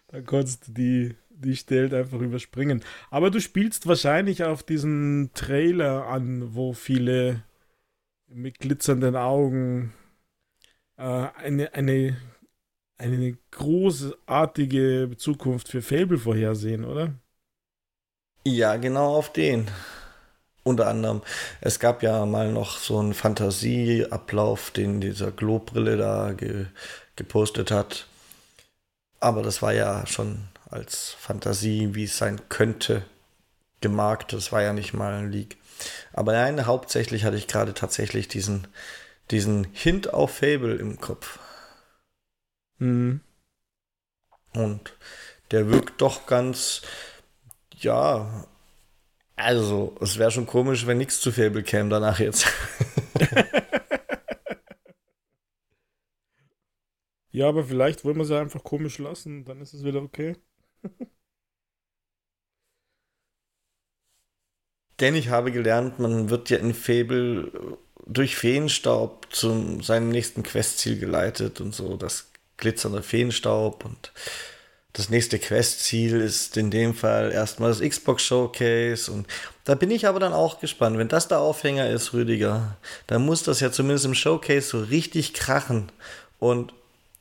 dann 0.08 0.26
kannst 0.26 0.68
du 0.68 0.72
die, 0.72 1.16
die 1.30 1.56
Stelle 1.56 1.96
einfach 1.96 2.20
überspringen. 2.20 2.84
Aber 3.10 3.30
du 3.30 3.40
spielst 3.40 3.86
wahrscheinlich 3.86 4.44
auf 4.44 4.62
diesen 4.62 5.30
Trailer 5.34 6.06
an, 6.08 6.54
wo 6.54 6.74
viele 6.74 7.42
mit 8.26 8.58
glitzernden 8.58 9.16
Augen 9.16 9.94
äh, 10.96 11.02
eine, 11.02 11.72
eine, 11.72 12.16
eine 12.98 13.38
großartige 13.50 15.10
Zukunft 15.16 15.68
für 15.68 15.82
Fable 15.82 16.18
vorhersehen, 16.18 16.84
oder? 16.84 17.14
Ja, 18.46 18.76
genau 18.76 19.16
auf 19.16 19.32
den. 19.32 19.68
Unter 20.64 20.88
anderem. 20.88 21.22
Es 21.60 21.78
gab 21.78 22.02
ja 22.02 22.26
mal 22.26 22.50
noch 22.50 22.78
so 22.78 22.98
einen 22.98 23.14
Fantasieablauf, 23.14 24.70
den 24.70 25.00
dieser 25.00 25.30
Globrille 25.30 25.96
da 25.96 26.32
ge 26.32 26.66
gepostet 27.16 27.70
hat. 27.70 28.08
Aber 29.20 29.42
das 29.42 29.62
war 29.62 29.72
ja 29.72 30.04
schon 30.06 30.48
als 30.68 31.14
Fantasie, 31.20 31.94
wie 31.94 32.04
es 32.04 32.18
sein 32.18 32.40
könnte, 32.48 33.04
gemarkt. 33.80 34.32
Das 34.32 34.50
war 34.50 34.62
ja 34.62 34.72
nicht 34.72 34.94
mal 34.94 35.12
ein 35.14 35.30
Leak. 35.30 35.56
Aber 36.12 36.32
nein, 36.32 36.66
hauptsächlich 36.66 37.24
hatte 37.24 37.36
ich 37.36 37.46
gerade 37.46 37.72
tatsächlich 37.72 38.26
diesen 38.26 38.66
diesen 39.30 39.64
Hint 39.72 40.12
auf 40.12 40.38
Fable 40.38 40.74
im 40.76 41.00
Kopf. 41.00 41.38
Mhm. 42.78 43.20
Und 44.52 44.96
der 45.50 45.70
wirkt 45.70 46.00
doch 46.00 46.26
ganz, 46.26 46.82
ja, 47.76 48.46
also 49.36 49.96
es 50.00 50.18
wäre 50.18 50.30
schon 50.30 50.46
komisch, 50.46 50.86
wenn 50.86 50.98
nichts 50.98 51.20
zu 51.20 51.32
Fable 51.32 51.62
käme 51.62 51.90
danach 51.90 52.20
jetzt. 52.20 52.46
ja, 57.32 57.48
aber 57.48 57.64
vielleicht 57.64 58.04
wollen 58.04 58.18
wir 58.18 58.24
sie 58.24 58.38
einfach 58.38 58.62
komisch 58.62 58.98
lassen, 58.98 59.44
dann 59.44 59.60
ist 59.60 59.74
es 59.74 59.84
wieder 59.84 60.02
okay. 60.02 60.36
Denn 65.00 65.14
ich 65.16 65.28
habe 65.28 65.50
gelernt, 65.50 65.98
man 65.98 66.30
wird 66.30 66.50
ja 66.50 66.58
in 66.58 66.72
Fable 66.72 67.78
durch 68.06 68.36
Feenstaub 68.36 69.26
zu 69.32 69.82
seinem 69.82 70.10
nächsten 70.10 70.42
Questziel 70.42 70.98
geleitet 70.98 71.60
und 71.60 71.74
so, 71.74 71.96
das 71.96 72.30
glitzernde 72.56 73.02
Feenstaub 73.02 73.84
und 73.84 74.12
das 74.94 75.10
nächste 75.10 75.38
Questziel 75.38 76.20
ist 76.20 76.56
in 76.56 76.70
dem 76.70 76.94
Fall 76.94 77.32
erstmal 77.32 77.70
das 77.70 77.80
Xbox 77.80 78.22
Showcase 78.22 79.10
und 79.10 79.26
da 79.64 79.74
bin 79.74 79.90
ich 79.90 80.06
aber 80.06 80.20
dann 80.20 80.32
auch 80.32 80.60
gespannt. 80.60 80.98
Wenn 80.98 81.08
das 81.08 81.28
der 81.28 81.40
Aufhänger 81.40 81.90
ist, 81.90 82.12
Rüdiger, 82.12 82.76
dann 83.06 83.24
muss 83.24 83.42
das 83.42 83.60
ja 83.60 83.72
zumindest 83.72 84.06
im 84.06 84.14
Showcase 84.14 84.68
so 84.68 84.80
richtig 84.80 85.34
krachen. 85.34 85.90
Und 86.38 86.72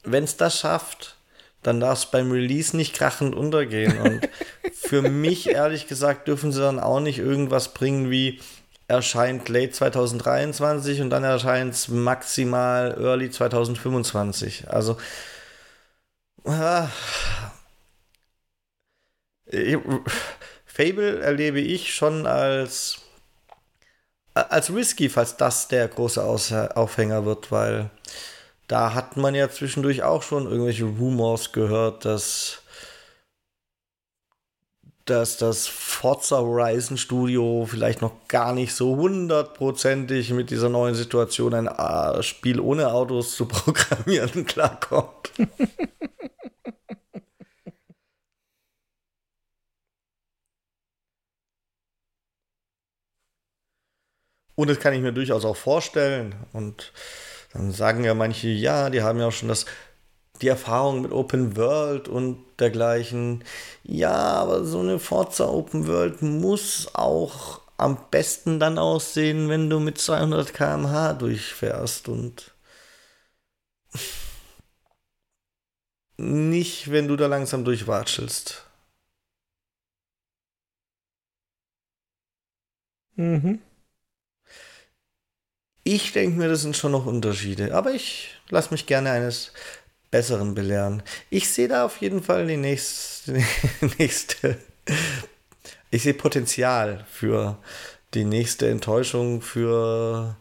wenn 0.03 0.23
es 0.23 0.37
das 0.37 0.59
schafft, 0.59 1.15
dann 1.63 1.79
darf 1.79 1.99
es 1.99 2.05
beim 2.05 2.31
Release 2.31 2.75
nicht 2.77 2.93
krachend 2.93 3.33
untergehen. 3.33 3.97
Und 3.97 4.29
für 4.73 5.01
mich, 5.01 5.49
ehrlich 5.49 5.87
gesagt, 5.87 6.27
dürfen 6.27 6.51
sie 6.51 6.61
dann 6.61 6.79
auch 6.79 6.99
nicht 6.99 7.19
irgendwas 7.19 7.73
bringen 7.73 8.11
wie, 8.11 8.39
erscheint 8.87 9.49
late 9.49 9.71
2023 9.71 11.01
und 11.01 11.09
dann 11.09 11.23
erscheint 11.23 11.73
es 11.73 11.87
maximal 11.87 12.95
early 12.99 13.31
2025. 13.31 14.69
Also 14.69 14.97
äh, 16.45 16.83
Fable 20.65 21.19
erlebe 21.19 21.59
ich 21.59 21.93
schon 21.93 22.25
als 22.25 22.99
als 24.33 24.73
risky, 24.73 25.09
falls 25.09 25.37
das 25.37 25.67
der 25.67 25.87
große 25.87 26.23
Aufhänger 26.75 27.25
wird, 27.25 27.51
weil 27.51 27.91
da 28.67 28.93
hat 28.93 29.17
man 29.17 29.35
ja 29.35 29.49
zwischendurch 29.49 30.03
auch 30.03 30.23
schon 30.23 30.45
irgendwelche 30.45 30.85
Rumors 30.85 31.51
gehört, 31.51 32.05
dass 32.05 32.63
dass 35.05 35.35
das 35.35 35.67
Forza 35.67 36.37
Horizon 36.37 36.97
Studio 36.97 37.67
vielleicht 37.69 38.01
noch 38.01 38.27
gar 38.29 38.53
nicht 38.53 38.73
so 38.73 38.95
hundertprozentig 38.95 40.31
mit 40.31 40.49
dieser 40.49 40.69
neuen 40.69 40.95
Situation 40.95 41.53
ein 41.53 41.67
äh, 41.67 42.23
Spiel 42.23 42.61
ohne 42.61 42.91
Autos 42.93 43.35
zu 43.35 43.45
programmieren 43.47 44.45
klarkommt. 44.45 45.31
Und 54.55 54.69
das 54.69 54.79
kann 54.79 54.93
ich 54.93 55.01
mir 55.01 55.13
durchaus 55.13 55.45
auch 55.45 55.55
vorstellen. 55.55 56.35
Und 56.53 56.93
dann 57.53 57.71
sagen 57.71 58.03
ja 58.03 58.13
manche, 58.13 58.47
ja, 58.49 58.89
die 58.89 59.01
haben 59.01 59.19
ja 59.19 59.27
auch 59.27 59.31
schon 59.31 59.49
das 59.49 59.65
die 60.41 60.47
Erfahrung 60.47 61.01
mit 61.01 61.11
Open 61.11 61.55
World 61.57 62.07
und 62.09 62.43
dergleichen. 62.59 63.43
Ja, 63.83 64.11
aber 64.13 64.65
so 64.65 64.79
eine 64.79 64.99
Forza 64.99 65.47
Open 65.47 65.87
World 65.87 66.21
muss 66.21 66.89
auch 66.93 67.61
am 67.77 67.97
besten 68.11 68.59
dann 68.59 68.77
aussehen, 68.77 69.49
wenn 69.49 69.69
du 69.69 69.79
mit 69.79 69.97
200 69.99 70.53
km/h 70.53 71.13
durchfährst 71.13 72.09
und 72.09 72.51
nicht, 76.17 76.91
wenn 76.91 77.07
du 77.07 77.15
da 77.15 77.27
langsam 77.27 77.63
durchwatschelst. 77.65 78.65
Mhm. 83.17 83.59
Ich 85.83 86.13
denke 86.13 86.37
mir, 86.37 86.47
das 86.47 86.61
sind 86.61 86.77
schon 86.77 86.93
noch 86.93 87.05
Unterschiede, 87.05 87.75
aber 87.75 87.91
ich 87.91 88.35
lasse 88.49 88.71
mich 88.71 88.85
gerne 88.85 89.11
eines 89.11 89.51
Besseren 90.11 90.55
belehren. 90.55 91.03
Ich 91.29 91.49
sehe 91.49 91.67
da 91.67 91.85
auf 91.85 91.97
jeden 91.97 92.23
Fall 92.23 92.47
die 92.47 92.57
nächste, 92.57 93.43
nächste 93.97 94.57
ich 95.93 96.01
sehe 96.01 96.15
Potenzial 96.15 97.05
für 97.07 97.59
die 98.15 98.25
nächste 98.25 98.67
Enttäuschung 98.67 99.41
für 99.41 100.35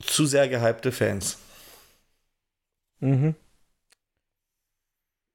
zu 0.00 0.24
sehr 0.24 0.48
gehypte 0.48 0.92
Fans. 0.92 1.36
Mhm. 3.00 3.34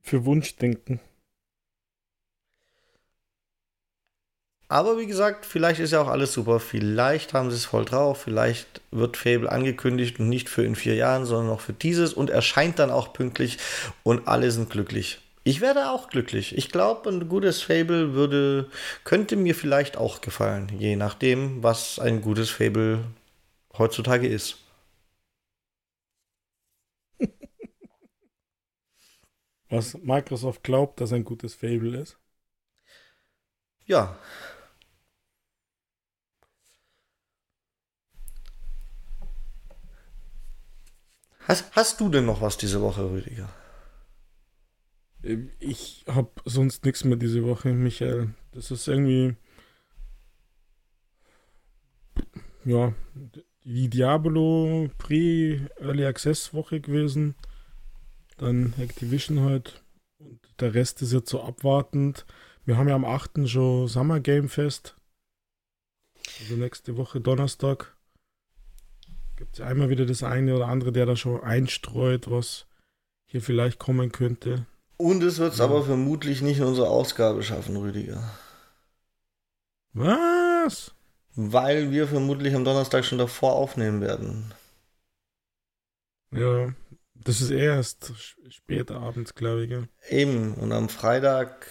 Für 0.02 0.24
Wunschdenken. 0.24 1.02
Aber 4.74 4.98
wie 4.98 5.06
gesagt, 5.06 5.46
vielleicht 5.46 5.80
ist 5.80 5.92
ja 5.92 6.02
auch 6.02 6.08
alles 6.08 6.34
super. 6.34 6.60
Vielleicht 6.60 7.36
haben 7.36 7.52
sie 7.52 7.58
es 7.58 7.66
voll 7.66 7.86
drauf. 7.86 8.24
Vielleicht 8.24 8.82
wird 8.90 9.18
Fable 9.18 9.52
angekündigt 9.52 10.20
und 10.20 10.30
nicht 10.30 10.50
für 10.50 10.64
in 10.64 10.74
vier 10.76 10.96
Jahren, 10.96 11.26
sondern 11.26 11.50
noch 11.50 11.60
für 11.62 11.74
dieses 11.74 12.12
und 12.12 12.32
erscheint 12.32 12.80
dann 12.80 12.90
auch 12.90 13.14
pünktlich 13.14 13.60
und 14.02 14.28
alle 14.28 14.50
sind 14.50 14.72
glücklich. 14.72 15.20
Ich 15.44 15.62
werde 15.62 15.92
auch 15.92 16.10
glücklich. 16.10 16.58
Ich 16.58 16.72
glaube, 16.72 17.08
ein 17.12 17.30
gutes 17.30 17.62
Fable 17.62 18.14
würde, 18.14 18.68
könnte 19.04 19.36
mir 19.36 19.54
vielleicht 19.54 19.96
auch 19.96 20.22
gefallen, 20.22 20.72
je 20.80 20.96
nachdem, 20.96 21.62
was 21.62 22.00
ein 22.00 22.22
gutes 22.22 22.50
Fable 22.50 23.04
heutzutage 23.78 24.28
ist. 24.28 24.58
Was 29.70 29.96
Microsoft 30.02 30.64
glaubt, 30.64 31.00
dass 31.00 31.14
ein 31.14 31.26
gutes 31.26 31.54
Fable 31.54 31.96
ist? 31.96 32.18
Ja, 33.86 34.18
Hast, 41.48 41.76
hast 41.76 42.00
du 42.00 42.10
denn 42.10 42.26
noch 42.26 42.42
was 42.42 42.58
diese 42.58 42.82
Woche, 42.82 43.10
Rüdiger? 43.10 43.50
Ähm, 45.24 45.52
ich 45.60 46.06
habe 46.08 46.32
sonst 46.46 46.86
nichts 46.86 47.04
mehr 47.04 47.18
diese 47.18 47.44
Woche, 47.44 47.74
Michael. 47.74 48.34
Das 48.52 48.72
ist 48.72 48.88
irgendwie. 48.88 49.36
Ja, 52.66 52.94
die 53.64 53.90
Diablo 53.90 54.90
Pre-Early 54.98 56.06
Access 56.06 56.54
Woche 56.54 56.80
gewesen. 56.80 57.36
Dann 58.38 58.74
Activision 58.80 59.42
halt. 59.42 59.84
Und 60.20 60.40
der 60.60 60.74
Rest 60.74 61.02
ist 61.02 61.12
jetzt 61.12 61.30
so 61.30 61.44
abwartend. 61.44 62.26
Wir 62.66 62.78
haben 62.78 62.88
ja 62.88 62.96
am 62.96 63.06
8. 63.06 63.48
schon 63.50 63.88
Summer 63.88 64.22
Game 64.22 64.48
Fest. 64.48 64.96
Also 66.40 66.56
nächste 66.56 66.96
Woche 66.96 67.20
Donnerstag. 67.20 67.93
Gibt 69.44 69.60
es 69.60 69.62
einmal 69.62 69.90
wieder 69.90 70.06
das 70.06 70.24
eine 70.24 70.56
oder 70.56 70.70
andere, 70.70 70.94
der 70.94 71.06
da 71.06 71.18
schon 71.18 71.44
einstreut, 71.44 72.32
was 72.32 72.66
hier 73.26 73.42
vielleicht 73.42 73.78
kommen 73.78 74.10
könnte. 74.10 74.66
Und 74.96 75.22
es 75.22 75.38
wird 75.38 75.52
es 75.52 75.60
ja. 75.60 75.66
aber 75.66 75.84
vermutlich 75.84 76.42
nicht 76.42 76.60
in 76.60 76.64
unsere 76.64 76.88
Ausgabe 76.88 77.44
schaffen, 77.44 77.76
Rüdiger. 77.76 78.24
Was? 79.92 80.94
Weil 81.36 81.92
wir 81.92 82.08
vermutlich 82.08 82.56
am 82.56 82.64
Donnerstag 82.64 83.04
schon 83.04 83.18
davor 83.18 83.56
aufnehmen 83.56 84.00
werden. 84.00 84.54
Ja, 86.32 86.74
das 87.14 87.42
ist 87.42 87.52
erst 87.52 88.14
später 88.48 89.02
abends, 89.02 89.36
glaube 89.36 89.66
ich. 89.66 89.72
Ja. 89.72 89.84
Eben, 90.08 90.54
und 90.54 90.72
am 90.72 90.88
Freitag 90.88 91.68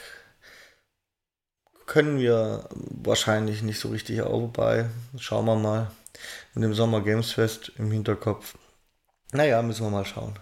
können 1.86 2.18
wir 2.18 2.68
wahrscheinlich 2.70 3.62
nicht 3.62 3.80
so 3.80 3.88
richtig 3.88 4.20
auf, 4.20 4.42
wobei, 4.42 4.90
schauen 5.16 5.46
wir 5.46 5.56
mal 5.56 5.90
mit 6.54 6.64
dem 6.64 6.74
Sommer 6.74 7.02
Games 7.02 7.32
Fest 7.32 7.72
im 7.76 7.90
Hinterkopf. 7.90 8.56
Naja, 9.32 9.62
müssen 9.62 9.86
wir 9.86 9.90
mal 9.90 10.04
schauen. 10.04 10.38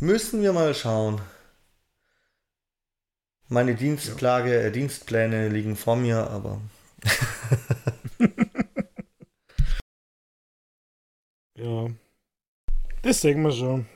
Müssen 0.00 0.42
wir 0.42 0.52
mal 0.52 0.74
schauen. 0.74 1.20
Meine 3.48 3.74
Dienstplage, 3.74 4.62
äh, 4.62 4.70
Dienstpläne 4.70 5.48
liegen 5.48 5.74
vor 5.74 5.96
mir, 5.96 6.28
aber. 6.28 6.60
ja. 11.56 11.88
Das 13.02 13.20
sehen 13.20 13.42
wir 13.42 13.52
schon. 13.52 13.86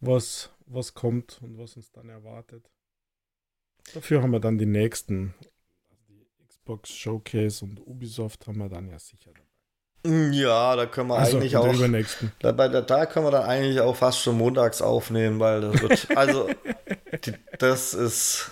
Was, 0.00 0.50
was 0.66 0.94
kommt 0.94 1.42
und 1.42 1.58
was 1.58 1.76
uns 1.76 1.92
dann 1.92 2.08
erwartet. 2.08 2.70
Dafür 3.92 4.22
haben 4.22 4.30
wir 4.30 4.40
dann 4.40 4.56
die 4.58 4.64
nächsten 4.64 5.34
Xbox 6.64 6.88
Showcase 6.94 7.62
und 7.62 7.78
Ubisoft 7.86 8.46
haben 8.46 8.56
wir 8.56 8.70
dann 8.70 8.88
ja 8.88 8.98
sicher 8.98 9.30
dabei. 9.34 10.32
Ja, 10.34 10.74
da 10.76 10.86
können 10.86 11.08
wir 11.08 11.16
also, 11.16 11.36
eigentlich 11.36 11.56
auch. 11.58 11.74
Da, 12.38 12.52
der, 12.52 12.80
da 12.80 13.04
können 13.04 13.26
wir 13.26 13.30
dann 13.30 13.44
eigentlich 13.44 13.80
auch 13.80 13.94
fast 13.94 14.20
schon 14.20 14.38
montags 14.38 14.80
aufnehmen, 14.80 15.40
weil 15.40 15.60
das 15.60 15.82
wird. 15.82 16.08
also, 16.16 16.48
die, 17.24 17.34
das 17.58 17.92
ist 17.92 18.50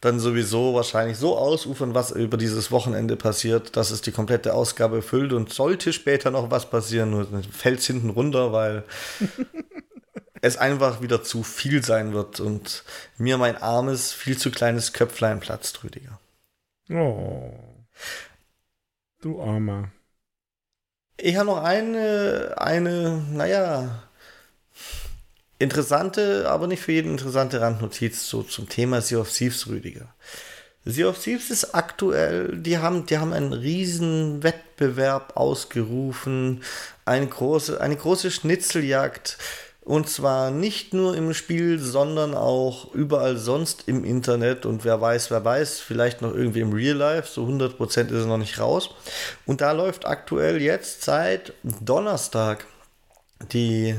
dann 0.00 0.20
sowieso 0.20 0.74
wahrscheinlich 0.74 1.18
so 1.18 1.36
ausufern, 1.36 1.94
was 1.94 2.12
über 2.12 2.38
dieses 2.38 2.70
Wochenende 2.70 3.16
passiert, 3.16 3.76
dass 3.76 3.90
es 3.90 4.00
die 4.00 4.12
komplette 4.12 4.54
Ausgabe 4.54 5.02
füllt 5.02 5.34
und 5.34 5.52
sollte 5.52 5.92
später 5.92 6.30
noch 6.30 6.50
was 6.50 6.70
passieren, 6.70 7.10
nur 7.10 7.26
fällt 7.50 7.80
es 7.80 7.86
hinten 7.86 8.08
runter, 8.08 8.52
weil 8.52 8.84
es 10.40 10.56
einfach 10.56 11.02
wieder 11.02 11.22
zu 11.22 11.42
viel 11.42 11.84
sein 11.84 12.14
wird 12.14 12.40
und 12.40 12.84
mir 13.18 13.36
mein 13.36 13.56
armes, 13.60 14.12
viel 14.12 14.38
zu 14.38 14.50
kleines 14.50 14.94
Köpflein 14.94 15.40
platzt, 15.40 15.84
Rüdiger. 15.84 16.18
Oh. 16.90 17.52
Du 19.20 19.42
Armer. 19.42 19.90
Ich 21.16 21.36
habe 21.36 21.46
noch 21.46 21.62
eine, 21.62 22.54
eine, 22.56 23.24
naja, 23.32 24.08
interessante, 25.58 26.48
aber 26.48 26.66
nicht 26.68 26.82
für 26.82 26.92
jeden 26.92 27.12
interessante 27.12 27.60
Randnotiz 27.60 28.28
so 28.28 28.42
zum 28.42 28.68
Thema 28.68 29.00
Sea 29.02 29.18
of 29.18 29.30
Thieves, 29.30 29.66
Rüdiger. 29.66 30.14
Sea 30.84 31.08
of 31.08 31.22
Thieves 31.22 31.50
ist 31.50 31.74
aktuell, 31.74 32.56
die 32.56 32.78
haben, 32.78 33.04
die 33.06 33.18
haben 33.18 33.32
einen 33.32 33.52
riesen 33.52 34.42
Wettbewerb 34.42 35.36
ausgerufen, 35.36 36.62
eine 37.04 37.26
große, 37.26 37.80
eine 37.80 37.96
große 37.96 38.30
Schnitzeljagd 38.30 39.36
und 39.88 40.06
zwar 40.06 40.50
nicht 40.50 40.92
nur 40.92 41.16
im 41.16 41.32
Spiel, 41.32 41.78
sondern 41.78 42.34
auch 42.34 42.92
überall 42.92 43.38
sonst 43.38 43.84
im 43.86 44.04
Internet. 44.04 44.66
Und 44.66 44.84
wer 44.84 45.00
weiß, 45.00 45.30
wer 45.30 45.42
weiß, 45.42 45.80
vielleicht 45.80 46.20
noch 46.20 46.34
irgendwie 46.34 46.60
im 46.60 46.74
Real 46.74 46.94
Life. 46.94 47.32
So 47.32 47.46
100% 47.46 48.08
ist 48.08 48.12
es 48.12 48.26
noch 48.26 48.36
nicht 48.36 48.58
raus. 48.58 48.90
Und 49.46 49.62
da 49.62 49.72
läuft 49.72 50.04
aktuell 50.04 50.60
jetzt 50.60 51.04
seit 51.04 51.54
Donnerstag 51.62 52.66
die, 53.50 53.94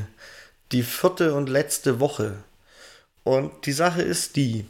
die 0.72 0.84
vierte 0.84 1.34
und 1.34 1.50
letzte 1.50 2.00
Woche. 2.00 2.36
Und 3.24 3.66
die 3.66 3.74
Sache 3.74 4.04
ist 4.04 4.36
die, 4.36 4.68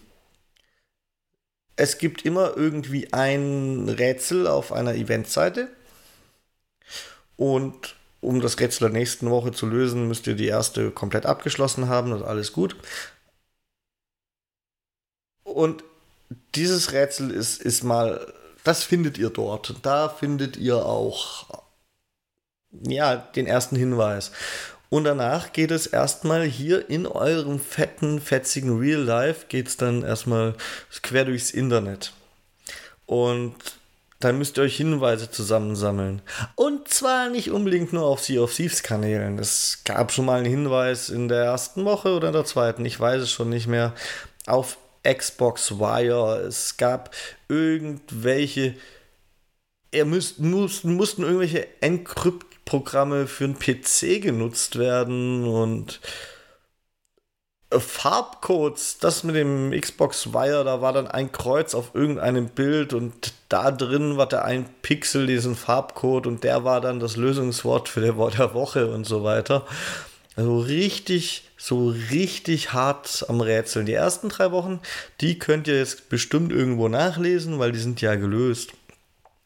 es 1.76 1.98
gibt 1.98 2.24
immer 2.24 2.56
irgendwie 2.56 3.12
ein 3.12 3.90
Rätsel 3.90 4.48
auf 4.48 4.72
einer 4.72 4.96
Eventseite. 4.96 5.68
Und 7.36 7.99
um 8.22 8.42
das 8.42 8.60
Rätsel 8.60 8.90
der 8.90 9.00
nächsten 9.00 9.30
Woche 9.30 9.52
zu 9.52 9.66
lösen, 9.66 10.08
müsst 10.08 10.28
ihr 10.28 10.36
die 10.36 10.48
erste 10.48 10.92
komplett 10.92 11.26
abgeschlossen 11.26 11.88
haben 11.88 12.12
und 12.12 12.24
alles 12.24 12.54
gut. 12.54 12.76
Und 15.44 15.84
dieses 16.56 16.92
Rätsel 16.92 17.32
ist, 17.32 17.62
ist 17.62 17.84
mal 17.84 18.34
das 18.64 18.84
findet 18.84 19.18
ihr 19.18 19.30
dort. 19.30 19.76
Da 19.84 20.10
findet 20.10 20.58
ihr 20.58 20.86
auch 20.86 21.64
ja, 22.72 23.16
den 23.16 23.48
ersten 23.48 23.76
Hinweis. 23.76 24.32
Und 24.90 25.04
danach 25.04 25.54
geht 25.54 25.72
es 25.72 25.88
erstmal 25.88 26.44
hier 26.44 26.90
in 26.90 27.06
eurem 27.06 27.60
fetten, 27.60 28.20
fetzigen 28.20 28.78
Real 28.80 29.02
Life, 29.02 29.46
geht 29.48 29.68
es 29.68 29.78
dann 29.78 30.04
erstmal 30.04 30.56
quer 31.04 31.26
durchs 31.26 31.52
Internet. 31.52 32.14
Und 33.06 33.56
dann 34.20 34.38
müsst 34.38 34.58
ihr 34.58 34.64
euch 34.64 34.76
Hinweise 34.76 35.32
zusammensammeln. 35.32 36.22
Und 36.56 36.90
zwar 36.90 37.30
nicht 37.30 37.52
unbedingt 37.52 37.94
nur 37.94 38.06
auf 38.06 38.22
Sea 38.24 38.42
of 38.42 38.54
Thieves 38.54 38.84
Kanälen. 38.84 39.40
Es 39.40 39.80
gab 39.86 40.12
schon 40.12 40.26
mal 40.26 40.40
einen 40.40 40.46
Hinweis 40.46 41.10
in 41.10 41.30
der 41.30 41.44
ersten 41.44 41.86
Woche 41.86 42.14
oder 42.14 42.28
in 42.28 42.34
der 42.34 42.46
zweiten, 42.46 42.86
ich 42.86 43.00
weiß 43.00 43.22
es 43.22 43.32
schon 43.32 43.50
nicht 43.50 43.68
mehr, 43.68 43.94
auf 44.46 44.78
Xbox 45.04 45.80
Wire. 45.80 46.42
Es 46.46 46.76
gab 46.76 47.16
irgendwelche, 47.48 48.76
er 49.92 50.04
müsst, 50.04 50.40
mussten, 50.40 50.96
mussten 50.96 51.24
irgendwelche 51.24 51.68
Encrypt-Programme 51.82 53.26
für 53.26 53.46
einen 53.46 53.58
PC 53.58 54.22
genutzt 54.22 54.78
werden 54.78 55.48
und 55.48 56.02
Farbcodes, 57.72 58.98
das 58.98 59.24
mit 59.24 59.36
dem 59.36 59.72
Xbox 59.80 60.34
Wire, 60.34 60.64
da 60.64 60.82
war 60.82 60.92
dann 60.92 61.08
ein 61.08 61.32
Kreuz 61.32 61.76
auf 61.76 61.94
irgendeinem 61.94 62.50
Bild 62.50 62.94
und 62.94 63.34
da 63.50 63.72
drin 63.72 64.16
war 64.18 64.28
der 64.28 64.46
ein 64.46 64.66
Pixel, 64.82 65.26
diesen 65.28 65.56
Farbcode 65.56 66.28
und 66.28 66.44
der 66.44 66.64
war 66.64 66.82
dann 66.82 67.00
das 67.00 67.18
Lösungswort 67.18 67.90
für 67.90 68.02
der 68.02 68.18
Woche 68.54 68.92
und 68.92 69.06
so 69.06 69.24
weiter. 69.24 69.66
Also 70.36 70.60
richtig, 70.60 71.50
so 71.58 71.90
richtig 72.12 72.72
hart 72.72 73.26
am 73.28 73.42
Rätseln. 73.42 73.86
Die 73.86 73.94
ersten 73.94 74.30
drei 74.30 74.52
Wochen, 74.52 74.80
die 75.20 75.38
könnt 75.38 75.68
ihr 75.68 75.78
jetzt 75.78 76.08
bestimmt 76.08 76.54
irgendwo 76.54 76.88
nachlesen, 76.88 77.60
weil 77.60 77.74
die 77.74 77.80
sind 77.80 78.00
ja 78.00 78.16
gelöst. 78.16 78.72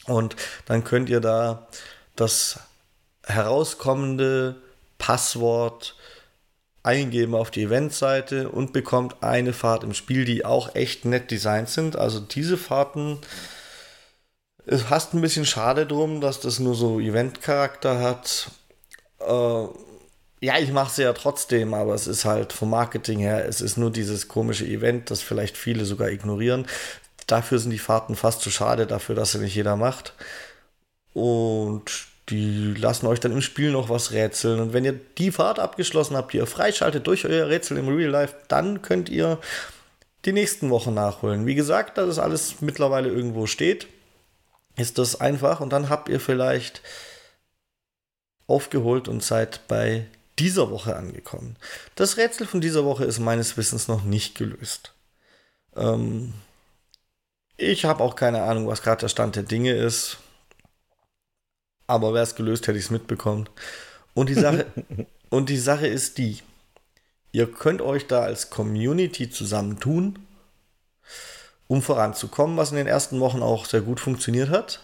Und 0.05 0.35
dann 0.65 0.84
könnt 0.84 1.09
ihr 1.09 1.21
da 1.21 1.67
das 2.15 2.59
herauskommende 3.23 4.57
Passwort 4.97 5.95
eingeben 6.84 7.34
auf 7.34 7.49
die 7.49 7.63
Eventseite 7.63 8.49
und 8.49 8.73
bekommt 8.73 9.23
eine 9.23 9.53
Fahrt 9.53 9.84
im 9.84 9.93
Spiel, 9.93 10.25
die 10.25 10.43
auch 10.43 10.75
echt 10.75 11.05
nett 11.05 11.31
designt 11.31 11.69
sind. 11.69 11.95
Also 11.95 12.19
diese 12.19 12.57
Fahrten 12.57 13.19
ist 14.65 14.84
fast 14.84 15.14
ein 15.14 15.22
bisschen 15.22 15.45
schade 15.45 15.85
drum, 15.85 16.22
dass 16.22 16.40
das 16.40 16.60
nur 16.60 16.76
so 16.76 16.99
Event-Charakter 16.99 17.99
hat. 17.99 18.52
Äh, 19.19 19.68
ja, 20.45 20.60
ich 20.60 20.72
mache 20.72 20.94
sie 20.94 21.03
ja 21.03 21.14
trotzdem, 21.14 21.73
aber 21.73 21.94
es 21.94 22.07
ist 22.07 22.26
halt 22.26 22.53
vom 22.53 22.69
Marketing 22.69 23.19
her, 23.19 23.45
es 23.48 23.61
ist 23.61 23.77
nur 23.77 23.91
dieses 23.91 24.27
komische 24.27 24.65
Event, 24.65 25.10
das 25.10 25.22
vielleicht 25.22 25.57
viele 25.57 25.85
sogar 25.85 26.10
ignorieren. 26.10 26.65
Dafür 27.27 27.60
sind 27.60 27.72
die 27.72 27.80
Fahrten 27.80 28.15
fast 28.15 28.41
zu 28.41 28.52
schade, 28.52 28.85
dafür, 28.85 29.15
dass 29.15 29.31
sie 29.31 29.40
nicht 29.40 29.56
jeder 29.56 29.77
macht. 29.77 30.14
Und 31.14 32.07
die 32.30 32.73
lassen 32.73 33.07
euch 33.07 33.19
dann 33.19 33.31
im 33.31 33.41
Spiel 33.41 33.72
noch 33.72 33.90
was 33.90 34.11
rätseln. 34.11 34.60
Und 34.60 34.73
wenn 34.73 34.85
ihr 34.85 34.99
die 35.18 35.31
Fahrt 35.31 35.60
abgeschlossen 35.60 36.18
habt, 36.18 36.34
die 36.34 36.38
ihr 36.38 36.48
freischaltet 36.48 37.07
durch 37.07 37.26
euer 37.26 37.48
Rätsel 37.48 37.77
im 37.77 37.88
Real 37.88 38.10
Life, 38.10 38.35
dann 38.48 38.81
könnt 38.81 39.10
ihr 39.10 39.40
die 40.26 40.34
nächsten 40.34 40.69
Wochen 40.69 40.94
nachholen. 40.94 41.45
Wie 41.45 41.56
gesagt, 41.56 41.98
da 41.98 42.06
das 42.06 42.19
alles 42.19 42.61
mittlerweile 42.61 43.10
irgendwo 43.10 43.45
steht, 43.45 43.88
ist 44.75 44.97
das 44.97 45.19
einfach. 45.19 45.59
Und 45.59 45.71
dann 45.71 45.89
habt 45.89 46.09
ihr 46.09 46.19
vielleicht 46.19 46.81
aufgeholt 48.47 49.07
und 49.07 49.23
seid 49.23 49.67
bei 49.67 50.05
dieser 50.39 50.69
Woche 50.71 50.95
angekommen. 50.95 51.55
Das 51.95 52.17
Rätsel 52.17 52.47
von 52.47 52.61
dieser 52.61 52.85
Woche 52.85 53.05
ist 53.05 53.19
meines 53.19 53.57
Wissens 53.57 53.87
noch 53.87 54.03
nicht 54.03 54.35
gelöst. 54.35 54.93
Ähm, 55.75 56.33
ich 57.57 57.85
habe 57.85 58.03
auch 58.03 58.15
keine 58.15 58.43
Ahnung, 58.43 58.67
was 58.67 58.81
gerade 58.81 59.01
der 59.01 59.09
Stand 59.09 59.35
der 59.35 59.43
Dinge 59.43 59.73
ist. 59.73 60.17
Aber 61.85 62.13
wäre 62.13 62.23
es 62.23 62.35
gelöst, 62.35 62.67
hätte 62.67 62.77
ich 62.77 62.85
es 62.85 62.91
mitbekommen. 62.91 63.47
Und 64.13 64.29
die 64.29 64.33
Sache, 64.33 64.65
und 65.29 65.49
die 65.49 65.57
Sache 65.57 65.87
ist 65.87 66.17
die, 66.17 66.39
ihr 67.31 67.51
könnt 67.51 67.81
euch 67.81 68.07
da 68.07 68.21
als 68.21 68.49
Community 68.49 69.29
zusammentun, 69.29 70.19
um 71.73 71.81
voranzukommen, 71.81 72.55
was 72.55 72.69
in 72.69 72.77
den 72.77 72.85
ersten 72.85 73.19
Wochen 73.19 73.41
auch 73.41 73.65
sehr 73.65 73.81
gut 73.81 73.99
funktioniert 73.99 74.49
hat. 74.49 74.79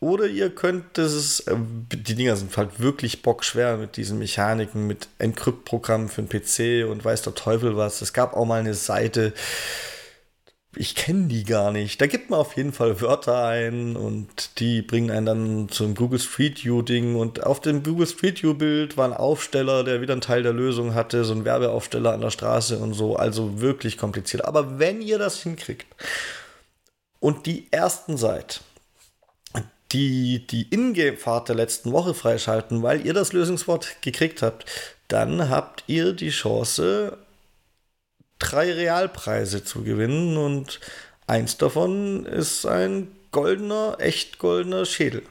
Oder 0.00 0.26
ihr 0.26 0.50
könnt, 0.50 0.98
das 0.98 1.44
die 1.46 2.14
Dinger 2.14 2.34
sind 2.34 2.54
halt 2.56 2.80
wirklich 2.80 3.22
bockschwer 3.22 3.76
mit 3.76 3.96
diesen 3.96 4.18
Mechaniken, 4.18 4.88
mit 4.88 5.06
Encrypt-Programmen 5.18 6.08
für 6.08 6.22
den 6.22 6.28
PC 6.28 6.90
und 6.90 7.04
weiß 7.04 7.22
der 7.22 7.36
Teufel 7.36 7.76
was. 7.76 8.02
Es 8.02 8.12
gab 8.12 8.34
auch 8.36 8.44
mal 8.44 8.58
eine 8.58 8.74
Seite, 8.74 9.32
ich 10.76 10.94
kenne 10.94 11.28
die 11.28 11.44
gar 11.44 11.72
nicht. 11.72 12.00
Da 12.00 12.06
gibt 12.06 12.30
man 12.30 12.40
auf 12.40 12.56
jeden 12.56 12.72
Fall 12.72 13.00
Wörter 13.00 13.44
ein 13.44 13.96
und 13.96 14.58
die 14.60 14.82
bringen 14.82 15.10
einen 15.10 15.26
dann 15.26 15.68
zum 15.68 15.94
Google 15.94 16.18
Street 16.18 16.64
View 16.64 16.82
Ding 16.82 17.16
und 17.16 17.44
auf 17.44 17.60
dem 17.60 17.82
Google 17.82 18.06
Street 18.06 18.42
View 18.42 18.54
Bild 18.54 18.96
war 18.96 19.06
ein 19.06 19.16
Aufsteller, 19.16 19.84
der 19.84 20.00
wieder 20.00 20.12
einen 20.12 20.20
Teil 20.20 20.42
der 20.42 20.52
Lösung 20.52 20.94
hatte, 20.94 21.24
so 21.24 21.32
ein 21.32 21.44
Werbeaufsteller 21.44 22.12
an 22.12 22.20
der 22.20 22.30
Straße 22.30 22.78
und 22.78 22.94
so, 22.94 23.16
also 23.16 23.60
wirklich 23.60 23.96
kompliziert. 23.96 24.44
Aber 24.44 24.78
wenn 24.78 25.00
ihr 25.00 25.18
das 25.18 25.42
hinkriegt 25.42 25.86
und 27.20 27.46
die 27.46 27.68
ersten 27.70 28.16
seid, 28.16 28.60
die 29.92 30.46
die 30.46 30.68
Ingame-Fahrt 30.70 31.48
der 31.48 31.56
letzten 31.56 31.92
Woche 31.92 32.12
freischalten, 32.12 32.82
weil 32.82 33.06
ihr 33.06 33.14
das 33.14 33.32
Lösungswort 33.32 34.02
gekriegt 34.02 34.42
habt, 34.42 34.66
dann 35.08 35.48
habt 35.48 35.84
ihr 35.86 36.12
die 36.12 36.30
Chance, 36.30 37.16
drei 38.38 38.72
Realpreise 38.72 39.64
zu 39.64 39.82
gewinnen 39.82 40.36
und 40.36 40.80
eins 41.26 41.56
davon 41.56 42.26
ist 42.26 42.66
ein 42.66 43.08
goldener, 43.32 43.96
echt 43.98 44.38
goldener 44.38 44.84
Schädel. 44.84 45.22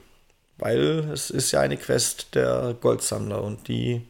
Weil 0.57 1.09
es 1.11 1.29
ist 1.29 1.51
ja 1.51 1.61
eine 1.61 1.77
Quest 1.77 2.35
der 2.35 2.75
Goldsammler 2.79 3.43
und 3.43 3.67
die, 3.67 4.07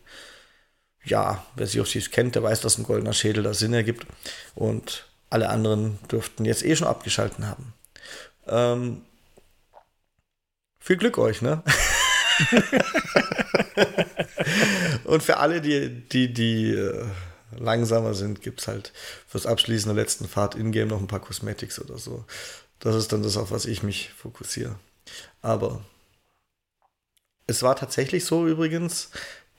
ja, 1.04 1.44
wer 1.56 1.66
sich 1.66 1.82
auf 1.82 1.88
sie 1.88 2.02
kennt, 2.02 2.36
der 2.36 2.44
weiß, 2.44 2.62
dass 2.62 2.78
ein 2.78 2.84
goldener 2.84 3.14
Schädel 3.14 3.44
da 3.44 3.54
Sinn 3.54 3.74
ergibt. 3.74 4.06
Und 4.54 5.06
alle 5.30 5.50
anderen 5.50 5.98
dürften 6.12 6.46
jetzt 6.46 6.64
eh 6.64 6.76
schon 6.76 6.88
abgeschalten 6.88 7.48
haben. 7.48 7.74
Ähm, 8.48 9.02
viel 10.80 10.98
Glück 10.98 11.18
euch, 11.18 11.42
ne? 11.42 11.64
und 15.06 15.24
für 15.24 15.38
alle, 15.38 15.62
die, 15.62 16.08
die, 16.08 16.32
die 16.32 16.74
äh, 16.74 17.06
langsamer 17.52 18.14
sind, 18.14 18.42
gibt 18.42 18.62
es 18.62 18.68
halt 18.68 18.94
fürs 19.28 19.46
Abschließen 19.46 19.94
der 19.94 20.02
letzten 20.02 20.28
Fahrt 20.28 20.56
in-game 20.56 20.88
noch 20.90 21.00
ein 21.00 21.08
paar 21.08 21.20
Cosmetics 21.20 21.80
oder 21.80 21.98
so. 21.98 22.26
Das 22.80 22.96
ist 22.96 23.12
dann 23.12 23.24
das, 23.24 23.38
auf 23.38 23.52
was 23.52 23.66
ich 23.66 23.84
mich 23.84 24.12
fokussiere. 24.12 24.76
Aber 25.42 25.84
es 27.48 27.64
war 27.64 27.76
tatsächlich 27.76 28.26
so 28.26 28.48
übrigens, 28.48 29.10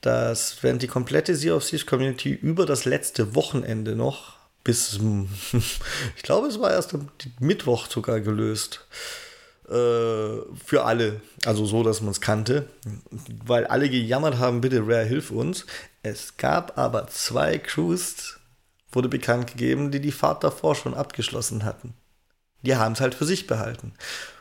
dass 0.01 0.61
während 0.61 0.81
die 0.81 0.87
komplette 0.87 1.35
Sea 1.35 1.55
of 1.55 1.65
Thieves 1.65 1.85
Community 1.85 2.31
über 2.31 2.65
das 2.65 2.85
letzte 2.85 3.35
Wochenende 3.35 3.95
noch 3.95 4.37
bis, 4.63 4.99
ich 6.15 6.23
glaube, 6.23 6.47
es 6.47 6.59
war 6.59 6.71
erst 6.71 6.93
am 6.93 7.09
Mittwoch 7.39 7.87
sogar 7.87 8.19
gelöst, 8.19 8.85
für 9.67 10.85
alle. 10.85 11.21
Also 11.45 11.65
so, 11.65 11.83
dass 11.83 12.01
man 12.01 12.11
es 12.11 12.21
kannte. 12.21 12.67
Weil 13.45 13.67
alle 13.67 13.89
gejammert 13.89 14.37
haben, 14.37 14.61
bitte 14.61 14.81
Rare, 14.81 15.03
hilf 15.03 15.31
uns. 15.31 15.65
Es 16.03 16.37
gab 16.37 16.77
aber 16.77 17.07
zwei 17.07 17.57
Crews, 17.57 18.37
wurde 18.91 19.09
bekannt 19.09 19.47
gegeben, 19.47 19.91
die 19.91 19.99
die 19.99 20.13
Fahrt 20.13 20.43
davor 20.43 20.75
schon 20.75 20.93
abgeschlossen 20.93 21.65
hatten. 21.65 21.93
Die 22.61 22.75
haben 22.75 22.93
es 22.93 23.01
halt 23.01 23.15
für 23.15 23.25
sich 23.25 23.45
behalten. 23.45 23.93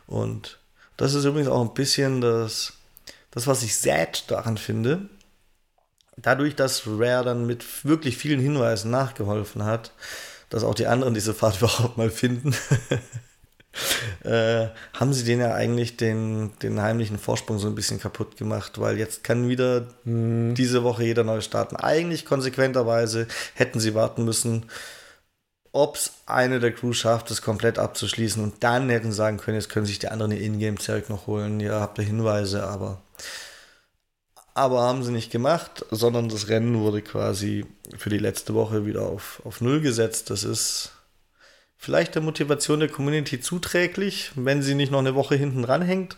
Und 0.06 0.58
das 0.96 1.14
ist 1.14 1.24
übrigens 1.24 1.48
auch 1.48 1.62
ein 1.62 1.74
bisschen 1.74 2.20
das, 2.20 2.74
das 3.32 3.46
was 3.46 3.62
ich 3.62 3.76
sad 3.76 4.30
daran 4.30 4.58
finde. 4.58 5.08
Dadurch, 6.16 6.54
dass 6.54 6.86
Rare 6.86 7.24
dann 7.24 7.46
mit 7.46 7.84
wirklich 7.84 8.16
vielen 8.16 8.40
Hinweisen 8.40 8.90
nachgeholfen 8.90 9.64
hat, 9.64 9.92
dass 10.48 10.62
auch 10.62 10.74
die 10.74 10.86
anderen 10.86 11.14
diese 11.14 11.34
Fahrt 11.34 11.56
überhaupt 11.58 11.96
mal 11.96 12.10
finden, 12.10 12.54
äh, 14.24 14.66
haben 14.92 15.12
sie 15.12 15.24
den 15.24 15.40
ja 15.40 15.54
eigentlich 15.54 15.96
den, 15.96 16.52
den 16.62 16.80
heimlichen 16.80 17.18
Vorsprung 17.18 17.58
so 17.58 17.68
ein 17.68 17.74
bisschen 17.74 18.00
kaputt 18.00 18.36
gemacht, 18.36 18.80
weil 18.80 18.98
jetzt 18.98 19.24
kann 19.24 19.48
wieder 19.48 19.86
mhm. 20.04 20.54
diese 20.54 20.82
Woche 20.82 21.04
jeder 21.04 21.24
neu 21.24 21.40
starten. 21.40 21.76
Eigentlich 21.76 22.24
konsequenterweise 22.24 23.26
hätten 23.54 23.80
sie 23.80 23.94
warten 23.94 24.24
müssen, 24.24 24.66
ob 25.72 25.96
es 25.96 26.12
eine 26.24 26.58
der 26.58 26.72
Crew 26.72 26.94
schafft, 26.94 27.30
es 27.30 27.42
komplett 27.42 27.78
abzuschließen 27.78 28.42
und 28.42 28.64
dann 28.64 28.88
hätten 28.88 29.10
sie 29.10 29.16
sagen 29.16 29.36
können, 29.36 29.56
jetzt 29.56 29.68
können 29.68 29.86
sich 29.86 29.98
die 29.98 30.08
anderen 30.08 30.32
ihr 30.32 30.40
Ingame-Zeug 30.40 31.10
noch 31.10 31.26
holen. 31.26 31.60
Ihr 31.60 31.74
habt 31.74 31.98
ja 31.98 32.04
Hinweise, 32.04 32.64
aber 32.64 33.02
aber 34.54 34.80
haben 34.80 35.04
sie 35.04 35.12
nicht 35.12 35.30
gemacht, 35.30 35.84
sondern 35.90 36.30
das 36.30 36.48
Rennen 36.48 36.80
wurde 36.80 37.02
quasi 37.02 37.66
für 37.98 38.08
die 38.08 38.16
letzte 38.16 38.54
Woche 38.54 38.86
wieder 38.86 39.02
auf, 39.02 39.42
auf 39.44 39.60
Null 39.60 39.82
gesetzt. 39.82 40.30
Das 40.30 40.44
ist 40.44 40.92
vielleicht 41.76 42.14
der 42.14 42.22
Motivation 42.22 42.80
der 42.80 42.88
Community 42.88 43.40
zuträglich, 43.40 44.32
wenn 44.34 44.62
sie 44.62 44.74
nicht 44.74 44.92
noch 44.92 44.98
eine 45.00 45.14
Woche 45.14 45.36
hinten 45.36 45.64
ranhängt. 45.64 46.16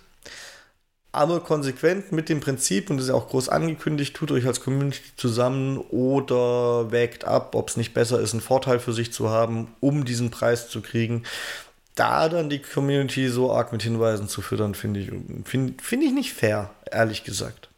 Aber 1.11 1.41
konsequent 1.41 2.13
mit 2.13 2.29
dem 2.29 2.41
Prinzip, 2.41 2.91
und 2.91 2.99
das 2.99 3.07
ist 3.07 3.11
ja 3.11 3.17
auch 3.17 3.29
groß 3.29 3.49
angekündigt, 3.49 4.15
tut 4.15 4.31
euch 4.31 4.47
als 4.47 4.61
Community 4.61 5.01
zusammen 5.17 5.79
oder 5.79 6.93
wägt 6.93 7.25
ab, 7.25 7.55
ob 7.55 7.71
es 7.71 7.77
nicht 7.77 7.95
besser 7.95 8.21
ist, 8.21 8.35
einen 8.35 8.43
Vorteil 8.43 8.79
für 8.79 8.93
sich 8.93 9.13
zu 9.13 9.31
haben, 9.31 9.75
um 9.81 10.05
diesen 10.05 10.31
Preis 10.31 10.69
zu 10.69 10.81
kriegen. 10.83 11.25
da 11.95 12.29
dann 12.29 12.49
die 12.49 12.61
Community 12.63 13.29
so 13.29 13.53
arg 13.53 13.73
mit 13.73 13.83
Hinweisen 13.83 14.29
zu 14.29 14.41
füttern, 14.41 14.75
finde 14.75 15.01
ich, 15.01 15.11
find, 15.45 15.83
find 15.83 16.05
ich 16.05 16.13
nicht 16.13 16.33
fair, 16.33 16.71
ehrlich 16.91 17.25
gesagt. 17.25 17.69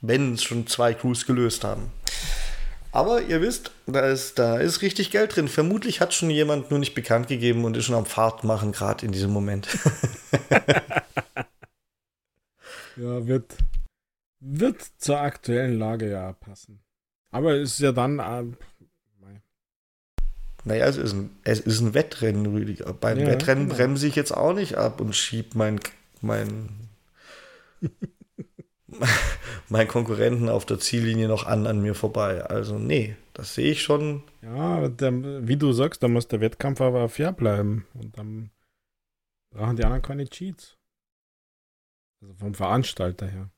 Wenn 0.00 0.34
es 0.34 0.44
schon 0.44 0.66
zwei 0.68 0.94
Crews 0.94 1.26
gelöst 1.26 1.64
haben. 1.64 1.90
Aber 2.92 3.22
ihr 3.22 3.40
wisst, 3.40 3.72
da 3.86 4.00
ist, 4.00 4.38
da 4.38 4.58
ist 4.58 4.82
richtig 4.82 5.10
Geld 5.10 5.34
drin. 5.34 5.48
Vermutlich 5.48 6.02
hat 6.02 6.12
schon 6.12 6.28
jemand 6.28 6.70
nur 6.70 6.78
nicht 6.78 6.94
bekannt 6.94 7.26
gegeben 7.26 7.64
und 7.64 7.74
ist 7.76 7.86
schon 7.86 7.94
am 7.94 8.04
Fahrt 8.04 8.44
machen, 8.44 8.72
gerade 8.72 9.06
in 9.06 9.12
diesem 9.12 9.30
Moment. 9.30 9.66
ja, 12.96 13.26
wird, 13.26 13.56
wird 14.40 14.84
zur 14.98 15.20
aktuellen 15.20 15.78
Lage 15.78 16.10
ja 16.10 16.34
passen. 16.34 16.80
Aber 17.30 17.54
es 17.54 17.72
ist 17.72 17.80
ja 17.80 17.92
dann. 17.92 18.18
Äh, 18.18 18.44
naja, 20.64 20.86
es 20.86 20.96
ist, 20.96 21.14
ein, 21.14 21.36
es 21.42 21.60
ist 21.60 21.80
ein 21.80 21.94
Wettrennen, 21.94 22.46
Rüdiger. 22.46 22.92
Beim 22.92 23.18
ja, 23.18 23.26
Wettrennen 23.26 23.64
genau. 23.64 23.76
bremse 23.76 24.06
ich 24.06 24.14
jetzt 24.14 24.36
auch 24.36 24.52
nicht 24.52 24.76
ab 24.76 25.00
und 25.00 25.16
schiebe 25.16 25.56
mein, 25.58 25.80
mein, 26.20 26.68
mein 29.68 29.88
Konkurrenten 29.88 30.48
auf 30.48 30.66
der 30.66 30.78
Ziellinie 30.78 31.28
noch 31.28 31.46
an 31.46 31.66
an 31.66 31.80
mir 31.80 31.94
vorbei. 31.94 32.42
Also, 32.44 32.78
nee, 32.78 33.16
das 33.34 33.54
sehe 33.54 33.72
ich 33.72 33.82
schon. 33.82 34.22
Ja, 34.42 34.88
der, 34.88 35.12
wie 35.46 35.56
du 35.56 35.72
sagst, 35.72 36.02
da 36.02 36.08
muss 36.08 36.28
der 36.28 36.40
Wettkampf 36.40 36.80
aber 36.80 37.08
fair 37.08 37.32
bleiben. 37.32 37.86
Und 37.94 38.16
dann 38.18 38.50
brauchen 39.50 39.76
die 39.76 39.84
anderen 39.84 40.02
keine 40.02 40.28
Cheats. 40.28 40.76
Also 42.20 42.34
vom 42.34 42.54
Veranstalter 42.54 43.26
her. 43.26 43.50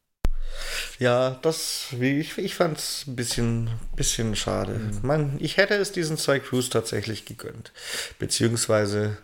Ja, 0.98 1.38
das, 1.42 1.92
ich, 2.00 2.38
ich 2.38 2.54
fand 2.54 2.78
es 2.78 3.06
ein 3.06 3.16
bisschen, 3.16 3.70
bisschen 3.96 4.36
schade. 4.36 4.74
Mhm. 4.74 5.00
Man, 5.02 5.36
ich 5.40 5.56
hätte 5.56 5.74
es 5.74 5.92
diesen 5.92 6.16
zwei 6.16 6.38
Crews 6.38 6.70
tatsächlich 6.70 7.24
gegönnt. 7.24 7.72
Beziehungsweise 8.18 9.18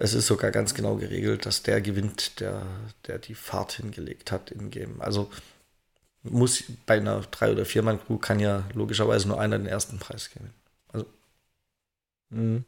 es 0.00 0.14
ist 0.14 0.26
sogar 0.26 0.50
ganz 0.50 0.74
genau 0.74 0.96
geregelt, 0.96 1.46
dass 1.46 1.62
der 1.62 1.80
gewinnt, 1.80 2.40
der, 2.40 2.62
der 3.06 3.18
die 3.18 3.34
Fahrt 3.34 3.72
hingelegt 3.72 4.32
hat 4.32 4.50
im 4.50 4.70
Game. 4.70 5.00
Also 5.00 5.30
muss 6.22 6.64
bei 6.86 6.96
einer 6.96 7.20
drei 7.30 7.52
oder 7.52 7.64
vier 7.64 7.82
Mann 7.82 8.00
Crew 8.04 8.18
kann 8.18 8.40
ja 8.40 8.64
logischerweise 8.74 9.28
nur 9.28 9.40
einer 9.40 9.58
den 9.58 9.66
ersten 9.66 9.98
Preis 9.98 10.30
gewinnen. 10.30 10.54
Also 10.92 11.06
mhm 12.30 12.64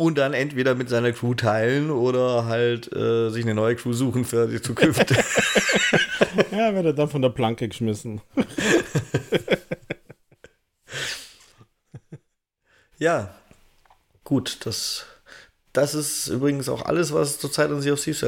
und 0.00 0.16
dann 0.16 0.32
entweder 0.32 0.74
mit 0.74 0.88
seiner 0.88 1.12
Crew 1.12 1.34
teilen 1.34 1.90
oder 1.90 2.46
halt 2.46 2.90
äh, 2.96 3.28
sich 3.28 3.44
eine 3.44 3.54
neue 3.54 3.76
Crew 3.76 3.92
suchen 3.92 4.24
für 4.24 4.48
die 4.48 4.62
Zukunft. 4.62 5.10
ja, 6.52 6.74
wird 6.74 6.86
er 6.86 6.94
dann 6.94 7.10
von 7.10 7.20
der 7.20 7.28
Planke 7.28 7.68
geschmissen. 7.68 8.22
ja, 12.98 13.34
gut, 14.30 14.64
das, 14.64 15.06
das 15.72 15.94
ist 15.94 16.28
übrigens 16.28 16.68
auch 16.68 16.82
alles, 16.82 17.12
was 17.12 17.30
es 17.30 17.38
zurzeit 17.40 17.70
an 17.70 17.82
Sea 17.82 17.94
of 17.94 18.02
Thieves 18.02 18.24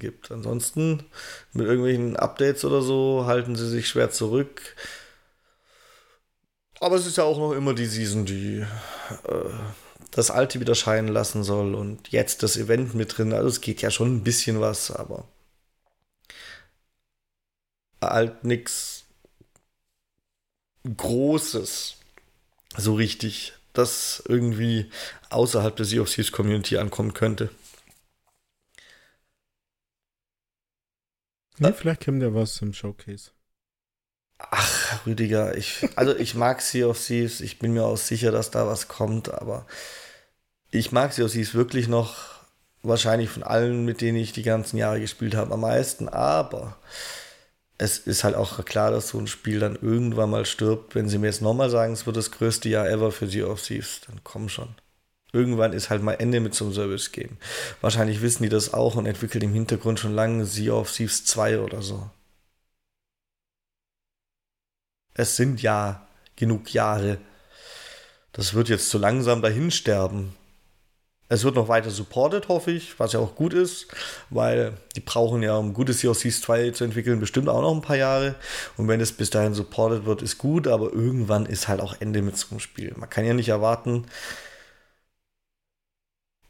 gibt. 0.00 0.32
Ansonsten 0.32 1.04
mit 1.52 1.66
irgendwelchen 1.66 2.16
Updates 2.16 2.64
oder 2.64 2.82
so 2.82 3.24
halten 3.26 3.54
sie 3.54 3.68
sich 3.68 3.88
schwer 3.88 4.10
zurück. 4.10 4.60
Aber 6.80 6.96
es 6.96 7.06
ist 7.06 7.16
ja 7.16 7.24
auch 7.24 7.38
noch 7.38 7.52
immer 7.52 7.72
die 7.72 7.86
Season, 7.86 8.26
die 8.26 8.66
äh, 9.28 9.50
das 10.10 10.32
Alte 10.32 10.58
wieder 10.58 10.74
scheinen 10.74 11.08
lassen 11.08 11.44
soll 11.44 11.76
und 11.76 12.08
jetzt 12.08 12.42
das 12.42 12.56
Event 12.56 12.94
mit 12.94 13.16
drin. 13.16 13.32
Also 13.32 13.48
es 13.48 13.60
geht 13.60 13.80
ja 13.80 13.92
schon 13.92 14.16
ein 14.16 14.24
bisschen 14.24 14.60
was, 14.60 14.90
aber 14.90 15.28
halt 18.02 18.42
nichts 18.42 19.04
Großes, 20.84 21.96
so 22.76 22.94
richtig, 22.94 23.54
das 23.74 24.22
irgendwie 24.26 24.90
außerhalb 25.30 25.76
der 25.76 25.84
Sea 25.84 26.00
of 26.00 26.10
Thieves 26.10 26.32
Community 26.32 26.78
ankommen 26.78 27.12
könnte. 27.12 27.50
Ja, 31.58 31.72
vielleicht 31.72 32.04
kommt 32.04 32.22
ja 32.22 32.34
was 32.34 32.60
im 32.62 32.72
Showcase. 32.72 33.30
Ach, 34.38 35.06
Rüdiger, 35.06 35.56
ich, 35.56 35.88
also 35.96 36.16
ich 36.16 36.34
mag 36.34 36.60
Sea 36.60 36.86
of 36.88 37.04
Thieves, 37.04 37.40
ich 37.40 37.58
bin 37.58 37.72
mir 37.72 37.84
auch 37.84 37.96
sicher, 37.96 38.32
dass 38.32 38.50
da 38.50 38.66
was 38.66 38.88
kommt, 38.88 39.32
aber 39.32 39.66
ich 40.70 40.90
mag 40.90 41.12
auch, 41.12 41.28
sie 41.28 41.40
ist 41.40 41.54
wirklich 41.54 41.86
noch 41.86 42.34
wahrscheinlich 42.82 43.30
von 43.30 43.42
allen, 43.42 43.84
mit 43.84 44.00
denen 44.00 44.18
ich 44.18 44.32
die 44.32 44.42
ganzen 44.42 44.76
Jahre 44.76 45.00
gespielt 45.00 45.34
habe, 45.34 45.54
am 45.54 45.60
meisten. 45.60 46.08
Aber 46.08 46.76
es 47.78 47.98
ist 47.98 48.24
halt 48.24 48.36
auch 48.36 48.64
klar, 48.64 48.90
dass 48.90 49.08
so 49.08 49.18
ein 49.18 49.26
Spiel 49.26 49.58
dann 49.58 49.76
irgendwann 49.76 50.30
mal 50.30 50.46
stirbt. 50.46 50.94
Wenn 50.94 51.08
sie 51.08 51.18
mir 51.18 51.26
jetzt 51.26 51.42
nochmal 51.42 51.70
sagen, 51.70 51.92
es 51.92 52.06
wird 52.06 52.16
das 52.16 52.30
größte 52.30 52.68
Jahr 52.68 52.88
ever 52.88 53.10
für 53.10 53.26
Sea 53.28 53.46
of 53.46 53.62
Thieves, 53.62 54.02
dann 54.06 54.20
komm 54.22 54.48
schon. 54.48 54.74
Irgendwann 55.32 55.72
ist 55.72 55.90
halt 55.90 56.02
mal 56.02 56.14
Ende 56.14 56.38
mit 56.38 56.54
so 56.54 56.64
einem 56.64 56.74
Service-Game. 56.74 57.36
Wahrscheinlich 57.80 58.22
wissen 58.22 58.44
die 58.44 58.48
das 58.48 58.72
auch 58.72 58.94
und 58.94 59.06
entwickeln 59.06 59.42
im 59.42 59.52
Hintergrund 59.52 59.98
schon 59.98 60.14
lange 60.14 60.46
Sea 60.46 60.72
of 60.72 60.92
Thieves 60.92 61.24
2 61.24 61.58
oder 61.58 61.82
so. 61.82 62.08
Es 65.14 65.34
sind 65.36 65.60
ja 65.60 66.06
genug 66.36 66.72
Jahre. 66.72 67.18
Das 68.32 68.54
wird 68.54 68.68
jetzt 68.68 68.90
zu 68.90 68.98
langsam 68.98 69.42
dahin 69.42 69.72
sterben. 69.72 70.36
Es 71.28 71.42
wird 71.42 71.54
noch 71.54 71.68
weiter 71.68 71.90
supported, 71.90 72.48
hoffe 72.48 72.70
ich, 72.70 72.98
was 73.00 73.14
ja 73.14 73.20
auch 73.20 73.34
gut 73.34 73.54
ist, 73.54 73.88
weil 74.28 74.76
die 74.94 75.00
brauchen 75.00 75.42
ja, 75.42 75.56
um 75.56 75.72
gutes 75.72 76.02
COCs 76.02 76.42
2 76.42 76.70
zu 76.72 76.84
entwickeln, 76.84 77.18
bestimmt 77.18 77.48
auch 77.48 77.62
noch 77.62 77.74
ein 77.74 77.80
paar 77.80 77.96
Jahre. 77.96 78.34
Und 78.76 78.88
wenn 78.88 79.00
es 79.00 79.12
bis 79.12 79.30
dahin 79.30 79.54
supported 79.54 80.04
wird, 80.04 80.20
ist 80.22 80.36
gut, 80.38 80.68
aber 80.68 80.92
irgendwann 80.92 81.46
ist 81.46 81.66
halt 81.68 81.80
auch 81.80 81.98
Ende 82.00 82.20
mit 82.22 82.36
so 82.36 82.48
einem 82.50 82.60
Spiel. 82.60 82.92
Man 82.96 83.08
kann 83.08 83.24
ja 83.24 83.32
nicht 83.34 83.48
erwarten, 83.48 84.06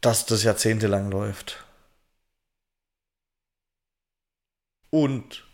dass 0.01 0.25
das 0.25 0.43
jahrzehntelang 0.43 1.09
läuft. 1.11 1.63
Und 4.89 5.45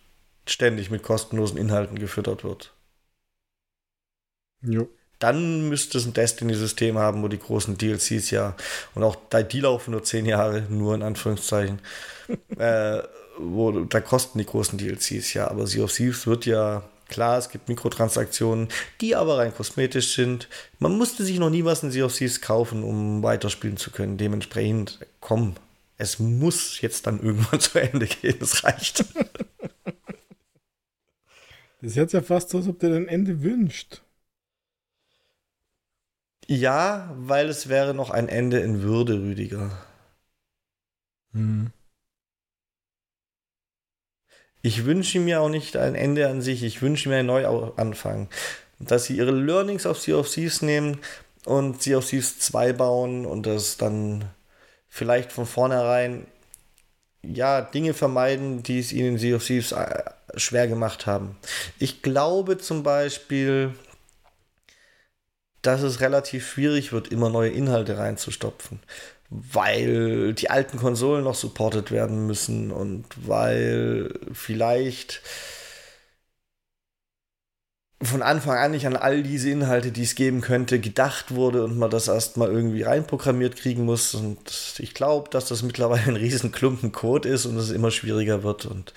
ständig 0.48 0.90
mit 0.92 1.04
kostenlosen 1.04 1.58
Inhalten 1.58 1.98
gefüttert 2.00 2.44
wird. 2.44 2.74
Jo 4.62 4.90
dann 5.22 5.70
müsste 5.70 5.98
es 5.98 6.06
ein 6.06 6.14
Destiny-System 6.14 6.98
haben, 6.98 7.24
wo 7.24 7.28
die 7.28 7.40
großen 7.40 7.78
DLCs 7.78 8.32
ja 8.32 8.56
und 8.96 9.04
auch 9.04 9.16
die 9.32 9.60
laufen 9.60 9.92
nur 9.92 10.04
zehn 10.04 10.26
Jahre, 10.26 10.64
nur 10.70 10.96
in 10.96 11.04
Anführungszeichen. 11.04 11.80
äh, 12.58 13.02
wo, 13.38 13.72
da 13.72 14.02
kosten 14.02 14.40
die 14.40 14.46
großen 14.46 14.78
DLCs 14.78 15.34
ja, 15.34 15.50
aber 15.50 15.68
Sea 15.68 15.84
of 15.84 15.94
Thieves 15.94 16.28
wird 16.28 16.46
ja 16.46 16.84
klar, 17.08 17.38
es 17.38 17.50
gibt 17.50 17.70
Mikrotransaktionen, 17.70 18.70
die 19.02 19.16
aber 19.16 19.38
rein 19.38 19.54
kosmetisch 19.54 20.16
sind. 20.16 20.48
Man 20.80 20.98
musste 20.98 21.24
sich 21.24 21.40
noch 21.40 21.50
nie 21.50 21.66
was 21.66 21.84
in 21.84 21.92
Sea 21.92 22.06
of 22.06 22.16
Thieves 22.16 22.42
kaufen, 22.42 22.84
um 22.84 23.22
weiterspielen 23.22 23.78
zu 23.78 23.92
können. 23.92 24.18
Dementsprechend, 24.18 25.00
komm, 25.20 25.56
es 25.98 26.18
muss 26.20 26.82
jetzt 26.82 27.06
dann 27.06 27.22
irgendwann 27.22 27.60
zu 27.60 27.80
Ende 27.80 28.08
gehen. 28.08 28.38
Es 28.42 28.64
reicht. 28.64 29.06
Das 31.84 31.94
ist 31.94 31.98
jetzt 31.98 32.14
ja 32.14 32.22
fast 32.22 32.52
so, 32.52 32.60
als 32.60 32.68
ob 32.68 32.80
der 32.80 32.94
ein 32.94 33.08
Ende 33.08 33.42
wünscht. 33.42 34.04
Ja, 36.48 37.14
weil 37.18 37.50
es 37.50 37.70
wäre 37.70 37.94
noch 37.94 38.10
ein 38.10 38.28
Ende 38.30 38.60
in 38.60 38.82
Würde, 38.82 39.14
Rüdiger. 39.14 39.72
Hm. 41.34 41.72
Ich 44.62 44.86
wünsche 44.86 45.20
mir 45.20 45.42
auch 45.42 45.50
nicht 45.50 45.76
ein 45.78 45.96
Ende 45.96 46.28
an 46.30 46.42
sich, 46.42 46.64
ich 46.64 46.82
wünsche 46.82 47.10
mir 47.10 47.18
einen 47.18 47.28
Neuanfang. 47.28 48.30
Dass 48.80 49.06
sie 49.06 49.18
ihre 49.18 49.32
Learnings 49.32 49.86
auf 49.86 50.00
Sea 50.00 50.16
of 50.18 50.30
Thieves 50.30 50.62
nehmen 50.62 51.00
und 51.46 51.82
Sea 51.82 51.98
of 51.98 52.08
Thieves 52.08 52.40
2 52.40 52.74
bauen 52.74 53.26
und 53.26 53.46
das 53.46 53.78
dann 53.78 54.26
vielleicht 54.90 55.32
von 55.32 55.46
vornherein 55.46 56.28
ja, 57.24 57.62
Dinge 57.62 57.94
vermeiden, 57.94 58.64
die 58.64 58.80
es 58.80 58.92
ihnen 58.92 59.14
in 59.14 59.18
Sea 59.18 59.36
of 59.36 59.46
Thieves 59.46 59.72
äh, 59.72 60.04
schwer 60.36 60.68
gemacht 60.68 61.06
haben. 61.06 61.38
Ich 61.80 62.02
glaube 62.02 62.58
zum 62.58 62.84
Beispiel, 62.84 63.74
dass 65.62 65.82
es 65.82 66.02
relativ 66.02 66.48
schwierig 66.50 66.92
wird, 66.92 67.10
immer 67.10 67.30
neue 67.30 67.50
Inhalte 67.52 67.98
reinzustopfen, 67.98 68.80
weil 69.30 70.34
die 70.34 70.50
alten 70.50 70.78
Konsolen 70.78 71.24
noch 71.24 71.36
supported 71.36 71.92
werden 71.92 72.28
müssen 72.28 72.72
und 72.72 73.06
weil 73.28 74.14
vielleicht 74.34 75.22
von 78.04 78.22
Anfang 78.24 78.58
an 78.58 78.72
nicht 78.72 78.88
an 78.88 78.96
all 78.96 79.22
diese 79.22 79.50
Inhalte, 79.50 79.92
die 79.92 80.04
es 80.04 80.16
geben 80.16 80.42
könnte, 80.42 80.80
gedacht 80.80 81.36
wurde 81.36 81.64
und 81.64 81.78
man 81.78 81.92
das 81.92 82.08
erstmal 82.08 82.50
irgendwie 82.50 82.82
reinprogrammiert 82.82 83.56
kriegen 83.56 83.86
muss. 83.86 84.16
Und 84.16 84.76
ich 84.80 84.94
glaube, 84.94 85.30
dass 85.30 85.46
das 85.46 85.62
mittlerweile 85.62 86.04
ein 86.08 86.16
riesen 86.16 86.52
Klumpen 86.52 86.92
Code 86.92 87.30
ist 87.30 87.46
und 87.46 87.58
es 87.58 87.70
immer 87.70 87.92
schwieriger 87.92 88.44
wird. 88.44 88.66
Und 88.66 88.94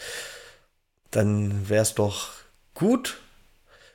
dann 1.11 1.69
wäre 1.69 1.82
es 1.82 1.95
doch 1.95 2.31
gut, 2.74 3.19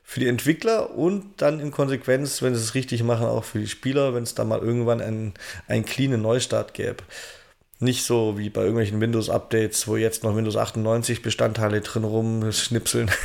für 0.10 0.20
die 0.20 0.28
Entwickler 0.28 0.96
und 0.98 1.24
dann 1.38 1.60
in 1.60 1.70
Konsequenz, 1.70 2.42
wenn 2.42 2.56
sie 2.56 2.62
es 2.62 2.74
richtig 2.74 3.04
machen, 3.04 3.28
auch 3.28 3.44
für 3.44 3.60
die 3.60 3.68
Spieler, 3.68 4.16
wenn 4.16 4.24
es 4.24 4.34
da 4.34 4.44
mal 4.44 4.58
irgendwann 4.58 5.02
einen, 5.02 5.36
einen 5.68 5.86
cleanen 5.86 6.24
Neustart 6.24 6.74
gäbe. 6.74 7.04
Nicht 7.80 8.04
so 8.04 8.36
wie 8.40 8.50
bei 8.50 8.62
irgendwelchen 8.62 9.00
Windows-Updates, 9.00 9.88
wo 9.88 9.98
jetzt 9.98 10.24
noch 10.24 10.36
Windows 10.36 10.58
98 10.58 11.22
Bestandteile 11.22 11.82
drin 11.82 12.06
rumschnipseln. 12.06 13.12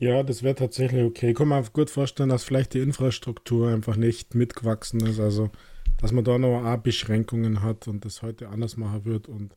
Ja, 0.00 0.22
das 0.22 0.44
wäre 0.44 0.54
tatsächlich 0.54 1.02
okay. 1.02 1.30
Ich 1.30 1.36
kann 1.36 1.48
mir 1.48 1.60
gut 1.72 1.90
vorstellen, 1.90 2.28
dass 2.28 2.44
vielleicht 2.44 2.72
die 2.72 2.78
Infrastruktur 2.78 3.68
einfach 3.72 3.96
nicht 3.96 4.36
mitgewachsen 4.36 5.04
ist. 5.04 5.18
Also, 5.18 5.50
dass 6.00 6.12
man 6.12 6.22
da 6.22 6.38
noch 6.38 6.64
auch 6.64 6.76
Beschränkungen 6.76 7.64
hat 7.64 7.88
und 7.88 8.04
das 8.04 8.22
heute 8.22 8.48
anders 8.48 8.76
machen 8.76 9.04
wird 9.04 9.26
und 9.26 9.56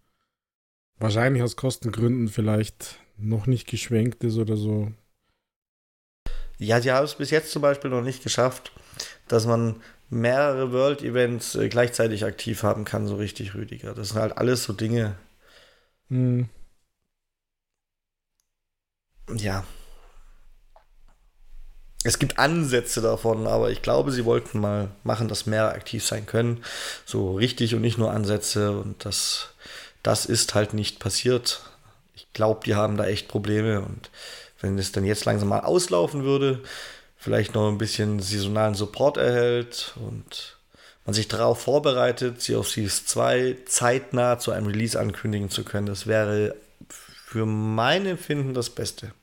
wahrscheinlich 0.97 1.43
aus 1.43 1.57
Kostengründen 1.57 2.27
vielleicht 2.27 2.97
noch 3.17 3.45
nicht 3.45 3.67
geschwenkt 3.67 4.23
ist 4.23 4.37
oder 4.37 4.57
so. 4.57 4.91
Ja, 6.61 6.79
sie 6.81 6.91
haben 6.91 7.05
es 7.05 7.15
bis 7.15 7.31
jetzt 7.31 7.51
zum 7.51 7.61
Beispiel 7.61 7.89
noch 7.89 8.01
nicht 8.03 8.23
geschafft, 8.23 8.71
dass 9.27 9.45
man 9.45 9.81
mehrere 10.09 10.71
World 10.71 11.01
Events 11.03 11.55
äh, 11.55 11.69
gleichzeitig 11.69 12.23
aktiv 12.25 12.63
haben 12.63 12.85
kann, 12.85 13.07
so 13.07 13.15
richtig, 13.15 13.55
Rüdiger. 13.55 13.93
Das 13.95 14.09
sind 14.09 14.19
halt 14.21 14.37
alles 14.37 14.63
so 14.63 14.73
Dinge. 14.73 15.15
Hm. 16.09 16.49
Ja, 19.35 19.63
es 22.03 22.17
gibt 22.17 22.39
Ansätze 22.39 23.01
davon, 23.01 23.45
aber 23.45 23.69
ich 23.69 23.81
glaube, 23.83 24.11
sie 24.11 24.25
wollten 24.25 24.59
mal 24.59 24.89
machen, 25.03 25.27
dass 25.27 25.45
mehr 25.45 25.69
aktiv 25.69 26.03
sein 26.05 26.25
können. 26.25 26.63
So 27.05 27.35
richtig 27.35 27.75
und 27.75 27.81
nicht 27.81 27.97
nur 27.99 28.11
Ansätze. 28.11 28.71
Und 28.71 29.05
das, 29.05 29.49
das 30.01 30.25
ist 30.25 30.55
halt 30.55 30.73
nicht 30.73 30.99
passiert. 30.99 31.61
Ich 32.15 32.27
glaube, 32.33 32.61
die 32.65 32.73
haben 32.75 32.97
da 32.97 33.05
echt 33.05 33.27
Probleme. 33.27 33.81
Und 33.81 34.09
wenn 34.61 34.77
es 34.77 34.91
dann 34.91 35.05
jetzt 35.05 35.25
langsam 35.25 35.49
mal 35.49 35.61
auslaufen 35.61 36.23
würde, 36.23 36.61
vielleicht 37.17 37.53
noch 37.53 37.67
ein 37.69 37.77
bisschen 37.77 38.19
saisonalen 38.19 38.75
Support 38.75 39.17
erhält 39.17 39.93
und 39.97 40.57
man 41.05 41.13
sich 41.13 41.27
darauf 41.27 41.61
vorbereitet, 41.61 42.41
sie 42.41 42.55
auf 42.55 42.69
Series 42.69 43.05
2 43.05 43.57
zeitnah 43.65 44.39
zu 44.39 44.51
einem 44.51 44.67
Release 44.67 44.99
ankündigen 44.99 45.49
zu 45.49 45.63
können, 45.63 45.87
das 45.87 46.07
wäre 46.07 46.55
für 46.89 47.45
mein 47.45 48.05
Empfinden 48.05 48.53
das 48.53 48.69
Beste. 48.69 49.13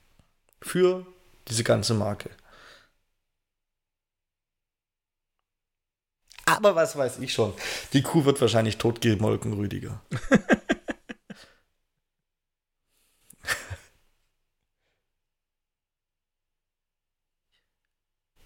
Für 0.60 1.06
diese 1.48 1.62
ganze 1.62 1.94
Marke. 1.94 2.31
Aber 6.47 6.74
was 6.74 6.97
weiß 6.97 7.19
ich 7.19 7.32
schon. 7.32 7.52
Die 7.93 8.02
Kuh 8.02 8.24
wird 8.24 8.40
wahrscheinlich 8.40 8.78
totgemolken, 8.78 9.52
Rüdiger. 9.52 10.01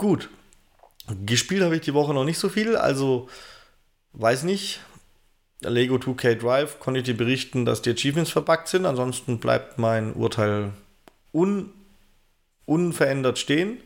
Gut. 0.02 0.30
Gespielt 1.24 1.62
habe 1.62 1.76
ich 1.76 1.82
die 1.82 1.94
Woche 1.94 2.12
noch 2.12 2.24
nicht 2.24 2.40
so 2.40 2.48
viel, 2.48 2.74
also 2.74 3.28
weiß 4.14 4.42
nicht. 4.42 4.80
Lego 5.60 5.94
2K 5.94 6.34
Drive 6.34 6.80
konnte 6.80 6.98
ich 6.98 7.06
dir 7.06 7.16
berichten, 7.16 7.64
dass 7.64 7.82
die 7.82 7.90
Achievements 7.90 8.32
verbuggt 8.32 8.66
sind. 8.66 8.84
Ansonsten 8.84 9.38
bleibt 9.38 9.78
mein 9.78 10.12
Urteil 10.14 10.72
un 11.32 11.70
unverändert 12.66 13.38
stehen. 13.38 13.78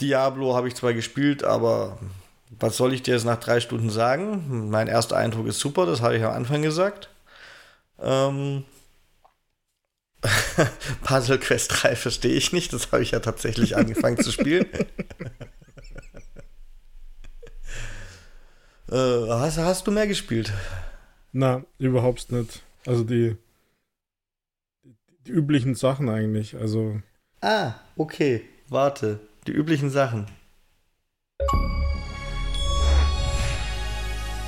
Diablo 0.00 0.54
habe 0.54 0.68
ich 0.68 0.76
zwar 0.76 0.94
gespielt, 0.94 1.42
aber 1.42 1.98
was 2.50 2.76
soll 2.76 2.92
ich 2.92 3.02
dir 3.02 3.14
jetzt 3.14 3.24
nach 3.24 3.40
drei 3.40 3.58
Stunden 3.58 3.90
sagen? 3.90 4.70
Mein 4.70 4.86
erster 4.86 5.16
Eindruck 5.16 5.48
ist 5.48 5.58
super, 5.58 5.84
das 5.84 6.00
habe 6.00 6.16
ich 6.16 6.22
am 6.22 6.32
Anfang 6.32 6.62
gesagt. 6.62 7.08
Ähm, 8.00 8.64
Puzzle 11.02 11.38
Quest 11.38 11.82
3 11.82 11.94
verstehe 11.96 12.34
ich 12.34 12.52
nicht, 12.52 12.72
das 12.72 12.90
habe 12.92 13.02
ich 13.02 13.12
ja 13.12 13.20
tatsächlich 13.20 13.76
angefangen 13.76 14.18
zu 14.18 14.32
spielen. 14.32 14.66
äh, 18.90 19.28
hast, 19.28 19.58
hast 19.58 19.86
du 19.86 19.90
mehr 19.90 20.06
gespielt? 20.06 20.52
Na, 21.32 21.62
überhaupt 21.78 22.32
nicht. 22.32 22.62
Also 22.86 23.04
die, 23.04 23.36
die 25.26 25.30
üblichen 25.30 25.74
Sachen 25.74 26.08
eigentlich. 26.08 26.56
Also. 26.56 27.00
Ah, 27.40 27.74
okay. 27.96 28.44
Warte. 28.68 29.20
Die 29.46 29.52
üblichen 29.52 29.90
Sachen. 29.90 30.26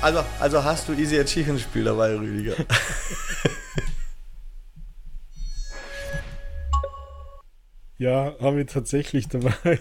Also, 0.01 0.23
also 0.39 0.63
hast 0.63 0.87
du 0.89 0.93
Easy 0.93 1.19
Achievement 1.19 1.61
Spiel 1.61 1.83
dabei, 1.83 2.15
Rüdiger. 2.15 2.55
ja, 8.01 8.35
habe 8.39 8.61
ich 8.61 8.67
tatsächlich 8.67 9.27
dabei. 9.27 9.79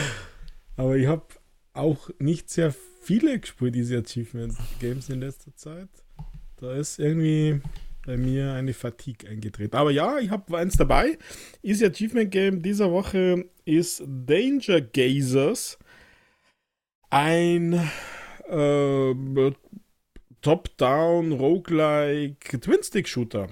Aber 0.76 0.96
ich 0.96 1.06
habe 1.06 1.26
auch 1.74 2.10
nicht 2.18 2.50
sehr 2.50 2.74
viele 3.02 3.38
gespielt, 3.38 3.76
Easy 3.76 3.96
Achievement 3.96 4.56
Games 4.80 5.08
in 5.08 5.20
letzter 5.20 5.54
Zeit. 5.54 5.88
Da 6.56 6.74
ist 6.74 6.98
irgendwie 6.98 7.60
bei 8.04 8.16
mir 8.16 8.52
eine 8.54 8.74
Fatigue 8.74 9.30
eingetreten. 9.30 9.76
Aber 9.76 9.92
ja, 9.92 10.18
ich 10.18 10.30
habe 10.30 10.58
eins 10.58 10.76
dabei. 10.76 11.18
Easy 11.62 11.86
Achievement 11.86 12.32
Game 12.32 12.62
dieser 12.62 12.90
Woche 12.90 13.44
ist 13.64 14.02
Danger 14.04 14.80
Gazers. 14.80 15.78
Ein 17.10 17.74
äh, 18.48 19.14
Top-Down, 20.40 21.30
Roguelike, 21.30 22.60
Twin-Stick-Shooter. 22.60 23.50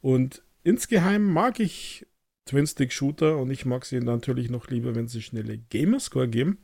Und 0.00 0.42
insgeheim 0.64 1.24
mag 1.24 1.60
ich 1.60 2.04
Twin-Stick-Shooter 2.48 3.36
und 3.38 3.50
ich 3.50 3.64
mag 3.66 3.84
sie 3.84 4.00
natürlich 4.00 4.50
noch 4.50 4.68
lieber, 4.68 4.94
wenn 4.94 5.08
sie 5.08 5.22
schnelle 5.22 5.58
Gamerscore 5.58 6.28
geben. 6.28 6.58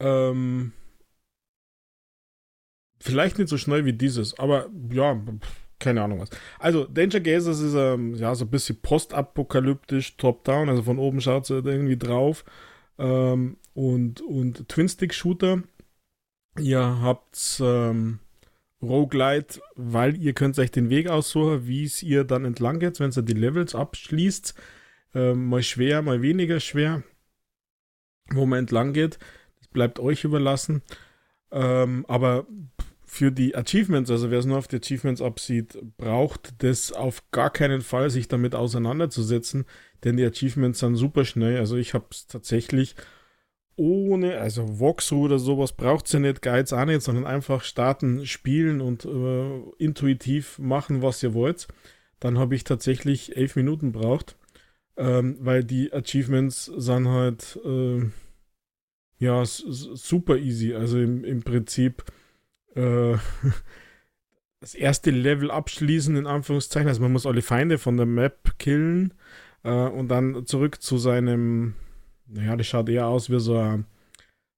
Ähm, 0.00 0.72
vielleicht 3.00 3.38
nicht 3.38 3.48
so 3.48 3.58
schnell 3.58 3.84
wie 3.84 3.92
dieses, 3.92 4.38
aber 4.38 4.68
ja, 4.90 5.20
keine 5.78 6.02
Ahnung 6.02 6.20
was. 6.20 6.30
Also, 6.58 6.84
Danger 6.84 7.20
Gazers 7.20 7.60
ist 7.60 7.74
ähm, 7.74 8.14
ja 8.14 8.34
so 8.34 8.44
ein 8.44 8.50
bisschen 8.50 8.80
postapokalyptisch, 8.80 10.16
top-down, 10.16 10.68
also 10.68 10.82
von 10.82 10.98
oben 10.98 11.20
schaut 11.20 11.46
sie 11.46 11.58
irgendwie 11.58 11.96
drauf. 11.96 12.44
Ähm, 12.98 13.58
und, 13.74 14.20
und 14.22 14.68
Twin-Stick-Shooter 14.68 15.62
Ihr 16.58 17.00
habt 17.00 17.60
ähm, 17.62 18.18
Roguelite, 18.82 19.60
weil 19.74 20.16
ihr 20.16 20.32
könnt 20.34 20.58
euch 20.58 20.70
den 20.70 20.90
Weg 20.90 21.08
aussuchen, 21.08 21.66
wie 21.66 21.84
es 21.84 22.02
ihr 22.02 22.24
dann 22.24 22.44
entlang 22.44 22.78
geht, 22.78 23.00
wenn 23.00 23.10
ihr 23.10 23.22
die 23.22 23.32
Levels 23.32 23.74
abschließt. 23.74 24.54
Ähm, 25.14 25.46
mal 25.46 25.62
schwer, 25.62 26.02
mal 26.02 26.22
weniger 26.22 26.60
schwer, 26.60 27.02
wo 28.30 28.46
man 28.46 28.60
entlang 28.60 28.92
geht. 28.92 29.18
Das 29.58 29.68
bleibt 29.68 29.98
euch 29.98 30.24
überlassen. 30.24 30.82
Ähm, 31.50 32.04
aber 32.08 32.46
für 33.04 33.32
die 33.32 33.56
Achievements, 33.56 34.10
also 34.10 34.30
wer 34.30 34.38
es 34.38 34.44
nur 34.44 34.58
auf 34.58 34.68
die 34.68 34.76
Achievements 34.76 35.22
absieht, 35.22 35.78
braucht 35.96 36.62
das 36.62 36.92
auf 36.92 37.22
gar 37.30 37.50
keinen 37.50 37.80
Fall, 37.80 38.10
sich 38.10 38.28
damit 38.28 38.54
auseinanderzusetzen, 38.54 39.64
denn 40.04 40.18
die 40.18 40.26
Achievements 40.26 40.80
sind 40.80 40.94
super 40.96 41.24
schnell. 41.24 41.58
Also 41.58 41.76
ich 41.76 41.94
habe 41.94 42.04
es 42.10 42.26
tatsächlich 42.26 42.94
ohne, 43.78 44.38
also 44.38 44.80
Voxru 44.80 45.24
oder 45.24 45.38
sowas 45.38 45.72
braucht 45.72 46.06
es 46.06 46.12
ja 46.12 46.18
nicht, 46.18 46.42
Guides 46.42 46.72
auch 46.72 46.84
nicht, 46.84 47.02
sondern 47.02 47.26
einfach 47.26 47.62
starten, 47.62 48.26
spielen 48.26 48.80
und 48.80 49.04
äh, 49.04 49.60
intuitiv 49.78 50.58
machen, 50.58 51.00
was 51.00 51.22
ihr 51.22 51.32
wollt. 51.32 51.68
Dann 52.20 52.38
habe 52.38 52.56
ich 52.56 52.64
tatsächlich 52.64 53.36
elf 53.36 53.54
Minuten 53.56 53.92
braucht, 53.92 54.36
ähm, 54.96 55.36
weil 55.40 55.62
die 55.62 55.92
Achievements 55.92 56.64
sind 56.64 57.08
halt 57.08 57.58
äh, 57.64 58.02
ja 59.18 59.44
super 59.44 60.36
easy. 60.36 60.74
Also 60.74 60.98
im, 60.98 61.24
im 61.24 61.42
Prinzip 61.42 62.04
äh, 62.74 63.16
das 64.60 64.74
erste 64.74 65.12
Level 65.12 65.52
abschließen, 65.52 66.16
in 66.16 66.26
Anführungszeichen. 66.26 66.88
Also 66.88 67.00
man 67.00 67.12
muss 67.12 67.26
alle 67.26 67.42
Feinde 67.42 67.78
von 67.78 67.96
der 67.96 68.06
Map 68.06 68.58
killen 68.58 69.14
äh, 69.62 69.70
und 69.70 70.08
dann 70.08 70.46
zurück 70.46 70.82
zu 70.82 70.98
seinem 70.98 71.74
naja, 72.28 72.56
das 72.56 72.66
schaut 72.66 72.88
eher 72.88 73.06
aus 73.08 73.30
wie 73.30 73.40
so 73.40 73.56
ein, 73.58 73.86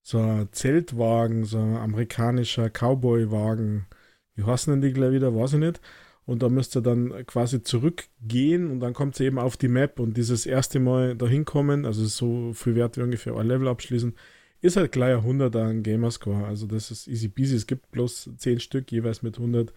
so 0.03 0.19
ein 0.19 0.49
Zeltwagen, 0.53 1.45
so 1.45 1.59
ein 1.59 1.77
amerikanischer 1.77 2.71
Cowboy-Wagen. 2.71 3.87
Wie 4.35 4.45
heißen 4.45 4.73
denn 4.73 4.83
die 4.83 4.93
gleich 4.93 5.13
wieder? 5.13 5.35
Weiß 5.35 5.55
ich 5.55 5.61
nicht. 5.61 5.81
Und 6.27 6.43
da 6.43 6.49
müsst 6.49 6.77
ihr 6.77 6.83
dann 6.83 7.27
quasi 7.27 7.63
zurückgehen 7.63 8.71
und 8.71 8.81
dann 8.81 8.95
kommt 8.95 9.17
sie 9.17 9.25
eben 9.25 9.39
auf 9.39 9.57
die 9.57 9.69
Map 9.69 9.99
und 9.99 10.17
dieses 10.17 10.47
erste 10.47 10.79
Mal 10.79 11.17
da 11.17 11.27
hinkommen, 11.27 11.85
also 11.85 12.05
so 12.07 12.53
viel 12.53 12.77
Wert 12.77 12.97
wie 12.97 13.03
ungefähr 13.03 13.37
ein 13.37 13.47
Level 13.49 13.69
abschließen, 13.69 14.15
ist 14.61 14.77
halt 14.77 14.93
gleich 14.93 15.13
ein 15.15 15.21
100 15.21 15.57
an 15.57 15.83
Gamerscore. 15.83 16.45
Also 16.47 16.67
das 16.67 16.91
ist 16.91 17.09
easy 17.09 17.29
peasy. 17.29 17.57
Es 17.57 17.67
gibt 17.67 17.91
bloß 17.91 18.31
10 18.37 18.61
Stück, 18.61 18.93
jeweils 18.93 19.23
mit 19.23 19.39
100 19.39 19.73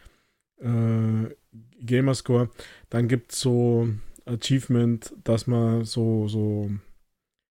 äh, 0.60 1.36
Gamerscore. 1.80 2.50
Dann 2.90 3.08
gibt 3.08 3.32
es 3.32 3.40
so 3.40 3.90
Achievement, 4.26 5.14
dass 5.24 5.48
man 5.48 5.86
so, 5.86 6.28
so 6.28 6.70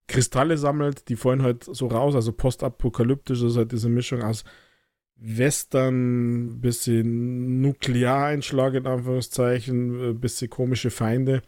Kristalle 0.07 0.59
sammelt, 0.59 1.09
die 1.09 1.17
fallen 1.17 1.43
halt 1.43 1.65
so 1.65 1.87
raus, 1.87 2.15
also 2.15 2.33
postapokalyptisch 2.33 3.43
ist 3.43 3.57
halt 3.57 3.73
diese 3.73 3.89
Mischung 3.89 4.23
aus 4.23 4.45
Western, 5.17 6.61
bisschen 6.61 7.61
Nukleareinschlag 7.61 8.75
in 8.75 8.87
Anführungszeichen, 8.87 10.11
äh, 10.11 10.13
bisschen 10.15 10.51
komische 10.51 10.91
Feinde. 10.91 11.43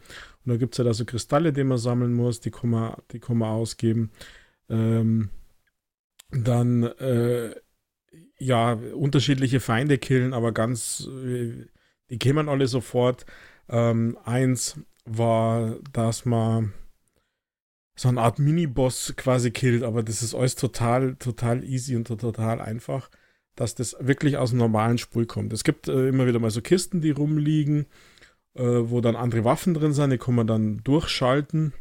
Und 0.45 0.53
da 0.53 0.57
gibt 0.57 0.75
es 0.75 0.79
halt 0.79 0.87
also 0.87 1.03
Kristalle, 1.03 1.51
die 1.51 1.63
man 1.63 1.77
sammeln 1.77 2.13
muss, 2.13 2.39
die 2.39 2.51
kann 2.51 2.69
man, 2.69 2.95
die 3.11 3.19
kann 3.19 3.37
man 3.37 3.49
ausgeben. 3.49 4.11
Ähm, 4.69 5.29
dann, 6.31 6.83
äh, 6.83 7.55
ja, 8.37 8.73
unterschiedliche 8.73 9.59
Feinde 9.59 9.97
killen, 9.97 10.33
aber 10.33 10.51
ganz, 10.53 11.07
äh, 11.25 11.67
die 12.09 12.19
kämen 12.19 12.49
alle 12.49 12.67
sofort. 12.67 13.25
Ähm, 13.67 14.17
eins 14.23 14.79
war, 15.05 15.77
dass 15.91 16.25
man 16.25 16.73
so 17.95 18.09
eine 18.09 18.21
Art 18.21 18.39
Mini-Boss 18.39 19.13
quasi 19.15 19.51
killt, 19.51 19.83
aber 19.83 20.03
das 20.03 20.21
ist 20.21 20.35
alles 20.35 20.55
total, 20.55 21.15
total 21.15 21.63
easy 21.63 21.95
und 21.95 22.07
total 22.07 22.59
einfach, 22.59 23.09
dass 23.55 23.73
das 23.75 23.95
wirklich 23.99 24.37
aus 24.37 24.49
dem 24.49 24.59
normalen 24.59 24.97
Spiel 24.97 25.25
kommt. 25.25 25.53
Es 25.53 25.63
gibt 25.63 25.87
äh, 25.87 26.09
immer 26.09 26.27
wieder 26.27 26.39
mal 26.39 26.51
so 26.51 26.61
Kisten, 26.61 26.99
die 27.01 27.11
rumliegen, 27.11 27.85
äh, 28.55 28.63
wo 28.63 28.99
dann 28.99 29.15
andere 29.15 29.45
Waffen 29.45 29.73
drin 29.73 29.93
sind, 29.93 30.09
die 30.09 30.17
kann 30.17 30.35
man 30.35 30.47
dann 30.47 30.83
durchschalten. 30.83 31.73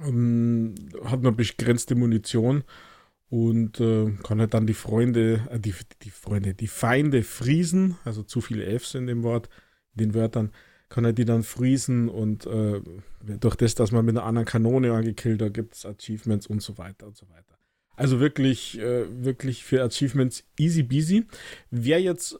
Ähm, 0.00 0.74
hat 1.04 1.22
man 1.22 1.36
begrenzte 1.36 1.94
Munition 1.96 2.64
und 3.28 3.80
äh, 3.80 4.10
kann 4.22 4.40
halt 4.40 4.54
dann 4.54 4.66
die 4.66 4.74
Freunde, 4.74 5.48
äh, 5.50 5.58
die, 5.58 5.74
die 6.02 6.10
Freunde, 6.10 6.54
die 6.54 6.68
Feinde 6.68 7.22
friesen, 7.22 7.96
also 8.04 8.22
zu 8.22 8.40
viele 8.40 8.78
Fs 8.78 8.94
in 8.94 9.06
dem 9.06 9.22
Wort, 9.22 9.48
in 9.94 9.98
den 9.98 10.14
Wörtern, 10.14 10.52
kann 10.92 11.06
er 11.06 11.14
die 11.14 11.24
dann 11.24 11.42
friesen 11.42 12.10
und 12.10 12.44
äh, 12.44 12.82
durch 13.40 13.56
das, 13.56 13.74
dass 13.74 13.92
man 13.92 14.04
mit 14.04 14.16
einer 14.16 14.26
anderen 14.26 14.46
Kanone 14.46 14.92
angekillt 14.92 15.40
hat, 15.40 15.54
gibt 15.54 15.74
es 15.74 15.86
Achievements 15.86 16.46
und 16.46 16.60
so 16.60 16.76
weiter 16.76 17.06
und 17.06 17.16
so 17.16 17.26
weiter. 17.30 17.56
Also 17.96 18.20
wirklich, 18.20 18.78
äh, 18.78 19.06
wirklich 19.24 19.64
für 19.64 19.82
Achievements 19.82 20.44
easy 20.58 20.82
peasy. 20.82 21.24
Wer 21.70 22.00
jetzt 22.02 22.38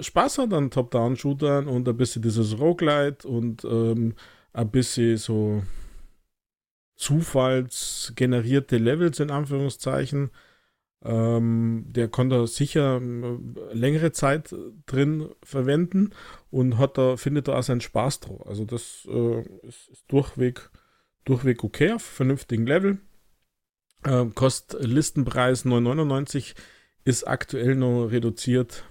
Spaß 0.00 0.38
hat 0.38 0.52
an 0.52 0.70
Top-Down-Shootern 0.70 1.68
und 1.68 1.88
ein 1.88 1.96
bisschen 1.96 2.22
dieses 2.22 2.58
Roguelite 2.58 3.28
und 3.28 3.64
ähm, 3.64 4.14
ein 4.52 4.70
bisschen 4.70 5.16
so 5.16 5.62
zufallsgenerierte 6.96 8.78
Levels 8.78 9.20
in 9.20 9.30
Anführungszeichen, 9.30 10.30
ähm, 11.04 11.84
der 11.88 12.08
konnte 12.08 12.46
sicher 12.46 13.00
äh, 13.00 13.74
längere 13.74 14.12
Zeit 14.12 14.54
drin 14.86 15.28
verwenden 15.42 16.10
und 16.50 16.78
hat 16.78 16.96
da, 16.98 17.16
findet 17.16 17.48
da 17.48 17.58
auch 17.58 17.62
seinen 17.62 17.80
Spaß 17.80 18.20
drauf. 18.20 18.46
Also 18.46 18.64
das 18.64 19.06
äh, 19.10 19.40
ist, 19.66 19.88
ist, 19.88 20.04
durchweg, 20.08 20.70
durchweg 21.24 21.64
okay 21.64 21.92
auf 21.92 22.02
vernünftigen 22.02 22.66
Level. 22.66 22.98
Ähm, 24.04 24.34
kostet 24.34 24.84
Listenpreis 24.84 25.64
9,99, 25.64 26.54
ist 27.04 27.26
aktuell 27.26 27.74
noch 27.74 28.06
reduziert 28.06 28.84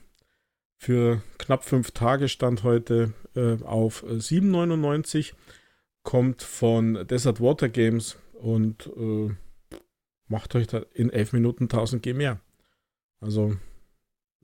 für 0.77 1.21
knapp 1.37 1.63
fünf 1.63 1.91
Tage 1.91 2.27
Stand 2.27 2.63
heute 2.63 3.13
äh, 3.35 3.61
auf 3.63 4.03
7,99. 4.03 5.33
Kommt 6.03 6.41
von 6.41 7.05
Desert 7.07 7.39
Water 7.39 7.69
Games 7.69 8.17
und 8.33 8.87
äh, 8.97 9.29
macht 10.31 10.55
euch 10.55 10.67
da 10.67 10.79
in 10.93 11.11
elf 11.11 11.33
Minuten 11.33 11.65
1000 11.65 12.01
G 12.01 12.13
mehr. 12.13 12.39
Also, 13.19 13.55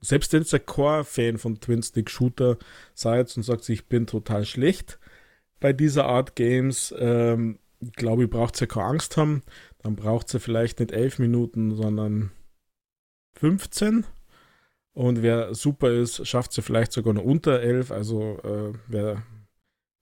selbst 0.01 0.33
wenn 0.33 0.43
ihr 0.43 0.59
Core-Fan 0.59 1.37
von 1.39 1.59
Twin-Stick-Shooter 1.59 2.57
seid 2.93 3.35
und 3.35 3.43
sagt, 3.43 3.67
ich 3.69 3.87
bin 3.87 4.05
total 4.05 4.45
schlecht 4.45 4.99
bei 5.59 5.73
dieser 5.73 6.05
Art 6.05 6.35
Games, 6.35 6.93
ähm, 6.99 7.57
glaube 7.95 8.25
ich, 8.25 8.29
braucht 8.29 8.61
ihr 8.61 8.67
keine 8.67 8.85
Angst 8.85 9.17
haben. 9.17 9.41
Dann 9.79 9.95
braucht 9.95 10.31
ihr 10.33 10.39
vielleicht 10.39 10.79
nicht 10.79 10.91
elf 10.91 11.17
Minuten, 11.17 11.75
sondern 11.75 12.31
15. 13.33 14.05
Und 14.93 15.21
wer 15.21 15.55
super 15.55 15.91
ist, 15.91 16.27
schafft 16.27 16.53
sie 16.53 16.61
vielleicht 16.61 16.91
sogar 16.91 17.13
noch 17.13 17.23
unter 17.23 17.59
elf. 17.61 17.91
Also 17.91 18.39
äh, 18.43 18.73
wer, 18.87 19.23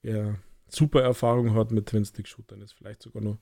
wer 0.02 0.36
super 0.68 1.02
Erfahrung 1.02 1.54
hat 1.54 1.72
mit 1.72 1.88
Twin-Stick-Shootern, 1.88 2.62
ist 2.62 2.74
vielleicht 2.74 3.02
sogar 3.02 3.22
noch 3.22 3.38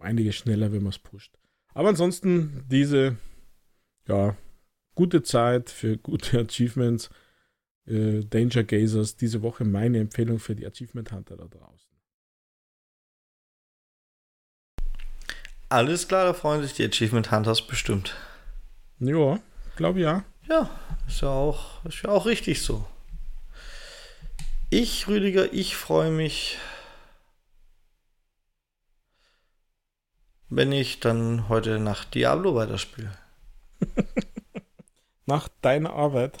einiges 0.00 0.36
schneller, 0.36 0.72
wenn 0.72 0.82
man 0.82 0.90
es 0.90 0.98
pusht. 0.98 1.36
Aber 1.74 1.88
ansonsten 1.88 2.64
diese, 2.68 3.16
ja, 4.06 4.36
gute 4.94 5.22
Zeit 5.22 5.70
für 5.70 5.96
gute 5.98 6.38
Achievements. 6.48 7.10
Äh, 7.86 8.24
Danger 8.24 8.64
Gazers, 8.64 9.16
diese 9.16 9.42
Woche 9.42 9.64
meine 9.64 9.98
Empfehlung 9.98 10.38
für 10.38 10.56
die 10.56 10.66
Achievement 10.66 11.12
Hunter 11.12 11.36
da 11.36 11.44
draußen. 11.44 11.90
Alles 15.68 16.08
klar, 16.08 16.24
da 16.24 16.34
freuen 16.34 16.62
sich 16.62 16.72
die 16.72 16.84
Achievement 16.84 17.30
Hunters 17.30 17.66
bestimmt. 17.66 18.14
Ja, 19.00 19.40
glaube 19.76 20.00
ja. 20.00 20.24
Ja, 20.48 20.70
ist 21.08 21.20
ja 21.20 21.28
auch, 21.28 21.84
ist 21.84 22.02
ja 22.02 22.10
auch 22.10 22.26
richtig 22.26 22.62
so. 22.62 22.86
Ich, 24.70 25.08
Rüdiger, 25.08 25.52
ich 25.52 25.76
freue 25.76 26.10
mich 26.10 26.58
wenn 30.48 30.72
ich 30.72 31.00
dann 31.00 31.48
heute 31.48 31.78
nach 31.78 32.04
Diablo 32.04 32.54
weiterspiele. 32.54 33.10
nach 35.26 35.48
deiner 35.62 35.92
Arbeit? 35.92 36.38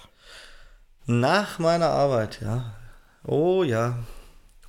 Nach 1.06 1.58
meiner 1.58 1.90
Arbeit, 1.90 2.40
ja. 2.40 2.74
Oh 3.24 3.62
ja. 3.62 3.98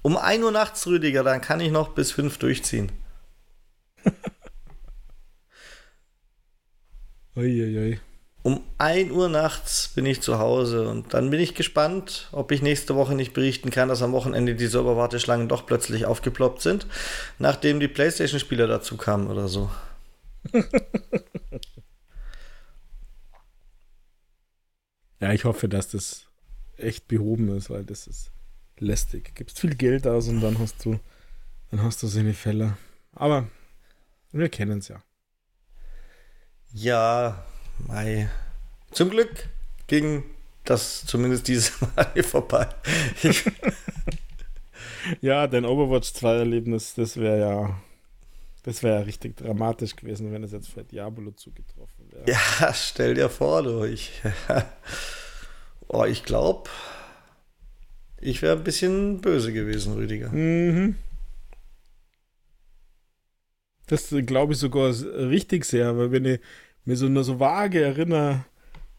Um 0.02 0.18
1 0.18 0.44
Uhr 0.44 0.52
nachts, 0.52 0.86
Rüdiger, 0.88 1.24
dann 1.24 1.42
kann 1.42 1.60
ich 1.60 1.72
noch 1.72 1.90
bis 1.90 2.12
5 2.12 2.38
durchziehen. 2.38 2.92
Uiuiui. 7.36 7.94
ui. 7.94 8.00
Um 8.46 8.62
1 8.78 9.12
Uhr 9.12 9.28
nachts 9.28 9.88
bin 9.88 10.06
ich 10.06 10.22
zu 10.22 10.38
Hause 10.38 10.88
und 10.88 11.16
dann 11.16 11.32
bin 11.32 11.40
ich 11.40 11.56
gespannt, 11.56 12.30
ob 12.32 12.52
ich 12.52 12.62
nächste 12.62 12.94
Woche 12.94 13.16
nicht 13.16 13.34
berichten 13.34 13.72
kann, 13.72 13.90
dass 13.90 14.04
am 14.04 14.12
Wochenende 14.12 14.54
die 14.54 14.68
Serverwarteschlangen 14.68 15.50
doch 15.50 15.66
plötzlich 15.66 16.06
aufgeploppt 16.06 16.62
sind, 16.62 16.86
nachdem 17.40 17.80
die 17.80 17.88
PlayStation-Spieler 17.88 18.68
dazu 18.68 18.98
kamen 18.98 19.32
oder 19.32 19.48
so. 19.48 19.72
ja, 25.20 25.34
ich 25.34 25.44
hoffe, 25.46 25.68
dass 25.68 25.90
das 25.90 26.28
echt 26.78 27.08
behoben 27.08 27.50
ist, 27.58 27.72
weil 27.72 27.84
das 27.84 28.06
ist 28.06 28.30
lästig. 28.78 29.34
Gibst 29.34 29.60
viel 29.60 29.74
Geld 29.74 30.06
aus 30.06 30.28
und 30.28 30.42
dann 30.42 30.60
hast 30.60 30.86
du, 30.86 31.00
dann 31.72 31.82
hast 31.82 32.04
du 32.04 32.08
so 32.08 32.20
eine 32.20 32.36
Fälle. 32.36 32.78
Aber 33.16 33.48
wir 34.32 34.50
kennen 34.50 34.78
es 34.78 34.90
ja. 34.90 35.02
Ja, 36.74 37.44
Mai. 37.80 38.30
Zum 38.92 39.10
Glück 39.10 39.50
ging 39.88 40.24
das 40.64 41.06
zumindest 41.06 41.48
dieses 41.48 41.74
Mal 41.96 42.24
vorbei. 42.24 42.70
ja, 45.22 45.48
dein 45.48 45.66
Overwatch 45.66 46.14
2 46.14 46.36
Erlebnis, 46.36 46.94
das 46.96 47.18
wäre 47.18 47.40
ja 47.40 47.82
das 48.66 48.82
wäre 48.82 48.96
ja 48.96 49.02
richtig 49.02 49.38
dramatisch 49.38 49.96
gewesen, 49.96 50.32
wenn 50.32 50.44
es 50.44 50.52
jetzt 50.52 50.70
für 50.70 50.84
Diablo 50.84 51.30
zugetroffen 51.30 52.12
wäre. 52.12 52.24
Ja, 52.28 52.74
stell 52.74 53.14
dir 53.14 53.30
vor, 53.30 53.62
du. 53.62 53.84
Ich, 53.84 54.24
oh, 55.88 56.06
ich 56.06 56.24
glaube, 56.24 56.68
ich 58.20 58.42
wäre 58.42 58.58
ein 58.58 58.64
bisschen 58.64 59.22
böse 59.22 59.54
gewesen, 59.54 59.94
Rüdiger. 59.94 60.30
Mhm. 60.30 60.96
Das 63.86 64.12
glaube 64.26 64.54
ich 64.54 64.60
sogar 64.60 64.90
richtig 64.90 65.66
sehr, 65.66 65.96
weil 65.96 66.12
wenn 66.12 66.26
ich 66.26 66.40
mir 66.86 66.96
so 66.96 67.08
nur 67.08 67.24
so 67.24 67.40
vage 67.40 67.84
erinnere, 67.84 68.46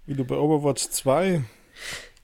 wie 0.06 0.14
du 0.14 0.24
bei 0.24 0.36
Overwatch 0.36 0.88
2 0.90 1.42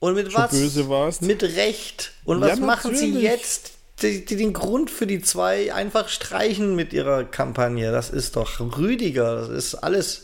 und 0.03 0.15
mit 0.15 0.33
was? 0.33 0.51
böse 0.51 0.89
warst. 0.89 1.21
Mit 1.21 1.43
Recht. 1.43 2.11
Und 2.25 2.41
was 2.41 2.59
ja, 2.59 2.65
machen 2.65 2.93
sie 2.93 3.17
jetzt? 3.21 3.71
Die, 4.01 4.25
die, 4.25 4.35
den 4.35 4.51
Grund 4.51 4.91
für 4.91 5.07
die 5.07 5.21
zwei 5.21 5.73
einfach 5.73 6.09
streichen 6.09 6.75
mit 6.75 6.91
ihrer 6.91 7.23
Kampagne. 7.23 7.91
Das 7.91 8.09
ist 8.09 8.35
doch 8.35 8.59
Rüdiger. 8.59 9.35
Das 9.35 9.47
ist 9.47 9.75
alles 9.75 10.23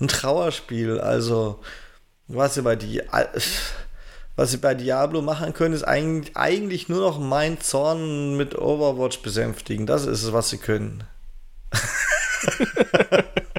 ein 0.00 0.08
Trauerspiel. 0.08 0.98
Also, 0.98 1.60
was 2.26 2.54
sie 2.54 2.62
bei 2.62 2.74
die. 2.74 3.02
Was 4.34 4.50
sie 4.50 4.56
bei 4.56 4.74
Diablo 4.74 5.20
machen 5.20 5.52
können, 5.52 5.74
ist 5.74 5.84
eigentlich, 5.84 6.36
eigentlich 6.36 6.88
nur 6.88 7.00
noch 7.00 7.20
mein 7.20 7.60
Zorn 7.60 8.36
mit 8.36 8.56
Overwatch 8.56 9.20
besänftigen. 9.20 9.86
Das 9.86 10.06
ist 10.06 10.22
es, 10.22 10.32
was 10.32 10.48
sie 10.48 10.56
können. 10.58 11.04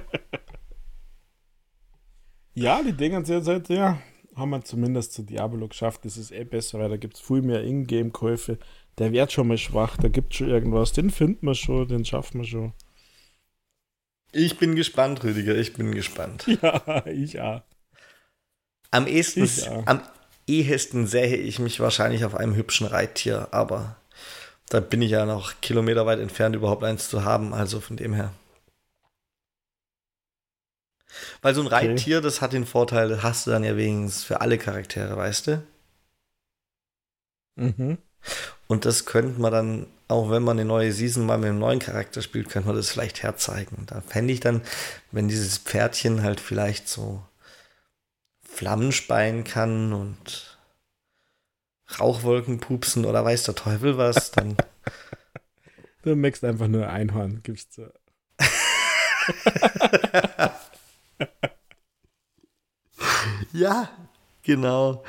Ja, 2.56 2.84
die 2.84 2.94
Dinger 2.94 3.26
sind 3.26 3.70
ja, 3.70 4.00
haben 4.36 4.50
wir 4.52 4.64
zumindest 4.64 5.14
zu 5.14 5.24
Diablo 5.24 5.68
geschafft. 5.68 6.06
Das 6.06 6.18
ist 6.18 6.32
eh 6.32 6.44
besser, 6.44 6.80
weil 6.80 6.90
da 6.90 6.98
gibt 6.98 7.16
es 7.16 7.22
viel 7.22 7.42
mehr 7.42 7.64
Ingame-Käufe. 7.64 8.60
Der 9.00 9.12
wird 9.12 9.32
schon 9.32 9.48
mal 9.48 9.58
schwach, 9.58 9.98
da 9.98 10.08
gibt 10.08 10.34
es 10.34 10.38
schon 10.38 10.50
irgendwas. 10.50 10.94
Den 10.94 11.10
finden 11.10 11.48
wir 11.48 11.56
schon, 11.56 11.88
den 11.88 12.06
schaffen 12.06 12.42
wir 12.42 12.48
schon. 12.48 12.74
Ich 14.32 14.58
bin 14.58 14.76
gespannt, 14.76 15.24
Rüdiger, 15.24 15.56
ich 15.56 15.74
bin 15.74 15.94
gespannt. 15.94 16.46
Ja, 16.62 17.06
ich 17.08 17.40
auch. 17.40 17.62
Am 18.92 19.08
ehesten, 19.08 19.44
ich 19.44 19.68
auch. 19.68 19.88
am 19.88 20.02
ehesten 20.46 21.08
sähe 21.08 21.38
ich 21.38 21.58
mich 21.58 21.80
wahrscheinlich 21.80 22.26
auf 22.26 22.36
einem 22.36 22.56
hübschen 22.56 22.86
Reittier, 22.86 23.48
aber 23.52 23.96
da 24.70 24.80
bin 24.80 25.02
ich 25.02 25.12
ja 25.12 25.26
noch 25.26 25.54
kilometerweit 25.62 26.20
entfernt, 26.20 26.56
überhaupt 26.56 26.84
eins 26.84 27.10
zu 27.10 27.24
haben, 27.24 27.54
also 27.54 27.80
von 27.80 27.98
dem 27.98 28.14
her. 28.14 28.32
Weil 31.42 31.56
so 31.56 31.62
ein 31.62 31.68
okay. 31.68 31.88
Reittier, 31.88 32.22
das 32.22 32.42
hat 32.42 32.54
den 32.54 32.66
Vorteil, 32.66 33.10
das 33.10 33.24
hast 33.24 33.48
du 33.48 33.52
dann 33.52 33.64
ja 33.64 33.78
wenigstens 33.78 34.24
für 34.24 34.42
alle 34.42 34.58
Charaktere, 34.58 35.16
weißt 35.16 35.48
du? 35.48 35.64
Mhm. 37.56 37.98
Und 38.68 38.86
das 38.86 39.06
könnte 39.06 39.40
man 39.40 39.52
dann, 39.52 39.88
auch 40.08 40.32
wenn 40.32 40.44
man 40.44 40.58
eine 40.58 40.68
neue 40.68 40.92
Season 40.92 41.26
mal 41.26 41.38
mit 41.38 41.50
einem 41.50 41.60
neuen 41.60 41.80
Charakter 41.80 42.22
spielt, 42.22 42.50
könnte 42.50 42.68
man 42.68 42.78
das 42.78 42.90
vielleicht 42.90 43.22
herzeigen. 43.22 43.86
Da 43.88 44.02
fände 44.02 44.34
ich 44.34 44.40
dann, 44.40 44.62
wenn 45.12 45.28
dieses 45.28 45.58
Pferdchen 45.58 46.24
halt 46.24 46.40
vielleicht 46.40 46.88
so 46.88 47.24
Flammen 48.42 48.92
speien 48.92 49.44
kann 49.44 49.94
und 49.94 50.58
Rauchwolken 52.00 52.60
pupsen 52.60 53.06
oder 53.06 53.24
weiß 53.24 53.44
der 53.44 53.56
Teufel 53.56 53.98
was, 53.98 54.32
dann 54.32 54.58
Du 56.04 56.16
merkst 56.18 56.44
einfach 56.44 56.68
nur 56.68 56.90
Einhorn, 56.90 57.40
gibst 57.44 57.78
du. 57.78 57.90
ja, 63.54 63.90
genau. 64.44 65.04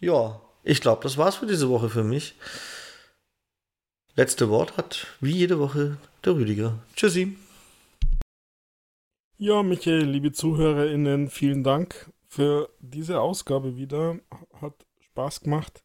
ja, 0.00 0.40
ich 0.62 0.80
glaube, 0.80 1.02
das 1.02 1.16
war's 1.16 1.36
für 1.36 1.46
diese 1.46 1.68
Woche 1.68 1.88
für 1.88 2.04
mich. 2.04 2.34
Letzte 4.14 4.48
Wort 4.48 4.76
hat 4.76 5.06
wie 5.20 5.32
jede 5.32 5.58
Woche 5.58 5.96
der 6.24 6.34
Rüdiger. 6.34 6.78
Tschüssi. 6.96 7.36
Ja, 9.36 9.62
Michael, 9.62 10.04
liebe 10.04 10.32
ZuhörerInnen, 10.32 11.28
vielen 11.28 11.62
Dank 11.62 12.12
für 12.26 12.68
diese 12.80 13.20
Ausgabe 13.20 13.76
wieder. 13.76 14.18
Hat 14.60 14.74
Spaß 15.00 15.42
gemacht. 15.42 15.84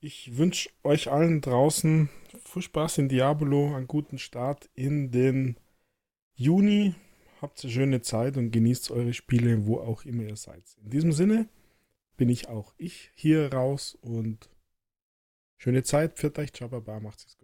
Ich 0.00 0.36
wünsche 0.36 0.68
euch 0.82 1.10
allen 1.10 1.40
draußen 1.40 2.08
viel 2.44 2.62
Spaß 2.62 2.98
in 2.98 3.08
Diablo, 3.08 3.74
einen 3.74 3.86
guten 3.86 4.18
Start 4.18 4.68
in 4.74 5.10
den 5.10 5.56
Juni. 6.34 6.94
Habt 7.40 7.62
eine 7.62 7.72
schöne 7.72 8.02
Zeit 8.02 8.36
und 8.36 8.50
genießt 8.50 8.90
eure 8.90 9.14
Spiele, 9.14 9.66
wo 9.66 9.78
auch 9.78 10.04
immer 10.04 10.24
ihr 10.24 10.36
seid. 10.36 10.64
In 10.82 10.90
diesem 10.90 11.12
Sinne 11.12 11.48
bin 12.16 12.28
ich 12.28 12.48
auch 12.48 12.74
ich 12.78 13.10
hier 13.14 13.52
raus 13.52 13.96
und 14.00 14.50
schöne 15.56 15.82
Zeit. 15.82 16.18
Pfiat 16.18 16.38
euch, 16.38 16.52
ciao, 16.52 16.68
baba, 16.68 17.00
macht's 17.00 17.36
gut. 17.38 17.41